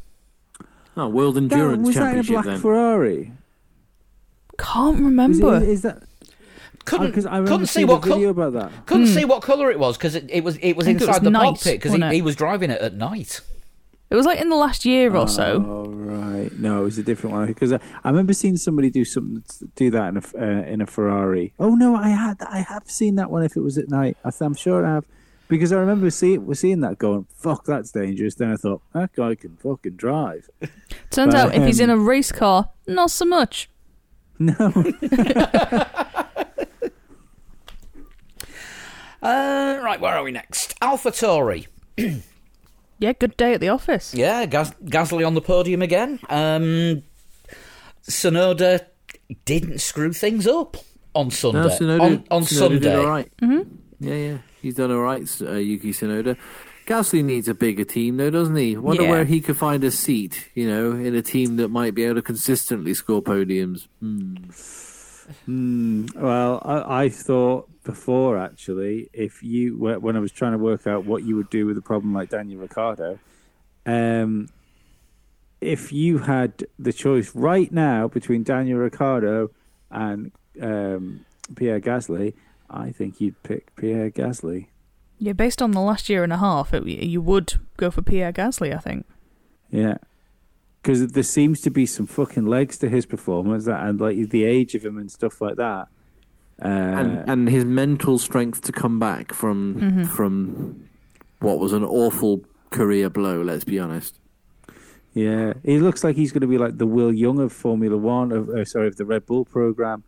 Oh, 0.97 1.09
World 1.09 1.37
Endurance 1.37 1.51
That, 1.51 1.59
Endurance 1.61 1.87
was 1.87 1.95
that 1.97 2.15
in 2.15 2.21
a 2.21 2.25
black 2.25 2.45
then. 2.47 2.61
Ferrari? 2.61 3.33
Can't 4.59 4.95
Was 4.97 5.01
remember. 5.05 5.57
it, 5.57 5.69
is 5.69 5.83
that? 5.83 6.03
Couldn't 6.91 7.07
Because 7.09 7.27
I 7.27 7.39
couldn't 7.43 7.67
see 7.67 7.85
what 7.85 7.99
a 8.05 8.09
video 8.09 8.33
col- 8.35 8.49
about 8.49 8.53
that. 8.73 8.87
couldn't 8.87 9.07
see 9.07 9.25
what 9.25 9.43
colour 9.43 9.71
it 9.71 9.79
was 9.79 9.97
because 9.97 10.15
it, 10.15 10.27
it 10.29 10.43
was 10.45 10.57
it 10.59 10.77
was 10.77 10.87
I 10.87 10.91
think 10.91 11.01
it 11.01 11.05
inside 11.05 11.13
was 11.13 11.25
the 11.25 11.31
night, 11.31 11.45
cockpit 11.45 11.75
because 11.79 11.93
he, 11.93 11.99
wasn't 11.99 12.15
he 12.15 12.23
was 12.23 12.37
driving 12.37 12.71
it 12.71 12.81
at 12.81 12.95
night. 12.95 13.41
It 14.11 14.17
was 14.17 14.27
like 14.27 14.41
in 14.41 14.49
the 14.49 14.57
last 14.57 14.85
year 14.85 15.15
or 15.15 15.29
so. 15.29 15.65
Oh 15.65 15.85
right, 15.89 16.51
no, 16.59 16.81
it 16.81 16.85
was 16.85 16.99
a 16.99 17.03
different 17.05 17.37
one 17.37 17.47
because 17.47 17.73
I, 17.73 17.79
I 18.03 18.11
remember 18.11 18.33
seeing 18.33 18.57
somebody 18.57 18.91
do 18.91 19.05
something 19.05 19.45
do 19.77 19.91
that 19.93 20.09
in 20.09 20.17
a 20.17 20.23
uh, 20.37 20.63
in 20.65 20.81
a 20.81 20.87
Ferrari. 20.87 21.53
Oh 21.61 21.77
no, 21.77 21.95
I 21.95 22.09
had 22.09 22.43
I 22.43 22.59
have 22.69 22.91
seen 22.91 23.15
that 23.17 23.31
one. 23.31 23.45
If 23.45 23.57
it 23.57 23.61
was 23.61 23.79
at 23.79 23.89
night, 23.89 24.17
I 24.25 24.31
th- 24.31 24.41
I'm 24.41 24.55
sure 24.55 24.85
I 24.85 24.95
have. 24.95 25.05
because 25.47 25.73
I 25.73 25.77
remember 25.77 26.11
seeing 26.11 26.45
we're 26.45 26.55
seeing 26.55 26.81
that 26.81 26.99
going, 26.99 27.27
"Fuck, 27.37 27.65
that's 27.67 27.93
dangerous." 27.93 28.35
Then 28.35 28.51
I 28.51 28.57
thought 28.57 28.83
that 28.95 29.13
guy 29.13 29.37
can 29.37 29.57
fucking 29.63 29.95
drive. 29.95 30.51
Turns 31.11 31.35
But, 31.35 31.37
out 31.37 31.55
if 31.55 31.65
he's 31.65 31.79
in 31.79 31.89
a 31.91 31.95
um, 31.95 32.09
race 32.09 32.33
car, 32.33 32.71
not 32.89 33.13
so 33.13 33.25
much. 33.25 33.71
No, 34.41 34.55
Uh, 39.23 39.81
right, 39.83 40.01
where 40.01 40.15
are 40.15 40.23
we 40.23 40.33
next? 40.33 40.79
AlphaTauri. 40.81 41.67
Yeah, 43.03 43.15
good 43.15 43.35
day 43.39 43.55
at 43.55 43.61
the 43.63 43.71
office. 43.71 44.13
Yeah, 44.13 44.45
Gas- 44.45 44.75
Gasly 44.85 45.27
on 45.27 45.33
the 45.33 45.41
podium 45.41 45.81
again. 45.81 46.19
Um, 46.29 47.03
Tsunoda 48.07 48.85
didn't 49.47 49.81
screw 49.81 50.13
things 50.13 50.47
up 50.47 50.77
on 51.15 51.31
Sunday. 51.31 51.61
No, 51.63 51.69
Tsunoda, 51.69 52.01
on 52.03 52.25
on 52.31 52.43
Tsunoda 52.43 52.59
Sunday. 52.59 52.79
did 52.81 52.95
all 52.99 53.07
right. 53.07 53.33
Mm-hmm. 53.41 53.75
Yeah, 54.01 54.15
yeah, 54.15 54.39
he's 54.61 54.75
done 54.75 54.91
all 54.91 54.99
right. 55.01 55.27
Uh, 55.41 55.53
Yuki 55.53 55.93
Tsunoda. 55.93 56.37
Gasly 56.87 57.25
needs 57.25 57.49
a 57.49 57.55
bigger 57.55 57.85
team, 57.85 58.19
though, 58.19 58.29
doesn't 58.29 58.57
he? 58.57 58.77
Wonder 58.77 59.05
Yeah. 59.05 59.11
where 59.11 59.25
he 59.25 59.41
could 59.41 59.57
find 59.57 59.83
a 59.83 59.91
seat, 59.91 60.51
you 60.55 60.69
know, 60.69 60.93
in 60.93 61.15
a 61.15 61.23
team 61.23 61.57
that 61.57 61.69
might 61.69 61.95
be 61.95 62.05
able 62.05 62.17
to 62.17 62.23
consistently 62.23 62.93
score 62.93 63.23
podiums. 63.23 63.87
Hmm. 64.01 64.35
Hmm, 65.47 66.07
well, 66.17 66.61
I, 66.65 67.05
I 67.05 67.09
thought 67.09 67.71
before 67.85 68.39
actually, 68.39 69.09
if 69.13 69.43
you 69.43 69.77
wh- 69.77 70.03
when 70.03 70.17
I 70.17 70.21
was 70.21 70.33
trying 70.33 70.53
to 70.53 70.59
work 70.59 70.87
out 70.87 71.05
what 71.05 71.25
you 71.25 71.37
would 71.37 71.51
do 71.51 71.67
with 71.67 71.77
a 71.79 71.83
problem 71.83 72.13
like 72.13 72.31
Daniel 72.31 72.61
Ricciardo, 72.61 73.19
um, 73.87 74.49
if 75.61 75.93
you 75.93 76.19
had 76.19 76.65
the 76.79 76.93
choice 76.93 77.35
right 77.35 77.71
now 77.71 78.09
between 78.09 78.43
Daniel 78.43 78.79
Ricciardo 78.79 79.51
and 79.91 80.33
um, 80.61 81.25
Pierre 81.55 81.81
Gasly, 81.81 82.35
I 82.69 82.93
think 82.93 83.21
you'd 83.21 83.43
pick 83.43 83.75
Pierre 83.77 84.11
Gasly. 84.11 84.67
Yeah, 85.19 85.33
based 85.35 85.61
on 85.61 85.73
the 85.73 85.81
last 85.81 86.09
year 86.09 86.25
and 86.25 86.33
a 86.33 86.39
half, 86.39 86.73
it, 86.73 86.87
you 86.87 87.21
would 87.21 87.55
go 87.77 87.91
for 87.91 88.01
Pierre 88.01 88.33
Gasly, 88.33 88.75
I 88.75 88.79
think. 88.79 89.07
Yeah. 89.71 89.99
Because 90.81 91.09
there 91.09 91.23
seems 91.23 91.61
to 91.61 91.71
be 91.71 91.85
some 91.85 92.07
fucking 92.07 92.47
legs 92.47 92.79
to 92.79 92.89
his 92.89 93.05
performance, 93.05 93.67
that, 93.67 93.85
and 93.85 94.01
like 94.01 94.31
the 94.31 94.45
age 94.45 94.75
of 94.75 94.85
him 94.85 94.97
and 94.97 95.11
stuff 95.11 95.43
like 95.43 95.57
that. 95.57 95.89
Uh, 96.63 96.69
and 96.69 97.31
and 97.31 97.49
his 97.49 97.65
mental 97.65 98.19
strength 98.19 98.61
to 98.63 98.73
come 98.73 98.99
back 98.99 99.33
from 99.33 99.75
Mm-hmm. 99.77 100.03
from 100.05 100.89
what 101.41 101.59
was 101.59 101.73
an 101.73 101.85
awful 101.85 102.43
career 102.71 103.09
blow. 103.11 103.43
Let's 103.43 103.65
be 103.65 103.79
honest. 103.79 104.19
Yeah, 105.15 105.55
he 105.65 105.79
looks 105.79 106.05
like 106.05 106.15
he's 106.17 106.31
going 106.33 106.43
to 106.43 106.47
be 106.47 106.59
like 106.59 106.79
the 106.79 106.87
Will 106.87 107.13
Young 107.13 107.41
of 107.41 107.53
Formula 107.53 107.97
One, 107.97 108.31
of 108.31 108.49
uh, 108.49 108.65
sorry, 108.65 108.87
of 108.89 108.97
the 108.97 109.05
Red 109.07 109.27
Bull 109.27 109.45
program. 109.45 110.05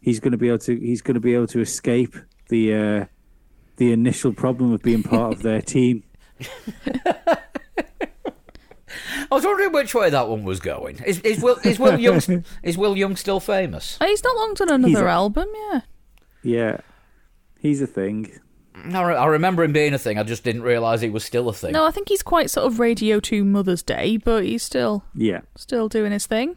He's 0.00 0.20
going 0.20 0.32
to 0.32 0.38
be 0.38 0.48
able 0.48 0.58
to. 0.58 0.76
He's 0.78 1.00
going 1.00 1.14
to 1.14 1.20
be 1.20 1.34
able 1.34 1.46
to 1.48 1.60
escape 1.60 2.14
the 2.48 2.74
uh, 2.74 3.04
the 3.76 3.92
initial 3.92 4.32
problem 4.32 4.72
of 4.72 4.82
being 4.82 5.02
part 5.02 5.32
of 5.32 5.42
their 5.42 5.62
team. 5.62 6.02
I 9.30 9.34
was 9.34 9.44
wondering 9.44 9.72
which 9.72 9.94
way 9.94 10.10
that 10.10 10.28
one 10.28 10.44
was 10.44 10.60
going. 10.60 10.98
Is, 11.04 11.20
is 11.20 11.42
Will 11.42 11.56
is 11.64 11.78
Will 11.78 11.98
Young 11.98 12.20
is 12.62 12.76
Will 12.78 12.96
Young 12.96 13.16
still 13.16 13.40
famous? 13.40 13.98
Oh, 14.00 14.06
he's 14.06 14.22
not 14.24 14.36
long 14.36 14.54
done 14.54 14.70
another 14.70 15.06
a- 15.06 15.12
album, 15.12 15.48
yeah. 15.70 15.80
Yeah, 16.42 16.76
he's 17.58 17.80
a 17.82 17.86
thing. 17.86 18.38
I, 18.92 19.02
re- 19.02 19.16
I 19.16 19.26
remember 19.26 19.62
him 19.62 19.72
being 19.72 19.94
a 19.94 19.98
thing. 19.98 20.18
I 20.18 20.24
just 20.24 20.42
didn't 20.44 20.62
realise 20.62 21.00
he 21.00 21.08
was 21.08 21.24
still 21.24 21.48
a 21.48 21.52
thing. 21.52 21.72
No, 21.72 21.86
I 21.86 21.90
think 21.90 22.08
he's 22.08 22.22
quite 22.24 22.50
sort 22.50 22.66
of 22.66 22.78
Radio 22.80 23.20
2 23.20 23.44
Mother's 23.44 23.82
Day, 23.82 24.16
but 24.18 24.44
he's 24.44 24.62
still 24.62 25.04
Yeah, 25.14 25.40
still 25.56 25.88
doing 25.88 26.12
his 26.12 26.26
thing. 26.26 26.56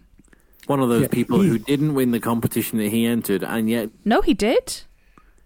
One 0.65 0.79
of 0.81 0.89
those 0.89 1.03
Yeah, 1.03 1.07
people 1.09 1.41
he- 1.41 1.47
who 1.49 1.57
didn't 1.59 1.93
win 1.93 2.11
the 2.11 2.19
competition 2.19 2.79
that 2.79 2.89
he 2.89 3.05
entered, 3.05 3.43
and 3.43 3.69
yet 3.69 3.91
No, 4.03 4.21
he 4.21 4.33
did. 4.33 4.81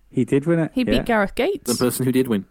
he 0.09 0.25
did 0.25 0.45
win 0.47 0.59
it. 0.59 0.71
He 0.73 0.81
yeah. 0.81 0.91
beat 0.99 1.05
Gareth 1.05 1.35
Gates. 1.35 1.71
the 1.71 1.77
person 1.77 2.05
who 2.05 2.11
did 2.11 2.27
win. 2.27 2.45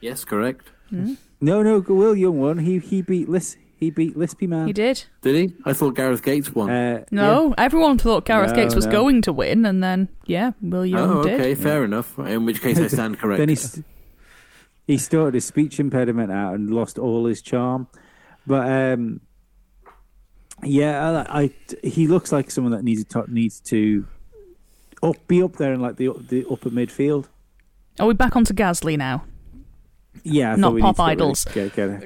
Yes, 0.00 0.24
correct. 0.24 0.70
Hmm. 0.90 1.14
No, 1.40 1.62
no, 1.62 1.78
Will 1.80 2.16
Young 2.16 2.38
won. 2.40 2.58
He 2.58 2.78
he 2.78 3.02
beat 3.02 3.28
Lis. 3.28 3.56
He 3.76 3.90
beat 3.90 4.16
Lispy 4.16 4.48
Man. 4.48 4.66
He 4.66 4.72
did. 4.72 5.04
Did 5.22 5.36
he? 5.36 5.54
I 5.64 5.72
thought 5.72 5.94
Gareth 5.94 6.24
Gates 6.24 6.52
won. 6.52 6.68
Uh, 6.68 7.04
No, 7.12 7.54
everyone 7.56 7.96
thought 7.96 8.24
Gareth 8.24 8.50
No, 8.50 8.56
Gates 8.56 8.74
was 8.74 8.86
no. 8.86 8.90
going 8.92 9.22
to 9.22 9.32
win, 9.32 9.64
and 9.64 9.80
then, 9.84 10.08
yeah, 10.26 10.50
Will 10.60 10.84
Young 10.84 11.18
oh, 11.18 11.22
did. 11.22 11.40
okay, 11.40 11.54
fair 11.54 11.84
enough. 11.84 12.18
In 12.18 12.44
which 12.44 12.60
case, 12.60 12.76
I 12.80 12.88
stand 12.88 13.14
yeah. 13.14 13.20
corrected. 13.20 13.40
Then 13.42 13.48
he 13.50 13.54
st- 13.54 13.86
he 14.88 14.98
sorted 14.98 15.34
his 15.34 15.44
speech 15.44 15.78
impediment 15.78 16.32
out 16.32 16.54
and 16.54 16.70
lost 16.70 16.98
all 16.98 17.26
his 17.26 17.40
charm. 17.40 17.86
But 18.48 18.68
um, 18.68 19.20
yeah, 20.64 21.24
I, 21.28 21.42
I 21.42 21.50
he 21.86 22.08
looks 22.08 22.32
like 22.32 22.50
someone 22.50 22.72
that 22.72 22.82
needs 22.82 23.04
to 23.04 23.24
needs 23.32 23.60
to 23.60 24.06
up 25.04 25.24
be 25.28 25.40
up 25.40 25.54
there 25.54 25.72
in 25.72 25.80
like 25.80 25.96
the 25.96 26.10
the 26.28 26.44
upper 26.50 26.70
midfield. 26.70 27.26
Are 28.00 28.08
we 28.08 28.14
back 28.14 28.34
onto 28.34 28.54
Gasly 28.54 28.96
now? 28.98 29.24
Yeah, 30.24 30.52
I 30.52 30.56
Not 30.56 30.68
thought 30.68 30.74
we 30.74 30.80
need 30.82 30.96
pop 30.96 31.00
idols. 31.00 31.44
Get, 31.46 31.74
get 31.74 32.00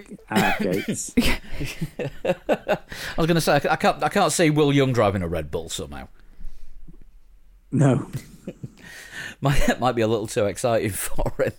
Gates. 0.61 1.15
I 1.19 2.79
was 3.17 3.27
going 3.27 3.35
to 3.35 3.41
say 3.41 3.61
I 3.71 3.77
can't 3.77 4.03
I 4.03 4.09
can't 4.09 4.33
see 4.33 4.51
Will 4.51 4.73
Young 4.73 4.93
driving 4.93 5.23
a 5.23 5.29
Red 5.29 5.51
Bull 5.51 5.69
somehow. 5.69 6.09
no, 7.71 8.09
Might 9.41 9.81
might 9.81 9.93
be 9.97 10.03
a 10.03 10.07
little 10.07 10.27
too 10.29 10.45
exciting 10.47 10.91
for 10.93 11.33
him. 11.43 11.53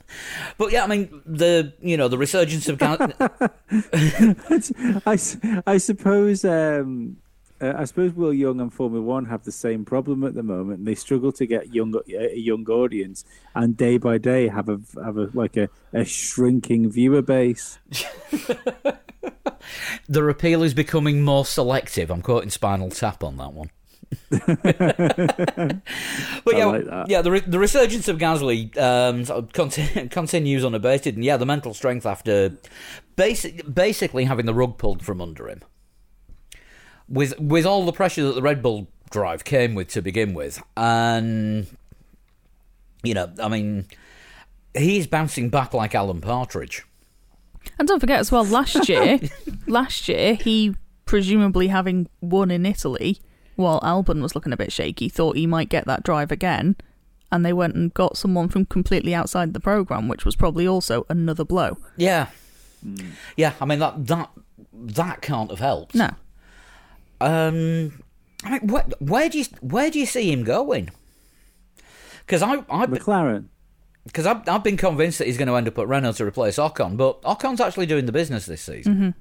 But 0.58 0.72
yeah, 0.72 0.86
I 0.86 0.88
mean 0.88 1.22
the 1.26 1.74
you 1.82 1.98
know 1.98 2.08
the 2.08 2.18
resurgence 2.18 2.70
of 2.70 2.78
Gas- 2.78 3.12
I 5.68 5.78
suppose 5.78 6.46
um, 6.46 7.18
uh, 7.64 7.74
I 7.78 7.86
suppose 7.86 8.14
Will 8.14 8.34
Young 8.34 8.60
and 8.60 8.74
Formula 8.74 9.04
One 9.04 9.26
have 9.26 9.44
the 9.44 9.52
same 9.52 9.86
problem 9.86 10.24
at 10.24 10.36
the 10.36 10.44
moment. 10.44 10.86
They 10.86 10.96
struggle 10.96 11.32
to 11.34 11.46
get 11.46 11.74
young 11.74 11.94
a 12.10 12.38
young 12.38 12.66
audience, 12.68 13.26
and 13.56 13.78
day 13.78 13.98
by 13.98 14.18
day 14.18 14.50
have 14.50 14.70
a 14.70 14.80
have 15.04 15.18
a 15.18 15.30
like 15.34 15.58
a, 15.58 15.70
a 15.94 16.04
shrinking 16.04 16.92
viewer 16.92 17.22
base. 17.22 17.80
the 20.08 20.26
appeal 20.26 20.64
is 20.64 20.74
becoming 20.74 21.22
more 21.22 21.46
selective. 21.46 22.12
I'm 22.12 22.22
quoting 22.22 22.50
Spinal 22.50 22.90
Tap 22.90 23.24
on 23.24 23.38
that 23.38 23.54
one. 23.54 23.70
but 24.30 24.46
I 24.46 25.82
yeah, 26.46 26.66
like 26.66 26.86
that. 26.86 27.06
yeah, 27.10 27.22
the, 27.22 27.32
re- 27.32 27.44
the 27.46 27.58
resurgence 27.58 28.08
of 28.08 28.18
Gasly 28.18 28.76
um, 28.78 29.26
sort 29.26 29.40
of 29.40 29.54
conti- 29.54 30.08
continues 30.10 30.64
unabated, 30.64 31.16
and 31.16 31.24
yeah, 31.24 31.38
the 31.38 31.46
mental 31.46 31.74
strength 31.74 32.06
after 32.06 32.56
basic- 33.16 33.74
basically 33.74 34.26
having 34.26 34.46
the 34.46 34.54
rug 34.54 34.78
pulled 34.78 35.04
from 35.04 35.22
under 35.22 35.50
him, 35.50 35.62
with 37.08 37.38
with 37.40 37.66
all 37.66 37.86
the 37.86 37.92
pressure 37.92 38.24
that 38.24 38.36
the 38.36 38.42
Red 38.42 38.62
Bull 38.62 38.88
drive 39.10 39.44
came 39.44 39.76
with 39.76 39.90
to 39.90 40.02
begin 40.02 40.34
with, 40.34 40.62
and 40.76 41.68
you 43.04 43.14
know, 43.14 43.32
I 43.42 43.50
mean, 43.50 43.86
he's 44.74 45.08
bouncing 45.08 45.50
back 45.50 45.74
like 45.74 45.94
Alan 45.94 46.22
Partridge. 46.22 46.84
And 47.80 47.88
don't 47.88 48.00
forget 48.00 48.20
as 48.20 48.32
well, 48.32 48.46
last 48.46 48.90
year, 48.90 49.20
last 49.68 50.08
year 50.08 50.36
he 50.36 50.76
presumably 51.06 51.68
having 51.68 52.10
won 52.22 52.50
in 52.52 52.66
Italy, 52.66 53.20
while 53.56 53.80
Albon 53.82 54.22
was 54.22 54.36
looking 54.36 54.54
a 54.54 54.58
bit 54.58 54.72
shaky, 54.72 55.10
thought 55.10 55.36
he 55.36 55.46
might 55.46 55.70
get 55.70 55.86
that 55.86 56.04
drive 56.04 56.32
again, 56.32 56.76
and 57.32 57.46
they 57.46 57.54
went 57.54 57.76
and 57.76 57.94
got 57.94 58.18
someone 58.18 58.50
from 58.50 58.66
completely 58.66 59.14
outside 59.14 59.54
the 59.54 59.60
program, 59.60 60.08
which 60.08 60.26
was 60.26 60.36
probably 60.36 60.68
also 60.68 61.06
another 61.10 61.44
blow. 61.44 61.78
Yeah, 61.98 62.28
hmm. 62.84 63.12
yeah. 63.38 63.54
I 63.62 63.66
mean 63.66 63.80
that 63.80 64.08
that 64.08 64.30
that 64.74 65.22
can't 65.22 65.50
have 65.50 65.60
helped. 65.60 65.96
No, 65.96 66.12
Um, 67.24 68.04
I 68.44 68.52
mean, 68.60 68.68
where, 68.68 68.86
where 69.00 69.30
do 69.30 69.38
you 69.40 69.46
where 69.62 69.90
do 69.90 70.00
you 70.00 70.06
see 70.06 70.32
him 70.32 70.44
going? 70.44 70.90
Because 72.26 72.42
I 72.42 72.54
I 72.70 72.86
McLaren. 72.86 73.46
because 74.06 74.26
I've, 74.26 74.48
I've 74.50 74.64
been 74.64 74.78
convinced 74.78 75.18
that 75.20 75.28
he's 75.28 75.38
going 75.38 75.48
to 75.48 75.56
end 75.56 75.68
up 75.68 75.78
at 75.80 75.88
Renault 75.88 76.14
to 76.14 76.26
replace 76.26 76.58
Ocon, 76.58 76.98
but 76.98 77.22
Ocon's 77.24 77.62
actually 77.62 77.86
doing 77.86 78.06
the 78.06 78.12
business 78.12 78.46
this 78.46 78.62
season. 78.62 79.16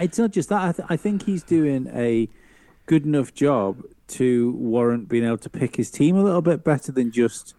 It's 0.00 0.18
not 0.18 0.30
just 0.30 0.48
that. 0.50 0.62
I, 0.62 0.72
th- 0.72 0.86
I 0.90 0.96
think 0.96 1.24
he's 1.24 1.42
doing 1.42 1.88
a 1.94 2.28
good 2.86 3.04
enough 3.04 3.32
job 3.34 3.82
to 4.08 4.52
warrant 4.52 5.08
being 5.08 5.24
able 5.24 5.38
to 5.38 5.50
pick 5.50 5.76
his 5.76 5.90
team 5.90 6.16
a 6.16 6.22
little 6.22 6.42
bit 6.42 6.64
better 6.64 6.92
than 6.92 7.10
just 7.10 7.54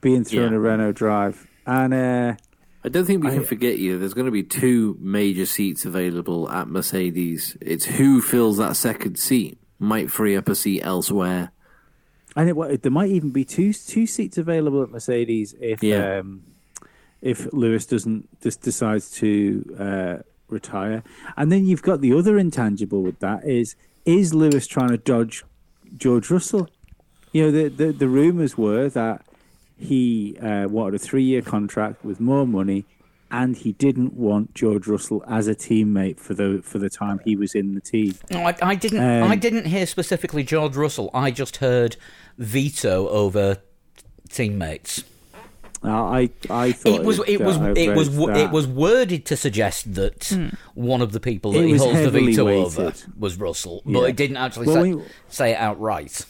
being 0.00 0.24
thrown 0.24 0.52
Yeah. 0.52 0.56
a 0.56 0.60
Renault 0.60 0.92
drive. 0.92 1.46
And 1.66 1.94
uh, 1.94 2.34
I 2.86 2.88
don't 2.88 3.04
think 3.04 3.24
we 3.24 3.30
can 3.30 3.40
I- 3.40 3.44
forget 3.44 3.78
you. 3.78 3.98
There's 3.98 4.14
going 4.14 4.26
to 4.26 4.30
be 4.32 4.44
two 4.44 4.96
major 5.00 5.44
seats 5.44 5.84
available 5.84 6.48
at 6.50 6.68
Mercedes. 6.68 7.56
It's 7.60 7.84
who 7.84 8.22
fills 8.22 8.58
that 8.58 8.76
second 8.76 9.18
seat 9.18 9.58
might 9.78 10.10
free 10.10 10.36
up 10.36 10.48
a 10.48 10.54
seat 10.54 10.82
elsewhere. 10.84 11.50
And 12.36 12.48
it, 12.48 12.82
there 12.82 12.92
might 12.92 13.10
even 13.10 13.30
be 13.30 13.44
two 13.44 13.72
two 13.72 14.06
seats 14.06 14.38
available 14.38 14.82
at 14.82 14.90
Mercedes 14.90 15.54
if 15.60 15.82
Yeah. 15.82 16.20
um, 16.20 16.44
if 17.20 17.52
Lewis 17.52 17.86
doesn't 17.86 18.28
just 18.40 18.60
decides 18.60 19.10
to 19.12 19.76
uh, 19.78 20.22
retire. 20.48 21.02
And 21.36 21.50
then 21.50 21.66
you've 21.66 21.82
got 21.82 22.00
the 22.02 22.12
other 22.12 22.38
intangible 22.38 23.02
with 23.02 23.18
that 23.18 23.44
is 23.48 23.74
is 24.04 24.32
Lewis 24.32 24.66
trying 24.68 24.90
to 24.90 24.98
dodge 24.98 25.44
George 25.96 26.30
Russell? 26.30 26.68
You 27.32 27.44
know, 27.46 27.50
the 27.50 27.68
the, 27.68 27.92
the 27.92 28.08
rumors 28.08 28.56
were 28.56 28.88
that 28.90 29.25
he 29.78 30.36
uh, 30.38 30.68
wanted 30.68 30.94
a 30.94 30.98
three 30.98 31.22
year 31.24 31.42
contract 31.42 32.04
with 32.04 32.20
more 32.20 32.46
money. 32.46 32.84
And 33.28 33.56
he 33.56 33.72
didn't 33.72 34.12
want 34.14 34.54
George 34.54 34.86
Russell 34.86 35.24
as 35.26 35.48
a 35.48 35.54
teammate 35.56 36.20
for 36.20 36.32
the 36.32 36.60
for 36.62 36.78
the 36.78 36.88
time 36.88 37.18
he 37.24 37.34
was 37.34 37.56
in 37.56 37.74
the 37.74 37.80
team. 37.80 38.14
No, 38.30 38.44
I, 38.44 38.54
I 38.62 38.74
didn't. 38.76 39.00
Um, 39.02 39.28
I 39.28 39.34
didn't 39.34 39.64
hear 39.66 39.84
specifically 39.84 40.44
George 40.44 40.76
Russell. 40.76 41.10
I 41.12 41.32
just 41.32 41.56
heard 41.56 41.96
veto 42.38 43.08
over 43.08 43.56
teammates. 44.28 45.02
I 45.82 46.30
I 46.48 46.70
thought 46.70 47.00
It 47.00 47.04
was 47.04 47.20
it 47.26 47.40
was 47.40 47.58
that 47.58 47.76
I 47.76 47.80
it 47.80 47.96
was 47.96 48.16
that. 48.16 48.36
it 48.36 48.50
was 48.52 48.66
worded 48.68 49.24
to 49.26 49.36
suggest 49.36 49.92
that 49.94 50.30
one 50.74 51.02
of 51.02 51.10
the 51.10 51.20
people 51.20 51.50
that 51.52 51.64
It 51.64 51.66
he 51.68 51.76
holds 51.76 52.00
the 52.00 52.10
veto 52.10 52.44
weighted. 52.44 52.64
over 52.64 52.92
was 53.18 53.36
Russell, 53.36 53.82
but 53.84 54.02
Yeah. 54.02 54.06
it 54.08 54.16
didn't 54.16 54.36
actually 54.36 54.66
Well, 54.68 54.82
say, 54.84 54.94
we- 54.94 55.02
say 55.28 55.50
it 55.52 55.56
outright. 55.58 56.24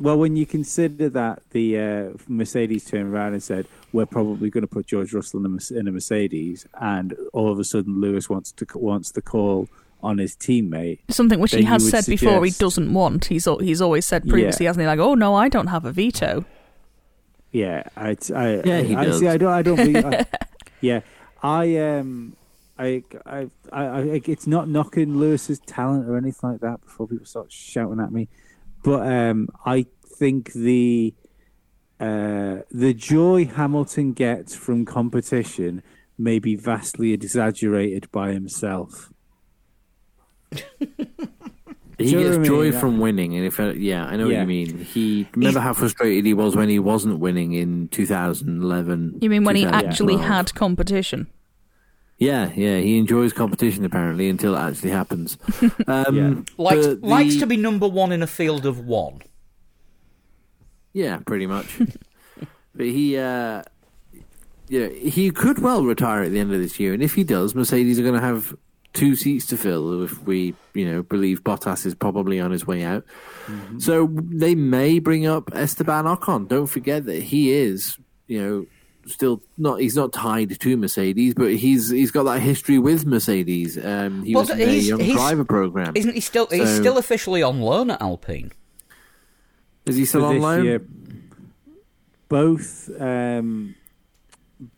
Well, 0.00 0.16
when 0.16 0.36
you 0.36 0.46
consider 0.46 1.08
that 1.10 1.42
the 1.50 1.78
uh, 1.78 2.10
Mercedes 2.28 2.84
turned 2.84 3.12
around 3.12 3.32
and 3.32 3.42
said, 3.42 3.66
"We're 3.92 4.06
probably 4.06 4.48
going 4.48 4.62
to 4.62 4.68
put 4.68 4.86
George 4.86 5.12
Russell 5.12 5.44
in 5.44 5.58
a, 5.58 5.78
in 5.78 5.88
a 5.88 5.92
Mercedes," 5.92 6.66
and 6.80 7.16
all 7.32 7.50
of 7.50 7.58
a 7.58 7.64
sudden 7.64 8.00
Lewis 8.00 8.30
wants 8.30 8.52
to 8.52 8.66
wants 8.74 9.10
the 9.10 9.22
call 9.22 9.68
on 10.00 10.18
his 10.18 10.36
teammate. 10.36 11.00
Something 11.10 11.40
which 11.40 11.52
he 11.52 11.64
has 11.64 11.82
would 11.82 11.90
said 11.90 12.06
before 12.06 12.44
he 12.44 12.52
doesn't 12.52 12.92
want. 12.94 13.24
He's 13.26 13.48
he's 13.60 13.80
always 13.80 14.06
said 14.06 14.28
previously, 14.28 14.64
Yeah. 14.64 14.70
hasn't 14.70 14.82
he? 14.82 14.86
Like, 14.86 15.00
oh 15.00 15.14
no, 15.14 15.34
I 15.34 15.48
don't 15.48 15.66
have 15.66 15.84
a 15.84 15.90
veto. 15.92 16.44
Yeah, 17.50 17.82
I, 17.96 18.16
I, 18.34 18.62
Yeah, 18.64 18.82
he 18.82 18.94
I, 18.94 19.04
does. 19.06 19.20
See, 19.20 19.26
I 19.26 19.36
don't, 19.38 19.52
I 19.52 19.62
don't. 19.62 19.76
Believe, 19.76 20.04
I, 20.04 20.26
yeah, 20.80 21.00
I 21.42 21.76
um, 21.78 22.36
I, 22.78 23.02
I, 23.26 23.48
I, 23.72 23.84
I, 23.86 24.00
it's 24.26 24.46
not 24.46 24.68
knocking 24.68 25.16
Lewis's 25.18 25.58
talent 25.60 26.08
or 26.08 26.16
anything 26.16 26.50
like 26.50 26.60
that. 26.60 26.82
Before 26.82 27.08
people 27.08 27.26
start 27.26 27.50
shouting 27.50 28.00
at 28.00 28.12
me, 28.12 28.28
but 28.88 29.06
um, 29.06 29.48
I 29.66 29.86
think 30.18 30.52
the 30.52 31.14
uh, 32.00 32.56
the 32.70 32.94
joy 32.94 33.44
Hamilton 33.46 34.12
gets 34.12 34.54
from 34.54 34.84
competition 34.84 35.82
may 36.16 36.38
be 36.38 36.54
vastly 36.56 37.12
exaggerated 37.12 38.10
by 38.12 38.32
himself. 38.32 39.12
He 41.98 42.04
Do 42.04 42.10
you 42.10 42.16
know 42.16 42.22
gets 42.22 42.36
what 42.38 42.44
I 42.44 42.48
joy 42.48 42.70
mean? 42.70 42.80
from 42.80 42.98
winning, 43.00 43.36
and 43.36 43.44
if 43.44 43.58
uh, 43.58 43.72
yeah, 43.72 44.04
I 44.06 44.16
know 44.16 44.28
Yeah. 44.28 44.36
what 44.38 44.40
you 44.42 44.46
mean. 44.46 44.78
He 44.78 45.26
remember 45.34 45.58
how 45.60 45.72
frustrated 45.74 46.24
he 46.24 46.32
was 46.34 46.54
when 46.54 46.68
he 46.68 46.78
wasn't 46.78 47.18
winning 47.18 47.52
in 47.54 47.88
2011. 47.88 49.18
You 49.20 49.28
mean 49.30 49.42
when 49.44 49.56
he 49.56 49.66
actually 49.66 50.16
had 50.16 50.54
competition? 50.54 51.26
Yeah, 52.18 52.50
yeah, 52.56 52.78
he 52.80 52.98
enjoys 52.98 53.32
competition 53.32 53.84
apparently 53.84 54.28
until 54.28 54.56
it 54.56 54.58
actually 54.60 54.90
happens. 54.90 55.38
Um, 55.86 56.44
Likes 56.58 56.86
the- 56.86 56.98
likes 57.00 57.36
to 57.36 57.46
be 57.46 57.56
number 57.56 57.86
one 57.88 58.12
in 58.12 58.22
a 58.22 58.26
field 58.26 58.66
of 58.66 58.80
one. 58.80 59.22
Yeah, 60.92 61.18
pretty 61.26 61.46
much. 61.46 61.78
but 62.74 62.86
he, 62.86 63.16
uh, 63.16 63.62
yeah, 64.68 64.88
he 64.88 65.30
could 65.30 65.60
well 65.60 65.84
retire 65.84 66.22
at 66.24 66.32
the 66.32 66.40
end 66.40 66.52
of 66.52 66.60
this 66.60 66.78
year, 66.80 66.92
and 66.92 67.02
if 67.02 67.14
he 67.14 67.24
does, 67.24 67.54
Mercedes 67.54 67.98
are 67.98 68.02
going 68.02 68.14
to 68.14 68.20
have 68.20 68.54
two 68.94 69.14
seats 69.14 69.46
to 69.46 69.56
fill. 69.56 70.02
If 70.02 70.20
we, 70.24 70.54
you 70.74 70.90
know, 70.90 71.02
believe 71.02 71.44
Bottas 71.44 71.86
is 71.86 71.94
probably 71.94 72.40
on 72.40 72.50
his 72.50 72.66
way 72.66 72.82
out, 72.82 73.04
so 73.78 74.08
they 74.12 74.54
may 74.54 74.98
bring 74.98 75.24
up 75.26 75.50
Esteban 75.54 76.04
Ocon. 76.04 76.48
Don't 76.48 76.66
forget 76.66 77.04
that 77.06 77.22
he 77.22 77.52
is, 77.52 77.96
you 78.26 78.42
know. 78.42 78.66
Still 79.08 79.42
not. 79.56 79.80
He's 79.80 79.96
not 79.96 80.12
tied 80.12 80.60
to 80.60 80.76
Mercedes, 80.76 81.34
but 81.34 81.54
he's 81.54 81.90
he's 81.90 82.10
got 82.10 82.24
that 82.24 82.40
history 82.40 82.78
with 82.78 83.06
Mercedes. 83.06 83.82
Um, 83.82 84.22
he 84.22 84.34
Well, 84.34 84.42
was 84.42 84.50
in 84.50 84.58
the 84.58 84.66
he's- 84.66 84.86
young 84.86 84.98
driver 85.02 85.44
program. 85.44 85.92
Isn't 85.96 86.14
he 86.14 86.20
still? 86.20 86.46
He's 86.46 86.68
still 86.76 86.98
officially 86.98 87.42
on 87.42 87.60
loan 87.60 87.90
at 87.90 88.00
Alpine. 88.02 88.52
Is 89.86 89.96
he 89.96 90.04
still 90.04 90.24
on 90.26 90.34
this 90.34 90.42
loan? 90.42 90.64
year. 90.64 90.82
Both 92.28 92.90
um, 93.00 93.74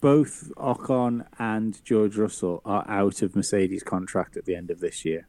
both 0.01 0.53
Ocon 0.57 1.27
and 1.39 1.83
George 1.85 2.17
Russell 2.17 2.63
are 2.65 2.85
out 2.89 3.23
of 3.23 3.35
Mercedes 3.35 3.83
contract 3.83 4.37
at 4.37 4.45
the 4.45 4.55
end 4.55 4.71
of 4.71 4.79
this 4.81 5.05
year. 5.05 5.27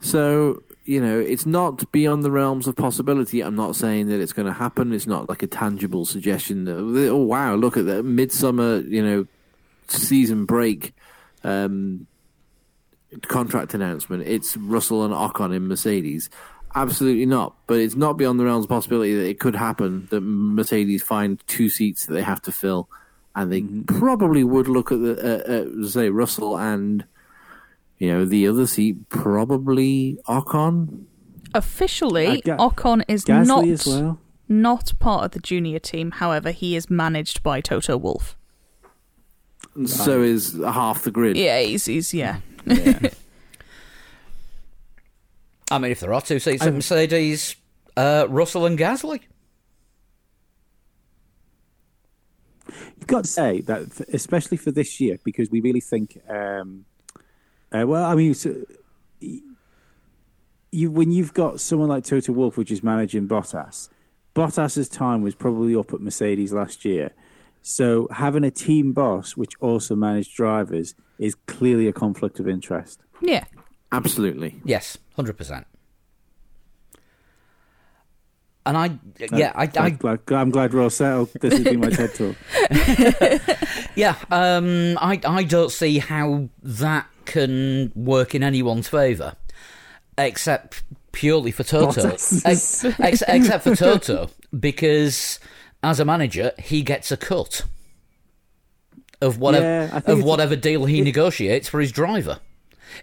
So, 0.00 0.62
you 0.86 1.00
know, 1.00 1.18
it's 1.18 1.46
not 1.46 1.90
beyond 1.90 2.22
the 2.22 2.30
realms 2.30 2.66
of 2.66 2.76
possibility. 2.76 3.40
I'm 3.40 3.56
not 3.56 3.74
saying 3.74 4.06
that 4.08 4.20
it's 4.20 4.32
going 4.32 4.46
to 4.46 4.52
happen. 4.52 4.92
It's 4.92 5.06
not 5.06 5.28
like 5.28 5.42
a 5.42 5.46
tangible 5.46 6.06
suggestion 6.06 6.64
that, 6.64 6.76
oh, 6.76 7.16
wow, 7.16 7.54
look 7.56 7.76
at 7.76 7.86
that 7.86 8.04
midsummer, 8.04 8.78
you 8.78 9.04
know, 9.04 9.26
season 9.88 10.44
break 10.44 10.94
um, 11.42 12.06
contract 13.22 13.74
announcement. 13.74 14.22
It's 14.26 14.56
Russell 14.56 15.04
and 15.04 15.12
Ocon 15.12 15.54
in 15.54 15.66
Mercedes. 15.66 16.30
Absolutely 16.74 17.26
not. 17.26 17.56
But 17.66 17.80
it's 17.80 17.96
not 17.96 18.16
beyond 18.16 18.38
the 18.38 18.44
realms 18.44 18.66
of 18.66 18.68
possibility 18.68 19.14
that 19.16 19.28
it 19.28 19.40
could 19.40 19.56
happen 19.56 20.06
that 20.10 20.20
Mercedes 20.20 21.02
find 21.02 21.44
two 21.48 21.68
seats 21.68 22.06
that 22.06 22.14
they 22.14 22.22
have 22.22 22.42
to 22.42 22.52
fill. 22.52 22.88
And 23.34 23.52
they 23.52 23.62
probably 23.86 24.44
would 24.44 24.68
look 24.68 24.92
at 24.92 25.00
the, 25.00 25.14
uh, 25.20 25.84
uh, 25.84 25.88
say, 25.88 26.10
Russell 26.10 26.56
and 26.56 27.04
you 27.98 28.12
know, 28.12 28.24
the 28.24 28.46
other 28.48 28.66
seat 28.66 29.08
probably 29.08 30.18
Ocon. 30.28 31.04
Officially, 31.54 32.26
Uh, 32.26 32.56
Ga- 32.56 32.56
Ocon 32.58 33.02
is 33.08 33.24
Gasly 33.24 33.46
not 33.46 33.66
as 33.68 33.86
well. 33.86 34.18
not 34.48 34.92
part 34.98 35.24
of 35.24 35.30
the 35.32 35.40
junior 35.40 35.78
team. 35.78 36.10
However, 36.12 36.50
he 36.50 36.76
is 36.76 36.90
managed 36.90 37.42
by 37.42 37.60
Toto 37.60 37.96
Wolff. 37.96 38.36
And 39.74 39.88
so 39.88 40.22
is 40.22 40.58
half 40.64 41.02
the 41.02 41.10
grid. 41.10 41.36
Yeah, 41.36 41.60
he's, 41.60 41.84
he's 41.86 42.12
yeah. 42.14 42.38
I 45.70 45.78
mean, 45.78 45.90
if 45.90 46.00
there 46.00 46.12
are 46.14 46.20
two 46.20 46.38
seats 46.38 46.62
at 46.64 46.72
Mercedes, 46.72 47.56
uh, 47.96 48.26
Russell 48.28 48.66
and 48.66 48.78
Gasly. 48.78 49.20
You've 52.68 53.06
got 53.06 53.24
to 53.24 53.30
say 53.30 53.60
that, 53.62 54.00
especially 54.12 54.56
for 54.56 54.70
this 54.70 55.00
year, 55.00 55.18
because 55.24 55.50
we 55.50 55.60
really 55.60 55.80
think. 55.80 56.18
Um, 56.28 56.84
uh, 57.72 57.86
well, 57.86 58.04
I 58.04 58.14
mean, 58.14 58.34
so, 58.34 58.54
you 59.20 60.90
when 60.90 61.10
you've 61.10 61.34
got 61.34 61.60
someone 61.60 61.88
like 61.88 62.04
Toto 62.04 62.32
Wolff, 62.32 62.56
which 62.56 62.70
is 62.70 62.82
managing 62.82 63.28
Bottas, 63.28 63.88
Bottas's 64.34 64.88
time 64.88 65.22
was 65.22 65.34
probably 65.34 65.74
up 65.74 65.92
at 65.92 66.00
Mercedes 66.00 66.52
last 66.52 66.84
year. 66.84 67.12
So 67.62 68.06
having 68.12 68.44
a 68.44 68.50
team 68.50 68.92
boss 68.92 69.36
which 69.36 69.54
also 69.60 69.96
managed 69.96 70.36
drivers 70.36 70.94
is 71.18 71.34
clearly 71.46 71.88
a 71.88 71.92
conflict 71.92 72.38
of 72.38 72.48
interest. 72.48 73.00
Yeah. 73.20 73.44
Absolutely. 73.92 74.60
Yes, 74.64 74.98
hundred 75.14 75.36
percent. 75.36 75.66
And 78.66 78.76
I, 78.76 78.98
yeah, 79.32 79.52
I, 79.54 79.64
I'm 79.64 79.70
I, 79.76 79.90
glad, 79.90 80.20
I'm 80.28 80.50
glad 80.50 80.74
we're 80.74 80.82
all 80.82 80.90
settled. 80.90 81.30
This 81.40 81.52
has 81.52 81.62
been 81.62 81.78
my 81.78 81.88
TED 81.90 82.14
talk. 82.16 82.36
yeah, 83.94 84.16
um, 84.30 84.98
I, 85.00 85.20
I 85.24 85.44
don't 85.44 85.70
see 85.70 85.98
how 86.00 86.48
that 86.64 87.06
can 87.26 87.92
work 87.94 88.34
in 88.34 88.42
anyone's 88.42 88.88
favour, 88.88 89.34
except 90.16 90.82
purely 91.12 91.50
for 91.50 91.62
Toto. 91.64 92.08
Ex- 92.10 92.44
ex- 92.44 92.84
except 93.28 93.64
for 93.64 93.74
Toto, 93.76 94.30
because 94.58 95.38
as 95.82 96.00
a 96.00 96.04
manager, 96.04 96.52
he 96.58 96.82
gets 96.82 97.10
a 97.12 97.16
cut 97.16 97.62
of 99.20 99.38
whatever 99.38 99.64
Yeah, 99.64 100.00
of 100.06 100.22
whatever 100.22 100.56
deal 100.56 100.84
he 100.84 101.00
negotiates 101.00 101.68
for 101.68 101.80
his 101.80 101.90
driver 101.92 102.38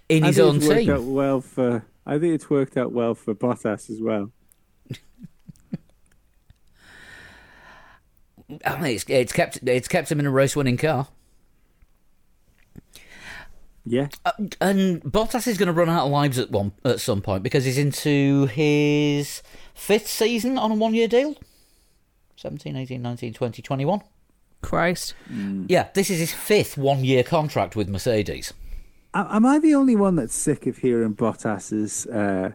in 0.09 0.23
I 0.23 0.27
his 0.27 0.39
own 0.39 0.57
it's 0.57 0.67
worked 0.67 0.79
team. 0.79 0.89
out 0.91 1.03
well 1.03 1.41
for. 1.41 1.85
I 2.05 2.19
think 2.19 2.33
it's 2.35 2.49
worked 2.49 2.77
out 2.77 2.91
well 2.91 3.15
for 3.15 3.33
Bottas 3.33 3.89
as 3.89 4.01
well. 4.01 4.31
I 4.91 4.95
mean, 8.49 8.59
ah, 8.65 8.83
it's, 8.83 9.05
it's 9.07 9.31
kept 9.33 9.59
it's 9.67 9.87
kept 9.87 10.11
him 10.11 10.19
in 10.19 10.25
a 10.25 10.31
race 10.31 10.55
winning 10.55 10.77
car. 10.77 11.07
Yeah, 13.85 14.07
Uh, 14.25 14.31
and 14.61 15.03
Bottas 15.03 15.45
is 15.45 15.57
going 15.57 15.67
to 15.67 15.73
run 15.73 15.89
out 15.89 16.05
of 16.05 16.11
lives 16.11 16.39
at 16.39 16.51
one 16.51 16.71
at 16.85 17.01
some 17.01 17.21
point 17.21 17.43
because 17.43 17.65
he's 17.65 17.77
into 17.77 18.45
his 18.45 19.41
fifth 19.73 20.07
season 20.07 20.57
on 20.57 20.71
a 20.71 20.75
one 20.75 20.93
year 20.93 21.07
deal. 21.09 21.35
17, 22.37 22.75
18, 22.75 23.01
19, 23.01 23.33
20, 23.33 23.61
21. 23.61 24.01
Christ. 24.61 25.13
Yeah, 25.67 25.89
this 25.93 26.09
is 26.09 26.19
his 26.19 26.33
fifth 26.33 26.77
one 26.77 27.03
year 27.03 27.23
contract 27.23 27.75
with 27.75 27.89
Mercedes. 27.89 28.53
Am 29.13 29.45
I 29.45 29.59
the 29.59 29.75
only 29.75 29.95
one 29.95 30.15
that's 30.15 30.33
sick 30.33 30.65
of 30.65 30.77
hearing 30.77 31.13
Bottas's 31.13 32.07
uh, 32.07 32.51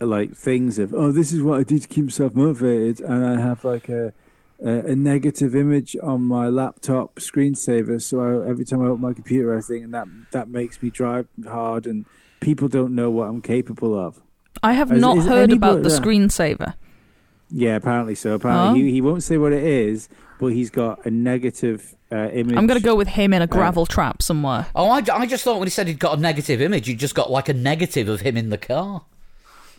like 0.00 0.34
things 0.34 0.78
of 0.78 0.94
oh 0.94 1.10
this 1.10 1.32
is 1.32 1.42
what 1.42 1.58
I 1.58 1.62
do 1.64 1.78
to 1.78 1.88
keep 1.88 2.04
myself 2.04 2.34
motivated 2.34 3.00
and 3.00 3.26
I 3.26 3.40
have 3.40 3.64
like 3.64 3.88
a 3.88 4.12
a, 4.64 4.70
a 4.92 4.96
negative 4.96 5.54
image 5.54 5.96
on 6.02 6.22
my 6.22 6.48
laptop 6.48 7.16
screensaver 7.16 8.00
so 8.00 8.20
I, 8.20 8.48
every 8.48 8.64
time 8.64 8.82
I 8.82 8.86
open 8.86 9.00
my 9.02 9.12
computer 9.12 9.56
I 9.56 9.60
think 9.60 9.84
and 9.84 9.94
that 9.94 10.06
that 10.32 10.48
makes 10.48 10.82
me 10.82 10.90
drive 10.90 11.26
hard 11.46 11.86
and 11.86 12.06
people 12.40 12.68
don't 12.68 12.94
know 12.94 13.10
what 13.10 13.28
I'm 13.28 13.42
capable 13.42 13.98
of. 13.98 14.20
I 14.62 14.72
have 14.74 14.90
Is- 14.92 15.00
not 15.00 15.18
is 15.18 15.26
heard 15.26 15.52
about 15.52 15.82
the 15.82 15.90
yeah. 15.90 15.96
screensaver. 15.98 16.74
Yeah, 17.50 17.76
apparently 17.76 18.14
so. 18.14 18.34
Apparently 18.34 18.80
Oh. 18.80 18.84
he, 18.84 18.90
he 18.92 19.00
won't 19.00 19.22
say 19.22 19.38
what 19.38 19.52
it 19.52 19.62
is, 19.62 20.08
but 20.40 20.48
he's 20.48 20.68
got 20.70 21.04
a 21.06 21.10
negative 21.10 21.94
uh, 22.10 22.28
image. 22.30 22.56
I'm 22.56 22.66
going 22.66 22.78
to 22.80 22.84
go 22.84 22.94
with 22.96 23.08
him 23.08 23.32
in 23.32 23.40
a 23.42 23.46
gravel 23.46 23.86
trap 23.86 24.20
somewhere. 24.22 24.66
Oh, 24.74 24.88
I, 24.90 25.02
I 25.12 25.26
just 25.26 25.44
thought 25.44 25.58
when 25.58 25.66
he 25.66 25.70
said 25.70 25.86
he'd 25.86 25.98
got 26.00 26.18
a 26.18 26.20
negative 26.20 26.60
image, 26.60 26.86
he 26.88 26.94
just 26.96 27.14
got 27.14 27.30
like 27.30 27.48
a 27.48 27.52
negative 27.54 28.08
of 28.08 28.22
him 28.22 28.36
in 28.36 28.50
the 28.50 28.58
car. 28.58 29.04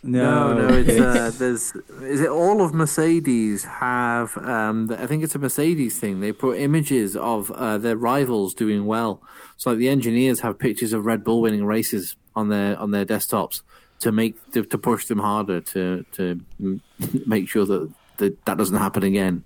No, 0.02 0.54
No, 0.54 0.68
no, 0.68 0.74
it's 0.76 1.00
uh, 1.00 1.32
there's 1.38 1.74
is 2.02 2.20
it 2.20 2.28
all 2.28 2.62
of 2.64 2.72
Mercedes 2.72 3.64
have 3.64 4.36
um 4.38 4.90
I 4.96 5.06
think 5.06 5.24
it's 5.24 5.34
a 5.34 5.38
Mercedes 5.38 5.98
thing. 5.98 6.20
They 6.20 6.32
put 6.32 6.58
images 6.58 7.16
of 7.16 7.50
uh, 7.50 7.78
their 7.78 7.96
rivals 7.96 8.54
doing 8.54 8.86
well. 8.86 9.20
So 9.56 9.70
like 9.70 9.78
the 9.78 9.88
engineers 9.88 10.40
have 10.40 10.58
pictures 10.58 10.92
of 10.92 11.04
Red 11.04 11.24
Bull 11.24 11.40
winning 11.40 11.64
races 11.64 12.16
on 12.36 12.48
their 12.48 12.78
on 12.78 12.92
their 12.92 13.04
desktops 13.04 13.62
to 14.00 14.12
make 14.12 14.34
to, 14.52 14.64
to 14.64 14.78
push 14.78 15.06
them 15.06 15.18
harder 15.18 15.60
to 15.60 16.04
to 16.12 16.40
make 17.26 17.48
sure 17.48 17.66
that, 17.66 17.92
that 18.18 18.44
that 18.44 18.56
doesn't 18.56 18.76
happen 18.76 19.02
again. 19.02 19.44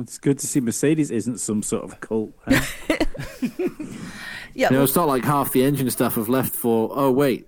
It's 0.00 0.18
good 0.18 0.38
to 0.40 0.46
see 0.46 0.60
Mercedes 0.60 1.10
isn't 1.10 1.38
some 1.38 1.62
sort 1.62 1.84
of 1.84 2.00
cult. 2.00 2.32
huh? 2.44 2.60
Yeah, 4.52 4.70
You 4.70 4.76
know, 4.78 4.82
it's 4.82 4.96
not 4.96 5.06
like 5.06 5.24
half 5.24 5.52
the 5.52 5.62
engine 5.62 5.88
stuff 5.90 6.16
have 6.16 6.28
left 6.28 6.52
for. 6.52 6.90
Oh 6.92 7.12
wait, 7.12 7.46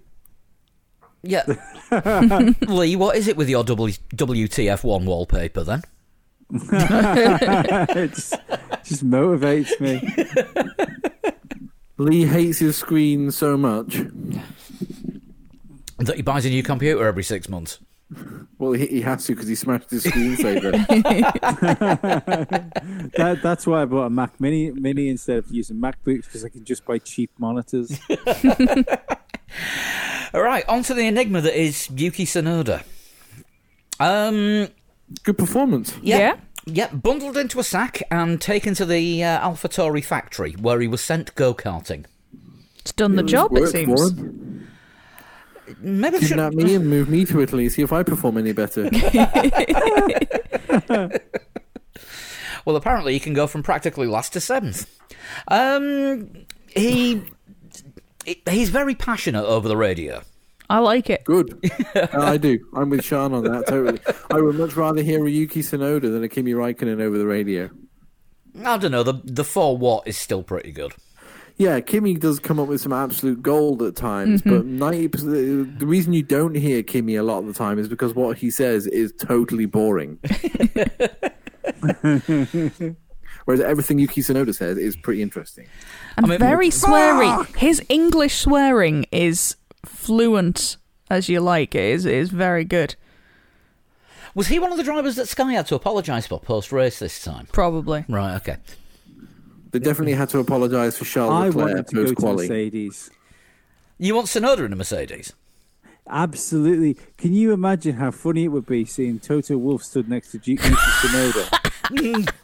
yeah. 1.23 1.44
Lee, 2.69 2.97
what 2.97 3.16
is 3.16 3.28
it 3.28 3.36
with 3.36 3.49
your 3.49 3.65
w- 3.65 3.94
WTF1 4.15 5.05
wallpaper 5.05 5.62
then? 5.65 5.82
it 6.51 8.11
just, 8.11 8.35
just 8.85 9.07
motivates 9.09 9.78
me. 9.81 10.03
Lee 11.99 12.27
hates 12.27 12.59
his 12.59 12.77
screen 12.77 13.31
so 13.31 13.57
much. 13.57 14.03
That 15.99 16.16
he 16.16 16.23
buys 16.23 16.44
a 16.44 16.51
new 16.51 16.62
computer 16.62 17.07
every 17.07 17.23
six 17.23 17.49
months. 17.49 17.78
Well, 18.59 18.73
he, 18.73 18.87
he 18.87 19.01
has 19.03 19.25
to 19.27 19.35
because 19.35 19.49
he 19.49 19.55
smashed 19.55 19.91
his 19.91 20.05
screensaver. 20.05 20.73
That, 23.17 23.41
that's 23.43 23.67
why 23.67 23.83
I 23.83 23.85
bought 23.85 24.07
a 24.07 24.11
Mac 24.11 24.41
Mini 24.41 24.71
Mini 24.71 25.09
instead 25.09 25.39
of 25.39 25.51
using 25.51 25.77
MacBooks 25.77 26.25
because 26.25 26.45
I 26.45 26.49
can 26.49 26.65
just 26.65 26.85
buy 26.85 26.99
cheap 26.99 27.31
monitors. 27.39 27.99
All 30.35 30.43
right, 30.43 30.67
on 30.69 30.83
to 30.85 30.95
the 30.95 31.07
enigma 31.07 31.41
that 31.43 31.59
is 31.61 31.91
Yuki 31.91 32.25
Tsunoda. 32.25 32.85
Um, 34.01 34.69
Good 35.25 35.37
performance. 35.37 35.95
yeah, 36.03 36.19
Yeah? 36.19 36.37
yeah, 36.65 36.89
bundled 36.93 37.37
into 37.37 37.61
a 37.61 37.65
sack 37.65 38.03
and 38.11 38.41
taken 38.41 38.75
to 38.75 38.87
the 38.87 39.23
uh, 39.25 39.49
AlphaTauri 39.51 40.05
factory 40.05 40.53
where 40.53 40.81
he 40.81 40.89
was 40.89 41.03
sent 41.03 41.35
go 41.35 41.53
karting. 41.53 42.07
It's 42.79 42.93
done 42.93 43.17
the 43.17 43.23
job, 43.23 43.53
it 43.57 43.61
Worked 43.61 43.73
for 43.73 43.79
seems. 43.79 44.13
Him. 45.78 46.01
Maybe 46.01 46.16
I 46.16 46.20
should. 46.20 46.28
Kidnap 46.28 46.55
me 46.55 46.74
and 46.74 46.89
move 46.89 47.09
me 47.09 47.24
to 47.27 47.40
Italy. 47.40 47.69
See 47.69 47.82
if 47.82 47.93
I 47.93 48.03
perform 48.03 48.39
any 48.39 48.53
better. 48.53 48.89
Well, 52.65 52.77
apparently 52.77 53.12
he 53.12 53.20
can 53.20 53.35
go 53.35 53.47
from 53.47 53.62
practically 53.62 54.07
last 54.07 54.32
to 54.35 54.40
seventh. 54.40 54.89
Um, 55.49 56.31
he 56.69 57.23
he's 58.49 58.70
very 58.70 58.94
passionate 58.94 59.44
over 59.44 59.69
the 59.69 59.77
radio. 59.77 60.23
I 60.70 60.78
like 60.78 61.11
it. 61.11 61.24
Good. 61.24 61.59
I 62.12 62.36
do. 62.36 62.59
I'm 62.74 62.89
with 62.89 63.05
Sean 63.05 63.35
on 63.35 63.44
that. 63.44 63.66
Totally. 63.66 63.99
I 64.31 64.40
would 64.40 64.55
much 64.55 64.77
rather 64.77 65.03
hear 65.03 65.27
a 65.27 65.31
Yuki 65.31 65.61
Tsunoda 65.61 66.03
than 66.03 66.23
a 66.23 66.28
Kimi 66.28 66.53
Raikkonen 66.53 67.01
over 67.01 67.19
the 67.19 67.27
radio. 67.27 67.69
I 68.65 68.78
don't 68.78 68.93
know. 68.93 69.03
The 69.03 69.20
the 69.24 69.44
four 69.44 69.77
watt 69.77 70.07
is 70.07 70.16
still 70.16 70.43
pretty 70.43 70.73
good. 70.73 70.93
Yeah, 71.63 71.79
Kimi 71.79 72.15
does 72.15 72.41
come 72.41 72.59
up 72.59 72.67
with 72.67 72.81
some 72.81 72.93
absolute 72.93 73.41
gold 73.41 73.85
at 73.85 73.95
times, 73.95 74.43
mm-hmm. 74.43 74.51
but 74.51 74.67
ninety 74.67 75.07
percent. 75.07 75.79
The 75.79 75.87
reason 75.87 76.13
you 76.13 76.25
don't 76.25 76.57
hear 76.57 76.83
Kimi 76.83 77.15
a 77.15 77.23
lot 77.23 77.39
of 77.39 77.47
the 77.47 77.53
time 77.53 77.79
is 77.79 77.87
because 77.87 78.17
what 78.17 78.37
he 78.37 78.51
says 78.51 78.89
is 78.89 79.13
totally 79.13 79.67
boring. 79.67 80.19
Whereas 83.45 83.61
everything 83.61 84.01
Yuki 84.01 84.23
Tsunoda 84.23 84.53
says 84.53 84.77
is 84.77 84.97
pretty 84.97 85.23
interesting. 85.23 85.69
And 86.17 86.27
I 86.27 86.31
mean- 86.31 86.41
very 86.41 86.71
sweary. 86.71 87.47
His 87.55 87.81
English 87.89 88.39
swearing 88.39 89.07
is 89.13 89.55
fluent 89.87 90.79
as 91.11 91.29
you 91.29 91.39
like. 91.39 91.77
It 91.77 91.85
is, 91.85 92.07
it 92.07 92.15
is 92.15 92.31
very 92.31 92.65
good. 92.65 92.97
Was 94.35 94.49
he 94.49 94.59
one 94.59 94.73
of 94.73 94.79
the 94.79 94.85
drivers 94.85 95.15
that 95.15 95.29
Sky 95.29 95.53
had 95.53 95.69
to 95.69 95.77
apologise 95.77 96.27
for 96.27 96.41
post 96.41 96.73
race 96.73 96.99
this 96.99 97.23
time? 97.23 97.47
Probably. 97.53 98.05
Right. 98.09 98.35
Okay. 98.37 98.57
They 99.73 99.78
definitely 99.78 100.15
had 100.15 100.28
to 100.31 100.39
apologise 100.39 100.97
for 100.99 101.05
I 101.05 101.09
Charles 101.09 101.55
Leclerc 101.55 101.69
wanted 101.69 101.86
to 101.89 102.15
go 102.15 102.15
to. 102.15 102.43
Mercedes. 102.43 103.11
You 103.99 104.15
want 104.15 104.27
Tsunoda 104.28 104.66
in 104.66 104.73
a 104.73 104.77
Mercedes? 104.77 105.32
Absolutely. 106.09 106.97
Can 107.16 107.32
you 107.32 107.53
imagine 107.53 107.97
how 107.97 108.11
funny 108.11 108.44
it 108.44 108.49
would 108.49 108.66
be 108.66 108.85
seeing 108.85 109.19
Toto 109.19 109.57
Wolff 109.57 109.82
stood 109.82 110.09
next 110.09 110.32
to 110.32 110.40
Yuki 110.44 110.62
Tsunoda? 110.69 112.28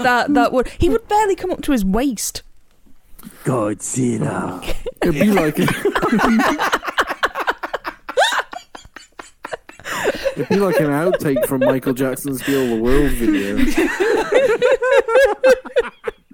That 0.00 0.34
that 0.34 0.52
would 0.52 0.68
he 0.78 0.88
would 0.88 1.06
barely 1.08 1.34
come 1.36 1.50
up 1.50 1.62
to 1.62 1.72
his 1.72 1.84
waist. 1.84 2.42
Godzilla. 3.44 4.62
It'd 5.02 5.14
be 5.14 5.30
like 5.30 5.56
It'd 10.36 10.48
be 10.48 10.56
like 10.56 10.80
an 10.80 10.86
outtake 10.86 11.46
from 11.46 11.60
Michael 11.60 11.92
Jackson's 11.94 12.42
"Heal 12.42 12.76
the 12.76 12.82
World" 12.82 13.10
video. 13.12 13.56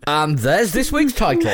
And 0.07 0.39
there's 0.39 0.73
this 0.73 0.91
week's 0.91 1.13
title. 1.13 1.53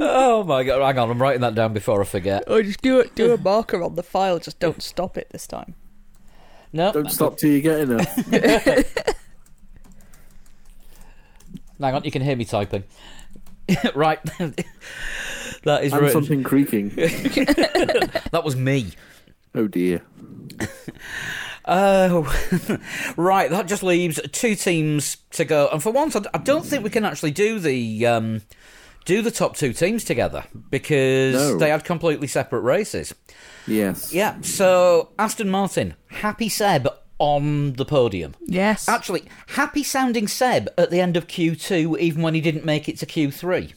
oh 0.00 0.44
my 0.44 0.64
god! 0.64 0.82
Hang 0.82 0.98
on, 0.98 1.10
I'm 1.10 1.22
writing 1.22 1.40
that 1.42 1.54
down 1.54 1.72
before 1.72 2.00
I 2.02 2.04
forget. 2.04 2.44
Oh, 2.46 2.60
just 2.62 2.82
do 2.82 2.98
it. 3.00 3.14
Do 3.14 3.32
a 3.32 3.38
marker 3.38 3.82
on 3.82 3.94
the 3.94 4.02
file. 4.02 4.38
Just 4.38 4.58
don't 4.58 4.82
stop 4.82 5.16
it 5.16 5.28
this 5.30 5.46
time. 5.46 5.74
No, 6.72 6.92
Don't 6.92 7.10
stop 7.10 7.36
till 7.38 7.50
you 7.50 7.60
get 7.60 7.80
enough. 7.80 8.12
hang 11.80 11.94
on. 11.94 12.02
You 12.02 12.10
can 12.10 12.20
hear 12.20 12.34
me 12.34 12.44
typing. 12.44 12.82
right. 13.94 14.18
That 15.64 15.84
is 15.84 15.92
And 15.92 16.02
written. 16.02 16.22
something 16.22 16.42
creaking. 16.42 16.90
That 18.30 18.42
was 18.44 18.56
me. 18.56 18.92
Oh 19.54 19.66
dear. 19.68 20.02
Oh, 21.66 22.22
right. 23.16 23.48
That 23.50 23.66
just 23.66 23.82
leaves 23.82 24.20
two 24.32 24.54
teams 24.54 25.16
to 25.30 25.44
go, 25.46 25.68
and 25.72 25.82
for 25.82 25.90
once, 25.92 26.14
I 26.14 26.22
I 26.34 26.38
don't 26.38 26.64
think 26.64 26.84
we 26.84 26.90
can 26.90 27.04
actually 27.06 27.30
do 27.30 27.58
the 27.58 28.06
um, 28.06 28.42
do 29.06 29.22
the 29.22 29.30
top 29.30 29.56
two 29.56 29.72
teams 29.72 30.04
together 30.04 30.44
because 30.70 31.34
No. 31.34 31.58
they 31.58 31.70
had 31.70 31.84
completely 31.84 32.26
separate 32.26 32.60
races. 32.60 33.14
Yes. 33.66 34.12
Yeah. 34.12 34.40
So 34.42 35.12
Aston 35.18 35.48
Martin, 35.48 35.94
happy 36.10 36.50
Seb 36.50 36.86
on 37.18 37.72
the 37.74 37.86
podium. 37.86 38.34
Yes. 38.44 38.86
Actually, 38.88 39.22
happy 39.48 39.82
sounding 39.82 40.28
Seb 40.28 40.68
at 40.76 40.90
the 40.90 41.00
end 41.00 41.16
of 41.16 41.28
Q 41.28 41.56
two, 41.56 41.96
even 41.98 42.20
when 42.22 42.34
he 42.34 42.42
didn't 42.42 42.66
make 42.66 42.90
it 42.90 42.98
to 42.98 43.06
Q 43.06 43.30
three. 43.30 43.72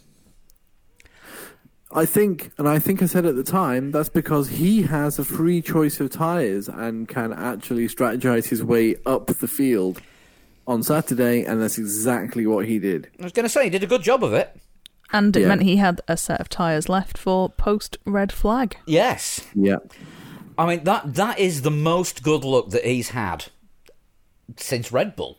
I 1.98 2.06
think, 2.06 2.52
and 2.58 2.70
I 2.70 2.80
think 2.80 3.02
I 3.02 3.08
said 3.08 3.26
at 3.26 3.36
the 3.36 3.44
time, 3.44 3.92
that's 3.92 4.08
because 4.10 4.50
he 4.50 4.84
has 4.84 5.18
a 5.20 5.26
free 5.26 5.62
choice 5.62 6.00
of 6.00 6.12
tyres 6.12 6.70
and 6.70 7.08
can 7.08 7.34
actually 7.34 7.88
strategize 7.88 8.46
his 8.50 8.64
way 8.64 8.96
up 9.06 9.26
the 9.28 9.48
field 9.48 10.02
on 10.68 10.84
Saturday, 10.84 11.44
and 11.44 11.62
that's 11.62 11.78
exactly 11.78 12.46
what 12.46 12.66
he 12.68 12.78
did. 12.78 13.10
I 13.20 13.24
was 13.24 13.32
going 13.32 13.46
to 13.46 13.50
say 13.50 13.64
he 13.66 13.70
did 13.70 13.84
a 13.84 13.88
good 13.88 14.04
job 14.04 14.24
of 14.24 14.34
it. 14.34 14.56
and 15.14 15.36
it 15.38 15.42
Yeah. 15.42 15.48
meant 15.48 15.64
he 15.64 15.78
had 15.78 16.02
a 16.10 16.18
set 16.18 16.42
of 16.42 16.50
tyres 16.50 16.90
left 16.90 17.18
for 17.18 17.50
post 17.50 17.98
red 18.06 18.30
flag. 18.32 18.76
Yes. 18.86 19.48
Yeah. 19.56 19.78
I 20.58 20.66
mean 20.66 20.84
that 20.84 21.14
that 21.16 21.40
is 21.40 21.62
the 21.62 21.72
most 21.72 22.24
good 22.24 22.44
luck 22.44 22.72
that 22.72 22.84
he's 22.84 23.10
had 23.12 23.46
since 24.58 24.92
Red 24.92 25.16
Bull. 25.16 25.38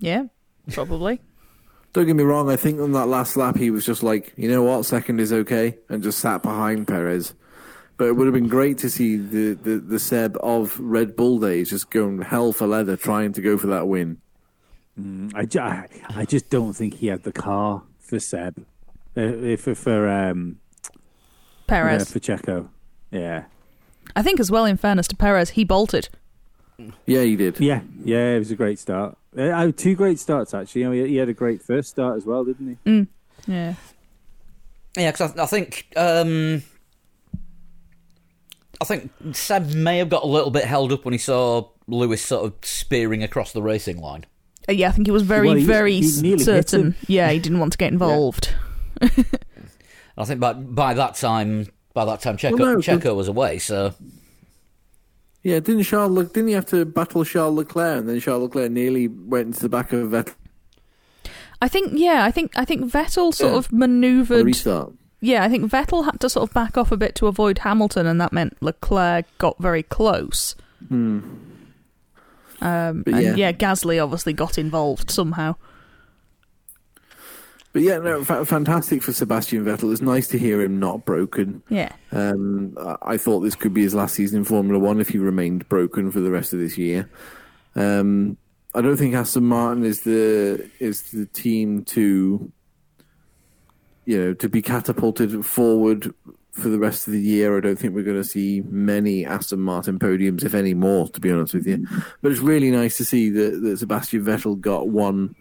Yeah, 0.00 0.24
probably. 0.72 1.20
Don't 1.96 2.04
get 2.06 2.14
me 2.14 2.24
wrong, 2.24 2.50
I 2.50 2.56
think 2.56 2.78
on 2.78 2.92
that 2.92 3.06
last 3.06 3.38
lap 3.38 3.56
he 3.56 3.70
was 3.70 3.86
just 3.86 4.02
like, 4.02 4.34
you 4.36 4.50
know 4.50 4.62
what, 4.62 4.84
second 4.84 5.18
is 5.18 5.32
okay, 5.32 5.78
and 5.88 6.02
just 6.02 6.18
sat 6.18 6.42
behind 6.42 6.86
Perez. 6.86 7.32
But 7.96 8.08
it 8.08 8.16
would 8.16 8.26
have 8.26 8.34
been 8.34 8.48
great 8.48 8.76
to 8.78 8.90
see 8.90 9.16
the, 9.16 9.54
the, 9.54 9.78
the 9.78 9.98
Seb 9.98 10.36
of 10.42 10.78
Red 10.78 11.16
Bull 11.16 11.38
days 11.38 11.70
just 11.70 11.90
going 11.90 12.20
hell 12.20 12.52
for 12.52 12.66
leather 12.66 12.98
trying 12.98 13.32
to 13.32 13.40
go 13.40 13.56
for 13.56 13.68
that 13.68 13.88
win. 13.88 14.18
I, 15.34 15.48
I, 15.58 15.86
I 16.10 16.26
just 16.26 16.50
don't 16.50 16.74
think 16.74 16.96
he 16.96 17.06
had 17.06 17.22
the 17.22 17.32
car 17.32 17.82
for 17.98 18.20
Seb. 18.20 18.66
Uh, 19.16 19.56
for 19.56 19.74
for 19.74 20.06
um 20.06 20.58
Perez. 21.66 22.02
uh, 22.02 22.04
for 22.04 22.20
Checo. 22.20 22.68
Yeah. 23.10 23.44
I 24.14 24.20
think 24.20 24.38
as 24.38 24.50
well. 24.50 24.66
In 24.66 24.76
fairness 24.76 25.08
to 25.08 25.16
Perez, 25.16 25.50
he 25.50 25.64
bolted. 25.64 26.10
Yeah, 27.06 27.22
he 27.22 27.36
did. 27.36 27.58
Yeah, 27.58 27.80
yeah, 28.04 28.34
it 28.34 28.38
was 28.40 28.50
a 28.50 28.54
great 28.54 28.78
start. 28.78 29.16
Uh, 29.36 29.70
two 29.76 29.94
great 29.94 30.18
starts 30.18 30.54
actually. 30.54 30.82
You 30.82 30.86
know, 30.86 30.92
he, 30.92 31.08
he 31.08 31.16
had 31.16 31.28
a 31.28 31.34
great 31.34 31.62
first 31.62 31.90
start 31.90 32.16
as 32.16 32.24
well, 32.24 32.44
didn't 32.44 32.78
he? 32.84 33.06
Yeah. 33.46 33.74
Yeah, 34.96 35.10
because 35.12 35.36
I, 35.36 35.42
I 35.42 35.46
think 35.46 35.86
um, 35.96 36.62
I 38.80 38.84
think 38.84 39.10
Seb 39.32 39.74
may 39.74 39.98
have 39.98 40.08
got 40.08 40.22
a 40.22 40.26
little 40.26 40.50
bit 40.50 40.64
held 40.64 40.92
up 40.92 41.04
when 41.04 41.12
he 41.12 41.18
saw 41.18 41.68
Lewis 41.86 42.22
sort 42.24 42.46
of 42.46 42.54
spearing 42.62 43.22
across 43.22 43.52
the 43.52 43.62
racing 43.62 43.98
line. 44.00 44.24
Uh, 44.68 44.72
yeah, 44.72 44.88
I 44.88 44.92
think 44.92 45.06
he 45.06 45.10
was 45.12 45.22
very, 45.22 45.48
Well, 45.48 45.56
he- 45.56 45.64
very 45.64 45.94
he 45.96 46.38
certain. 46.38 46.94
Yeah, 47.06 47.30
he 47.30 47.38
didn't 47.38 47.60
want 47.60 47.72
to 47.72 47.78
get 47.78 47.92
involved. 47.92 48.54
I 50.18 50.24
think 50.24 50.40
by 50.40 50.54
by 50.54 50.94
that 50.94 51.14
time, 51.14 51.66
by 51.92 52.04
that 52.06 52.20
time, 52.20 52.36
Checo, 52.38 52.58
Well, 52.58 52.72
no, 52.74 52.78
Checo 52.78 53.14
was 53.14 53.28
away. 53.28 53.58
So 53.58 53.94
Yeah, 55.46 55.60
didn't 55.60 55.84
Charles 55.84 56.10
Le- 56.10 56.24
didn't 56.24 56.48
he 56.48 56.54
have 56.54 56.66
to 56.66 56.84
battle 56.84 57.24
Charles 57.24 57.56
Leclerc 57.56 58.00
and 58.00 58.08
then 58.08 58.18
Charles 58.18 58.42
Leclerc 58.42 58.68
nearly 58.72 59.06
went 59.06 59.46
into 59.46 59.60
the 59.60 59.68
back 59.68 59.92
of 59.92 60.10
Vettel 60.10 60.34
I 61.62 61.68
think. 61.68 61.92
Yeah, 61.94 62.24
I 62.24 62.32
think. 62.32 62.50
I 62.56 62.64
think 62.64 62.90
Vettel 62.90 63.32
sort 63.32 63.52
Yeah. 63.52 63.58
of 63.58 63.72
manoeuvred. 63.72 64.44
restart? 64.44 64.92
Yeah, 65.20 65.44
I 65.44 65.48
think 65.48 65.70
Vettel 65.70 66.04
had 66.04 66.18
to 66.20 66.28
sort 66.28 66.48
of 66.48 66.52
back 66.52 66.76
off 66.76 66.90
a 66.90 66.96
bit 66.96 67.14
to 67.14 67.28
avoid 67.28 67.58
Hamilton, 67.58 68.06
and 68.06 68.20
that 68.20 68.32
meant 68.32 68.56
Leclerc 68.60 69.24
got 69.38 69.56
very 69.58 69.84
close. 69.84 70.56
Hmm. 70.88 71.20
Um, 72.60 73.04
and 73.06 73.22
yeah. 73.22 73.34
yeah. 73.36 73.52
Gasly 73.52 74.02
obviously 74.02 74.32
got 74.32 74.58
involved 74.58 75.10
somehow. 75.10 75.54
But 77.76 77.82
yeah, 77.82 77.98
no, 77.98 78.24
fa- 78.24 78.46
fantastic 78.46 79.02
for 79.02 79.12
Sebastian 79.12 79.62
Vettel. 79.66 79.92
It's 79.92 80.00
nice 80.00 80.28
to 80.28 80.38
hear 80.38 80.62
him 80.62 80.80
not 80.80 81.04
broken. 81.04 81.62
Yeah. 81.68 81.92
Um, 82.10 82.74
I- 83.02 83.18
thought 83.18 83.40
this 83.40 83.54
could 83.54 83.74
be 83.74 83.82
his 83.82 83.94
last 83.94 84.14
season 84.14 84.38
in 84.38 84.44
Formula 84.44 84.78
One 84.78 84.98
if 84.98 85.10
he 85.10 85.18
remained 85.18 85.68
broken 85.68 86.10
for 86.10 86.20
the 86.20 86.30
rest 86.30 86.54
of 86.54 86.58
this 86.58 86.78
year. 86.78 87.10
Um, 87.74 88.38
I 88.74 88.80
don't 88.80 88.96
think 88.96 89.14
Aston 89.14 89.44
Martin 89.44 89.84
is 89.84 90.00
the 90.04 90.70
is 90.80 91.10
the 91.10 91.26
team 91.26 91.84
to 91.84 92.50
you 94.06 94.24
know 94.24 94.32
to 94.32 94.48
be 94.48 94.62
catapulted 94.62 95.44
forward 95.44 96.14
for 96.52 96.70
the 96.70 96.78
rest 96.78 97.06
of 97.06 97.12
the 97.12 97.20
year. 97.20 97.58
I 97.58 97.60
don't 97.60 97.78
think 97.78 97.94
we're 97.94 98.04
going 98.04 98.16
to 98.16 98.24
see 98.24 98.62
many 98.70 99.26
Aston 99.26 99.60
Martin 99.60 99.98
podiums, 99.98 100.44
if 100.44 100.54
any 100.54 100.72
more, 100.72 101.08
to 101.08 101.20
be 101.20 101.30
honest 101.30 101.52
with 101.52 101.66
you. 101.66 101.86
But 102.22 102.32
it's 102.32 102.40
really 102.40 102.70
nice 102.70 102.96
to 102.96 103.04
see 103.04 103.28
that, 103.28 103.60
that 103.60 103.76
Sebastian 103.80 104.24
Vettel 104.24 104.58
got 104.58 104.88
one 104.88 105.34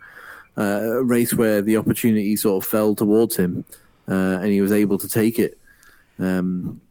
uh, 0.57 1.03
race 1.03 1.33
where 1.33 1.61
the 1.61 1.77
opportunity 1.77 2.35
sort 2.35 2.63
of 2.63 2.69
fell 2.69 2.95
towards 2.95 3.35
him, 3.35 3.65
uh, 4.09 4.39
and 4.41 4.47
he 4.47 4.61
was 4.61 4.71
able 4.71 4.97
to 4.97 5.07
take 5.07 5.39
it. 5.39 5.57
Um, 6.19 6.81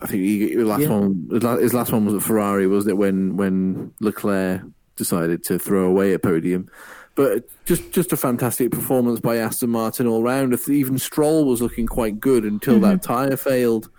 I 0.00 0.06
think 0.06 0.22
he, 0.22 0.50
his 0.54 0.64
last 0.64 0.82
Yeah. 0.82 0.88
one, 0.98 1.28
his 1.60 1.74
last 1.74 1.92
one 1.92 2.04
was 2.04 2.14
at 2.14 2.22
Ferrari, 2.22 2.66
wasn't 2.66 2.92
it? 2.92 2.96
When 2.96 3.36
when 3.36 3.92
Leclerc 4.00 4.62
decided 4.96 5.42
to 5.44 5.58
throw 5.58 5.86
away 5.86 6.12
a 6.12 6.18
podium, 6.18 6.68
but 7.14 7.48
just 7.64 7.92
just 7.92 8.12
a 8.12 8.16
fantastic 8.16 8.70
performance 8.70 9.20
by 9.20 9.36
Aston 9.36 9.70
Martin 9.70 10.06
all 10.06 10.22
round. 10.22 10.58
Even 10.68 10.98
Stroll 10.98 11.44
was 11.44 11.62
looking 11.62 11.86
quite 11.86 12.18
good 12.20 12.44
until 12.44 12.80
that 12.80 13.02
tire 13.02 13.36
failed. 13.36 13.90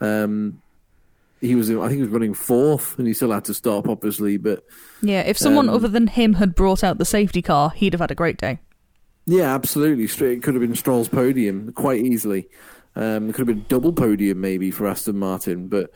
Um, 0.00 0.61
he 1.42 1.54
was, 1.54 1.68
I 1.70 1.74
think, 1.88 1.92
he 1.96 2.00
was 2.02 2.08
running 2.10 2.32
fourth, 2.34 2.96
and 2.98 3.06
he 3.06 3.12
still 3.12 3.32
had 3.32 3.44
to 3.46 3.54
stop, 3.54 3.88
obviously. 3.88 4.36
But 4.38 4.64
Yeah, 5.02 5.20
if 5.20 5.36
someone 5.36 5.68
Um, 5.68 5.74
other 5.74 5.88
than 5.88 6.06
him 6.06 6.34
had 6.34 6.54
brought 6.54 6.82
out 6.82 6.96
the 6.98 7.04
safety 7.04 7.42
car, 7.42 7.70
he'd 7.76 7.92
have 7.92 8.00
had 8.00 8.10
a 8.10 8.14
great 8.14 8.38
day. 8.38 8.60
Yeah, 9.26 9.54
absolutely. 9.54 10.06
Straight, 10.06 10.38
it 10.38 10.42
could 10.42 10.54
have 10.54 10.60
been 10.62 10.74
Stroll's 10.74 11.08
podium 11.08 11.72
quite 11.72 12.00
easily. 12.04 12.48
Um, 12.94 13.28
it 13.30 13.34
could 13.34 13.46
have 13.48 13.56
been 13.56 13.64
double 13.68 13.92
podium 13.92 14.40
maybe 14.40 14.70
for 14.70 14.86
Aston 14.86 15.16
Martin, 15.18 15.68
but 15.68 15.90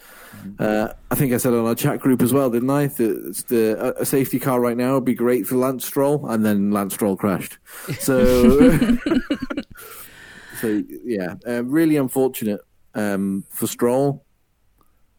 uh, 0.59 0.89
I 1.11 1.15
think 1.15 1.33
I 1.35 1.37
said 1.37 1.53
on 1.53 1.67
our 1.67 1.75
chat 1.75 2.01
group 2.01 2.23
as 2.23 2.33
well, 2.33 2.49
didn't 2.51 2.71
I? 2.71 2.87
That 2.87 3.45
the 3.49 3.77
a- 3.99 4.01
a 4.03 4.07
safety 4.07 4.39
car 4.39 4.61
right 4.61 4.77
now 4.77 4.95
would 4.95 5.05
be 5.05 5.15
great 5.15 5.47
for 5.47 5.57
Lance 5.57 5.85
Stroll, 5.85 6.27
and 6.29 6.45
then 6.45 6.71
Lance 6.71 6.95
Stroll 6.95 7.17
crashed. 7.17 7.59
So, 8.01 8.59
so 10.61 10.83
yeah, 11.05 11.35
uh, 11.47 11.65
really 11.65 11.97
unfortunate 11.97 12.61
um, 12.95 13.45
for 13.51 13.67
Stroll. 13.67 14.25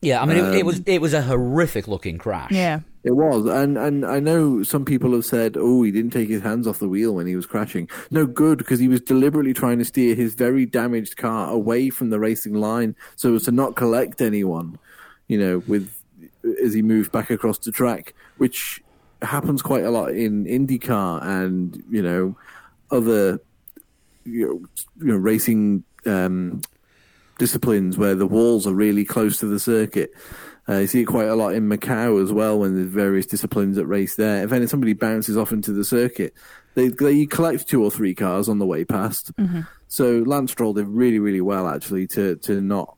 Yeah, 0.01 0.21
I 0.21 0.25
mean, 0.25 0.37
it, 0.37 0.55
it 0.55 0.61
Um, 0.61 0.67
was 0.67 0.81
it 0.85 1.01
was 1.01 1.13
a 1.13 1.21
horrific 1.23 1.87
looking 1.87 2.17
crash. 2.17 2.51
Yeah. 2.51 2.81
It 3.03 3.15
was, 3.15 3.45
and 3.45 3.77
and 3.77 4.05
I 4.05 4.19
know 4.19 4.61
some 4.63 4.83
people 4.85 5.13
have 5.13 5.25
said, 5.25 5.55
"Oh, 5.57 5.81
he 5.83 5.91
didn't 5.91 6.11
take 6.11 6.29
his 6.29 6.41
hands 6.41 6.67
off 6.67 6.79
the 6.79 6.89
wheel 6.89 7.15
when 7.15 7.25
he 7.25 7.35
was 7.35 7.45
crashing." 7.45 7.89
No 8.11 8.25
good, 8.25 8.57
because 8.57 8.79
he 8.79 8.89
was 8.89 9.01
deliberately 9.01 9.53
trying 9.53 9.79
to 9.79 9.85
steer 9.85 10.13
his 10.13 10.33
very 10.35 10.65
damaged 10.65 11.15
car 11.17 11.49
away 11.49 11.89
from 11.89 12.09
the 12.09 12.19
racing 12.19 12.53
line, 12.55 12.95
so 13.15 13.33
as 13.35 13.43
to 13.43 13.51
not 13.51 13.75
collect 13.75 14.21
anyone. 14.21 14.77
You 15.27 15.39
know, 15.39 15.63
with 15.67 15.89
as 16.63 16.73
he 16.73 16.81
moved 16.81 17.11
back 17.11 17.29
across 17.29 17.57
the 17.59 17.71
track, 17.71 18.13
which 18.37 18.83
happens 19.21 19.61
quite 19.61 19.83
a 19.83 19.89
lot 19.89 20.11
in 20.11 20.45
IndyCar 20.45 21.23
and 21.23 21.81
you 21.89 22.03
know 22.03 22.35
other 22.91 23.39
you 24.25 24.45
know, 24.45 24.53
you 25.05 25.13
know 25.13 25.15
racing 25.15 25.83
um, 26.05 26.61
disciplines 27.37 27.97
where 27.97 28.15
the 28.15 28.27
walls 28.27 28.67
are 28.67 28.73
really 28.73 29.05
close 29.05 29.39
to 29.39 29.45
the 29.45 29.59
circuit. 29.59 30.11
Uh, 30.69 30.79
you 30.79 30.87
see 30.87 31.01
it 31.01 31.05
quite 31.05 31.29
a 31.29 31.35
lot 31.35 31.53
in 31.53 31.69
Macau 31.69 32.21
as 32.21 32.31
well 32.33 32.59
when 32.59 32.75
there's 32.75 32.87
various 32.87 33.25
disciplines 33.25 33.77
that 33.77 33.85
race 33.85 34.15
there. 34.15 34.43
If 34.43 34.51
any 34.51 34.67
somebody 34.67 34.93
bounces 34.93 35.37
off 35.37 35.51
into 35.51 35.71
the 35.71 35.85
circuit, 35.85 36.33
they 36.75 36.89
they 36.89 37.25
collect 37.25 37.67
two 37.67 37.83
or 37.83 37.89
three 37.89 38.13
cars 38.13 38.49
on 38.49 38.59
the 38.59 38.65
way 38.65 38.83
past. 38.83 39.31
So 39.87 40.23
Lance 40.25 40.51
Stroll 40.51 40.73
did 40.73 40.87
really 40.87 41.19
really 41.19 41.41
well 41.41 41.67
actually 41.67 42.07
to 42.07 42.35
to 42.37 42.59
not 42.59 42.97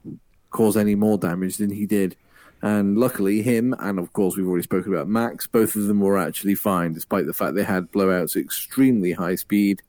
cause 0.50 0.76
any 0.76 0.96
more 0.96 1.18
damage 1.18 1.58
than 1.58 1.70
he 1.70 1.86
did. 1.86 2.16
And 2.62 2.98
luckily, 2.98 3.42
him 3.42 3.74
and 3.80 4.00
of 4.00 4.12
course 4.14 4.36
we've 4.36 4.48
already 4.48 4.64
spoken 4.64 4.92
about 4.92 5.08
Max. 5.08 5.46
Both 5.48 5.76
of 5.76 5.84
them 5.84 6.00
were 6.00 6.18
actually 6.18 6.56
fine, 6.56 6.94
despite 6.94 7.28
the 7.28 7.34
fact 7.34 7.56
they 7.56 7.64
had 7.64 7.92
blowouts 7.92 8.36
at 8.36 8.42
extremely 8.44 9.14
high 9.14 9.36
speed 9.36 9.84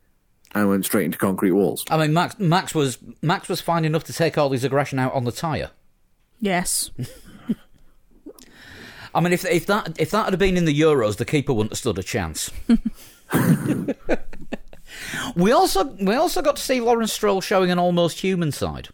and 0.55 0.69
went 0.69 0.85
straight 0.85 1.05
into 1.05 1.19
concrete 1.19 1.53
walls. 1.53 1.85
I 1.91 1.97
mean, 1.97 2.13
Max 2.13 2.39
Max 2.39 2.75
was 2.75 2.99
Max 3.23 3.49
was 3.49 3.61
fine 3.61 3.85
enough 3.85 4.05
to 4.05 4.13
take 4.13 4.37
all 4.37 4.51
his 4.51 4.65
aggression 4.65 4.99
out 4.99 5.13
on 5.15 5.25
the 5.25 5.33
tire. 5.33 5.71
Yes. 6.41 6.91
I 9.15 9.21
mean, 9.21 9.33
if 9.33 9.45
if 9.45 9.67
that 9.67 9.97
if 9.99 10.11
that 10.11 10.31
had 10.31 10.39
been 10.39 10.57
in 10.57 10.65
the 10.65 10.81
Euros, 10.81 11.17
the 11.17 11.25
keeper 11.25 11.53
wouldn't 11.53 11.73
have 11.73 11.79
stood 11.79 11.99
a 11.99 12.03
chance. 12.03 12.51
we 15.35 15.53
also 15.53 15.85
we 15.85 16.15
also 16.15 16.43
got 16.43 16.57
to 16.57 16.63
see 16.63 16.81
Lawrence 16.81 17.13
Stroll 17.13 17.41
showing 17.41 17.71
an 17.71 17.79
almost 17.79 18.21
human 18.21 18.53
side. 18.53 18.89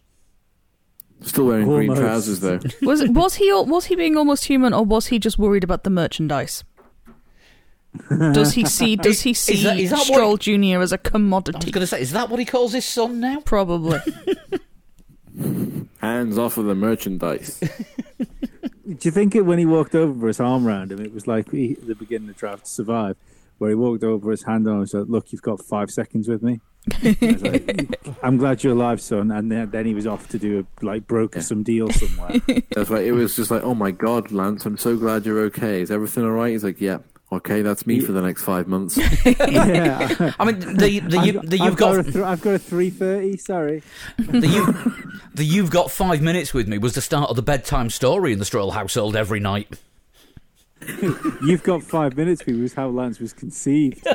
Still 1.22 1.46
wearing 1.46 1.66
green 1.66 1.94
trousers 1.94 2.40
though. 2.40 2.60
Was 2.82 3.06
was 3.08 3.36
he 3.36 3.52
was 3.52 3.86
he 3.86 3.96
being 3.96 4.16
almost 4.16 4.44
human, 4.44 4.74
or 4.74 4.84
was 4.84 5.06
he 5.06 5.18
just 5.18 5.38
worried 5.38 5.64
about 5.64 5.84
the 5.84 5.90
merchandise? 5.90 6.64
Does 8.32 8.52
he 8.54 8.64
see 8.64 8.96
Does 9.08 9.20
he 9.22 9.34
see 9.34 9.62
that- 9.64 9.78
is 9.78 9.90
that 9.90 9.96
what- 9.98 10.06
Stroll 10.06 10.36
Junior 10.36 10.80
as 10.80 10.92
a 10.92 10.96
I 10.96 11.00
was 11.02 11.10
commodity? 11.10 11.70
going 11.70 11.82
to 11.82 11.86
say, 11.86 12.00
is 12.00 12.12
that 12.12 12.28
what 12.30 12.38
he 12.38 12.44
calls 12.46 12.72
his 12.72 12.84
son 12.84 13.20
now? 13.20 13.40
Probably. 13.40 13.98
Hands 16.00 16.38
off 16.38 16.56
of 16.56 16.66
the 16.66 16.74
merchandise. 16.74 17.60
Do 18.18 18.96
you 19.02 19.10
think 19.10 19.34
it 19.34 19.42
when 19.42 19.58
he 19.58 19.66
walked 19.66 19.94
over 19.94 20.18
for 20.18 20.28
his 20.28 20.38
arm 20.40 20.64
round 20.64 20.92
him, 20.92 21.00
it 21.00 21.12
was 21.12 21.26
like 21.26 21.50
he, 21.50 21.74
the 21.74 21.94
beginning 21.96 22.28
of 22.30 22.36
Drive 22.36 22.62
to 22.62 22.68
Survive, 22.70 23.16
where 23.58 23.70
he 23.70 23.74
walked 23.74 24.04
over 24.04 24.30
his 24.30 24.44
hand 24.44 24.66
on 24.68 24.74
him 24.74 24.80
and 24.80 24.88
said, 24.90 25.10
"Look, 25.10 25.32
you've 25.32 25.42
got 25.42 25.64
five 25.64 25.90
seconds 25.90 26.28
with 26.28 26.42
me." 26.42 26.60
I 27.02 27.16
was 27.20 27.42
like, 27.42 27.98
I'm 28.22 28.36
glad 28.36 28.62
you're 28.62 28.74
alive, 28.74 29.00
son. 29.00 29.32
And 29.32 29.50
then, 29.50 29.70
then 29.70 29.86
he 29.86 29.94
was 29.94 30.06
off 30.06 30.28
to 30.28 30.38
do 30.38 30.60
a 30.80 30.84
like 30.84 31.08
broker 31.08 31.42
some 31.42 31.64
deal 31.64 31.90
somewhere. 31.90 32.36
That's 32.70 32.88
right. 32.90 33.04
It 33.04 33.10
was 33.12 33.34
just 33.34 33.50
like, 33.50 33.64
oh 33.64 33.74
my 33.74 33.90
god, 33.90 34.30
Lance, 34.30 34.64
I'm 34.66 34.78
so 34.78 34.96
glad 34.96 35.26
you're 35.26 35.40
okay. 35.46 35.80
Is 35.82 35.90
everything 35.90 36.22
all 36.24 36.30
right? 36.30 36.52
He's 36.52 36.62
like, 36.62 36.80
yeah, 36.80 36.98
okay, 37.32 37.62
that's 37.62 37.86
me 37.86 38.00
for 38.00 38.12
the 38.12 38.22
next 38.22 38.42
five 38.42 38.66
months. 38.66 38.96
yeah, 39.26 40.32
I 40.38 40.44
mean, 40.44 40.60
the 40.60 41.00
the, 41.00 41.18
you, 41.18 41.40
I've, 41.40 41.50
the 41.50 41.58
I've 41.60 41.66
you've 41.66 41.76
got, 41.76 41.96
got 41.96 41.98
a 41.98 42.02
th- 42.04 42.24
I've 42.24 42.40
got 42.40 42.54
a 42.54 42.58
three 42.58 42.90
thirty. 42.90 43.36
Sorry. 43.36 43.82
the 44.18 44.46
you 44.48 45.20
the 45.34 45.44
you've 45.44 45.70
got 45.70 45.90
five 45.90 46.22
minutes 46.22 46.54
with 46.54 46.68
me 46.68 46.78
was 46.78 46.94
the 46.94 47.00
start 47.00 47.30
of 47.30 47.36
the 47.36 47.42
bedtime 47.42 47.90
story 47.90 48.32
in 48.32 48.38
the 48.38 48.44
Stroll 48.44 48.72
household 48.72 49.16
every 49.16 49.40
night. 49.40 49.78
You've 51.42 51.62
got 51.62 51.82
five 51.82 52.16
minutes. 52.16 52.42
It 52.42 52.54
was 52.54 52.74
how 52.74 52.88
Lance 52.88 53.18
was 53.18 53.32
conceived. 53.32 54.06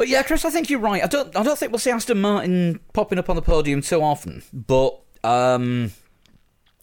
But 0.00 0.08
yeah, 0.08 0.22
Chris, 0.22 0.46
I 0.46 0.50
think 0.50 0.70
you're 0.70 0.80
right. 0.80 1.04
I 1.04 1.06
don't 1.06 1.36
I 1.36 1.42
don't 1.42 1.58
think 1.58 1.72
we'll 1.72 1.78
see 1.78 1.90
Aston 1.90 2.22
Martin 2.22 2.80
popping 2.94 3.18
up 3.18 3.28
on 3.28 3.36
the 3.36 3.42
podium 3.42 3.82
too 3.82 4.00
often. 4.00 4.42
But 4.50 4.98
um, 5.22 5.92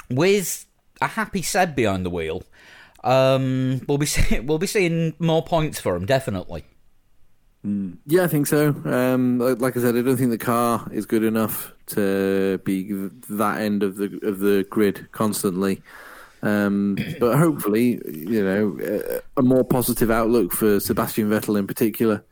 with 0.09 0.65
a 1.01 1.07
happy 1.07 1.41
Seb 1.41 1.75
behind 1.75 2.05
the 2.05 2.09
wheel, 2.09 2.43
um, 3.03 3.81
we'll 3.87 3.97
be 3.97 4.05
see- 4.15 4.39
we'll 4.39 4.57
be 4.59 4.67
seeing 4.67 5.13
more 5.19 5.43
points 5.43 5.79
for 5.79 5.95
him 5.95 6.05
definitely. 6.05 6.63
yeah, 8.05 8.23
I 8.23 8.27
think 8.27 8.47
so. 8.47 8.69
Um, 8.85 9.39
like 9.39 9.75
I 9.75 9.81
said, 9.81 9.95
I 9.97 10.01
don't 10.01 10.15
think 10.17 10.29
the 10.29 10.37
car 10.37 10.87
is 10.91 11.05
good 11.05 11.23
enough 11.23 11.73
to 11.87 12.59
be 12.59 12.91
that 13.29 13.61
end 13.61 13.83
of 13.83 13.97
the 13.97 14.19
of 14.23 14.39
the 14.39 14.65
grid 14.69 15.11
constantly. 15.11 15.81
Um, 16.43 16.97
but 17.19 17.37
hopefully, 17.37 17.99
you 18.05 18.43
know, 18.43 19.21
a 19.35 19.41
more 19.41 19.63
positive 19.63 20.11
outlook 20.11 20.53
for 20.53 20.79
Sebastian 20.79 21.29
Vettel 21.29 21.57
in 21.57 21.65
particular 21.67 22.23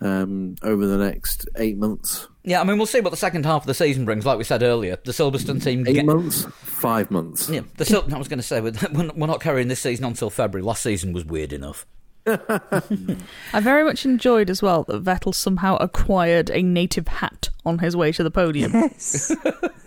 um, 0.00 0.56
over 0.62 0.86
the 0.86 0.96
next 0.98 1.46
eight 1.56 1.76
months. 1.76 2.26
Yeah, 2.44 2.60
I 2.60 2.64
mean 2.64 2.76
we'll 2.76 2.86
see 2.86 3.00
what 3.00 3.10
the 3.10 3.16
second 3.16 3.46
half 3.46 3.62
of 3.62 3.66
the 3.66 3.74
season 3.74 4.04
brings. 4.04 4.26
Like 4.26 4.36
we 4.38 4.44
said 4.44 4.62
earlier, 4.62 4.98
the 5.04 5.12
Silverstone 5.12 5.62
team. 5.62 5.86
Eight 5.86 5.94
get- 5.94 6.04
months, 6.06 6.44
five 6.62 7.10
months. 7.10 7.48
Yeah, 7.48 7.60
the 7.76 7.84
Sil- 7.86 8.06
I 8.12 8.18
was 8.18 8.28
going 8.28 8.40
to 8.40 8.42
say 8.42 8.60
we're 8.60 8.72
not- 8.72 9.16
we're 9.16 9.26
not 9.28 9.40
carrying 9.40 9.68
this 9.68 9.80
season 9.80 10.04
until 10.04 10.28
February. 10.30 10.64
Last 10.64 10.82
season 10.82 11.12
was 11.12 11.24
weird 11.24 11.52
enough. 11.52 11.86
I 12.26 13.60
very 13.60 13.84
much 13.84 14.04
enjoyed 14.04 14.48
as 14.48 14.62
well 14.62 14.84
that 14.84 15.02
Vettel 15.02 15.34
somehow 15.34 15.76
acquired 15.76 16.50
a 16.50 16.62
native 16.62 17.08
hat 17.08 17.50
on 17.64 17.78
his 17.80 17.96
way 17.96 18.12
to 18.12 18.22
the 18.22 18.30
podium. 18.30 18.72
Yes. 18.72 19.28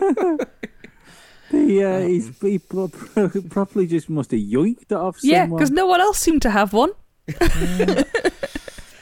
the, 1.50 1.84
uh, 1.84 2.00
he's, 2.00 2.38
he 2.40 2.58
pro- 2.58 2.88
pro- 2.88 3.86
just 3.86 4.10
must 4.10 4.30
have 4.32 4.40
yoinked 4.40 4.82
it 4.82 4.92
off 4.92 5.18
yeah, 5.22 5.46
because 5.46 5.70
no 5.70 5.86
one 5.86 6.00
else 6.00 6.18
seemed 6.18 6.42
to 6.42 6.50
have 6.50 6.72
one. 6.74 6.90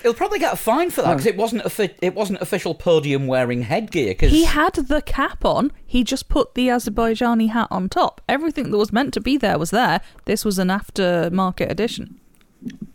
He'll 0.04 0.12
probably 0.14 0.38
get 0.38 0.52
a 0.52 0.56
fine 0.56 0.90
for 0.90 1.00
that 1.02 1.12
because 1.14 1.24
it 1.26 1.36
wasn't 1.36 1.64
offi- 1.64 1.94
it 2.02 2.14
wasn't 2.14 2.40
official 2.42 2.74
podium 2.74 3.26
wearing 3.26 3.62
headgear. 3.62 4.14
Cause 4.14 4.30
He 4.30 4.44
had 4.44 4.74
the 4.74 5.00
cap 5.00 5.44
on. 5.46 5.72
He 5.86 6.04
just 6.04 6.28
put 6.28 6.54
the 6.54 6.68
Azerbaijani 6.68 7.48
hat 7.50 7.68
on 7.70 7.88
top. 7.88 8.20
Everything 8.28 8.70
that 8.70 8.76
was 8.76 8.92
meant 8.92 9.14
to 9.14 9.20
be 9.22 9.38
there 9.38 9.58
was 9.58 9.70
there. 9.70 10.02
This 10.26 10.44
was 10.44 10.58
an 10.58 10.68
aftermarket 10.68 11.70
edition. 11.70 12.20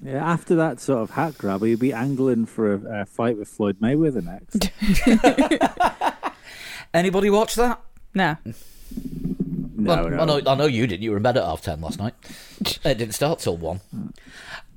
Yeah, 0.04 0.24
after 0.24 0.56
that 0.56 0.80
sort 0.80 1.00
of 1.02 1.10
hat 1.12 1.36
grab, 1.38 1.64
he'd 1.64 1.80
be 1.80 1.94
angling 1.94 2.46
for 2.46 2.74
a, 2.74 3.02
a 3.02 3.06
fight 3.06 3.38
with 3.38 3.48
Floyd 3.48 3.80
Mayweather 3.80 4.24
next. 4.24 4.72
anybody 6.94 7.30
watch 7.30 7.56
that? 7.56 7.80
Nah. 8.14 8.36
No, 9.76 9.96
well, 9.96 10.10
no. 10.10 10.20
I 10.20 10.26
know 10.26 10.42
I 10.52 10.56
know 10.56 10.66
you 10.66 10.88
didn't. 10.88 11.04
You 11.04 11.12
were 11.12 11.18
in 11.18 11.24
bed 11.24 11.38
at 11.38 11.44
half 11.44 11.62
ten 11.62 11.80
last 11.82 12.00
night. 12.00 12.14
it 12.84 12.98
didn't 12.98 13.14
start 13.14 13.40
till 13.40 13.58
one. 13.58 13.80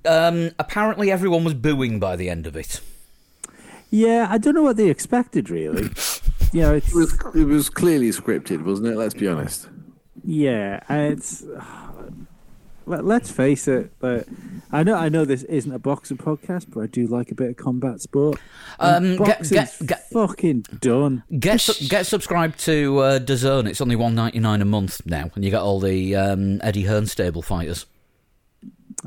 Um, 0.04 0.50
apparently, 0.58 1.10
everyone 1.10 1.44
was 1.44 1.54
booing 1.54 1.98
by 1.98 2.16
the 2.16 2.28
end 2.30 2.46
of 2.46 2.56
it. 2.56 2.80
Yeah, 3.90 4.26
I 4.30 4.38
don't 4.38 4.54
know 4.54 4.62
what 4.62 4.76
they 4.76 4.88
expected 4.88 5.50
really. 5.50 5.90
you 6.52 6.62
know, 6.62 6.74
it's 6.74 6.88
It 6.90 6.94
was, 6.94 7.18
it 7.34 7.44
was 7.44 7.68
clearly 7.68 8.08
scripted, 8.10 8.64
wasn't 8.64 8.88
it? 8.88 8.96
Let's 8.96 9.14
be 9.14 9.28
honest. 9.28 9.68
yeah, 10.24 10.80
it's. 10.88 11.44
Let, 12.84 13.04
let's 13.04 13.30
face 13.30 13.68
it, 13.68 13.92
but 14.00 14.26
I 14.72 14.82
know 14.82 14.96
I 14.96 15.08
know 15.08 15.24
this 15.24 15.44
isn't 15.44 15.72
a 15.72 15.78
boxing 15.78 16.16
podcast, 16.16 16.66
but 16.74 16.80
I 16.80 16.86
do 16.88 17.06
like 17.06 17.30
a 17.30 17.34
bit 17.36 17.50
of 17.50 17.56
combat 17.56 18.00
sport. 18.00 18.40
And 18.80 19.20
Um, 19.20 19.24
get- 19.24 19.48
get- 19.48 19.76
get- 19.86 20.10
fucking 20.10 20.66
done. 20.80 21.22
Get 21.38 21.60
su- 21.60 21.86
get 21.86 22.06
subscribed 22.06 22.58
to 22.64 22.98
uh, 22.98 23.18
DAZN. 23.20 23.68
It's 23.68 23.80
only 23.80 23.94
one 23.94 24.16
ninety 24.16 24.40
nine 24.40 24.60
a 24.60 24.64
month 24.64 25.00
now, 25.06 25.30
and 25.36 25.44
you 25.44 25.52
get 25.52 25.60
all 25.60 25.78
the 25.78 26.16
um, 26.16 26.60
Eddie 26.64 26.82
Hearn 26.82 27.06
stable 27.06 27.40
fighters. 27.40 27.86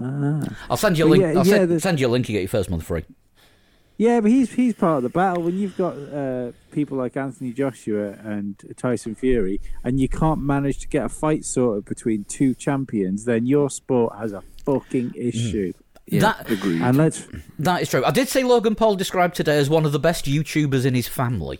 Ah. 0.01 0.41
I'll 0.69 0.77
send 0.77 0.97
you 0.97 1.05
a 1.05 1.09
Well, 1.09 1.19
link. 1.19 1.33
yeah, 1.33 1.39
I'll 1.39 1.47
yeah, 1.47 1.53
send, 1.55 1.71
the- 1.71 1.79
send 1.79 1.99
you 1.99 2.07
a 2.07 2.09
link. 2.09 2.27
You 2.29 2.33
get 2.33 2.41
your 2.41 2.49
first 2.49 2.69
month 2.69 2.83
free. 2.83 3.03
Yeah, 3.97 4.19
but 4.19 4.29
he's 4.29 4.51
he's 4.51 4.73
part 4.73 4.97
of 4.97 5.03
the 5.03 5.09
battle 5.09 5.43
when 5.43 5.57
you've 5.57 5.77
got 5.77 5.95
uh, 5.97 6.51
people 6.71 6.97
like 6.97 7.15
Anthony 7.15 7.53
Joshua 7.53 8.09
and 8.25 8.61
Tyson 8.75 9.15
Fury, 9.15 9.61
and 9.85 10.01
you 10.01 10.09
can't 10.09 10.41
manage 10.41 10.79
to 10.79 10.87
get 10.89 11.05
a 11.05 11.09
fight 11.09 11.45
sorted 11.45 11.85
between 11.85 12.25
two 12.25 12.53
champions. 12.55 13.23
Then 13.23 13.45
your 13.45 13.69
sport 13.69 14.13
has 14.17 14.33
a 14.33 14.43
fucking 14.65 15.13
issue. 15.15 15.71
Yeah, 16.07 16.19
That- 16.19 16.51
agreed. 16.51 16.81
And 16.81 16.97
let's 16.97 17.25
That 17.57 17.81
is 17.83 17.89
true. 17.89 18.03
I 18.03 18.11
did 18.11 18.27
see 18.27 18.43
Logan 18.43 18.75
Paul 18.75 18.95
described 18.95 19.35
today 19.35 19.57
as 19.57 19.69
one 19.69 19.85
of 19.85 19.93
the 19.93 19.99
best 19.99 20.25
YouTubers 20.25 20.85
in 20.85 20.93
his 20.93 21.07
family. 21.07 21.59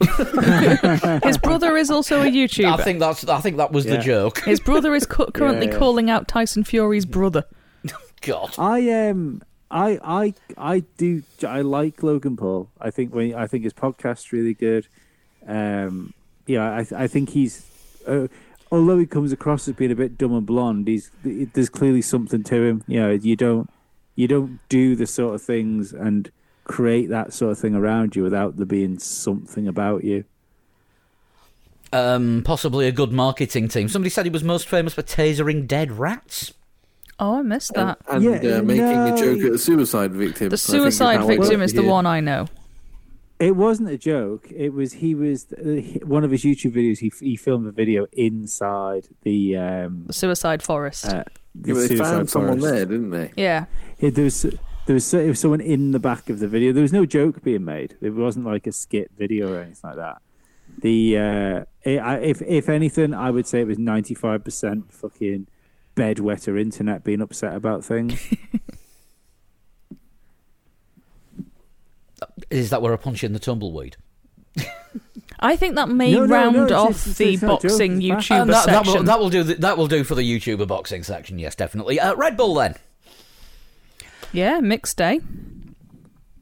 His 1.24 1.38
brother 1.38 1.76
is 1.76 1.90
also 1.90 2.22
a 2.22 2.26
YouTuber. 2.26 2.78
I 2.78 2.82
think 2.82 2.98
that's. 3.00 3.26
I 3.28 3.40
think 3.40 3.56
that 3.58 3.72
was 3.72 3.84
the 3.84 3.94
Yeah. 3.94 4.00
joke. 4.00 4.40
His 4.40 4.60
brother 4.60 4.94
is 4.94 5.06
cu- 5.06 5.26
currently 5.34 5.66
Yeah, 5.66 5.72
yeah. 5.72 5.78
calling 5.78 6.10
out 6.10 6.28
Tyson 6.28 6.64
Fury's 6.64 7.06
brother. 7.06 7.44
God. 8.22 8.54
I 8.58 8.90
um 9.08 9.42
I 9.70 9.98
I 10.02 10.34
I 10.58 10.80
do 10.98 11.22
I 11.46 11.60
like 11.62 12.02
Logan 12.02 12.36
Paul. 12.36 12.68
I 12.80 12.90
think 12.90 13.14
when 13.14 13.34
I 13.34 13.46
think 13.46 13.64
his 13.64 13.72
podcast's 13.72 14.32
really 14.32 14.54
good. 14.54 14.86
Um, 15.46 16.12
yeah, 16.46 16.70
I 16.70 16.86
I 17.04 17.06
think 17.06 17.30
he's 17.30 17.66
uh, 18.06 18.26
although 18.72 18.98
he 18.98 19.06
comes 19.06 19.32
across 19.32 19.66
as 19.68 19.74
being 19.74 19.90
a 19.92 19.96
bit 19.96 20.18
dumb 20.18 20.34
and 20.34 20.44
blonde, 20.46 20.88
he's 20.88 21.10
there's 21.24 21.68
clearly 21.70 22.02
something 22.02 22.42
to 22.44 22.62
him. 22.62 22.84
You 22.86 23.00
know, 23.00 23.10
you 23.10 23.36
don't 23.36 23.70
you 24.16 24.28
don't 24.28 24.58
do 24.68 24.96
the 24.96 25.06
sort 25.06 25.34
of 25.34 25.42
things 25.42 25.92
and 25.92 26.30
create 26.70 27.08
that 27.08 27.32
sort 27.32 27.52
of 27.52 27.58
thing 27.58 27.74
around 27.74 28.14
you 28.16 28.22
without 28.22 28.56
there 28.56 28.66
being 28.66 28.98
something 28.98 29.66
about 29.66 30.04
you. 30.04 30.24
Um, 31.92 32.42
possibly 32.44 32.86
a 32.86 32.92
good 32.92 33.12
marketing 33.12 33.68
team. 33.68 33.88
Somebody 33.88 34.10
said 34.10 34.24
he 34.24 34.30
was 34.30 34.44
most 34.44 34.68
famous 34.68 34.94
for 34.94 35.02
tasering 35.02 35.66
dead 35.66 35.90
rats. 35.90 36.52
Oh, 37.18 37.38
I 37.38 37.42
missed 37.42 37.74
that. 37.74 37.98
and 38.08 38.22
Yeah, 38.24 38.58
uh, 38.58 38.62
making 38.62 38.84
no, 38.84 39.14
a 39.14 39.18
joke 39.18 39.44
at 39.44 39.52
a 39.52 39.58
suicide 39.58 40.12
victim. 40.12 40.48
The 40.50 40.54
I 40.54 40.56
think 40.56 40.86
is 40.86 40.98
how 40.98 41.10
suicide 41.16 41.26
victim 41.26 41.62
is 41.62 41.72
the 41.74 41.82
one 41.82 42.06
I 42.06 42.20
know. 42.20 42.46
It 43.40 43.56
wasn't 43.56 43.88
a 43.88 43.98
joke. 43.98 44.46
It 44.54 44.72
was 44.72 44.92
he 44.94 45.14
was 45.14 45.46
uh, 45.52 45.80
one 46.04 46.24
of 46.24 46.30
his 46.30 46.44
YouTube 46.44 46.72
videos. 46.72 46.98
He 46.98 47.10
he 47.20 47.36
filmed 47.36 47.66
a 47.66 47.72
video 47.72 48.06
inside 48.12 49.08
the 49.22 49.56
um 49.56 50.04
The 50.06 50.12
suicide 50.12 50.62
forest. 50.62 51.06
uh, 51.06 51.24
the 51.54 51.68
Yeah, 51.68 51.74
but 51.74 51.80
they 51.80 51.88
suicide 51.88 52.04
found 52.04 52.30
someone 52.30 52.60
there, 52.60 52.84
didn't 52.86 53.10
they? 53.10 53.32
yeah. 53.36 53.64
Yeah, 53.98 54.10
there 54.10 54.24
was 54.24 54.46
there 54.86 54.94
was, 54.94 55.10
there 55.10 55.26
was 55.28 55.38
someone 55.40 55.60
in 55.60 55.92
the 55.92 55.98
back 55.98 56.28
of 56.30 56.38
the 56.40 56.48
video. 56.48 56.72
There 56.72 56.82
was 56.82 56.92
no 56.92 57.06
joke 57.06 57.42
being 57.42 57.64
made. 57.64 57.96
It 58.00 58.10
wasn't 58.10 58.46
like 58.46 58.66
a 58.66 58.72
skit 58.72 59.10
video 59.16 59.52
or 59.52 59.60
anything 59.60 59.80
like 59.90 59.96
that. 59.96 60.22
The 60.82 61.18
uh, 61.18 61.64
it, 61.82 61.98
I, 61.98 62.16
if 62.18 62.40
if 62.42 62.68
anything, 62.68 63.12
I 63.12 63.30
would 63.30 63.46
say 63.46 63.60
it 63.60 63.66
was 63.66 63.78
ninety 63.78 64.14
five 64.14 64.44
percent 64.44 64.92
fucking 64.92 65.46
bedwetter 65.96 66.58
internet 66.60 67.02
being 67.04 67.20
upset 67.20 67.54
about 67.56 67.84
things. 67.84 68.20
Is 72.50 72.70
that 72.70 72.82
where 72.82 72.92
I 72.92 72.96
punch 72.96 73.22
in 73.24 73.32
the 73.32 73.38
tumbleweed? 73.38 73.96
I 75.42 75.56
think 75.56 75.74
that 75.76 75.88
may 75.88 76.12
No, 76.12 76.26
no, 76.26 76.34
round 76.34 76.56
no, 76.56 76.64
it's- 76.64 76.78
off 76.80 76.90
it's- 76.90 77.06
it's- 77.08 77.16
the 77.18 77.32
it's 77.34 77.42
not 77.42 77.64
a 77.64 77.68
joke, 77.68 77.70
boxing 77.72 78.02
it's. 78.02 78.26
YouTuber 78.28 78.40
Um, 78.40 78.48
that, 78.48 78.66
that 78.66 78.74
section. 78.84 78.94
will, 78.94 79.02
that 79.04 79.18
will 79.20 79.30
do. 79.30 79.42
The, 79.42 79.54
that 79.54 79.78
will 79.78 79.86
do 79.86 80.04
for 80.04 80.14
the 80.14 80.22
YouTuber 80.22 80.66
boxing 80.68 81.02
section. 81.02 81.38
Yes, 81.38 81.54
definitely. 81.54 81.98
Uh, 81.98 82.14
Red 82.14 82.36
Bull 82.36 82.54
then. 82.54 82.74
Yeah, 84.32 84.60
mixed 84.60 84.96
day. 84.96 85.20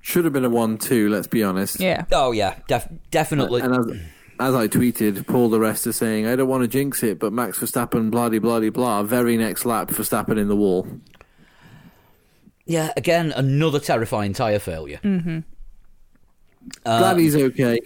Should 0.01 0.25
have 0.25 0.33
been 0.33 0.45
a 0.45 0.51
one-two. 0.51 1.09
Let's 1.09 1.27
be 1.27 1.43
honest. 1.43 1.81
Yeah. 1.81 2.05
Oh 2.13 2.33
yeah, 2.33 2.59
def- 2.69 2.89
definitely. 3.11 3.61
And 3.63 3.75
as, 3.75 4.01
as 4.41 4.55
I 4.55 4.69
tweeted, 4.69 5.27
Paul 5.27 5.51
di 5.51 5.57
Resta 5.57 5.89
is 5.89 5.97
saying, 5.97 6.27
I 6.27 6.37
don't 6.37 6.49
want 6.49 6.63
to 6.63 6.69
jinx 6.69 7.03
it, 7.03 7.19
but 7.19 7.33
Max 7.33 7.59
Verstappen, 7.59 8.11
blah 8.11 8.29
bloody 8.29 8.39
blah 8.39 8.61
de 8.61 8.71
blah. 8.71 9.03
Very 9.03 9.37
next 9.37 9.65
lap, 9.67 9.89
Verstappen 9.89 10.39
in 10.39 10.49
the 10.49 10.57
wall. 10.57 10.87
yeah, 12.65 12.93
again, 12.97 13.33
another 13.33 13.81
terrifying 13.81 14.33
tyre 14.33 14.59
failure. 14.59 15.01
Mm-hmm. 15.03 15.41
Uh, 16.85 16.99
Glad 16.99 17.19
he's 17.19 17.37
okay. 17.37 17.81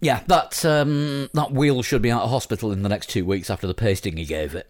Yeah, 0.00 0.22
that 0.26 0.64
um, 0.64 1.30
that 1.34 1.52
wheel 1.52 1.82
should 1.82 2.02
be 2.02 2.10
out 2.10 2.22
of 2.22 2.30
hospital 2.30 2.72
in 2.72 2.82
the 2.82 2.88
next 2.88 3.08
two 3.08 3.24
weeks 3.24 3.48
after 3.50 3.66
the 3.66 3.74
pasting 3.74 4.16
he 4.16 4.24
gave 4.24 4.54
it. 4.54 4.68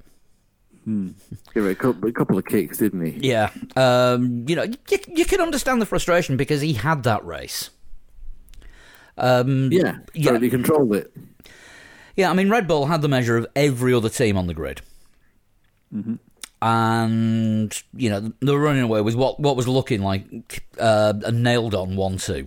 Give 0.84 1.66
it 1.66 1.70
a 1.70 1.74
couple, 1.74 2.09
a 2.09 2.12
couple 2.12 2.36
of 2.38 2.44
kicks, 2.44 2.78
didn't 2.78 3.04
he? 3.04 3.28
Yeah, 3.28 3.50
um, 3.76 4.44
you 4.48 4.56
know, 4.56 4.64
you, 4.64 4.98
you 5.09 5.24
can 5.24 5.40
understand 5.40 5.80
the 5.80 5.86
frustration 5.86 6.36
because 6.36 6.60
he 6.60 6.72
had 6.72 7.04
that 7.04 7.24
race. 7.24 7.70
Um, 9.16 9.70
Yeah, 9.70 9.98
Yeah. 10.14 10.30
totally 10.30 10.50
controlled 10.50 10.94
it. 10.94 11.12
Yeah, 12.16 12.30
I 12.30 12.34
mean, 12.34 12.50
Red 12.50 12.66
Bull 12.66 12.86
had 12.86 13.00
the 13.02 13.09
measure 13.09 13.36
of 13.36 13.46
every 13.54 13.94
other 13.94 14.09
team 14.09 14.36
on 14.36 14.46
the 14.46 14.54
grid. 14.54 14.80
And, 16.62 17.82
you 17.94 18.09
know, 18.10 18.32
they 18.40 18.52
were 18.52 18.60
running 18.60 18.82
away 18.82 19.00
with 19.02 19.14
what, 19.14 19.38
what 19.40 19.56
was 19.56 19.68
looking 19.68 20.02
like 20.02 20.62
uh, 20.78 21.12
a 21.24 21.32
nailed 21.32 21.74
on 21.74 21.96
1 21.96 22.16
2. 22.18 22.46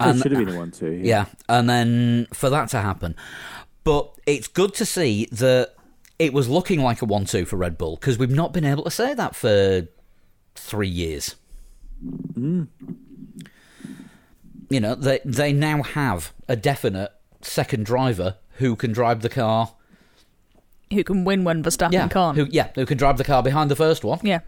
it 0.00 0.22
should 0.22 0.32
have 0.32 0.46
been 0.46 0.54
a 0.54 0.58
one 0.58 0.70
two. 0.70 0.92
Yeah, 0.92 1.26
and 1.48 1.68
then 1.68 2.28
for 2.32 2.50
that 2.50 2.68
to 2.70 2.80
happen. 2.80 3.16
But 3.88 4.10
it's 4.26 4.48
good 4.48 4.74
to 4.74 4.84
see 4.84 5.28
that 5.32 5.74
it 6.18 6.34
was 6.34 6.46
looking 6.46 6.82
like 6.82 7.00
a 7.00 7.06
1 7.06 7.24
2 7.24 7.46
for 7.46 7.56
Red 7.56 7.78
Bull 7.78 7.96
because 7.96 8.18
we've 8.18 8.28
not 8.28 8.52
been 8.52 8.66
able 8.66 8.84
to 8.84 8.90
say 8.90 9.14
that 9.14 9.34
for 9.34 9.88
three 10.54 10.90
years. 10.90 11.36
Mm. 12.04 12.68
You 14.68 14.80
know, 14.80 14.94
they, 14.94 15.20
they 15.24 15.54
now 15.54 15.82
have 15.82 16.34
a 16.48 16.54
definite 16.54 17.12
second 17.40 17.86
driver 17.86 18.36
who 18.56 18.76
can 18.76 18.92
drive 18.92 19.22
the 19.22 19.30
car. 19.30 19.72
Who 20.92 21.02
can 21.02 21.24
win 21.24 21.44
when 21.44 21.62
Verstappen 21.62 21.92
Yeah, 21.92 22.08
can't. 22.08 22.36
who, 22.36 22.46
yeah, 22.50 22.68
who 22.74 22.84
can 22.84 22.98
drive 22.98 23.16
the 23.16 23.24
car 23.24 23.42
behind 23.42 23.70
the 23.70 23.76
first 23.76 24.04
one 24.04 24.20
yeah. 24.22 24.40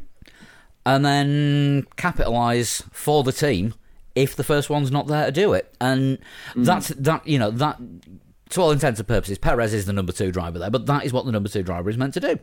and 0.85 1.03
then 1.03 1.87
capitalise 1.97 2.83
for 2.93 3.25
the 3.25 3.33
team 3.33 3.73
if 4.15 4.37
the 4.37 4.45
first 4.45 4.69
one's 4.69 4.91
not 4.91 5.07
there 5.07 5.25
to 5.25 5.33
do 5.33 5.55
it. 5.55 5.75
And 5.81 6.19
mm. 6.53 6.67
that's 6.67 6.89
that. 6.89 7.27
You 7.27 7.39
know 7.39 7.51
that. 7.53 7.81
To 8.51 8.60
all 8.60 8.72
intents 8.72 8.98
and 8.98 9.06
purposes, 9.06 9.39
Perez 9.39 9.72
is 9.72 9.86
the 9.86 9.93
number 9.93 10.12
two 10.12 10.32
driver 10.32 10.59
there, 10.59 10.70
but 10.70 10.86
that 10.86 11.05
is 11.05 11.12
what 11.12 11.24
the 11.24 11.32
number 11.32 11.48
two 11.48 11.62
driver 11.62 11.89
is 11.89 11.97
meant 11.97 12.14
to 12.14 12.20
do. 12.20 12.39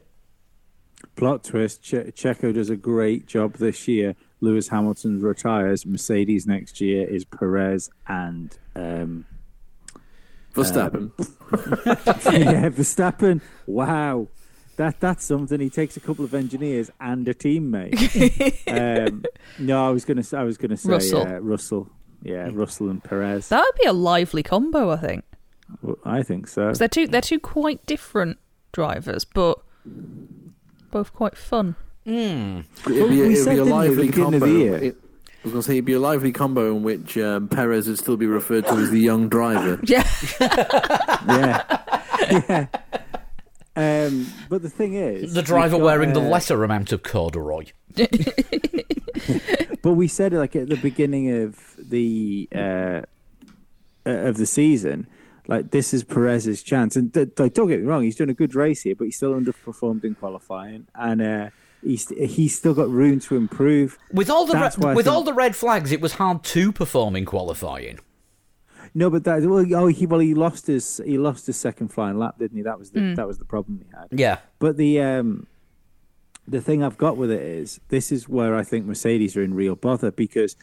Plot 1.16 1.44
twist: 1.44 1.84
che- 1.84 2.12
Checo 2.12 2.54
does 2.54 2.70
a 2.70 2.76
great 2.78 3.28
job 3.28 3.56
this 3.56 3.88
year. 3.88 4.16
Lewis 4.40 4.70
Hamilton 4.70 5.22
retires. 5.22 5.86
Mercedes 5.86 6.48
next 6.48 6.80
year 6.80 7.08
is 7.08 7.26
Perez 7.26 7.90
and 8.08 8.58
um, 8.76 9.26
Verstappen. 10.54 11.12
yeah, 12.32 12.70
Verstappen. 12.70 13.42
Wow, 13.66 14.30
that 14.78 15.00
that's 15.00 15.26
something. 15.26 15.60
He 15.60 15.70
takes 15.70 15.98
a 15.98 16.00
couple 16.00 16.24
of 16.24 16.34
engineers 16.34 16.90
and 17.02 17.28
a 17.28 17.34
teammate. 17.34 17.94
um, 19.10 19.26
no, 19.60 19.88
I 19.88 19.92
was 19.92 20.06
gonna 20.06 20.24
I 20.34 20.44
was 20.44 20.58
gonna 20.58 20.78
say 20.78 20.90
Russell. 20.90 21.22
Uh, 21.22 21.40
Russell. 21.40 21.90
Yeah, 22.24 22.50
Russell 22.52 22.90
and 22.90 23.04
Perez. 23.04 23.50
That 23.50 23.60
would 23.60 23.80
be 23.80 23.88
a 23.88 23.94
lively 23.94 24.42
combo, 24.42 24.90
I 24.90 24.98
think. 24.98 25.24
Well, 25.82 25.98
I 26.06 26.24
think 26.24 26.48
so. 26.48 26.68
'Cause 26.68 26.80
they're 26.80 26.88
two 26.88 27.08
they're 27.08 27.22
two 27.22 27.40
quite 27.40 27.86
different 27.86 28.38
drivers, 28.72 29.26
but 29.26 29.60
both 30.92 31.14
quite 31.14 31.36
fun. 31.38 31.76
Hmm. 32.06 32.62
It'd 32.86 32.86
be, 32.86 33.02
we 33.02 33.22
it'd 33.34 33.44
said, 33.44 33.56
be 33.56 33.62
a 33.62 33.64
didn't 33.64 33.66
we, 33.66 33.66
at 33.66 33.66
the 33.66 33.66
lively 33.66 34.08
beginning 34.08 34.34
of 34.36 34.40
combo. 34.42 34.46
the 34.46 34.52
year? 34.54 34.76
It, 34.78 34.96
I 35.04 35.40
was 35.44 35.52
going 35.54 35.62
to 35.62 35.68
say 35.68 35.74
it'd 35.74 35.86
be 35.86 35.94
a 35.94 36.00
lively 36.00 36.32
combo 36.32 36.76
in 36.76 36.84
which 36.84 37.18
um, 37.18 37.48
Perez 37.50 37.88
would 37.88 37.98
still 37.98 38.18
be 38.18 38.26
referred 38.28 38.66
to 38.66 38.74
as 38.74 38.90
the 38.92 39.00
young 39.00 39.30
driver. 39.30 39.80
Yeah. 39.88 40.08
yeah, 41.28 41.82
yeah. 42.50 42.68
Um, 43.76 44.28
but 44.50 44.62
the 44.64 44.70
thing 44.70 44.96
is, 44.96 45.34
The 45.34 45.42
driver 45.44 45.76
we've 45.76 45.82
got, 45.82 45.86
wearing 45.86 46.14
the 46.14 46.22
uh, 46.22 46.30
lesser 46.30 46.64
amount 46.64 46.92
of 46.92 47.04
corduroy. 47.04 47.66
But 49.84 49.94
we 49.94 50.08
said 50.08 50.34
like 50.34 50.56
at 50.56 50.68
the 50.70 50.76
beginning 50.76 51.32
of 51.44 51.60
the 51.78 52.50
uh, 52.54 52.58
uh, 54.06 54.10
of 54.10 54.38
the 54.38 54.46
season, 54.46 55.08
like 55.48 55.72
this 55.72 55.94
is 55.94 56.04
Perez's 56.04 56.62
chance. 56.64 56.96
And 56.96 57.14
th- 57.14 57.30
like, 57.38 57.54
don't 57.54 57.68
get 57.68 57.80
me 57.80 57.86
wrong, 57.86 58.04
he's 58.04 58.16
done 58.16 58.30
a 58.30 58.34
good 58.34 58.56
race 58.56 58.82
here, 58.82 58.96
but 58.96 59.06
he's 59.06 59.16
still 59.16 59.34
underperformed 59.34 60.04
in 60.04 60.16
qualifying, 60.16 60.88
and 60.96 61.22
uh, 61.22 61.50
he's 61.84 62.10
he's 62.10 62.58
still 62.58 62.74
got 62.74 62.90
room 62.90 63.20
to 63.22 63.36
improve. 63.36 63.98
With 64.12 64.30
all 64.30 64.46
the 64.46 64.56
re- 64.56 64.94
with 64.94 65.06
think- 65.06 65.08
all 65.08 65.24
the 65.24 65.34
red 65.34 65.56
flags, 65.56 65.92
it 65.92 66.02
was 66.02 66.14
hard 66.14 66.44
to 66.46 66.72
perform 66.72 67.16
in 67.16 67.26
qualifying. 67.26 68.00
No, 68.94 69.10
but 69.10 69.26
that 69.26 69.42
well, 69.44 69.66
oh, 69.76 69.88
he 69.88 70.06
well 70.06 70.20
he 70.20 70.34
lost 70.34 70.68
his 70.68 71.02
he 71.06 71.18
lost 71.18 71.46
his 71.46 71.58
second 71.58 71.90
flying 71.90 72.18
lap, 72.18 72.40
didn't 72.40 72.58
he? 72.58 72.64
That 72.64 72.80
was 72.80 72.92
the 72.92 73.14
that 73.16 73.28
was 73.28 73.38
the 73.38 73.46
problem 73.46 73.86
he 73.86 73.96
had. 73.96 74.08
Yeah. 74.12 74.40
But 74.60 74.78
the 74.78 75.02
um, 75.02 75.46
the 76.48 76.62
thing 76.62 76.84
I've 76.84 76.98
got 76.98 77.18
with 77.18 77.30
it 77.30 77.42
is 77.42 77.80
this 77.90 78.12
is 78.12 78.28
where 78.28 78.56
I 78.56 78.64
think 78.64 78.86
Mercedes 78.86 79.36
are 79.36 79.44
in 79.44 79.54
real 79.54 79.76
bother 79.76 80.12
because 80.12 80.56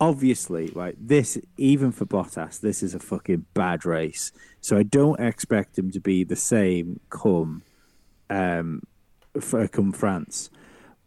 obviously, 0.00 0.72
right, 0.74 0.96
this 0.98 1.38
even 1.56 1.92
for 1.92 2.06
Bottas, 2.06 2.60
this 2.60 2.82
is 2.82 2.94
a 2.94 2.98
fucking 2.98 3.46
bad 3.54 3.84
race. 3.84 4.32
So 4.60 4.76
I 4.76 4.82
don't 4.82 5.20
expect 5.20 5.78
him 5.78 5.90
to 5.92 6.00
be 6.00 6.24
the 6.24 6.36
same 6.36 7.00
come 7.10 7.62
um 8.28 8.82
for 9.40 9.68
come 9.68 9.92
France. 9.92 10.50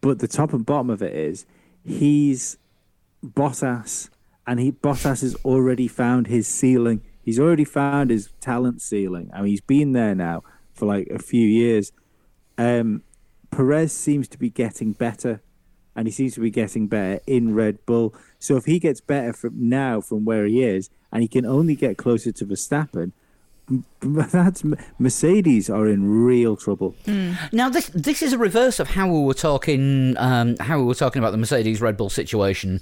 But 0.02 0.20
the 0.20 0.28
top 0.28 0.54
and 0.54 0.66
bottom 0.66 0.90
of 0.90 1.02
it 1.02 1.16
is 1.16 1.46
he's 1.84 2.58
Bottas 3.26 4.10
and 4.46 4.60
he 4.60 4.72
Bottas 4.72 5.22
has 5.22 5.36
already 5.44 5.88
found 5.88 6.28
his 6.28 6.48
ceiling. 6.48 7.02
He's 7.22 7.40
already 7.40 7.66
found 7.66 8.10
his 8.10 8.30
talent 8.40 8.82
ceiling. 8.82 9.30
I 9.34 9.42
mean 9.42 9.50
he's 9.50 9.62
been 9.62 9.94
there 9.94 10.16
now 10.16 10.44
for 10.74 10.86
like 10.86 11.08
a 11.08 11.20
few 11.20 11.48
years. 11.48 11.92
Um 12.58 13.04
Perez 13.54 13.94
seems 13.94 14.28
to 14.30 14.40
be 14.40 14.50
getting 14.50 14.94
better, 14.94 15.42
and 15.96 16.08
he 16.08 16.12
seems 16.12 16.34
to 16.34 16.40
be 16.40 16.50
getting 16.50 16.88
better 16.88 17.22
in 17.28 17.54
Red 17.54 17.86
Bull. 17.86 18.16
So 18.44 18.58
if 18.58 18.66
he 18.66 18.78
gets 18.78 19.00
better 19.00 19.32
from 19.32 19.54
now 19.70 20.02
from 20.02 20.26
where 20.26 20.46
he 20.46 20.64
is, 20.64 20.90
and 21.14 21.22
he 21.22 21.30
can 21.30 21.46
only 21.46 21.76
get 21.76 21.98
closer 21.98 22.34
to 22.34 22.46
Verstappen, 22.46 23.14
m- 23.70 23.86
that's 24.02 24.66
Mercedes 25.00 25.70
are 25.70 25.88
in 25.88 26.26
real 26.26 26.58
trouble. 26.58 26.94
Now 27.54 27.70
this 27.70 27.88
this 27.94 28.22
is 28.22 28.34
a 28.34 28.38
reverse 28.38 28.82
of 28.82 28.90
how 28.90 29.08
we 29.08 29.22
were 29.24 29.34
talking 29.34 30.16
um, 30.18 30.58
how 30.60 30.78
we 30.78 30.84
were 30.84 30.94
talking 30.94 31.20
about 31.22 31.32
the 31.32 31.38
Mercedes 31.38 31.80
Red 31.80 31.96
Bull 31.96 32.10
situation 32.10 32.82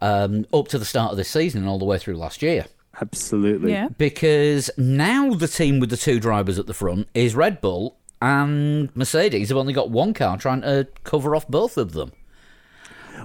um, 0.00 0.46
up 0.54 0.68
to 0.68 0.78
the 0.78 0.86
start 0.86 1.10
of 1.10 1.18
this 1.18 1.28
season 1.28 1.60
and 1.60 1.68
all 1.68 1.78
the 1.78 1.84
way 1.84 1.98
through 1.98 2.16
last 2.16 2.40
year. 2.40 2.64
Absolutely. 2.98 3.72
Yeah. 3.72 3.88
Because 3.98 4.70
now 4.78 5.34
the 5.34 5.48
team 5.48 5.80
with 5.80 5.90
the 5.90 5.98
two 5.98 6.18
drivers 6.18 6.58
at 6.58 6.66
the 6.66 6.72
front 6.74 7.08
is 7.12 7.34
Red 7.34 7.60
Bull 7.60 7.98
and 8.22 8.88
Mercedes 8.96 9.50
have 9.50 9.58
only 9.58 9.74
got 9.74 9.90
one 9.90 10.14
car 10.14 10.38
trying 10.38 10.62
to 10.62 10.88
cover 11.02 11.36
off 11.36 11.46
both 11.46 11.76
of 11.76 11.92
them. 11.92 12.12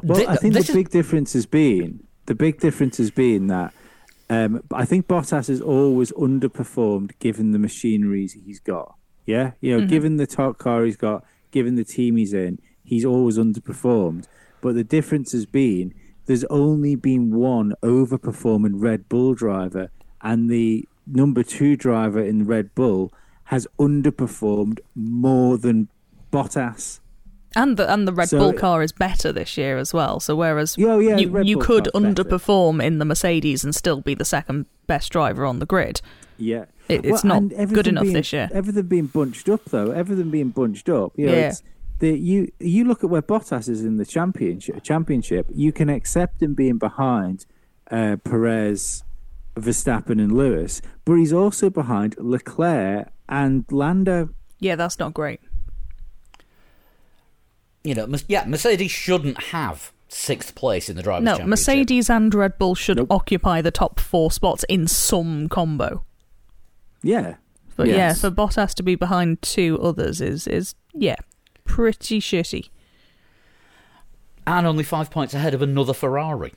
Well, 0.03 0.29
I 0.29 0.35
think 0.35 0.53
the 0.53 0.59
is- 0.59 0.71
big 0.71 0.89
difference 0.89 1.33
has 1.33 1.45
been 1.45 2.03
the 2.29 2.35
big 2.35 2.59
difference 2.59 2.97
has 2.97 3.09
been 3.09 3.47
that 3.47 3.73
um, 4.29 4.61
I 4.71 4.85
think 4.85 5.07
Bottas 5.07 5.47
has 5.47 5.59
always 5.59 6.11
underperformed 6.11 7.13
given 7.17 7.51
the 7.51 7.57
machineries 7.57 8.33
he's 8.33 8.59
got. 8.59 8.95
Yeah, 9.25 9.51
you 9.61 9.75
know, 9.75 9.85
given 9.87 10.17
the 10.17 10.27
top 10.27 10.59
car 10.59 10.85
he's 10.85 10.95
got, 10.95 11.23
given 11.51 11.75
the 11.75 11.83
team 11.83 12.15
he's 12.17 12.33
in, 12.33 12.59
he's 12.83 13.03
always 13.03 13.37
underperformed. 13.37 14.25
But 14.61 14.75
the 14.75 14.83
difference 14.83 15.31
has 15.31 15.45
been 15.47 15.93
there's 16.27 16.43
only 16.45 16.95
been 16.95 17.31
one 17.35 17.73
overperforming 17.81 18.73
Red 18.75 19.09
Bull 19.09 19.33
driver, 19.33 19.89
and 20.21 20.49
the 20.49 20.87
number 21.07 21.41
two 21.41 21.75
driver 21.75 22.23
in 22.23 22.45
Red 22.45 22.75
Bull 22.75 23.11
has 23.45 23.67
underperformed 23.79 24.79
more 24.93 25.57
than 25.57 25.89
Bottas. 26.31 26.99
And 27.55 27.77
the 27.77 27.91
and 27.91 28.07
the 28.07 28.13
Red 28.13 28.29
So- 28.29 28.37
Bull 28.39 28.53
car 28.53 28.83
is 28.83 28.91
better 28.91 29.31
this 29.31 29.57
year 29.57 29.77
as 29.77 29.93
well. 29.93 30.19
So 30.19 30.35
whereas 30.35 30.75
Oh, 30.79 30.99
yeah, 30.99 31.17
you 31.17 31.41
you 31.43 31.57
could 31.57 31.91
car's 31.91 32.03
better. 32.03 32.23
underperform 32.23 32.83
in 32.83 32.99
the 32.99 33.05
Mercedes 33.05 33.63
and 33.63 33.73
still 33.73 34.01
be 34.01 34.13
the 34.13 34.25
second 34.25 34.67
best 34.87 35.11
driver 35.11 35.45
on 35.45 35.59
the 35.59 35.65
grid. 35.65 36.01
Yeah, 36.37 36.65
It- 36.87 37.05
it's 37.05 37.23
not 37.23 37.49
good 37.49 37.87
enough 37.87 38.03
being- 38.03 38.13
this 38.13 38.31
year. 38.31 38.49
Everything 38.53 38.83
being 38.83 39.07
bunched 39.07 39.49
up, 39.49 39.65
though. 39.65 39.91
Everything 39.91 40.29
being 40.29 40.49
bunched 40.49 40.89
up. 40.89 41.11
You 41.17 41.25
know, 41.27 41.33
Yeah. 41.33 41.47
it's 41.49 41.63
the 41.99 42.17
you 42.17 42.51
you 42.59 42.85
look 42.85 43.03
at 43.03 43.09
where 43.09 43.21
Bottas 43.23 43.67
is 43.67 43.83
in 43.83 43.97
the 43.97 44.05
championship. 44.05 44.83
Championship, 44.83 45.47
you 45.53 45.71
can 45.71 45.89
accept 45.89 46.41
him 46.41 46.53
being 46.53 46.77
behind 46.77 47.45
uh, 47.91 48.15
Perez, 48.23 49.03
Verstappen, 49.55 50.21
and 50.21 50.31
Lewis, 50.31 50.81
but 51.05 51.15
he's 51.15 51.33
also 51.33 51.69
behind 51.71 52.15
Leclerc 52.19 53.07
and 53.27 53.65
Lando. 53.71 54.29
Yeah, 54.59 54.75
that's 54.75 54.99
not 54.99 55.13
great. 55.13 55.39
You 57.83 57.95
know, 57.95 58.07
yeah, 58.27 58.43
Mercedes 58.45 58.91
shouldn't 58.91 59.41
have 59.45 59.91
sixth 60.09 60.55
place 60.55 60.89
in 60.89 60.95
the 60.95 61.03
drivers' 61.03 61.25
No, 61.25 61.31
championship. 61.37 61.49
Mercedes 61.49 62.09
and 62.09 62.33
Red 62.33 62.57
Bull 62.57 62.75
should 62.75 62.97
Nope. 62.97 63.07
occupy 63.11 63.61
the 63.61 63.71
top 63.71 63.99
four 63.99 64.31
spots 64.31 64.65
in 64.67 64.87
some 64.87 65.47
combo. 65.49 66.03
Yeah, 67.03 67.35
But 67.77 67.87
yeah, 67.87 67.95
Yes. 67.95 68.21
for 68.21 68.29
Bottas 68.31 68.73
to 68.75 68.83
be 68.83 68.95
behind 68.95 69.41
two 69.41 69.79
others 69.81 70.19
is 70.19 70.45
is 70.47 70.75
yeah, 70.93 71.15
pretty 71.63 72.19
shitty. 72.19 72.69
and 74.45 74.65
only 74.67 74.83
five 74.83 75.09
points 75.11 75.33
ahead 75.33 75.53
of 75.53 75.61
another 75.61 75.93
Ferrari. 75.93 76.53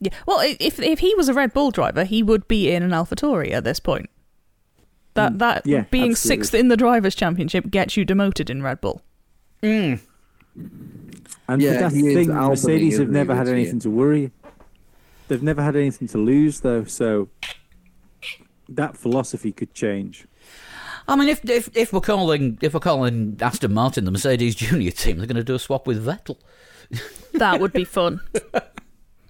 Yeah. 0.00 0.10
Well, 0.26 0.40
if 0.58 0.80
if 0.80 0.98
he 1.00 1.14
was 1.14 1.28
a 1.28 1.34
Red 1.34 1.52
Bull 1.52 1.70
driver, 1.70 2.04
he 2.04 2.22
would 2.22 2.48
be 2.48 2.70
in 2.70 2.82
an 2.82 2.90
AlphaTauri 2.90 3.52
at 3.52 3.64
this 3.64 3.80
point. 3.80 4.08
That 5.14 5.32
mm, 5.34 5.38
that 5.38 5.66
yeah, 5.66 5.82
being 5.90 6.12
absolutely. 6.12 6.42
sixth 6.44 6.54
in 6.54 6.68
the 6.68 6.76
drivers' 6.76 7.14
championship 7.14 7.70
gets 7.70 7.96
you 7.96 8.04
demoted 8.04 8.48
in 8.50 8.62
Red 8.62 8.80
Bull. 8.80 9.02
Mm. 9.62 10.00
And 11.48 11.62
Yeah, 11.62 11.74
that's 11.74 11.94
the 11.94 12.14
thing. 12.14 12.30
Albany, 12.30 12.48
Mercedes 12.48 12.98
have 12.98 13.10
never 13.10 13.34
had 13.34 13.48
anything 13.48 13.80
to 13.80 13.90
worry. 13.90 14.32
They've 15.28 15.42
never 15.42 15.62
had 15.62 15.76
anything 15.76 16.08
to 16.08 16.18
lose, 16.18 16.60
though. 16.60 16.84
So 16.84 17.28
that 18.68 18.96
philosophy 18.96 19.52
could 19.52 19.74
change. 19.74 20.26
I 21.06 21.16
mean, 21.16 21.28
if 21.28 21.48
if 21.48 21.74
if 21.74 21.92
we're 21.92 22.00
calling 22.00 22.58
if 22.60 22.74
we're 22.74 22.80
calling 22.80 23.38
Aston 23.40 23.72
Martin 23.72 24.04
the 24.04 24.10
Mercedes 24.10 24.54
junior 24.54 24.90
team, 24.90 25.18
they're 25.18 25.26
going 25.26 25.36
to 25.36 25.44
do 25.44 25.54
a 25.54 25.58
swap 25.58 25.86
with 25.86 26.04
Vettel. 26.04 26.38
That 27.34 27.60
would 27.60 27.72
be 27.72 27.84
fun. 27.84 28.20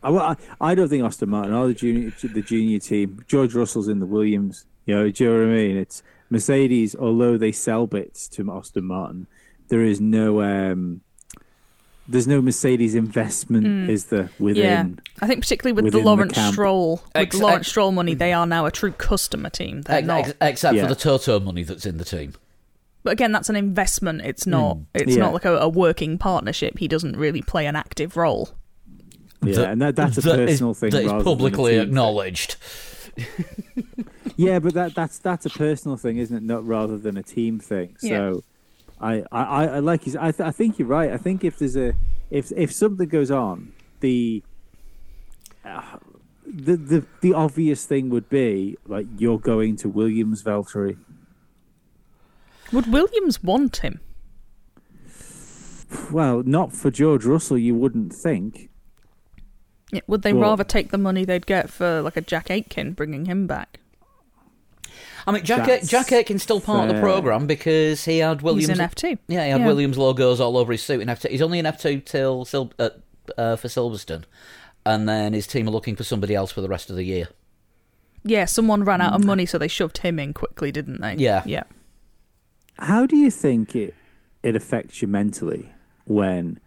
I, 0.03 0.11
I, 0.11 0.37
I 0.61 0.75
don't 0.75 0.89
think 0.89 1.05
Aston 1.05 1.29
Martin 1.29 1.53
are 1.53 1.67
the 1.67 1.75
junior 1.75 2.13
the 2.23 2.41
junior 2.41 2.79
team. 2.79 3.23
George 3.27 3.55
Russell's 3.55 3.89
in 3.89 3.99
the 3.99 4.07
Williams. 4.07 4.65
You 4.87 4.95
know, 4.95 5.11
do 5.11 5.25
you 5.25 5.31
know 5.31 5.39
what 5.41 5.53
I 5.53 5.57
mean? 5.57 5.77
It's 5.77 6.03
Mercedes. 6.31 6.95
Although 6.95 7.37
they 7.37 7.53
sell 7.53 7.87
bits 7.87 8.29
to 8.29 8.51
Aston 8.51 8.85
Martin, 8.85 9.27
there 9.69 9.83
is 9.83 10.01
no 10.01 10.41
um, 10.43 11.03
there's 12.09 12.27
no 12.27 12.41
Mercedes 12.41 12.95
investment. 12.95 13.67
Hmm. 13.67 13.91
Is 13.91 14.07
there 14.07 14.23
yeah, 14.25 14.29
within? 14.39 15.01
I 15.21 15.27
think 15.27 15.41
particularly 15.43 15.75
with 15.75 15.93
the 15.93 15.99
within 15.99 16.05
the 16.05 16.11
Lawrence. 16.37 16.53
Stroll, 16.55 16.91
with 16.97 17.11
Ex- 17.15 17.37
Lawrence 17.39 17.61
ex- 17.61 17.69
Stroll 17.69 17.93
money, 17.93 18.15
they 18.15 18.33
are 18.33 18.47
now 18.47 18.67
a 18.67 18.71
true 18.71 18.93
customer 18.93 19.51
team. 19.51 19.83
They're 19.83 19.99
Ex- 19.99 20.07
not. 20.07 20.19
ex- 20.27 20.35
except 20.41 20.75
Yeah. 20.77 20.83
for 20.85 20.89
the 20.89 20.95
Toto 21.01 21.39
money 21.39 21.63
that's 21.63 21.87
in 21.87 21.99
the 21.99 22.05
team. 22.05 22.33
But 23.05 23.13
again, 23.13 23.31
that's 23.33 23.49
an 23.49 23.57
investment. 23.57 24.23
It's 24.25 24.47
not. 24.47 24.77
Hmm. 24.79 24.83
It's 24.95 25.15
Yeah. 25.17 25.23
not 25.23 25.33
like 25.35 25.45
a, 25.45 25.57
a 25.59 25.69
working 25.69 26.19
partnership. 26.19 26.79
He 26.79 26.89
doesn't 26.89 27.17
really 27.17 27.43
play 27.43 27.67
an 27.67 27.77
active 27.77 28.17
role. 28.17 28.49
Yeah, 29.43 29.55
That- 29.55 29.71
and 29.71 29.83
that, 29.83 29.97
that's 29.97 30.19
a 30.19 30.21
that 30.23 30.41
is- 30.41 30.51
personal 30.53 30.75
thing. 30.75 30.91
that 30.91 30.99
is 31.03 31.07
rather 31.07 31.19
than 31.19 31.25
publicly 31.25 31.77
acknowledged. 31.77 32.57
Yeah, 34.37 34.61
but 34.61 34.75
that 34.75 34.95
that's 34.95 35.19
that's 35.19 35.47
a 35.47 35.51
personal 35.51 35.97
thing, 35.97 36.19
isn't 36.19 36.37
it? 36.37 36.43
Not 36.45 36.65
rather 36.65 36.97
than 36.97 37.17
a 37.17 37.25
team 37.25 37.59
thing. 37.59 37.97
So, 37.99 38.43
I, 38.45 38.58
I, 39.01 39.23
I 39.31 39.67
I 39.67 39.79
like 39.79 40.07
you. 40.07 40.15
I, 40.19 40.33
th- 40.33 40.47
I 40.47 40.51
think 40.51 40.79
you're 40.79 40.89
right. 40.89 41.13
I 41.13 41.17
think 41.17 41.45
if 41.45 41.59
there's 41.59 41.77
a 41.77 41.95
if 42.31 42.51
if 42.57 42.73
something 42.73 43.09
goes 43.09 43.31
on, 43.31 43.73
the 44.01 44.43
uh, 45.65 45.99
the 46.47 46.77
the 46.77 47.07
the 47.21 47.33
obvious 47.35 47.85
thing 47.85 48.09
would 48.11 48.29
be 48.29 48.77
like 48.87 49.07
you're 49.19 49.39
going 49.39 49.77
to 49.77 49.89
Williams 49.89 50.43
Valtteri. 50.43 50.97
Would 52.73 52.91
Williams 52.93 53.43
want 53.43 53.79
him? 53.79 54.01
Well, 56.11 56.43
not 56.43 56.73
for 56.75 56.91
George 56.91 57.25
Russell, 57.25 57.57
you 57.59 57.75
wouldn't 57.75 58.13
think. 58.13 58.69
Yeah, 59.91 60.01
Would 60.07 60.21
they 60.23 60.35
Well- 60.35 60.51
rather 60.51 60.65
take 60.65 60.91
the 60.91 60.99
money 60.99 61.25
they'd 61.25 61.47
get 61.47 61.71
for 61.71 62.03
like 62.03 62.17
a 62.17 62.21
Jack 62.21 62.51
Aitken 62.51 62.93
bringing 62.93 63.25
him 63.25 63.47
back? 63.47 63.81
I 65.29 65.33
mean, 65.33 65.45
Jack 65.45 65.67
That's 65.67 65.89
Jack 65.89 66.11
Aitken's 66.11 66.43
still 66.43 66.61
part 66.61 66.89
of 66.89 66.95
the 66.97 67.01
program 67.03 67.47
because 67.47 68.05
he 68.05 68.19
had 68.19 68.41
Williams. 68.41 68.69
He's 68.69 68.79
in 68.79 68.81
F 68.81 68.95
two. 68.95 69.19
Yeah, 69.29 69.45
he 69.45 69.51
had 69.51 69.61
Yeah. 69.61 69.67
Williams 69.67 69.99
logos 69.99 70.41
all 70.41 70.57
over 70.57 70.73
his 70.73 70.83
suit 70.83 71.01
in 71.03 71.09
F 71.09 71.21
two. 71.21 71.29
He's 71.29 71.43
only 71.43 71.59
in 71.59 71.67
F 71.67 71.79
two 71.81 72.01
till 72.01 72.47
Sil- 72.49 72.73
uh, 72.79 72.91
uh, 73.37 73.57
for 73.57 73.69
Silverstone, 73.69 74.25
and 74.87 75.07
then 75.09 75.35
his 75.35 75.47
team 75.47 75.69
are 75.69 75.71
looking 75.71 75.97
for 75.97 76.05
somebody 76.05 76.35
else 76.35 76.51
for 76.51 76.63
the 76.63 76.69
rest 76.69 76.89
of 76.89 76.97
the 76.97 77.05
year. 77.05 77.29
Yeah, 78.25 78.47
someone 78.47 78.85
ran 78.85 79.01
out 79.01 79.13
of 79.13 79.25
money, 79.25 79.45
so 79.47 79.59
they 79.59 79.69
shoved 79.69 79.99
him 79.99 80.19
in 80.19 80.33
quickly, 80.33 80.73
didn't 80.73 81.01
they? 81.01 81.15
Yeah. 81.17 81.43
yeah. 81.47 81.65
How 82.79 83.07
do 83.07 83.17
you 83.17 83.31
think 83.31 83.77
it 83.77 83.95
it 84.43 84.57
affects 84.57 85.03
you 85.03 85.09
mentally 85.09 85.73
when 86.05 86.59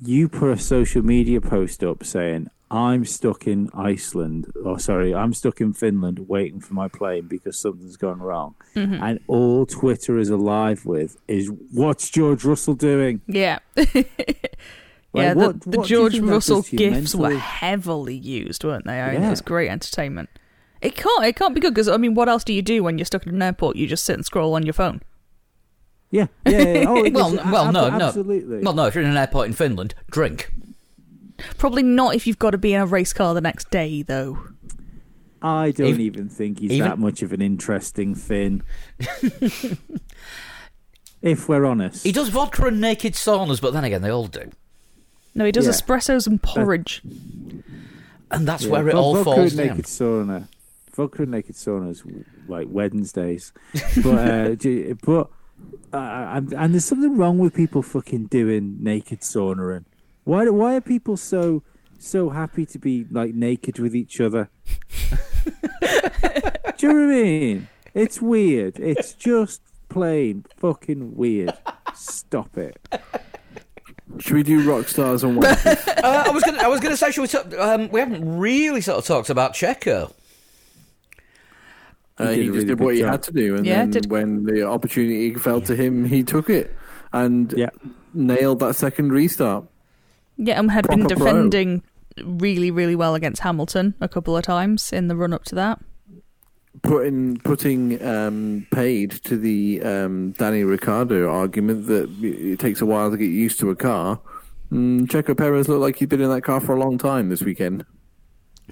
you 0.00 0.28
put 0.28 0.50
a 0.50 0.58
social 0.58 1.02
media 1.02 1.40
post 1.40 1.84
up 1.84 2.04
saying 2.04 2.48
I'm 2.72 3.04
stuck 3.04 3.46
in 3.46 3.68
Iceland 3.74 4.50
or 4.64 4.78
sorry, 4.80 5.14
I'm 5.14 5.34
stuck 5.34 5.60
in 5.60 5.74
Finland 5.74 6.20
waiting 6.26 6.58
for 6.58 6.72
my 6.72 6.88
plane 6.88 7.26
because 7.28 7.58
something's 7.58 7.98
gone 7.98 8.20
wrong. 8.20 8.54
Mm-hmm. 8.74 9.02
And 9.02 9.20
all 9.26 9.66
Twitter 9.66 10.16
is 10.18 10.30
alive 10.30 10.86
with 10.86 11.18
is 11.28 11.50
what's 11.70 12.08
George 12.08 12.44
Russell 12.46 12.74
doing? 12.74 13.20
Yeah. 13.26 13.58
yeah, 13.76 15.34
the, 15.34 15.34
what- 15.34 15.60
the 15.60 15.78
what 15.78 15.86
George 15.86 16.18
Russell 16.18 16.62
does 16.62 16.70
to 16.70 16.76
you 16.82 16.90
gifs 16.90 17.14
were 17.14 17.36
heavily 17.36 18.16
used, 18.16 18.64
weren't 18.64 18.86
they? 18.86 19.00
I 19.00 19.12
mean, 19.12 19.20
Yeah. 19.20 19.26
It 19.26 19.30
was 19.30 19.42
great 19.42 19.68
entertainment. 19.68 20.30
It 20.80 20.96
can't. 20.96 21.24
It 21.24 21.36
can't 21.36 21.54
be 21.54 21.60
good 21.60 21.74
because 21.74 21.88
I 21.88 21.96
mean, 21.98 22.14
what 22.14 22.28
else 22.28 22.42
do 22.42 22.52
you 22.52 22.62
do 22.62 22.82
when 22.82 22.96
you're 22.98 23.04
stuck 23.04 23.26
in 23.26 23.34
an 23.34 23.42
airport? 23.42 23.76
You 23.76 23.86
just 23.86 24.02
sit 24.04 24.16
and 24.16 24.24
scroll 24.24 24.54
on 24.54 24.64
your 24.64 24.72
phone. 24.72 25.00
Yeah, 26.10 26.26
yeah, 26.46 26.60
yeah. 26.62 26.84
Oh, 26.88 27.08
Well, 27.12 27.34
well, 27.36 27.72
no, 27.72 27.86
ab- 27.86 27.98
no. 27.98 28.06
absolutely. 28.06 28.58
Well, 28.62 28.74
no, 28.74 28.86
if 28.86 28.94
you're 28.94 29.04
in 29.04 29.10
an 29.10 29.16
airport 29.16 29.46
in 29.46 29.52
Finland, 29.52 29.94
drink. 30.10 30.50
Probably 31.58 31.82
not 31.82 32.14
if 32.14 32.26
you've 32.26 32.38
got 32.38 32.50
to 32.50 32.58
be 32.58 32.74
in 32.74 32.80
a 32.80 32.86
race 32.86 33.12
car 33.12 33.34
the 33.34 33.40
next 33.40 33.70
day, 33.70 34.02
though. 34.02 34.38
I 35.40 35.72
don't 35.72 35.88
Even- 35.88 36.00
even 36.02 36.28
think 36.28 36.60
he's 36.60 36.70
even- 36.72 36.88
that 36.88 36.98
much 36.98 37.22
of 37.22 37.32
an 37.32 37.42
interesting 37.42 38.14
Finn. 38.14 38.62
if 41.22 41.48
we're 41.48 41.64
honest. 41.64 42.04
He 42.04 42.12
does 42.12 42.28
vodka 42.28 42.66
and 42.66 42.80
naked 42.80 43.14
saunas, 43.14 43.60
but 43.60 43.72
then 43.72 43.84
again, 43.84 44.02
they 44.02 44.10
all 44.10 44.26
do. 44.26 44.50
No, 45.34 45.44
he 45.44 45.52
does 45.52 45.66
Yeah. 45.66 45.72
espressos 45.72 46.26
and 46.26 46.42
porridge. 46.42 47.02
And 48.30 48.46
that's 48.46 48.64
Yeah, 48.64 48.70
where 48.70 48.88
it 48.88 48.92
Vo- 48.92 49.00
all 49.00 49.14
vodka 49.14 49.24
falls 49.24 49.52
and 49.52 49.58
down. 49.58 49.66
naked 49.76 49.84
sauna. 49.86 50.48
Vodka 50.94 51.22
and 51.22 51.30
naked 51.30 51.54
saunas 51.56 52.02
like 52.48 52.66
Wednesdays, 52.70 53.52
but 54.02 54.28
uh, 54.28 54.54
do- 54.56 54.96
but 55.02 55.30
uh, 55.92 55.96
and, 56.36 56.52
and 56.52 56.74
there's 56.74 56.84
something 56.84 57.16
wrong 57.16 57.38
with 57.38 57.54
people 57.54 57.82
fucking 57.82 58.26
doing 58.26 58.76
naked 58.80 59.20
saunering. 59.20 59.84
Why 60.24 60.44
do- 60.44 60.52
why 60.52 60.76
are 60.76 60.80
people 60.80 61.16
so 61.16 61.62
so 61.98 62.30
happy 62.30 62.66
to 62.66 62.78
be 62.78 63.06
like 63.10 63.34
naked 63.34 63.78
with 63.78 63.94
each 63.94 64.20
other? 64.20 64.48
do 65.46 66.86
you 66.86 66.92
know 66.92 67.06
what 67.06 67.14
I 67.14 67.22
mean? 67.22 67.68
It's 67.94 68.20
weird. 68.22 68.78
It's 68.78 69.12
just 69.14 69.60
plain 69.88 70.44
fucking 70.56 71.16
weird. 71.16 71.52
Stop 71.94 72.56
it. 72.56 72.78
Should 74.18 74.34
we 74.34 74.42
do 74.42 74.68
rock 74.70 74.88
stars 74.88 75.24
and 75.24 75.38
wankers? 75.42 75.88
uh, 76.04 76.24
I 76.26 76.30
was 76.30 76.42
going. 76.44 76.58
to 76.58 76.64
I 76.64 76.68
was 76.68 76.80
going 76.80 76.92
to 76.92 76.96
say, 76.96 77.10
should 77.10 77.22
we? 77.22 77.28
Talk, 77.28 77.52
um, 77.58 77.88
we 77.90 78.00
haven't 78.00 78.38
really 78.38 78.80
sort 78.80 78.98
of 78.98 79.04
talked 79.04 79.30
about 79.30 79.54
Checo. 79.54 80.12
Uh, 82.18 82.28
He 82.28 82.36
did 82.36 82.38
he 82.38 82.44
just 82.46 82.54
really 82.54 82.64
did 82.66 82.80
what 82.80 82.94
he 82.94 83.00
job. 83.00 83.10
had 83.10 83.22
to 83.24 83.32
do, 83.32 83.56
and 83.56 83.66
Yeah, 83.66 83.78
then 83.78 83.90
did- 83.90 84.10
when 84.10 84.44
the 84.44 84.66
opportunity 84.68 85.34
fell 85.34 85.60
to 85.62 85.74
him, 85.74 86.04
he 86.04 86.22
took 86.22 86.50
it 86.50 86.74
and 87.12 87.52
Yeah. 87.56 87.70
nailed 88.14 88.60
that 88.60 88.76
second 88.76 89.12
restart. 89.12 89.64
Yeah, 90.44 90.58
and 90.58 90.70
had 90.70 90.88
been 90.88 91.00
Proper 91.00 91.16
pro. 91.16 91.26
defending 91.26 91.82
really, 92.24 92.70
really 92.70 92.96
well 92.96 93.14
against 93.14 93.42
Hamilton 93.42 93.94
a 94.00 94.08
couple 94.08 94.36
of 94.36 94.42
times 94.44 94.92
in 94.92 95.08
the 95.08 95.16
run 95.16 95.32
up 95.32 95.44
to 95.44 95.54
that. 95.54 95.80
Putting 96.82 97.38
putting 97.38 98.04
um, 98.04 98.66
paid 98.72 99.12
to 99.24 99.36
the 99.36 99.82
um, 99.82 100.32
Danny 100.32 100.64
Ricciardo 100.64 101.30
argument 101.30 101.86
that 101.86 102.10
it 102.22 102.58
takes 102.58 102.80
a 102.80 102.86
while 102.86 103.10
to 103.10 103.16
get 103.16 103.26
used 103.26 103.60
to 103.60 103.70
a 103.70 103.76
car. 103.76 104.20
Mm, 104.72 105.06
Checo 105.06 105.36
Perez 105.36 105.68
looked 105.68 105.82
like 105.82 105.96
he'd 105.96 106.08
been 106.08 106.22
in 106.22 106.30
that 106.30 106.42
car 106.42 106.60
for 106.60 106.74
a 106.74 106.80
long 106.80 106.98
time 106.98 107.28
this 107.28 107.42
weekend. 107.42 107.84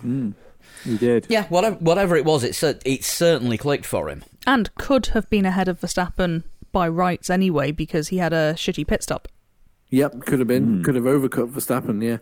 He 0.03 0.97
did. 0.97 1.27
Yeah, 1.29 1.47
whatever, 1.49 1.77
whatever 1.77 2.17
it 2.17 2.25
was, 2.25 2.43
it 2.43 2.83
it 2.85 3.05
certainly 3.05 3.59
clicked 3.59 3.87
for 3.87 4.09
him. 4.09 4.25
And 4.47 4.75
could 4.77 5.07
have 5.09 5.29
been 5.29 5.45
ahead 5.45 5.69
of 5.69 5.81
Verstappen 5.81 6.45
by 6.73 6.89
rights 6.89 7.29
anyway 7.29 7.71
because 7.71 8.09
he 8.09 8.17
had 8.17 8.33
a 8.33 8.55
shitty 8.57 8.87
pit 8.87 9.03
stop. 9.03 9.29
Yep, 9.91 10.21
could 10.27 10.39
have 10.39 10.49
been, 10.49 10.83
could 10.85 10.95
have 10.95 11.05
overcut 11.05 11.51
Verstappen. 11.51 12.03
Yeah, 12.03 12.19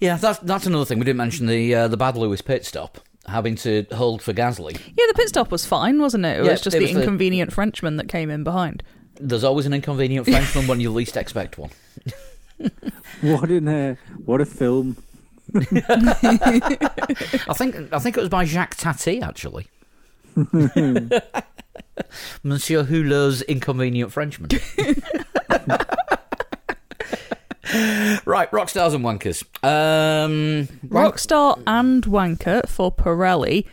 Yeah, 0.00 0.16
that's 0.16 0.38
that's 0.40 0.66
another 0.66 0.84
thing 0.84 0.98
we 0.98 1.04
didn't 1.04 1.18
mention 1.18 1.46
the 1.46 1.74
uh, 1.74 1.88
the 1.88 1.96
bad 1.96 2.16
Lewis 2.16 2.40
pit 2.42 2.64
stop 2.66 2.98
having 3.26 3.54
to 3.56 3.86
hold 3.92 4.22
for 4.22 4.32
Gasly. 4.32 4.72
Yeah, 4.96 5.04
the 5.08 5.14
pit 5.14 5.28
stop 5.28 5.50
was 5.50 5.64
fine, 5.66 6.00
wasn't 6.00 6.24
it? 6.24 6.38
It 6.40 6.44
Yeah, 6.44 6.52
was 6.52 6.62
just 6.62 6.74
it 6.74 6.78
the 6.80 6.84
was 6.86 6.94
the- 6.94 7.00
inconvenient 7.02 7.52
Frenchman 7.52 7.96
that 7.96 8.08
came 8.08 8.30
in 8.30 8.42
behind. 8.44 8.82
There's 9.20 9.44
always 9.44 9.66
an 9.66 9.74
inconvenient 9.74 10.26
Frenchman 10.30 10.66
when 10.66 10.80
you 10.80 10.90
least 10.90 11.16
expect 11.16 11.58
one. 11.58 11.70
What 13.20 13.50
in 13.52 13.68
a 13.68 13.96
what 14.24 14.40
a 14.40 14.44
film. 14.46 14.96
I 15.54 15.60
think 17.54 17.76
I 17.92 17.98
think 18.00 18.16
it 18.16 18.20
was 18.20 18.28
by 18.28 18.44
Jacques 18.44 18.74
Tati 18.76 19.20
actually. 19.22 19.68
Monsieur 22.42 22.82
Hulot's 22.84 23.42
inconvenient 23.42 24.10
Frenchman. 24.12 24.48
Right, 28.24 28.52
rock 28.52 28.68
stars 28.68 28.94
and 28.94 29.04
wankers. 29.04 29.42
Um, 29.64 30.66
Rockstar 30.88 31.60
and 31.66 32.04
Wanker 32.04 32.68
for 32.68 32.92
Pirelli. 32.92 33.66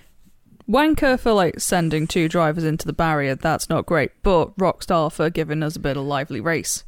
Wanker 0.70 1.20
for 1.20 1.32
like 1.34 1.60
sending 1.60 2.08
two 2.08 2.28
drivers 2.28 2.64
into 2.64 2.88
the 2.88 2.94
barrier, 2.94 3.36
that's 3.36 3.70
not 3.70 3.86
great. 3.86 4.12
But 4.24 4.58
Rockstar 4.58 5.12
for 5.12 5.30
giving 5.30 5.62
us 5.64 5.76
a 5.76 5.80
bit 5.80 5.98
of 5.98 6.04
lively 6.04 6.42
race. 6.42 6.84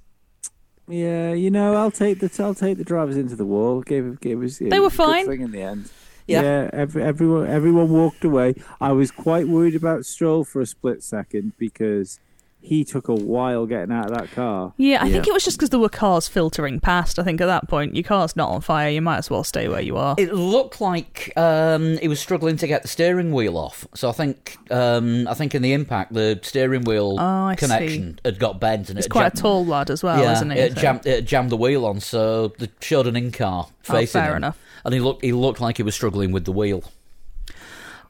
Yeah, 0.87 1.33
you 1.33 1.51
know, 1.51 1.75
I'll 1.75 1.91
take 1.91 2.19
the 2.19 2.43
I'll 2.43 2.55
take 2.55 2.77
the 2.77 2.83
drivers 2.83 3.17
into 3.17 3.35
the 3.35 3.45
wall. 3.45 3.81
Gave 3.81 4.19
gave 4.21 4.41
us 4.41 4.57
They 4.59 4.79
were 4.79 4.89
fine. 4.89 5.25
thing 5.25 5.41
in 5.41 5.51
the 5.51 5.61
end. 5.61 5.91
Yeah. 6.27 6.69
every, 6.73 7.03
everyone 7.03 7.47
everyone 7.47 7.89
walked 7.89 8.23
away. 8.25 8.55
I 8.81 8.91
was 8.91 9.11
quite 9.11 9.47
worried 9.47 9.75
about 9.75 10.05
Stroll 10.05 10.43
for 10.43 10.61
a 10.61 10.65
split 10.65 11.03
second 11.03 11.53
because 11.57 12.19
he 12.67 12.83
took 12.83 13.07
a 13.07 13.13
while 13.15 13.65
getting 13.65 13.91
out 13.93 14.11
of 14.11 14.17
that 14.17 14.31
car. 14.31 14.73
Yeah, 14.77 15.03
I 15.03 15.09
think 15.11 15.27
it 15.27 15.33
was 15.33 15.43
just 15.45 15.57
because 15.57 15.69
there 15.69 15.79
were 15.79 15.89
cars 15.89 16.27
filtering 16.27 16.79
past. 16.79 17.17
I 17.17 17.23
think 17.23 17.39
at 17.41 17.45
that 17.45 17.67
point, 17.67 17.95
your 17.95 18.03
car's 18.03 18.35
not 18.35 18.49
on 18.49 18.61
fire. 18.61 18.89
You 18.89 19.01
might 19.01 19.17
as 19.17 19.29
well 19.29 19.43
stay 19.43 19.67
where 19.67 19.81
you 19.81 19.95
are. 19.97 20.15
It 20.17 20.33
looked 20.33 20.81
like 20.81 21.31
um, 21.37 21.97
he 21.97 22.07
was 22.07 22.19
struggling 22.19 22.57
to 22.57 22.67
get 22.67 22.81
the 22.81 22.87
steering 22.87 23.31
wheel 23.31 23.57
off. 23.57 23.87
So 23.95 24.09
I 24.09 24.11
think 24.11 24.57
um, 24.71 25.27
I 25.27 25.33
think 25.33 25.55
in 25.55 25.61
the 25.61 25.73
impact, 25.73 26.13
the 26.13 26.39
steering 26.43 26.83
wheel 26.83 27.17
Oh, 27.19 27.45
I 27.47 27.55
connection 27.55 28.19
had 28.25 28.37
got 28.39 28.59
bent, 28.59 28.89
and 28.89 28.97
He's 28.97 29.05
it 29.05 29.09
quite 29.09 29.33
jammed, 29.33 29.37
a 29.39 29.41
tall 29.41 29.65
lad 29.65 29.89
as 29.89 30.03
well, 30.03 30.19
yeah, 30.21 30.33
isn't 30.33 30.51
he? 30.51 30.59
it 30.59 30.75
jammed, 30.75 31.05
it 31.07 31.25
jammed 31.25 31.49
the 31.49 31.57
wheel 31.57 31.85
on, 31.85 31.99
so 31.99 32.49
they 32.59 32.67
showed 32.81 33.07
an 33.07 33.15
in 33.15 33.31
car 33.31 33.67
Oh, 33.89 33.93
facing 33.93 34.21
fair 34.21 34.31
him, 34.31 34.37
enough. 34.37 34.57
and 34.83 34.93
he 34.93 34.99
looked 34.99 35.23
he 35.23 35.31
looked 35.31 35.61
like 35.61 35.77
he 35.77 35.83
was 35.83 35.95
struggling 35.95 36.31
with 36.33 36.43
the 36.45 36.51
wheel. 36.51 36.83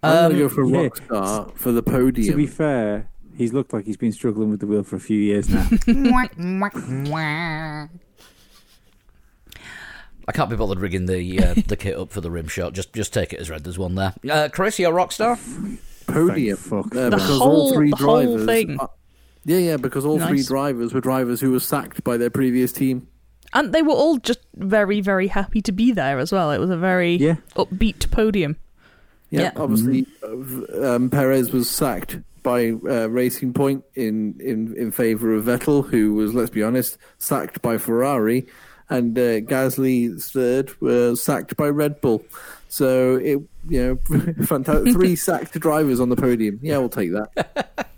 I'm 0.03 0.11
Um, 0.25 0.31
gonna 0.31 0.43
go 0.43 0.49
for 0.49 0.65
yeah. 0.65 1.45
for 1.55 1.71
the 1.71 1.83
podium. 1.83 2.31
To 2.31 2.35
be 2.37 2.47
fair, 2.47 3.09
he's 3.37 3.53
looked 3.53 3.73
like 3.73 3.85
he's 3.85 3.97
been 3.97 4.11
struggling 4.11 4.49
with 4.49 4.59
the 4.59 4.67
wheel 4.67 4.83
for 4.83 4.95
a 4.95 4.99
few 4.99 5.19
years 5.19 5.49
now. 5.49 5.67
I 10.29 10.33
can't 10.33 10.49
be 10.49 10.55
bothered 10.57 10.79
rigging 10.79 11.05
the 11.05 11.39
uh, 11.43 11.53
the 11.67 11.77
kit 11.77 11.97
up 11.97 12.11
for 12.11 12.21
the 12.21 12.31
rim 12.31 12.47
shot. 12.47 12.73
Just 12.73 12.93
just 12.93 13.13
take 13.13 13.33
it 13.33 13.39
as 13.39 13.49
read. 13.49 13.63
There's 13.63 13.79
one 13.79 13.95
there. 13.95 14.13
Uh, 14.29 14.49
Chris, 14.51 14.77
you're 14.79 14.91
a 14.91 14.93
rock 14.93 15.11
star. 15.11 15.37
podium. 16.07 16.57
Thank 16.57 16.85
fuck. 16.85 16.95
uh, 16.95 17.09
The 17.09 17.17
because 17.17 17.39
whole- 17.39 17.49
all 17.51 17.73
three 17.73 17.89
the 17.91 17.95
whole 17.97 18.23
drivers. 18.37 18.45
thing. 18.45 18.79
are- 18.79 18.89
yeah, 19.45 19.57
yeah, 19.59 19.77
because 19.77 20.05
all 20.05 20.17
three 20.19 20.37
Nice. 20.37 20.47
drivers 20.47 20.93
were 20.93 20.99
drivers 20.99 21.39
who 21.39 21.53
were 21.53 21.61
sacked 21.61 22.03
by 22.03 22.17
their 22.17 22.29
previous 22.29 22.73
team. 22.73 23.07
And 23.53 23.73
they 23.73 23.81
were 23.81 23.93
all 23.93 24.17
just 24.17 24.39
very, 24.55 24.99
very 24.99 25.27
happy 25.27 25.61
to 25.61 25.71
be 25.71 25.93
there 25.93 26.19
as 26.19 26.33
well. 26.33 26.51
It 26.51 26.57
was 26.57 26.69
a 26.69 26.75
very 26.75 27.15
Yeah. 27.15 27.35
upbeat 27.55 28.11
podium. 28.11 28.57
Yeah, 29.29 29.41
Yeah. 29.43 29.51
obviously, 29.55 30.05
uh, 30.21 30.95
um, 30.95 31.09
Perez 31.09 31.53
was 31.53 31.69
sacked 31.69 32.17
by 32.43 32.69
uh, 32.69 33.07
Racing 33.07 33.53
Point 33.53 33.83
in, 33.95 34.39
in, 34.39 34.75
in 34.77 34.91
favour 34.91 35.33
of 35.33 35.45
Vettel, 35.45 35.89
who 35.89 36.13
was, 36.13 36.33
let's 36.33 36.49
be 36.49 36.63
honest, 36.63 36.97
sacked 37.17 37.61
by 37.61 37.77
Ferrari, 37.77 38.47
and 38.89 39.17
uh, 39.17 39.41
Gasly's 39.41 40.31
third 40.31 40.79
was 40.81 41.23
sacked 41.23 41.57
by 41.57 41.67
Red 41.67 41.99
Bull. 42.01 42.23
So 42.69 43.15
it, 43.15 43.39
you 43.67 43.99
know, 44.09 44.35
fantastic. 44.45 44.93
Three 44.93 45.15
sacked 45.17 45.59
drivers 45.59 45.99
on 45.99 46.09
the 46.09 46.15
podium. 46.15 46.59
Yeah, 46.61 46.77
we'll 46.77 46.89
take 46.89 47.11
that. 47.11 47.87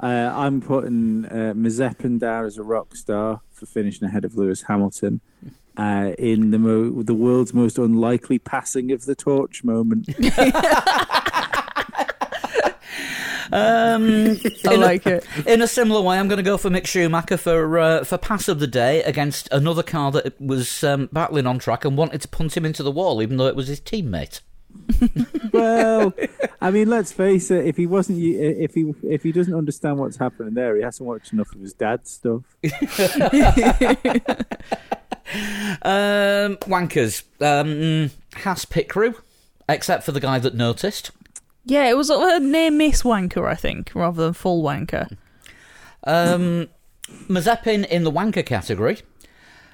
Uh, 0.00 0.32
I'm 0.32 0.60
putting 0.60 1.26
uh, 1.26 1.54
Mazepin 1.56 2.20
down 2.20 2.44
as 2.44 2.56
a 2.56 2.62
rock 2.62 2.94
star 2.94 3.40
for 3.50 3.66
finishing 3.66 4.06
ahead 4.06 4.24
of 4.24 4.36
Lewis 4.36 4.62
Hamilton 4.62 5.20
uh, 5.76 6.12
in 6.18 6.52
the 6.52 6.58
mo- 6.58 7.02
the 7.02 7.14
world's 7.14 7.52
most 7.52 7.78
unlikely 7.78 8.38
passing 8.38 8.92
of 8.92 9.06
the 9.06 9.16
torch 9.16 9.64
moment. 9.64 10.08
Um, 13.52 14.38
I 14.66 14.74
in, 14.74 14.80
like 14.80 15.06
a, 15.06 15.16
it. 15.16 15.46
in 15.46 15.62
a 15.62 15.68
similar 15.68 16.00
way, 16.00 16.18
I'm 16.18 16.28
going 16.28 16.38
to 16.38 16.42
go 16.42 16.56
for 16.56 16.70
Mick 16.70 16.86
Schumacher 16.86 17.36
for 17.36 17.78
uh, 17.78 18.04
for 18.04 18.18
pass 18.18 18.48
of 18.48 18.60
the 18.60 18.66
day 18.66 19.02
against 19.02 19.48
another 19.52 19.82
car 19.82 20.10
that 20.12 20.40
was 20.40 20.84
um, 20.84 21.08
battling 21.12 21.46
on 21.46 21.58
track 21.58 21.84
and 21.84 21.96
wanted 21.96 22.20
to 22.22 22.28
punt 22.28 22.56
him 22.56 22.64
into 22.64 22.82
the 22.82 22.90
wall, 22.90 23.22
even 23.22 23.36
though 23.36 23.46
it 23.46 23.56
was 23.56 23.68
his 23.68 23.80
teammate. 23.80 24.40
well, 25.52 26.12
I 26.60 26.70
mean, 26.70 26.88
let's 26.88 27.12
face 27.12 27.50
it. 27.50 27.66
If 27.66 27.76
he 27.76 27.86
wasn't, 27.86 28.18
if 28.20 28.74
he 28.74 28.94
if 29.02 29.22
he 29.22 29.32
doesn't 29.32 29.54
understand 29.54 29.98
what's 29.98 30.16
happening 30.16 30.54
there, 30.54 30.76
he 30.76 30.82
hasn't 30.82 31.06
watched 31.06 31.32
enough 31.32 31.54
of 31.54 31.60
his 31.60 31.72
dad's 31.72 32.10
stuff. 32.10 32.42
Um, 35.82 36.56
wankers. 36.64 37.22
Um, 37.40 38.10
Haas 38.34 38.64
pit 38.64 38.88
crew, 38.88 39.14
except 39.68 40.04
for 40.04 40.12
the 40.12 40.20
guy 40.20 40.38
that 40.38 40.54
noticed. 40.54 41.10
Yeah, 41.68 41.88
it 41.90 41.96
was 41.98 42.08
a 42.08 42.40
near 42.40 42.70
miss 42.70 43.02
wanker, 43.02 43.46
I 43.46 43.54
think, 43.54 43.92
rather 43.94 44.24
than 44.24 44.32
full 44.32 44.62
wanker. 44.62 45.14
Um, 46.04 46.68
Mazepin 47.28 47.84
in 47.86 48.04
the 48.04 48.10
wanker 48.10 48.44
category, 48.44 49.00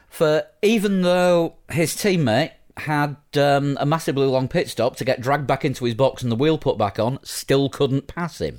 for 0.09 0.43
even 0.61 1.03
though 1.03 1.55
his 1.71 1.95
teammate 1.95 2.51
had 2.79 3.17
um, 3.37 3.77
a 3.81 3.87
massively 3.87 4.27
long 4.27 4.49
pit 4.49 4.69
stop 4.69 4.97
to 4.97 5.05
get 5.05 5.21
dragged 5.21 5.47
back 5.47 5.65
into 5.65 5.85
his 5.85 5.95
box 5.95 6.25
and 6.25 6.33
the 6.33 6.37
wheel 6.37 6.59
put 6.59 6.77
back 6.77 6.99
on, 6.99 7.21
still 7.23 7.69
couldn't 7.69 8.09
pass 8.09 8.41
him. 8.41 8.59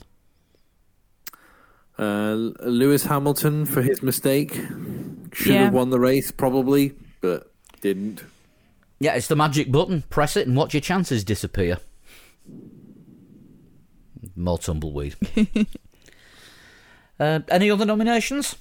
Uh, 1.99 2.51
Lewis 2.61 3.05
Hamilton 3.05 3.65
for 3.65 3.81
his 3.81 4.01
mistake. 4.01 4.53
Should 5.33 5.53
Yeah. 5.53 5.63
have 5.65 5.73
won 5.73 5.89
the 5.89 5.99
race, 5.99 6.31
probably, 6.31 6.93
but 7.19 7.51
didn't. 7.81 8.23
Yeah, 8.99 9.15
it's 9.15 9.27
the 9.27 9.35
magic 9.35 9.71
button. 9.71 10.03
Press 10.09 10.37
it 10.37 10.47
and 10.47 10.55
watch 10.55 10.73
your 10.73 10.81
chances 10.81 11.25
disappear. 11.25 11.79
More 14.35 14.57
tumbleweed. 14.57 15.15
uh, 17.19 17.39
any 17.49 17.69
other 17.71 17.85
nominations? 17.85 18.55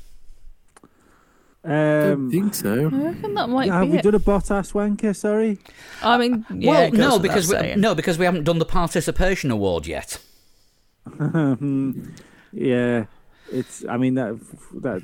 I 1.66 1.68
Um, 1.68 1.70
don't 1.70 2.30
think 2.30 2.54
so. 2.54 2.72
I 2.92 2.96
reckon 2.96 3.34
that 3.34 3.48
might 3.48 3.70
have 3.70 3.86
be 3.86 3.92
we 3.92 3.98
it. 3.98 4.02
done 4.02 4.14
a 4.14 4.20
Bottas 4.20 4.72
wanker? 4.72 5.16
Sorry. 5.16 5.58
I 6.02 6.18
mean, 6.18 6.44
yeah, 6.50 6.70
well, 6.70 6.82
it 6.82 6.90
goes 6.90 6.98
no, 6.98 7.06
without 7.16 7.22
because 7.22 7.48
we, 7.48 7.54
saying. 7.56 7.80
no, 7.80 7.94
because 7.94 8.18
we 8.18 8.26
haven't 8.26 8.44
done 8.44 8.58
the 8.58 8.66
participation 8.66 9.50
award 9.50 9.86
yet. 9.86 10.18
yeah, 12.52 13.04
it's. 13.52 13.84
I 13.88 13.96
mean 13.96 14.14
that 14.14 14.38
that 14.82 15.02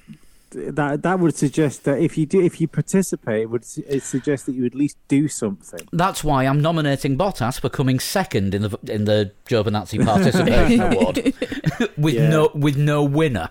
that 0.50 1.02
that 1.02 1.20
would 1.20 1.36
suggest 1.36 1.84
that 1.84 1.98
if 2.00 2.18
you 2.18 2.26
do 2.26 2.40
if 2.40 2.60
you 2.60 2.66
participate, 2.68 3.42
it 3.42 3.50
would 3.50 3.64
su- 3.64 3.84
it 3.88 4.02
suggest 4.02 4.46
that 4.46 4.54
you 4.54 4.64
at 4.66 4.74
least 4.74 4.96
do 5.08 5.28
something. 5.28 5.86
That's 5.92 6.24
why 6.24 6.44
I'm 6.46 6.60
nominating 6.60 7.16
Bottas 7.16 7.60
for 7.60 7.68
coming 7.68 8.00
second 8.00 8.54
in 8.54 8.62
the 8.62 8.78
in 8.88 9.04
the 9.04 9.32
Giovinazzi 9.46 10.04
Participation 10.12 10.80
Award 10.92 11.16
with 11.96 12.14
Yeah. 12.14 12.28
no 12.30 12.50
with 12.54 12.76
no 12.76 13.04
winner. 13.04 13.50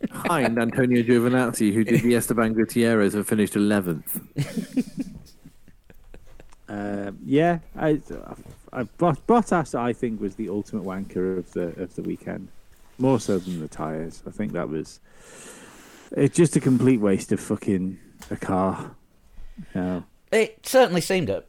Behind 0.00 0.58
Antonio 0.58 1.02
Giovinazzi, 1.02 1.72
who 1.72 1.84
did 1.84 2.02
the 2.02 2.14
Esteban 2.14 2.54
Gutierrez 2.54 3.14
and 3.14 3.26
finished 3.26 3.54
11th. 3.54 4.20
Uh, 6.68 7.12
yeah, 7.24 7.60
I, 7.76 8.00
I, 8.72 8.82
Bot- 8.82 9.26
Bottas 9.26 9.74
I 9.74 9.92
think 9.94 10.20
was 10.20 10.34
the 10.36 10.50
ultimate 10.50 10.84
wanker 10.84 11.38
of 11.38 11.52
the 11.52 11.68
of 11.82 11.94
the 11.94 12.02
weekend, 12.02 12.48
more 12.98 13.18
so 13.18 13.38
than 13.38 13.60
the 13.60 13.68
tires. 13.68 14.22
I 14.26 14.30
think 14.30 14.52
that 14.52 14.68
was 14.68 15.00
it's 16.16 16.36
just 16.36 16.56
a 16.56 16.60
complete 16.60 17.00
waste 17.00 17.32
of 17.32 17.40
fucking 17.40 17.98
a 18.30 18.36
car. 18.36 18.94
You 19.74 19.80
know. 19.80 20.04
It 20.32 20.66
certainly 20.66 21.00
seemed 21.00 21.30
it. 21.30 21.48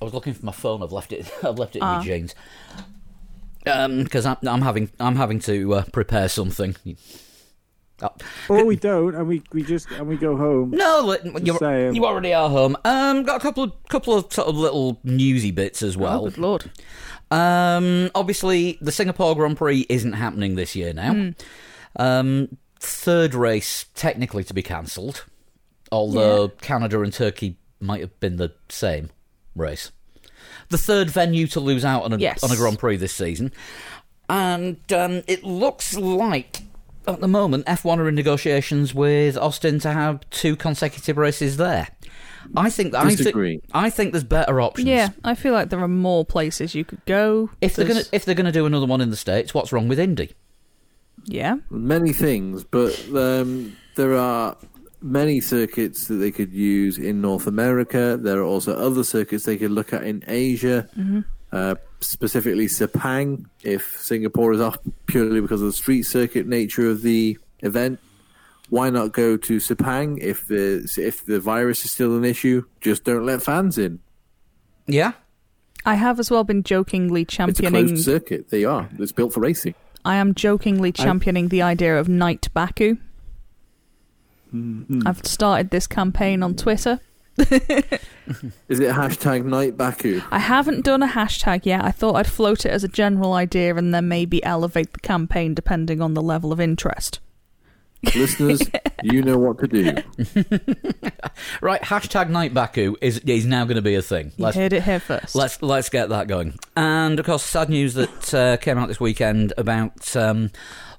I 0.00 0.04
was 0.04 0.14
looking 0.14 0.32
for 0.34 0.44
my 0.46 0.52
phone. 0.52 0.82
I've 0.82 0.92
left 0.92 1.12
it. 1.12 1.30
I've 1.44 1.58
left 1.58 1.74
it 1.76 1.80
in 1.80 1.84
Ah. 1.84 1.98
my 1.98 2.04
jeans. 2.04 2.34
Because 3.64 4.26
I'm, 4.26 4.36
I'm 4.44 4.62
having 4.62 4.90
I'm 4.98 5.16
having 5.16 5.38
to 5.40 5.74
uh, 5.74 5.84
prepare 5.92 6.28
something. 6.28 6.74
Oh, 8.02 8.10
Or 8.48 8.64
we 8.64 8.74
don't, 8.74 9.14
and 9.14 9.28
we, 9.28 9.42
we 9.52 9.62
just 9.62 9.88
and 9.92 10.08
we 10.08 10.16
go 10.16 10.36
home. 10.36 10.72
no, 10.72 11.02
li- 11.22 11.40
you 11.44 11.56
saying. 11.58 11.94
you 11.94 12.04
already 12.04 12.34
are 12.34 12.48
home. 12.50 12.76
Um, 12.84 13.22
got 13.22 13.36
a 13.36 13.40
couple 13.40 13.62
of 13.62 13.72
couple 13.88 14.14
of 14.14 14.32
sort 14.32 14.48
of 14.48 14.56
little 14.56 14.98
newsy 15.04 15.52
bits 15.52 15.82
as 15.84 15.96
Oh, 15.96 16.00
well. 16.00 16.24
good 16.24 16.38
lord. 16.38 16.70
Um, 17.30 18.10
obviously, 18.16 18.78
the 18.80 18.90
Singapore 18.90 19.36
Grand 19.36 19.56
Prix 19.56 19.86
isn't 19.88 20.14
happening 20.14 20.56
this 20.56 20.74
year 20.74 20.92
now. 20.92 21.12
Hmm. 21.12 21.28
Um, 21.94 22.58
third 22.82 23.34
race 23.34 23.86
technically 23.94 24.44
to 24.44 24.52
be 24.54 24.62
cancelled, 24.62 25.24
although 25.90 26.48
Canada 26.48 27.00
and 27.02 27.12
Turkey 27.12 27.56
might 27.80 28.00
have 28.00 28.18
been 28.20 28.36
the 28.36 28.52
same 28.68 29.10
race. 29.54 29.92
The 30.70 30.78
third 30.78 31.10
venue 31.10 31.46
to 31.48 31.60
lose 31.60 31.84
out 31.84 32.02
on 32.02 32.12
a 32.12 32.18
Yes. 32.18 32.42
on 32.42 32.50
a 32.50 32.56
Grand 32.56 32.78
Prix 32.78 32.96
this 32.96 33.12
season, 33.12 33.52
and 34.28 34.78
um, 34.92 35.22
it 35.26 35.44
looks 35.44 35.96
like 35.96 36.62
at 37.06 37.20
the 37.20 37.28
moment 37.28 37.66
F1 37.66 37.98
are 37.98 38.08
in 38.08 38.14
negotiations 38.14 38.94
with 38.94 39.36
Austin 39.36 39.78
to 39.80 39.92
have 39.92 40.28
two 40.30 40.56
consecutive 40.56 41.16
races 41.16 41.56
there. 41.56 41.88
I 42.56 42.70
think 42.70 42.94
I 42.94 43.08
Disagree. 43.08 43.58
think 43.58 43.64
I 43.72 43.88
think 43.90 44.12
there's 44.12 44.24
better 44.24 44.60
options. 44.60 44.88
Yeah, 44.88 45.10
I 45.22 45.34
feel 45.36 45.52
like 45.52 45.70
there 45.70 45.80
are 45.80 45.86
more 45.88 46.24
places 46.24 46.74
you 46.74 46.84
could 46.84 47.04
go. 47.06 47.50
If 47.60 47.76
they're 47.76 47.86
gonna 47.86 48.02
if 48.12 48.24
they're 48.24 48.34
gonna 48.34 48.50
do 48.52 48.66
another 48.66 48.86
one 48.86 49.00
in 49.00 49.10
the 49.10 49.16
states, 49.16 49.54
what's 49.54 49.72
wrong 49.72 49.86
with 49.86 50.00
Indy? 50.00 50.32
Yeah, 51.24 51.56
Many 51.70 52.12
things, 52.12 52.64
but 52.64 52.98
um, 53.14 53.76
there 53.94 54.16
are 54.16 54.56
many 55.00 55.40
circuits 55.40 56.06
that 56.06 56.14
they 56.14 56.30
could 56.30 56.52
use 56.52 56.98
in 56.98 57.20
North 57.20 57.46
America. 57.46 58.16
There 58.20 58.38
are 58.38 58.44
also 58.44 58.74
other 58.74 59.04
circuits 59.04 59.44
they 59.44 59.56
could 59.56 59.70
look 59.70 59.92
at 59.92 60.04
in 60.04 60.24
Asia, 60.26 60.88
uh, 61.52 61.74
specifically 62.00 62.66
Sepang, 62.66 63.46
if 63.62 63.96
Singapore 64.00 64.52
is 64.52 64.60
off 64.60 64.78
purely 65.06 65.40
because 65.40 65.60
of 65.60 65.68
the 65.68 65.72
street 65.72 66.02
circuit 66.04 66.46
nature 66.46 66.88
of 66.88 67.02
the 67.02 67.38
event. 67.60 68.00
Why 68.70 68.88
not 68.88 69.12
go 69.12 69.36
to 69.36 69.56
Sepang 69.58 70.18
if 70.18 70.46
the 70.46 70.90
if 70.96 71.26
the 71.26 71.40
virus 71.40 71.84
is 71.84 71.90
still 71.90 72.16
an 72.16 72.24
issue? 72.24 72.64
Just 72.80 73.04
don't 73.04 73.26
let 73.26 73.42
fans 73.42 73.76
in. 73.76 73.98
Yeah, 74.86 75.12
I 75.84 75.94
have 75.94 76.18
as 76.18 76.30
well 76.30 76.42
been 76.44 76.62
jokingly 76.62 77.24
championing. 77.24 77.74
It's 77.74 77.90
a 77.90 77.94
closed 77.94 78.04
circuit. 78.04 78.50
They 78.50 78.64
are. 78.64 78.88
It's 78.98 79.12
built 79.12 79.34
for 79.34 79.40
racing. 79.40 79.74
I 80.04 80.16
am 80.16 80.34
jokingly 80.34 80.92
championing 80.92 81.48
the 81.48 81.62
idea 81.62 81.98
of 81.98 82.08
Night 82.08 82.48
Baku. 82.52 82.96
Mm-hmm. 84.54 85.06
I've 85.06 85.24
started 85.26 85.70
this 85.70 85.86
campaign 85.86 86.42
on 86.42 86.54
Twitter. 86.54 87.00
Is 87.38 88.80
it 88.80 88.94
hashtag 88.94 89.44
Night 89.44 89.76
Baku? 89.76 90.20
I 90.30 90.38
haven't 90.38 90.84
done 90.84 91.02
a 91.02 91.08
hashtag 91.08 91.64
yet. 91.64 91.84
I 91.84 91.90
thought 91.90 92.16
I'd 92.16 92.26
float 92.26 92.66
it 92.66 92.70
as 92.70 92.84
a 92.84 92.88
general 92.88 93.32
idea 93.32 93.74
and 93.76 93.94
then 93.94 94.08
maybe 94.08 94.44
elevate 94.44 94.92
the 94.92 95.00
campaign 95.00 95.54
depending 95.54 96.02
on 96.02 96.14
the 96.14 96.22
level 96.22 96.52
of 96.52 96.60
interest. 96.60 97.20
Listeners, 98.14 98.62
you 99.02 99.22
know 99.22 99.38
what 99.38 99.58
to 99.60 99.68
do. 99.68 99.84
right. 101.60 101.80
Hashtag 101.82 102.28
Night 102.30 102.52
Baku 102.52 102.96
is 103.00 103.18
is 103.20 103.46
now 103.46 103.64
going 103.64 103.76
to 103.76 103.82
be 103.82 103.94
a 103.94 104.02
thing. 104.02 104.32
Let's 104.38 104.56
heard 104.56 104.72
it 104.72 104.82
here 104.82 105.00
first. 105.00 105.34
let's 105.34 105.62
let's 105.62 105.88
get 105.88 106.08
that 106.08 106.26
going. 106.26 106.58
And 106.76 107.20
of 107.20 107.26
course, 107.26 107.44
sad 107.44 107.68
news 107.68 107.94
that 107.94 108.34
uh, 108.34 108.56
came 108.58 108.76
out 108.76 108.88
this 108.88 109.00
weekend 109.00 109.52
about 109.56 110.16
um, 110.16 110.50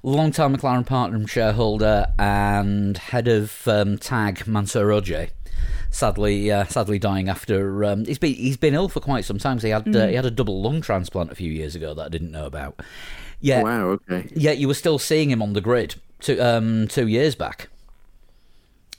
long-time 0.02 0.56
McLaren 0.56 0.86
partner 0.86 1.16
and 1.16 1.28
shareholder 1.28 2.06
and 2.18 2.96
head 2.96 3.28
of 3.28 3.66
um, 3.68 3.98
Tag 3.98 4.46
Mansour 4.46 4.86
Ojjeh. 4.86 5.30
Sadly, 5.90 6.50
uh, 6.50 6.64
sadly 6.64 6.98
dying 6.98 7.28
after 7.28 7.84
um, 7.84 8.04
he's 8.04 8.18
been 8.18 8.34
he's 8.34 8.56
been 8.56 8.74
ill 8.74 8.88
for 8.88 9.00
quite 9.00 9.24
some 9.24 9.38
time. 9.38 9.60
So 9.60 9.66
he 9.66 9.72
had 9.72 9.94
uh, 9.94 10.06
he 10.08 10.14
had 10.14 10.26
a 10.26 10.30
double 10.30 10.62
lung 10.62 10.80
transplant 10.80 11.30
a 11.30 11.34
few 11.34 11.52
years 11.52 11.74
ago 11.74 11.94
that 11.94 12.06
I 12.06 12.08
didn't 12.08 12.32
know 12.32 12.46
about. 12.46 12.80
Yeah, 13.40 13.62
Wow, 13.62 13.86
okay. 13.88 14.26
Yet 14.34 14.56
you 14.56 14.68
were 14.68 14.74
still 14.74 14.98
seeing 14.98 15.30
him 15.30 15.42
on 15.42 15.52
the 15.52 15.60
grid 15.60 15.96
two, 16.20 16.40
um, 16.42 16.88
two 16.88 17.06
years 17.08 17.34
back. 17.34 17.68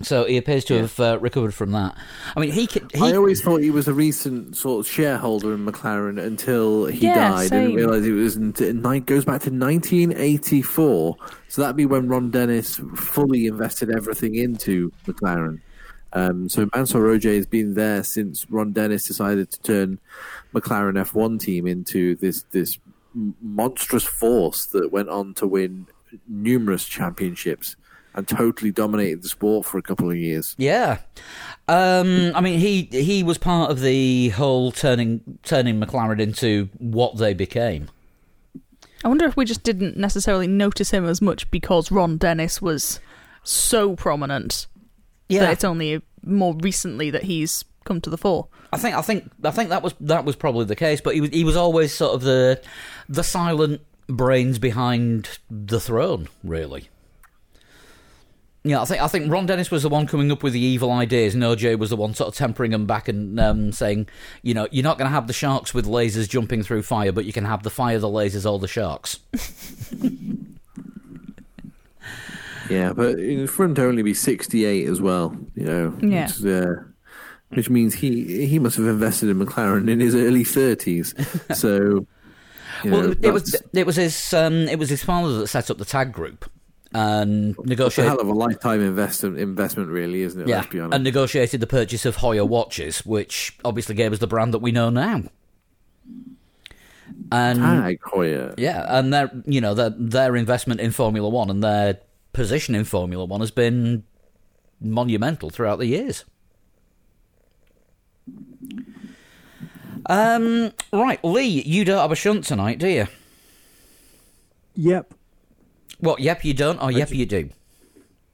So 0.02 0.26
he 0.26 0.36
appears 0.36 0.66
to 0.66 0.78
have 0.82 1.00
uh, 1.00 1.18
recovered 1.22 1.54
from 1.54 1.72
that. 1.72 1.96
I 2.36 2.42
mean, 2.42 2.52
he. 2.52 2.68
He, 2.94 3.00
I 3.02 3.16
always 3.16 3.42
thought 3.42 3.62
he 3.62 3.72
was 3.72 3.88
a 3.88 3.94
recent 3.94 4.58
sort 4.58 4.86
of 4.86 4.92
shareholder 4.92 5.54
in 5.54 5.66
McLaren 5.66 6.22
until 6.22 6.86
he 6.88 7.08
Yeah, 7.08 7.16
died. 7.16 7.34
I 7.34 7.42
didn't 7.44 7.50
same. 7.68 7.76
realise 7.76 8.04
it 8.06 8.12
was 8.12 8.36
in, 8.36 8.50
it 8.60 9.06
goes 9.06 9.24
back 9.24 9.42
to 9.44 9.52
1984. 9.52 11.16
So 11.48 11.62
that'd 11.62 11.78
be 11.78 11.86
when 11.86 12.10
Ron 12.10 12.30
Dennis 12.30 12.82
fully 12.98 13.46
invested 13.46 13.90
everything 13.90 14.36
into 14.36 14.92
McLaren. 15.06 15.62
Um, 16.12 16.50
so 16.50 16.68
Mansour 16.76 17.02
Ojjeh 17.02 17.36
has 17.38 17.46
been 17.46 17.74
there 17.76 18.04
since 18.04 18.50
Ron 18.50 18.74
Dennis 18.74 19.06
decided 19.06 19.50
to 19.52 19.62
turn 19.62 20.00
McLaren 20.54 20.96
F1 21.02 21.40
team 21.40 21.68
into 21.68 22.16
this 22.16 22.44
this 22.52 22.78
monstrous 23.42 24.04
force 24.04 24.66
that 24.68 24.92
went 24.92 25.08
on 25.08 25.34
to 25.36 25.48
win 25.48 25.88
numerous 26.28 26.86
championships 26.86 27.76
and 28.14 28.28
totally 28.28 28.72
dominated 28.72 29.22
the 29.22 29.28
sport 29.30 29.66
for 29.66 29.78
a 29.78 29.82
couple 29.82 30.10
of 30.10 30.16
years. 30.18 30.56
yeah, 30.58 31.00
um, 31.68 32.32
I 32.34 32.42
mean, 32.42 32.60
he 32.60 32.84
he 32.92 33.24
was 33.24 33.38
part 33.38 33.72
of 33.72 33.82
the 33.82 34.30
whole 34.30 34.72
turning 34.72 35.40
turning 35.44 35.80
McLaren 35.80 36.22
into 36.22 36.70
what 36.78 37.18
they 37.18 37.34
became. 37.34 37.90
I 39.04 39.08
wonder 39.08 39.26
if 39.26 39.38
we 39.38 39.46
just 39.46 39.64
didn't 39.64 39.98
necessarily 39.98 40.48
notice 40.48 40.92
him 40.92 41.06
as 41.06 41.22
much 41.22 41.52
because 41.52 41.92
Ron 41.92 42.18
Dennis 42.18 42.62
was 42.62 43.00
so 43.44 43.96
prominent 43.96 44.66
that 45.30 45.36
Yeah, 45.36 45.52
it's 45.52 45.64
only 45.64 46.02
more 46.24 46.56
recently 46.56 47.12
that 47.12 47.24
he's 47.24 47.66
come 47.84 48.02
to 48.02 48.10
the 48.10 48.18
fore. 48.18 48.48
I 48.74 48.78
think 48.78 48.96
I 48.96 49.02
think 49.02 49.32
I 49.44 49.52
think 49.52 49.70
that 49.70 49.84
was 49.84 49.94
that 50.00 50.26
was 50.26 50.36
probably 50.36 50.66
the 50.66 50.76
case. 50.76 51.02
But 51.02 51.16
he 51.16 51.22
was 51.22 51.30
he 51.30 51.44
was 51.44 51.56
always 51.56 51.94
sort 51.94 52.16
of 52.16 52.22
the 52.22 52.62
the 53.08 53.24
silent 53.24 53.82
brains 54.07 54.60
behind 54.60 55.38
the 55.49 55.80
throne, 55.80 56.27
really. 56.44 56.90
Yeah, 58.64 58.82
I 58.82 58.86
think 58.86 59.02
I 59.02 59.07
think 59.07 59.32
Ron 59.32 59.45
Dennis 59.45 59.69
was 59.69 59.84
the 59.84 59.90
one 59.90 60.07
coming 60.07 60.32
up 60.32 60.41
with 60.41 60.53
the 60.53 60.60
evil 60.60 60.91
ideas, 60.91 61.36
and 61.36 61.44
Ojjeh 61.44 61.77
was 61.77 61.91
the 61.91 61.95
one 61.95 62.15
sort 62.15 62.30
of 62.30 62.36
tempering 62.36 62.72
them 62.72 62.88
back 62.88 63.07
and 63.07 63.40
um, 63.40 63.72
saying, 63.72 64.07
you 64.41 64.56
know, 64.56 64.68
you're 64.72 64.84
not 64.84 64.98
going 64.98 65.07
to 65.07 65.14
have 65.14 65.27
the 65.27 65.34
sharks 65.34 65.72
with 65.76 65.86
lasers 65.86 66.27
jumping 66.27 66.64
through 66.64 66.82
fire, 66.82 67.11
but 67.11 67.26
you 67.26 67.34
can 67.34 67.45
have 67.45 67.61
the 67.61 67.69
fire, 67.69 67.99
the 67.99 68.07
lasers, 68.07 68.49
or 68.52 68.57
the 68.57 68.68
sharks. 68.68 69.19
Yeah, 72.69 72.94
but 72.94 73.19
in 73.19 73.45
front 73.48 73.77
only 73.77 74.02
be 74.02 74.14
68 74.15 74.88
as 74.88 74.99
well, 74.99 75.38
you 75.53 75.65
know, 75.65 75.95
Yeah. 76.02 76.26
which, 76.26 76.45
uh, 76.45 76.73
which 77.49 77.69
means 77.69 77.94
he 77.94 78.48
he 78.48 78.57
must 78.57 78.77
have 78.77 78.88
invested 78.88 79.30
in 79.30 79.38
McLaren 79.40 79.88
in 79.90 79.99
his 79.99 80.15
early 80.15 80.44
30s. 80.44 81.14
So, 81.56 82.07
you 82.84 82.91
well, 82.91 83.03
know, 83.03 83.15
it 83.22 83.31
was 83.31 83.56
it 83.73 83.85
was 83.85 83.95
his 83.95 84.34
um, 84.34 84.68
it 84.68 84.77
was 84.80 84.89
his 84.89 85.03
father 85.03 85.38
that 85.39 85.47
set 85.47 85.69
up 85.69 85.77
the 85.77 85.85
tag 85.85 86.11
group 86.11 86.49
and 86.95 87.56
that's 87.56 87.65
a 87.65 87.68
negotiated. 87.68 88.10
hell 88.10 88.22
of 88.22 88.27
a 88.27 88.34
lifetime 88.34 88.81
investment, 88.81 89.38
investment 89.38 89.89
really, 89.89 90.22
isn't 90.22 90.41
it? 90.41 90.47
Yeah, 90.47 90.57
Let's 90.57 90.68
be 90.68 90.80
honest. 90.80 90.95
and 90.95 91.03
negotiated 91.03 91.60
the 91.60 91.68
purchase 91.68 92.06
of 92.06 92.18
Heuer 92.18 92.47
watches, 92.47 93.06
which 93.06 93.57
obviously 93.65 93.95
gave 93.95 94.14
us 94.14 94.19
the 94.19 94.27
brand 94.27 94.53
that 94.53 94.60
we 94.60 94.72
know 94.72 94.89
now. 94.89 95.23
And 97.31 97.60
TAG 97.60 97.99
Heuer. 98.02 98.53
yeah, 98.57 98.85
and 98.88 99.14
their 99.14 99.30
you 99.45 99.60
know 99.61 99.73
their 99.73 99.89
their 99.89 100.35
investment 100.35 100.80
in 100.80 100.91
Formula 100.91 101.27
One 101.27 101.49
and 101.49 101.64
their 101.64 101.99
position 102.34 102.76
in 102.76 102.85
Formula 102.85 103.26
One 103.26 103.41
has 103.41 103.52
been 103.52 104.03
monumental 104.80 105.49
throughout 105.49 105.80
the 105.80 105.88
years. 105.88 106.23
Um, 110.07 110.72
right, 110.94 111.23
Lee, 111.23 111.61
you 111.64 111.84
don't 111.86 111.99
have 111.99 112.11
a 112.11 112.15
shunt 112.15 112.44
tonight, 112.45 112.80
do 112.80 112.88
you? 112.88 113.07
Yep. 114.76 115.14
What? 115.99 116.19
Yep, 116.19 116.45
you 116.45 116.53
don't, 116.53 116.82
or 116.82 116.91
yep, 116.91 117.11
you 117.11 117.26
do. 117.26 117.49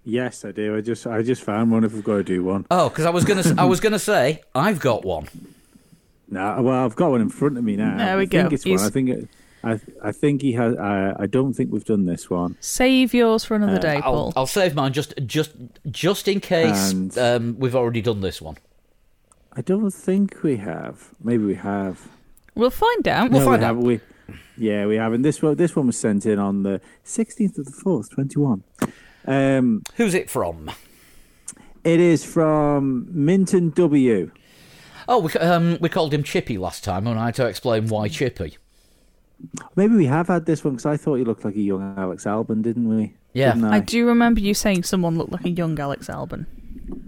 Yes, 0.04 0.44
I 0.44 0.52
do. 0.52 0.76
I 0.76 0.82
just 0.82 1.06
I 1.06 1.22
just 1.22 1.44
found 1.44 1.72
one. 1.72 1.84
If 1.84 1.94
we've 1.94 2.04
got 2.04 2.18
to 2.18 2.24
do 2.24 2.44
one. 2.44 2.66
Oh, 2.72 2.90
because 2.90 3.06
I 3.06 3.12
was 3.12 3.24
gonna, 3.24 3.44
I 3.58 3.66
was 3.66 3.80
gonna 3.80 4.00
say 4.00 4.42
I've 4.56 4.80
got 4.80 5.06
one. 5.06 5.28
No, 6.34 6.62
well, 6.62 6.86
I've 6.86 6.96
got 6.96 7.12
one 7.12 7.20
in 7.20 7.28
front 7.28 7.58
of 7.58 7.64
me 7.66 7.76
now. 7.76 7.98
There 7.98 8.16
we 8.16 8.24
I 8.24 8.26
go. 8.26 8.42
Think 8.44 8.54
it's 8.54 8.66
one. 8.66 8.80
I 8.80 8.90
think 8.90 9.10
it, 9.10 9.28
I 9.66 9.80
I 10.02 10.12
think 10.14 10.42
he 10.42 10.54
has. 10.54 10.78
I 10.78 11.14
I 11.20 11.26
don't 11.26 11.54
think 11.54 11.74
we've 11.74 11.84
done 11.84 12.06
this 12.06 12.30
one. 12.30 12.56
Save 12.62 13.14
yours 13.14 13.44
for 13.44 13.56
another 13.56 13.76
Uh, 13.76 13.80
day, 13.80 13.96
I'll, 13.96 14.02
Paul. 14.14 14.34
I'll 14.38 14.48
save 14.48 14.74
mine 14.74 14.94
just, 14.94 15.14
just, 15.26 15.52
just 15.90 16.30
in 16.30 16.40
case 16.40 16.92
And- 16.94 17.18
um, 17.18 17.56
we've 17.60 17.76
already 17.76 18.02
done 18.02 18.22
this 18.22 18.42
one. 18.42 18.56
I 19.54 19.62
don't 19.62 19.92
think 19.92 20.44
we 20.44 20.58
have. 20.58 21.10
Maybe 21.24 21.44
we 21.44 21.56
have. 21.56 22.08
We'll 22.56 22.70
find 22.70 23.08
out. 23.08 23.32
We'll 23.32 23.42
no, 23.42 23.46
find 23.46 23.62
we 23.62 23.66
out. 23.66 23.76
Have, 23.76 23.84
we, 23.84 24.00
yeah, 24.58 24.86
we 24.86 24.96
have. 24.96 25.14
And 25.14 25.26
this 25.26 25.42
one, 25.42 25.56
this 25.56 25.76
one 25.76 25.88
was 25.88 25.98
sent 25.98 26.26
in 26.26 26.40
on 26.40 26.64
the 26.64 26.80
sixteenth 27.04 27.58
of 27.58 27.66
the 27.66 27.72
fourth, 27.72 28.10
twenty-one. 28.12 28.64
Um, 29.26 29.84
Who's 29.96 30.14
it 30.14 30.30
from? 30.30 30.72
it 31.84 32.00
is 32.00 32.24
from 32.24 33.08
Minton 33.10 33.72
W. 33.72 34.32
Oh, 35.08 35.20
we, 35.20 35.34
um, 35.34 35.78
we 35.82 35.90
called 35.90 36.14
him 36.14 36.24
Chippy 36.24 36.58
last 36.58 36.84
time, 36.84 37.08
and 37.08 37.20
I 37.20 37.26
had 37.26 37.36
to 37.36 37.46
explain 37.48 37.88
why 37.88 38.08
Chippy. 38.08 38.58
Maybe 39.76 39.96
we 39.96 40.06
have 40.06 40.28
had 40.28 40.46
this 40.46 40.64
one 40.64 40.76
because 40.76 40.86
I 40.86 40.98
thought 40.98 41.16
he 41.16 41.24
looked 41.24 41.44
like 41.44 41.56
a 41.56 41.62
young 41.62 41.96
Alex 41.98 42.26
Albon, 42.26 42.62
didn't 42.62 42.88
we? 42.88 43.16
Yeah. 43.34 43.54
Didn't 43.54 43.74
I 43.74 43.78
I? 43.78 43.80
do 43.80 44.06
remember 44.06 44.40
you 44.40 44.54
saying 44.54 44.84
someone 44.84 45.18
looked 45.18 45.32
like 45.32 45.46
a 45.46 45.50
young 45.50 45.78
Alex 45.80 46.08
Albon. 46.08 46.46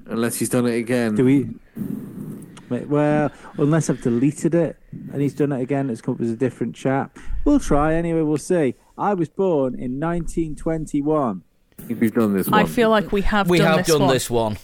Unless 0.08 0.38
he's 0.38 0.50
done 0.50 0.66
it 0.66 0.76
again. 0.76 1.16
Do 1.16 1.26
we? 1.26 1.50
Well, 2.82 3.32
unless 3.58 3.90
I've 3.90 4.02
deleted 4.02 4.56
it 4.56 4.78
and 5.12 5.22
he's 5.22 5.34
done 5.34 5.52
it 5.52 5.62
again, 5.62 5.90
it's 5.90 6.02
come 6.02 6.16
up 6.16 6.22
as 6.22 6.30
a 6.30 6.36
different 6.36 6.76
chap. 6.76 7.18
We'll 7.46 7.60
try 7.60 7.96
anyway. 7.96 8.22
We'll 8.22 8.38
see. 8.38 8.76
I 8.98 9.14
was 9.14 9.30
born 9.30 9.74
in 9.74 10.00
1921. 10.00 11.44
If 11.90 12.02
you've 12.02 12.14
done 12.14 12.34
this 12.36 12.48
one. 12.48 12.60
I 12.60 12.66
feel 12.66 12.90
like 12.90 13.12
we 13.12 13.22
have 13.22 13.50
we 13.50 13.58
done 13.58 13.68
have 13.68 13.78
this 13.78 13.88
done 13.88 14.02
one. 14.02 14.14
this 14.14 14.30
one. 14.30 14.58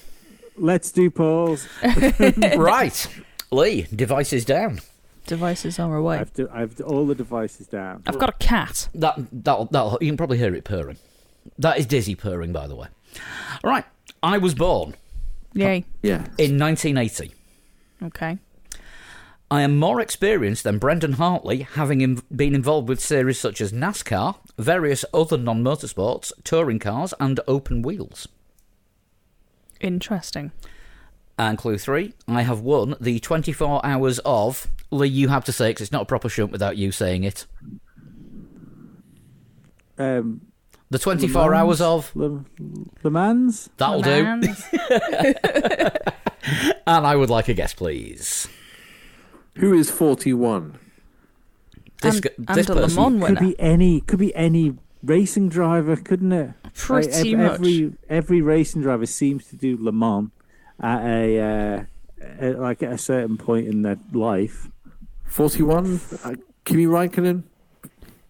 Let's 0.57 0.91
do 0.91 1.09
Paul's. 1.09 1.67
right. 2.57 3.07
Lee, 3.51 3.87
devices 3.93 4.45
down. 4.45 4.79
Devices 5.25 5.79
are 5.79 5.95
away. 5.95 6.17
I've, 6.17 6.33
do, 6.33 6.49
I've 6.51 6.79
all 6.81 7.05
the 7.05 7.15
devices 7.15 7.67
down. 7.67 8.03
I've 8.07 8.19
got 8.19 8.29
a 8.29 8.33
cat. 8.33 8.89
That 8.95 9.15
that'll, 9.31 9.65
that'll 9.65 9.97
you 10.01 10.07
can 10.07 10.17
probably 10.17 10.37
hear 10.37 10.55
it 10.55 10.63
purring. 10.63 10.97
That 11.57 11.77
is 11.77 11.85
Dizzy 11.85 12.15
purring, 12.15 12.51
by 12.51 12.67
the 12.67 12.75
way. 12.75 12.87
All 13.63 13.69
right. 13.69 13.85
I 14.21 14.37
was 14.37 14.53
born 14.53 14.95
Yay. 15.53 15.85
Yeah. 16.01 16.25
in 16.37 16.59
1980. 16.59 17.33
Okay. 18.03 18.37
I 19.51 19.61
am 19.61 19.77
more 19.77 19.99
experienced 19.99 20.63
than 20.63 20.77
Brendon 20.77 21.13
Hartley, 21.13 21.61
having 21.73 22.01
in, 22.01 22.21
been 22.33 22.53
involved 22.53 22.87
with 22.87 22.99
series 22.99 23.39
such 23.39 23.61
as 23.61 23.71
NASCAR, 23.71 24.35
various 24.59 25.03
other 25.13 25.37
non-motorsports, 25.37 26.31
touring 26.43 26.77
cars, 26.77 27.13
and 27.19 27.39
open 27.47 27.81
wheels. 27.81 28.27
Interesting. 29.81 30.51
And 31.37 31.57
clue 31.57 31.77
three, 31.79 32.13
I 32.27 32.43
have 32.43 32.59
won 32.61 32.95
the 33.01 33.19
24 33.19 33.83
hours 33.85 34.19
of. 34.19 34.67
Lee, 34.91 35.07
you 35.07 35.29
have 35.29 35.45
to 35.45 35.51
say 35.51 35.69
because 35.71 35.83
it's 35.83 35.91
not 35.91 36.01
a 36.03 36.05
proper 36.05 36.29
shunt 36.29 36.51
without 36.51 36.77
you 36.77 36.91
saying 36.91 37.23
it. 37.23 37.45
Um, 39.97 40.41
The 40.91 40.99
24 40.99 41.41
Le 41.43 41.49
Mans? 41.51 41.59
hours 41.61 41.81
of. 41.81 42.15
Le, 42.15 42.45
Le 43.03 43.09
Mans? 43.11 43.69
That'll 43.77 44.01
do. 44.01 44.23
Mans. 44.23 44.63
And 46.87 47.05
I 47.05 47.15
would 47.15 47.29
like 47.29 47.47
a 47.49 47.53
guess, 47.53 47.73
please. 47.73 48.47
Who 49.57 49.73
is 49.73 49.91
41? 49.91 50.79
This, 52.01 52.15
and, 52.15 52.23
gu- 52.23 52.29
and 52.47 52.57
this 52.57 52.69
a 52.69 52.73
Le 52.73 52.81
person. 52.81 53.03
Mans 53.03 53.21
winner. 53.23 53.35
Could 53.35 53.45
be 53.45 53.59
any. 53.59 54.01
Could 54.01 54.19
be 54.19 54.33
any 54.35 54.75
racing 55.03 55.49
driver, 55.49 55.95
couldn't 55.97 56.31
it? 56.31 56.51
Pretty 56.73 57.09
Like, 57.11 57.25
ev- 57.25 57.37
much. 57.39 57.51
Every 57.59 57.93
every 58.09 58.41
racing 58.41 58.81
driver 58.83 59.05
seems 59.05 59.45
to 59.47 59.55
do 59.57 59.77
Le 59.79 59.91
Mans 59.91 60.31
at 60.79 61.01
a 61.03 61.39
uh, 61.39 61.83
at, 62.39 62.59
like 62.59 62.81
at 62.83 62.93
a 62.93 62.97
certain 62.97 63.37
point 63.37 63.67
in 63.67 63.81
their 63.81 63.97
life. 64.13 64.69
41? 65.25 65.99
Uh, 66.23 66.35
Kimi 66.65 66.85
Raikkonen? 66.85 67.43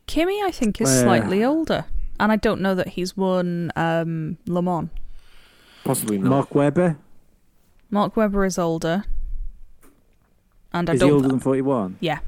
Kimi, 0.07 0.41
I 0.43 0.51
think, 0.51 0.81
is 0.81 0.89
Uh, 0.89 1.03
slightly 1.03 1.43
older. 1.45 1.85
And 2.19 2.31
I 2.31 2.35
don't 2.35 2.59
know 2.59 2.75
that 2.75 2.89
he's 2.89 3.15
won 3.15 3.71
um, 3.77 4.37
Le 4.47 4.61
Mans. 4.61 4.89
Possibly 5.85 6.17
not. 6.17 6.29
Mark 6.29 6.55
Webber 6.55 6.97
Mark 7.89 8.15
Webber 8.15 8.45
is 8.45 8.57
older. 8.57 9.03
And 10.71 10.89
I 10.89 10.93
is 10.93 11.01
he 11.01 11.07
don't. 11.07 11.15
older 11.15 11.27
than 11.27 11.39
forty 11.39 11.61
one? 11.61 11.97
Yeah. 11.99 12.19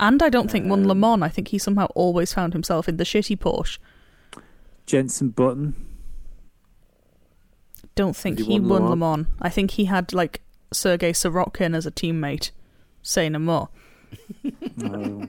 And 0.00 0.22
I 0.22 0.28
don't 0.28 0.50
think 0.50 0.68
won 0.68 0.82
Um, 0.82 0.88
Le 0.88 0.94
Mans. 0.94 1.22
I 1.22 1.28
think 1.28 1.48
he 1.48 1.58
somehow 1.58 1.86
always 1.94 2.32
found 2.32 2.52
himself 2.52 2.88
in 2.88 2.98
the 2.98 3.04
shitty 3.04 3.36
Porsche. 3.38 3.78
Jenson 4.86 5.30
Button. 5.30 5.74
Don't 7.94 8.14
think 8.14 8.38
he 8.38 8.44
he, 8.44 8.60
won 8.60 8.68
won 8.82 8.90
Le 8.90 8.96
Mans. 8.96 9.26
I 9.42 9.48
think 9.48 9.72
he 9.72 9.86
had 9.86 10.12
like 10.12 10.40
Sergei 10.72 11.12
Sorokin 11.12 11.74
as 11.74 11.84
a 11.86 11.90
teammate. 11.90 12.50
Say 13.02 13.28
no 13.28 13.38
more. 13.38 13.68
Oh. 14.84 15.26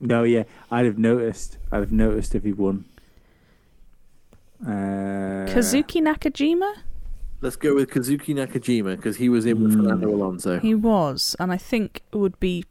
no, 0.00 0.24
yeah, 0.24 0.42
I'd 0.70 0.84
have 0.84 0.98
noticed. 0.98 1.58
I'd 1.70 1.78
have 1.78 1.92
noticed 1.92 2.34
if 2.34 2.42
he 2.42 2.52
won. 2.52 2.84
Uh, 4.66 5.46
Kazuki 5.46 6.02
Nakajima? 6.02 6.74
Let's 7.44 7.56
go 7.56 7.74
with 7.74 7.90
Kazuki 7.90 8.34
Nakajima 8.34 8.96
because 8.96 9.18
he 9.18 9.28
was 9.28 9.44
in 9.44 9.62
with 9.62 9.74
Hmm. 9.74 9.82
Fernando 9.82 10.08
Alonso. 10.14 10.58
He 10.60 10.74
was, 10.74 11.36
and 11.38 11.52
I 11.52 11.58
think 11.58 12.00
would 12.14 12.40
be 12.40 12.64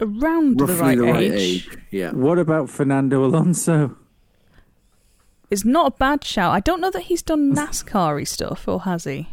around 0.00 0.60
Roughly 0.60 0.74
the 0.74 0.82
right, 0.82 0.98
the 0.98 1.04
right 1.04 1.22
age. 1.22 1.68
age. 1.68 1.78
Yeah. 1.92 2.10
What 2.10 2.40
about 2.40 2.68
Fernando 2.68 3.24
Alonso? 3.24 3.96
Is 5.48 5.64
not 5.64 5.92
a 5.94 5.96
bad 5.96 6.24
shout. 6.24 6.52
I 6.52 6.58
don't 6.58 6.80
know 6.80 6.90
that 6.90 7.02
he's 7.02 7.22
done 7.22 7.54
NASCAR-y 7.54 8.24
stuff, 8.24 8.66
or 8.66 8.80
has 8.80 9.04
he? 9.04 9.28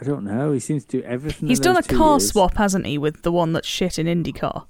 I 0.00 0.04
don't 0.04 0.22
know. 0.22 0.52
He 0.52 0.60
seems 0.60 0.84
to 0.84 1.00
do 1.00 1.04
everything. 1.04 1.48
He's 1.48 1.58
done 1.58 1.76
a 1.76 1.82
car 1.82 2.12
years. 2.20 2.28
swap, 2.30 2.58
hasn't 2.58 2.86
he, 2.86 2.96
with 2.96 3.22
the 3.22 3.32
one 3.32 3.52
that's 3.52 3.66
shit 3.66 3.98
in 3.98 4.06
IndyCar, 4.06 4.66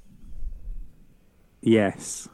Yes. 1.61 2.27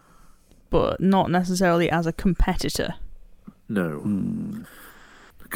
but 0.70 1.00
not 1.00 1.32
necessarily 1.32 1.90
as 1.90 2.06
a 2.06 2.12
competitor. 2.12 2.94
No. 3.68 3.98
Hmm. 3.98 4.62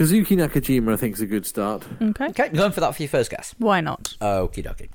Kazuki 0.01 0.35
Nakajima, 0.35 0.95
I 0.95 0.97
think, 0.97 1.17
is 1.17 1.21
a 1.21 1.27
good 1.27 1.45
start. 1.45 1.85
Okay, 2.01 2.29
Okay, 2.29 2.49
going 2.49 2.73
for 2.73 2.81
that 2.81 2.97
for 2.97 3.03
your 3.03 3.11
first 3.11 3.31
guess. 3.31 3.55
why 3.59 3.83
not? 3.83 4.17
Okie 4.23 4.65
dokie. 4.65 4.89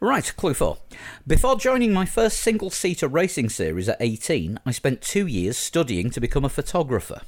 Right, 0.00 0.34
clue 0.36 0.52
four. 0.52 0.78
Before 1.24 1.54
joining 1.56 1.92
my 1.92 2.04
first 2.06 2.40
single 2.40 2.68
seater 2.68 3.06
racing 3.06 3.50
series 3.50 3.88
at 3.88 3.98
18, 4.00 4.58
I 4.66 4.72
spent 4.72 5.00
two 5.00 5.28
years 5.28 5.56
studying 5.56 6.10
to 6.10 6.20
become 6.20 6.44
a 6.44 6.48
photographer. 6.48 7.20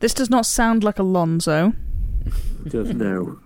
This 0.00 0.12
does 0.12 0.28
not 0.28 0.44
sound 0.44 0.84
like 0.84 0.98
Alonso. 0.98 1.72
Doesn't. 2.68 2.98
No. 2.98 3.38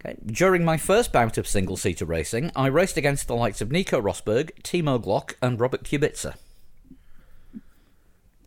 Okay. 0.00 0.16
During 0.26 0.64
my 0.64 0.78
first 0.78 1.12
bout 1.12 1.38
of 1.38 1.46
single 1.46 1.76
seater 1.76 2.04
racing, 2.04 2.50
I 2.56 2.66
raced 2.66 2.96
against 2.96 3.28
the 3.28 3.36
likes 3.36 3.60
of 3.60 3.70
Nico 3.70 4.00
Rosberg, 4.00 4.50
Timo 4.64 5.00
Glock, 5.00 5.34
and 5.40 5.60
Robert 5.60 5.84
Kubica. 5.84 6.34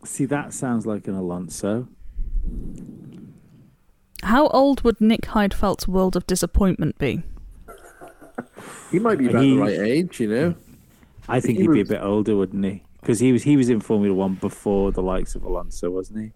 See, 0.04 0.26
that 0.26 0.54
sounds 0.54 0.86
like 0.86 1.08
an 1.08 1.16
Alonso. 1.16 1.88
How 4.24 4.48
old 4.48 4.82
would 4.84 5.00
Nick 5.00 5.22
Heidfeld's 5.22 5.88
World 5.88 6.16
of 6.16 6.28
Disappointment 6.28 6.98
be? 6.98 7.24
He 8.92 9.00
might 9.00 9.18
be 9.18 9.28
about 9.28 9.44
He- 9.44 9.56
the 9.56 9.62
right 9.62 9.80
age, 9.80 10.20
you 10.20 10.28
know. 10.30 10.56
I 11.28 11.40
think 11.40 11.58
He 11.58 11.64
he'd 11.64 11.72
be 11.72 11.80
a 11.80 11.84
was- 11.84 11.90
bit 11.90 12.02
older, 12.02 12.36
wouldn't 12.36 12.64
he? 12.66 12.84
Because 13.02 13.20
he 13.20 13.32
was 13.32 13.44
he 13.44 13.56
was 13.56 13.70
in 13.70 13.80
Formula 13.80 14.14
One 14.14 14.36
before 14.36 14.92
the 14.92 15.02
likes 15.02 15.36
of 15.36 15.44
Alonso, 15.44 15.90
wasn't 15.90 16.20
he? 16.20 16.32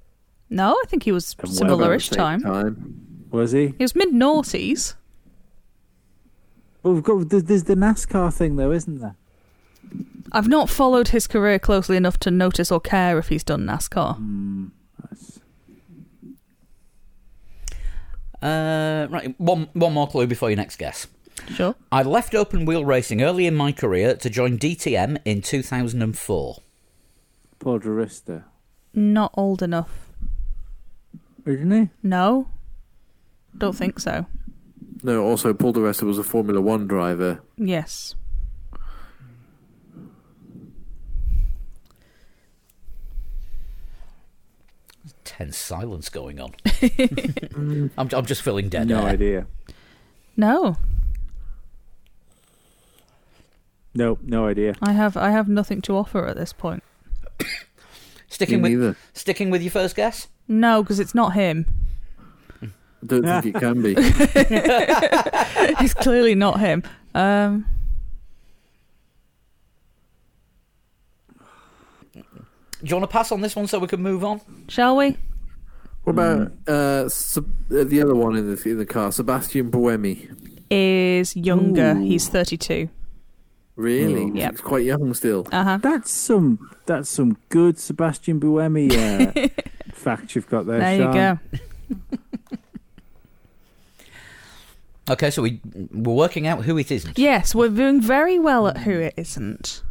No, 0.49 0.71
I 0.73 0.83
think 0.87 1.03
he 1.03 1.11
was 1.11 1.35
And 1.39 1.49
similar-ish 1.51 2.09
Same 2.09 2.17
time. 2.17 2.41
time. 2.41 3.25
Was 3.31 3.51
he? 3.51 3.67
He 3.77 3.83
was 3.83 3.95
mid 3.95 4.09
noughties. 4.09 4.93
Well, 6.83 6.93
we've 6.93 7.03
got 7.03 7.29
there's, 7.29 7.43
there's 7.45 7.63
the 7.63 7.75
NASCAR 7.75 8.31
thing 8.33 8.55
though, 8.55 8.71
isn't 8.71 8.99
there? 8.99 9.15
I've 10.33 10.47
not 10.47 10.69
followed 10.69 11.09
his 11.09 11.27
career 11.27 11.59
closely 11.59 11.95
enough 11.97 12.17
to 12.19 12.31
notice 12.31 12.71
or 12.71 12.79
care 12.79 13.19
if 13.19 13.27
he's 13.29 13.43
done 13.43 13.65
NASCAR. 13.65 14.17
That's- 15.01 15.39
Uh, 18.41 19.07
right, 19.09 19.35
one, 19.39 19.69
one 19.73 19.93
more 19.93 20.07
clue 20.07 20.27
before 20.27 20.49
your 20.49 20.57
next 20.57 20.75
guess. 20.77 21.07
Sure. 21.53 21.75
I 21.91 22.03
left 22.03 22.35
open 22.35 22.65
wheel 22.65 22.83
racing 22.83 23.21
early 23.21 23.45
in 23.47 23.55
my 23.55 23.71
career 23.71 24.15
to 24.15 24.29
join 24.29 24.57
DTM 24.57 25.17
in 25.23 25.41
2004. 25.41 26.57
Paul 27.59 27.79
Di 27.79 27.87
Resta, 27.87 28.43
Not 28.93 29.33
old 29.37 29.61
enough. 29.61 30.09
isn't 31.45 31.71
he? 31.71 31.89
No. 32.01 32.49
Don't 33.57 33.75
think 33.75 33.99
so. 33.99 34.25
No, 35.03 35.23
also, 35.23 35.53
Paul 35.53 35.73
Di 35.73 35.79
Resta 35.81 36.03
was 36.03 36.17
a 36.17 36.23
Formula 36.23 36.59
One 36.61 36.87
driver. 36.87 37.41
Yes. 37.57 38.15
Tense 45.23 45.57
silence 45.57 46.09
going 46.09 46.39
on. 46.39 46.53
I'm, 47.97 48.09
I'm 48.13 48.25
just 48.25 48.41
feeling 48.41 48.69
dead 48.69 48.87
no 48.87 49.01
air. 49.03 49.09
idea. 49.09 49.47
No. 50.35 50.77
No, 53.95 54.17
no 54.23 54.47
idea. 54.47 54.73
I 54.81 54.91
have 54.93 55.15
I 55.15 55.29
have 55.31 55.47
nothing 55.47 55.81
to 55.83 55.95
offer 55.95 56.25
at 56.27 56.35
this 56.35 56.51
point. 56.51 56.83
Sticking 58.27 58.61
Me 58.61 58.71
with 58.75 58.79
neither. 58.79 58.97
sticking 59.13 59.49
with 59.51 59.61
your 59.61 59.71
first 59.71 59.95
guess. 59.95 60.27
No, 60.47 60.81
because 60.81 60.99
it's 60.99 61.13
not 61.13 61.33
him. 61.33 61.65
I 62.61 62.67
don't 63.05 63.43
think 63.43 63.55
it 63.55 63.59
can 63.59 63.81
be. 63.81 63.95
It's 65.83 65.93
clearly 65.93 66.35
not 66.35 66.59
him. 66.59 66.83
Um, 67.13 67.65
you 72.89 72.95
want 72.95 73.09
to 73.09 73.13
pass 73.13 73.31
on 73.31 73.41
this 73.41 73.55
one 73.55 73.67
so 73.67 73.79
we 73.79 73.87
can 73.87 74.01
move 74.01 74.23
on? 74.23 74.41
shall 74.67 74.95
we? 74.97 75.17
What 76.03 76.13
about 76.13 76.51
uh, 76.67 77.07
Seb- 77.07 77.45
uh, 77.71 77.83
the 77.85 78.01
other 78.01 78.13
one 78.15 78.35
in 78.35 78.53
the 78.53 78.69
in 78.69 78.77
the 78.77 78.85
car, 78.85 79.11
Sebastian 79.11 79.71
Buemi? 79.71 80.29
Is 80.69 81.35
younger. 81.35 81.93
Ooh. 81.93 82.01
He's 82.01 82.27
32. 82.27 82.89
Really? 83.75 84.37
Yep. 84.37 84.51
He's 84.51 84.61
quite 84.61 84.83
young 84.85 85.13
still. 85.13 85.47
Uh 85.51 85.63
huh. 85.63 85.77
That's 85.81 86.11
some 86.11 86.69
that's 86.85 87.09
some 87.09 87.37
good 87.49 87.79
Sebastian 87.79 88.39
Buemi 88.39 88.91
uh, 88.91 89.49
fact 89.93 90.35
you've 90.35 90.49
got 90.49 90.65
there. 90.65 90.79
There 90.79 90.95
you 90.95 91.03
Sean. 91.03 91.39
go. 91.91 92.17
Okay, 95.09 95.29
so 95.31 95.41
we 95.41 95.59
we're 95.91 96.13
working 96.13 96.47
out 96.47 96.63
who 96.63 96.77
it 96.77 96.89
isn't. 96.89 97.19
Yes, 97.19 97.53
we're 97.53 97.67
doing 97.67 98.01
very 98.01 98.39
well 98.39 98.67
at 98.69 98.77
who 98.77 98.91
it 98.91 99.13
isn't. 99.17 99.83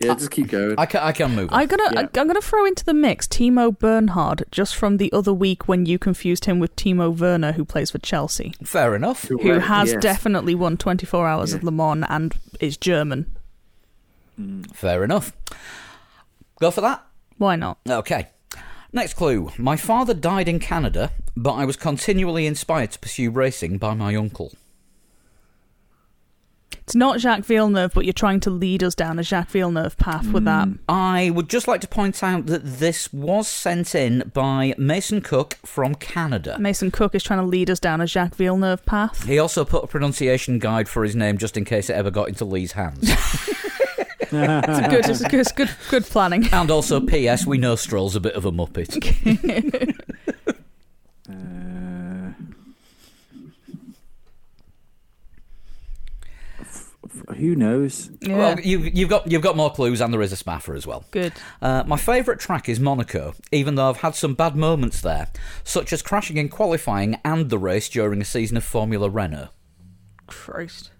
Yeah, 0.00 0.12
uh, 0.12 0.14
just 0.14 0.30
keep 0.30 0.48
going. 0.48 0.74
I 0.78 0.86
can, 0.86 1.00
I 1.02 1.12
can 1.12 1.34
move. 1.34 1.52
On. 1.52 1.60
I'm 1.60 1.66
gonna 1.66 1.90
Yeah. 1.92 2.00
I, 2.00 2.20
I'm 2.20 2.26
gonna 2.26 2.40
throw 2.40 2.64
into 2.64 2.84
the 2.84 2.94
mix 2.94 3.26
Timo 3.28 3.78
Bernhard 3.78 4.44
just 4.50 4.74
from 4.74 4.96
the 4.96 5.12
other 5.12 5.32
week 5.32 5.68
when 5.68 5.84
you 5.84 5.98
confused 5.98 6.46
him 6.46 6.58
with 6.58 6.74
Timo 6.74 7.14
Werner, 7.16 7.52
who 7.52 7.64
plays 7.66 7.90
for 7.90 7.98
Chelsea, 7.98 8.54
Fair 8.64 8.94
enough. 8.94 9.24
who 9.28 9.38
Correct, 9.38 9.66
has 9.66 9.92
yes. 9.92 10.02
definitely 10.02 10.54
won 10.54 10.76
24 10.78 11.28
hours 11.28 11.52
of 11.52 11.62
Le 11.62 11.70
Mans 11.70 12.06
and 12.08 12.34
is 12.60 12.76
German. 12.78 13.36
Mm. 14.40 14.74
Fair 14.74 15.04
enough. 15.04 15.32
Go 16.60 16.70
for 16.70 16.80
that. 16.80 17.04
Why 17.36 17.56
not? 17.56 17.78
Okay. 17.88 18.28
Next 18.92 19.14
clue. 19.14 19.50
My 19.58 19.76
father 19.76 20.14
died 20.14 20.48
in 20.48 20.58
Canada, 20.58 21.12
but 21.36 21.52
I 21.52 21.64
was 21.64 21.76
continually 21.76 22.46
inspired 22.46 22.90
to 22.92 22.98
pursue 22.98 23.30
racing 23.30 23.78
by 23.78 23.94
my 23.94 24.14
uncle. 24.16 24.52
It's 26.90 26.96
not 26.96 27.20
Jacques 27.20 27.44
Villeneuve, 27.44 27.92
but 27.94 28.04
you're 28.04 28.12
trying 28.12 28.40
to 28.40 28.50
lead 28.50 28.82
us 28.82 28.96
down 28.96 29.20
a 29.20 29.22
Jacques 29.22 29.50
Villeneuve 29.50 29.96
path 29.96 30.26
with 30.32 30.44
that. 30.46 30.66
Mm, 30.66 30.78
I 30.88 31.30
would 31.30 31.48
just 31.48 31.68
like 31.68 31.80
to 31.82 31.86
point 31.86 32.20
out 32.24 32.46
that 32.46 32.64
this 32.64 33.12
was 33.12 33.46
sent 33.46 33.94
in 33.94 34.28
by 34.34 34.74
Mason 34.76 35.20
Cook 35.20 35.56
from 35.64 35.94
Canada. 35.94 36.58
Mason 36.58 36.90
Cook 36.90 37.14
is 37.14 37.22
trying 37.22 37.38
to 37.38 37.46
lead 37.46 37.70
us 37.70 37.78
down 37.78 38.00
a 38.00 38.08
Jacques 38.08 38.34
Villeneuve 38.34 38.84
path. 38.86 39.24
He 39.24 39.38
also 39.38 39.64
put 39.64 39.84
a 39.84 39.86
pronunciation 39.86 40.58
guide 40.58 40.88
for 40.88 41.04
his 41.04 41.14
name 41.14 41.38
just 41.38 41.56
in 41.56 41.64
case 41.64 41.88
it 41.90 41.92
ever 41.94 42.10
got 42.10 42.26
into 42.26 42.44
Lee's 42.44 42.72
hands. 42.72 43.08
It's 44.32 44.78
a 44.78 44.88
good, 44.88 45.08
it's 45.08 45.20
a 45.22 45.28
good, 45.28 45.40
it's 45.40 45.52
good, 45.52 45.70
good 45.90 46.04
planning. 46.04 46.48
and 46.52 46.70
also, 46.70 47.00
P.S. 47.00 47.46
We 47.46 47.58
know 47.58 47.74
Stroll's 47.74 48.14
a 48.14 48.20
bit 48.20 48.34
of 48.34 48.44
a 48.44 48.52
muppet. 48.52 48.94
Uh, 51.28 52.32
f- 56.60 56.94
f- 57.04 57.19
who 57.32 57.54
knows? 57.54 58.10
Yeah, 58.20 58.36
Well, 58.36 58.60
you, 58.60 58.80
you've 58.80 59.08
got 59.08 59.30
you've 59.30 59.42
got 59.42 59.56
more 59.56 59.70
clues, 59.70 60.00
and 60.00 60.12
there 60.12 60.22
is 60.22 60.32
a 60.32 60.36
spaffer 60.36 60.74
as 60.74 60.86
well. 60.86 61.04
good. 61.10 61.32
Uh, 61.60 61.84
my 61.86 61.96
favourite 61.96 62.40
track 62.40 62.68
is 62.68 62.78
Monaco, 62.80 63.34
even 63.52 63.74
though 63.74 63.88
I've 63.88 63.98
had 63.98 64.14
some 64.14 64.34
bad 64.34 64.56
moments 64.56 65.00
there, 65.00 65.28
such 65.64 65.92
as 65.92 66.02
crashing 66.02 66.36
in 66.36 66.48
qualifying 66.48 67.18
and 67.24 67.50
the 67.50 67.58
race 67.58 67.88
during 67.88 68.20
a 68.20 68.24
season 68.24 68.56
of 68.56 68.64
Formula 68.64 69.08
Renault. 69.08 69.48
Christ. 70.26 70.90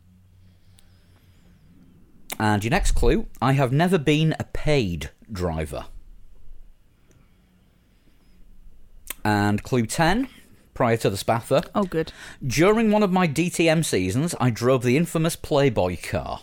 And 2.39 2.65
your 2.65 2.70
next 2.70 2.93
clue 2.93 3.27
I 3.43 3.52
have 3.52 3.70
never 3.73 3.98
been 3.98 4.35
a 4.39 4.44
paid 4.44 5.11
driver. 5.31 5.86
And 9.24 9.62
clue 9.62 9.85
10, 9.85 10.28
prior 10.81 10.97
to 10.97 11.11
the 11.11 11.16
spaffer, 11.19 11.61
Oh, 11.74 11.85
good. 11.85 12.11
during 12.43 12.90
one 12.90 13.02
of 13.02 13.12
my 13.12 13.28
DTM 13.28 13.85
seasons, 13.85 14.35
I 14.40 14.48
drove 14.48 14.82
the 14.82 14.97
infamous 14.97 15.36
Playboy 15.36 15.98
car. 16.02 16.40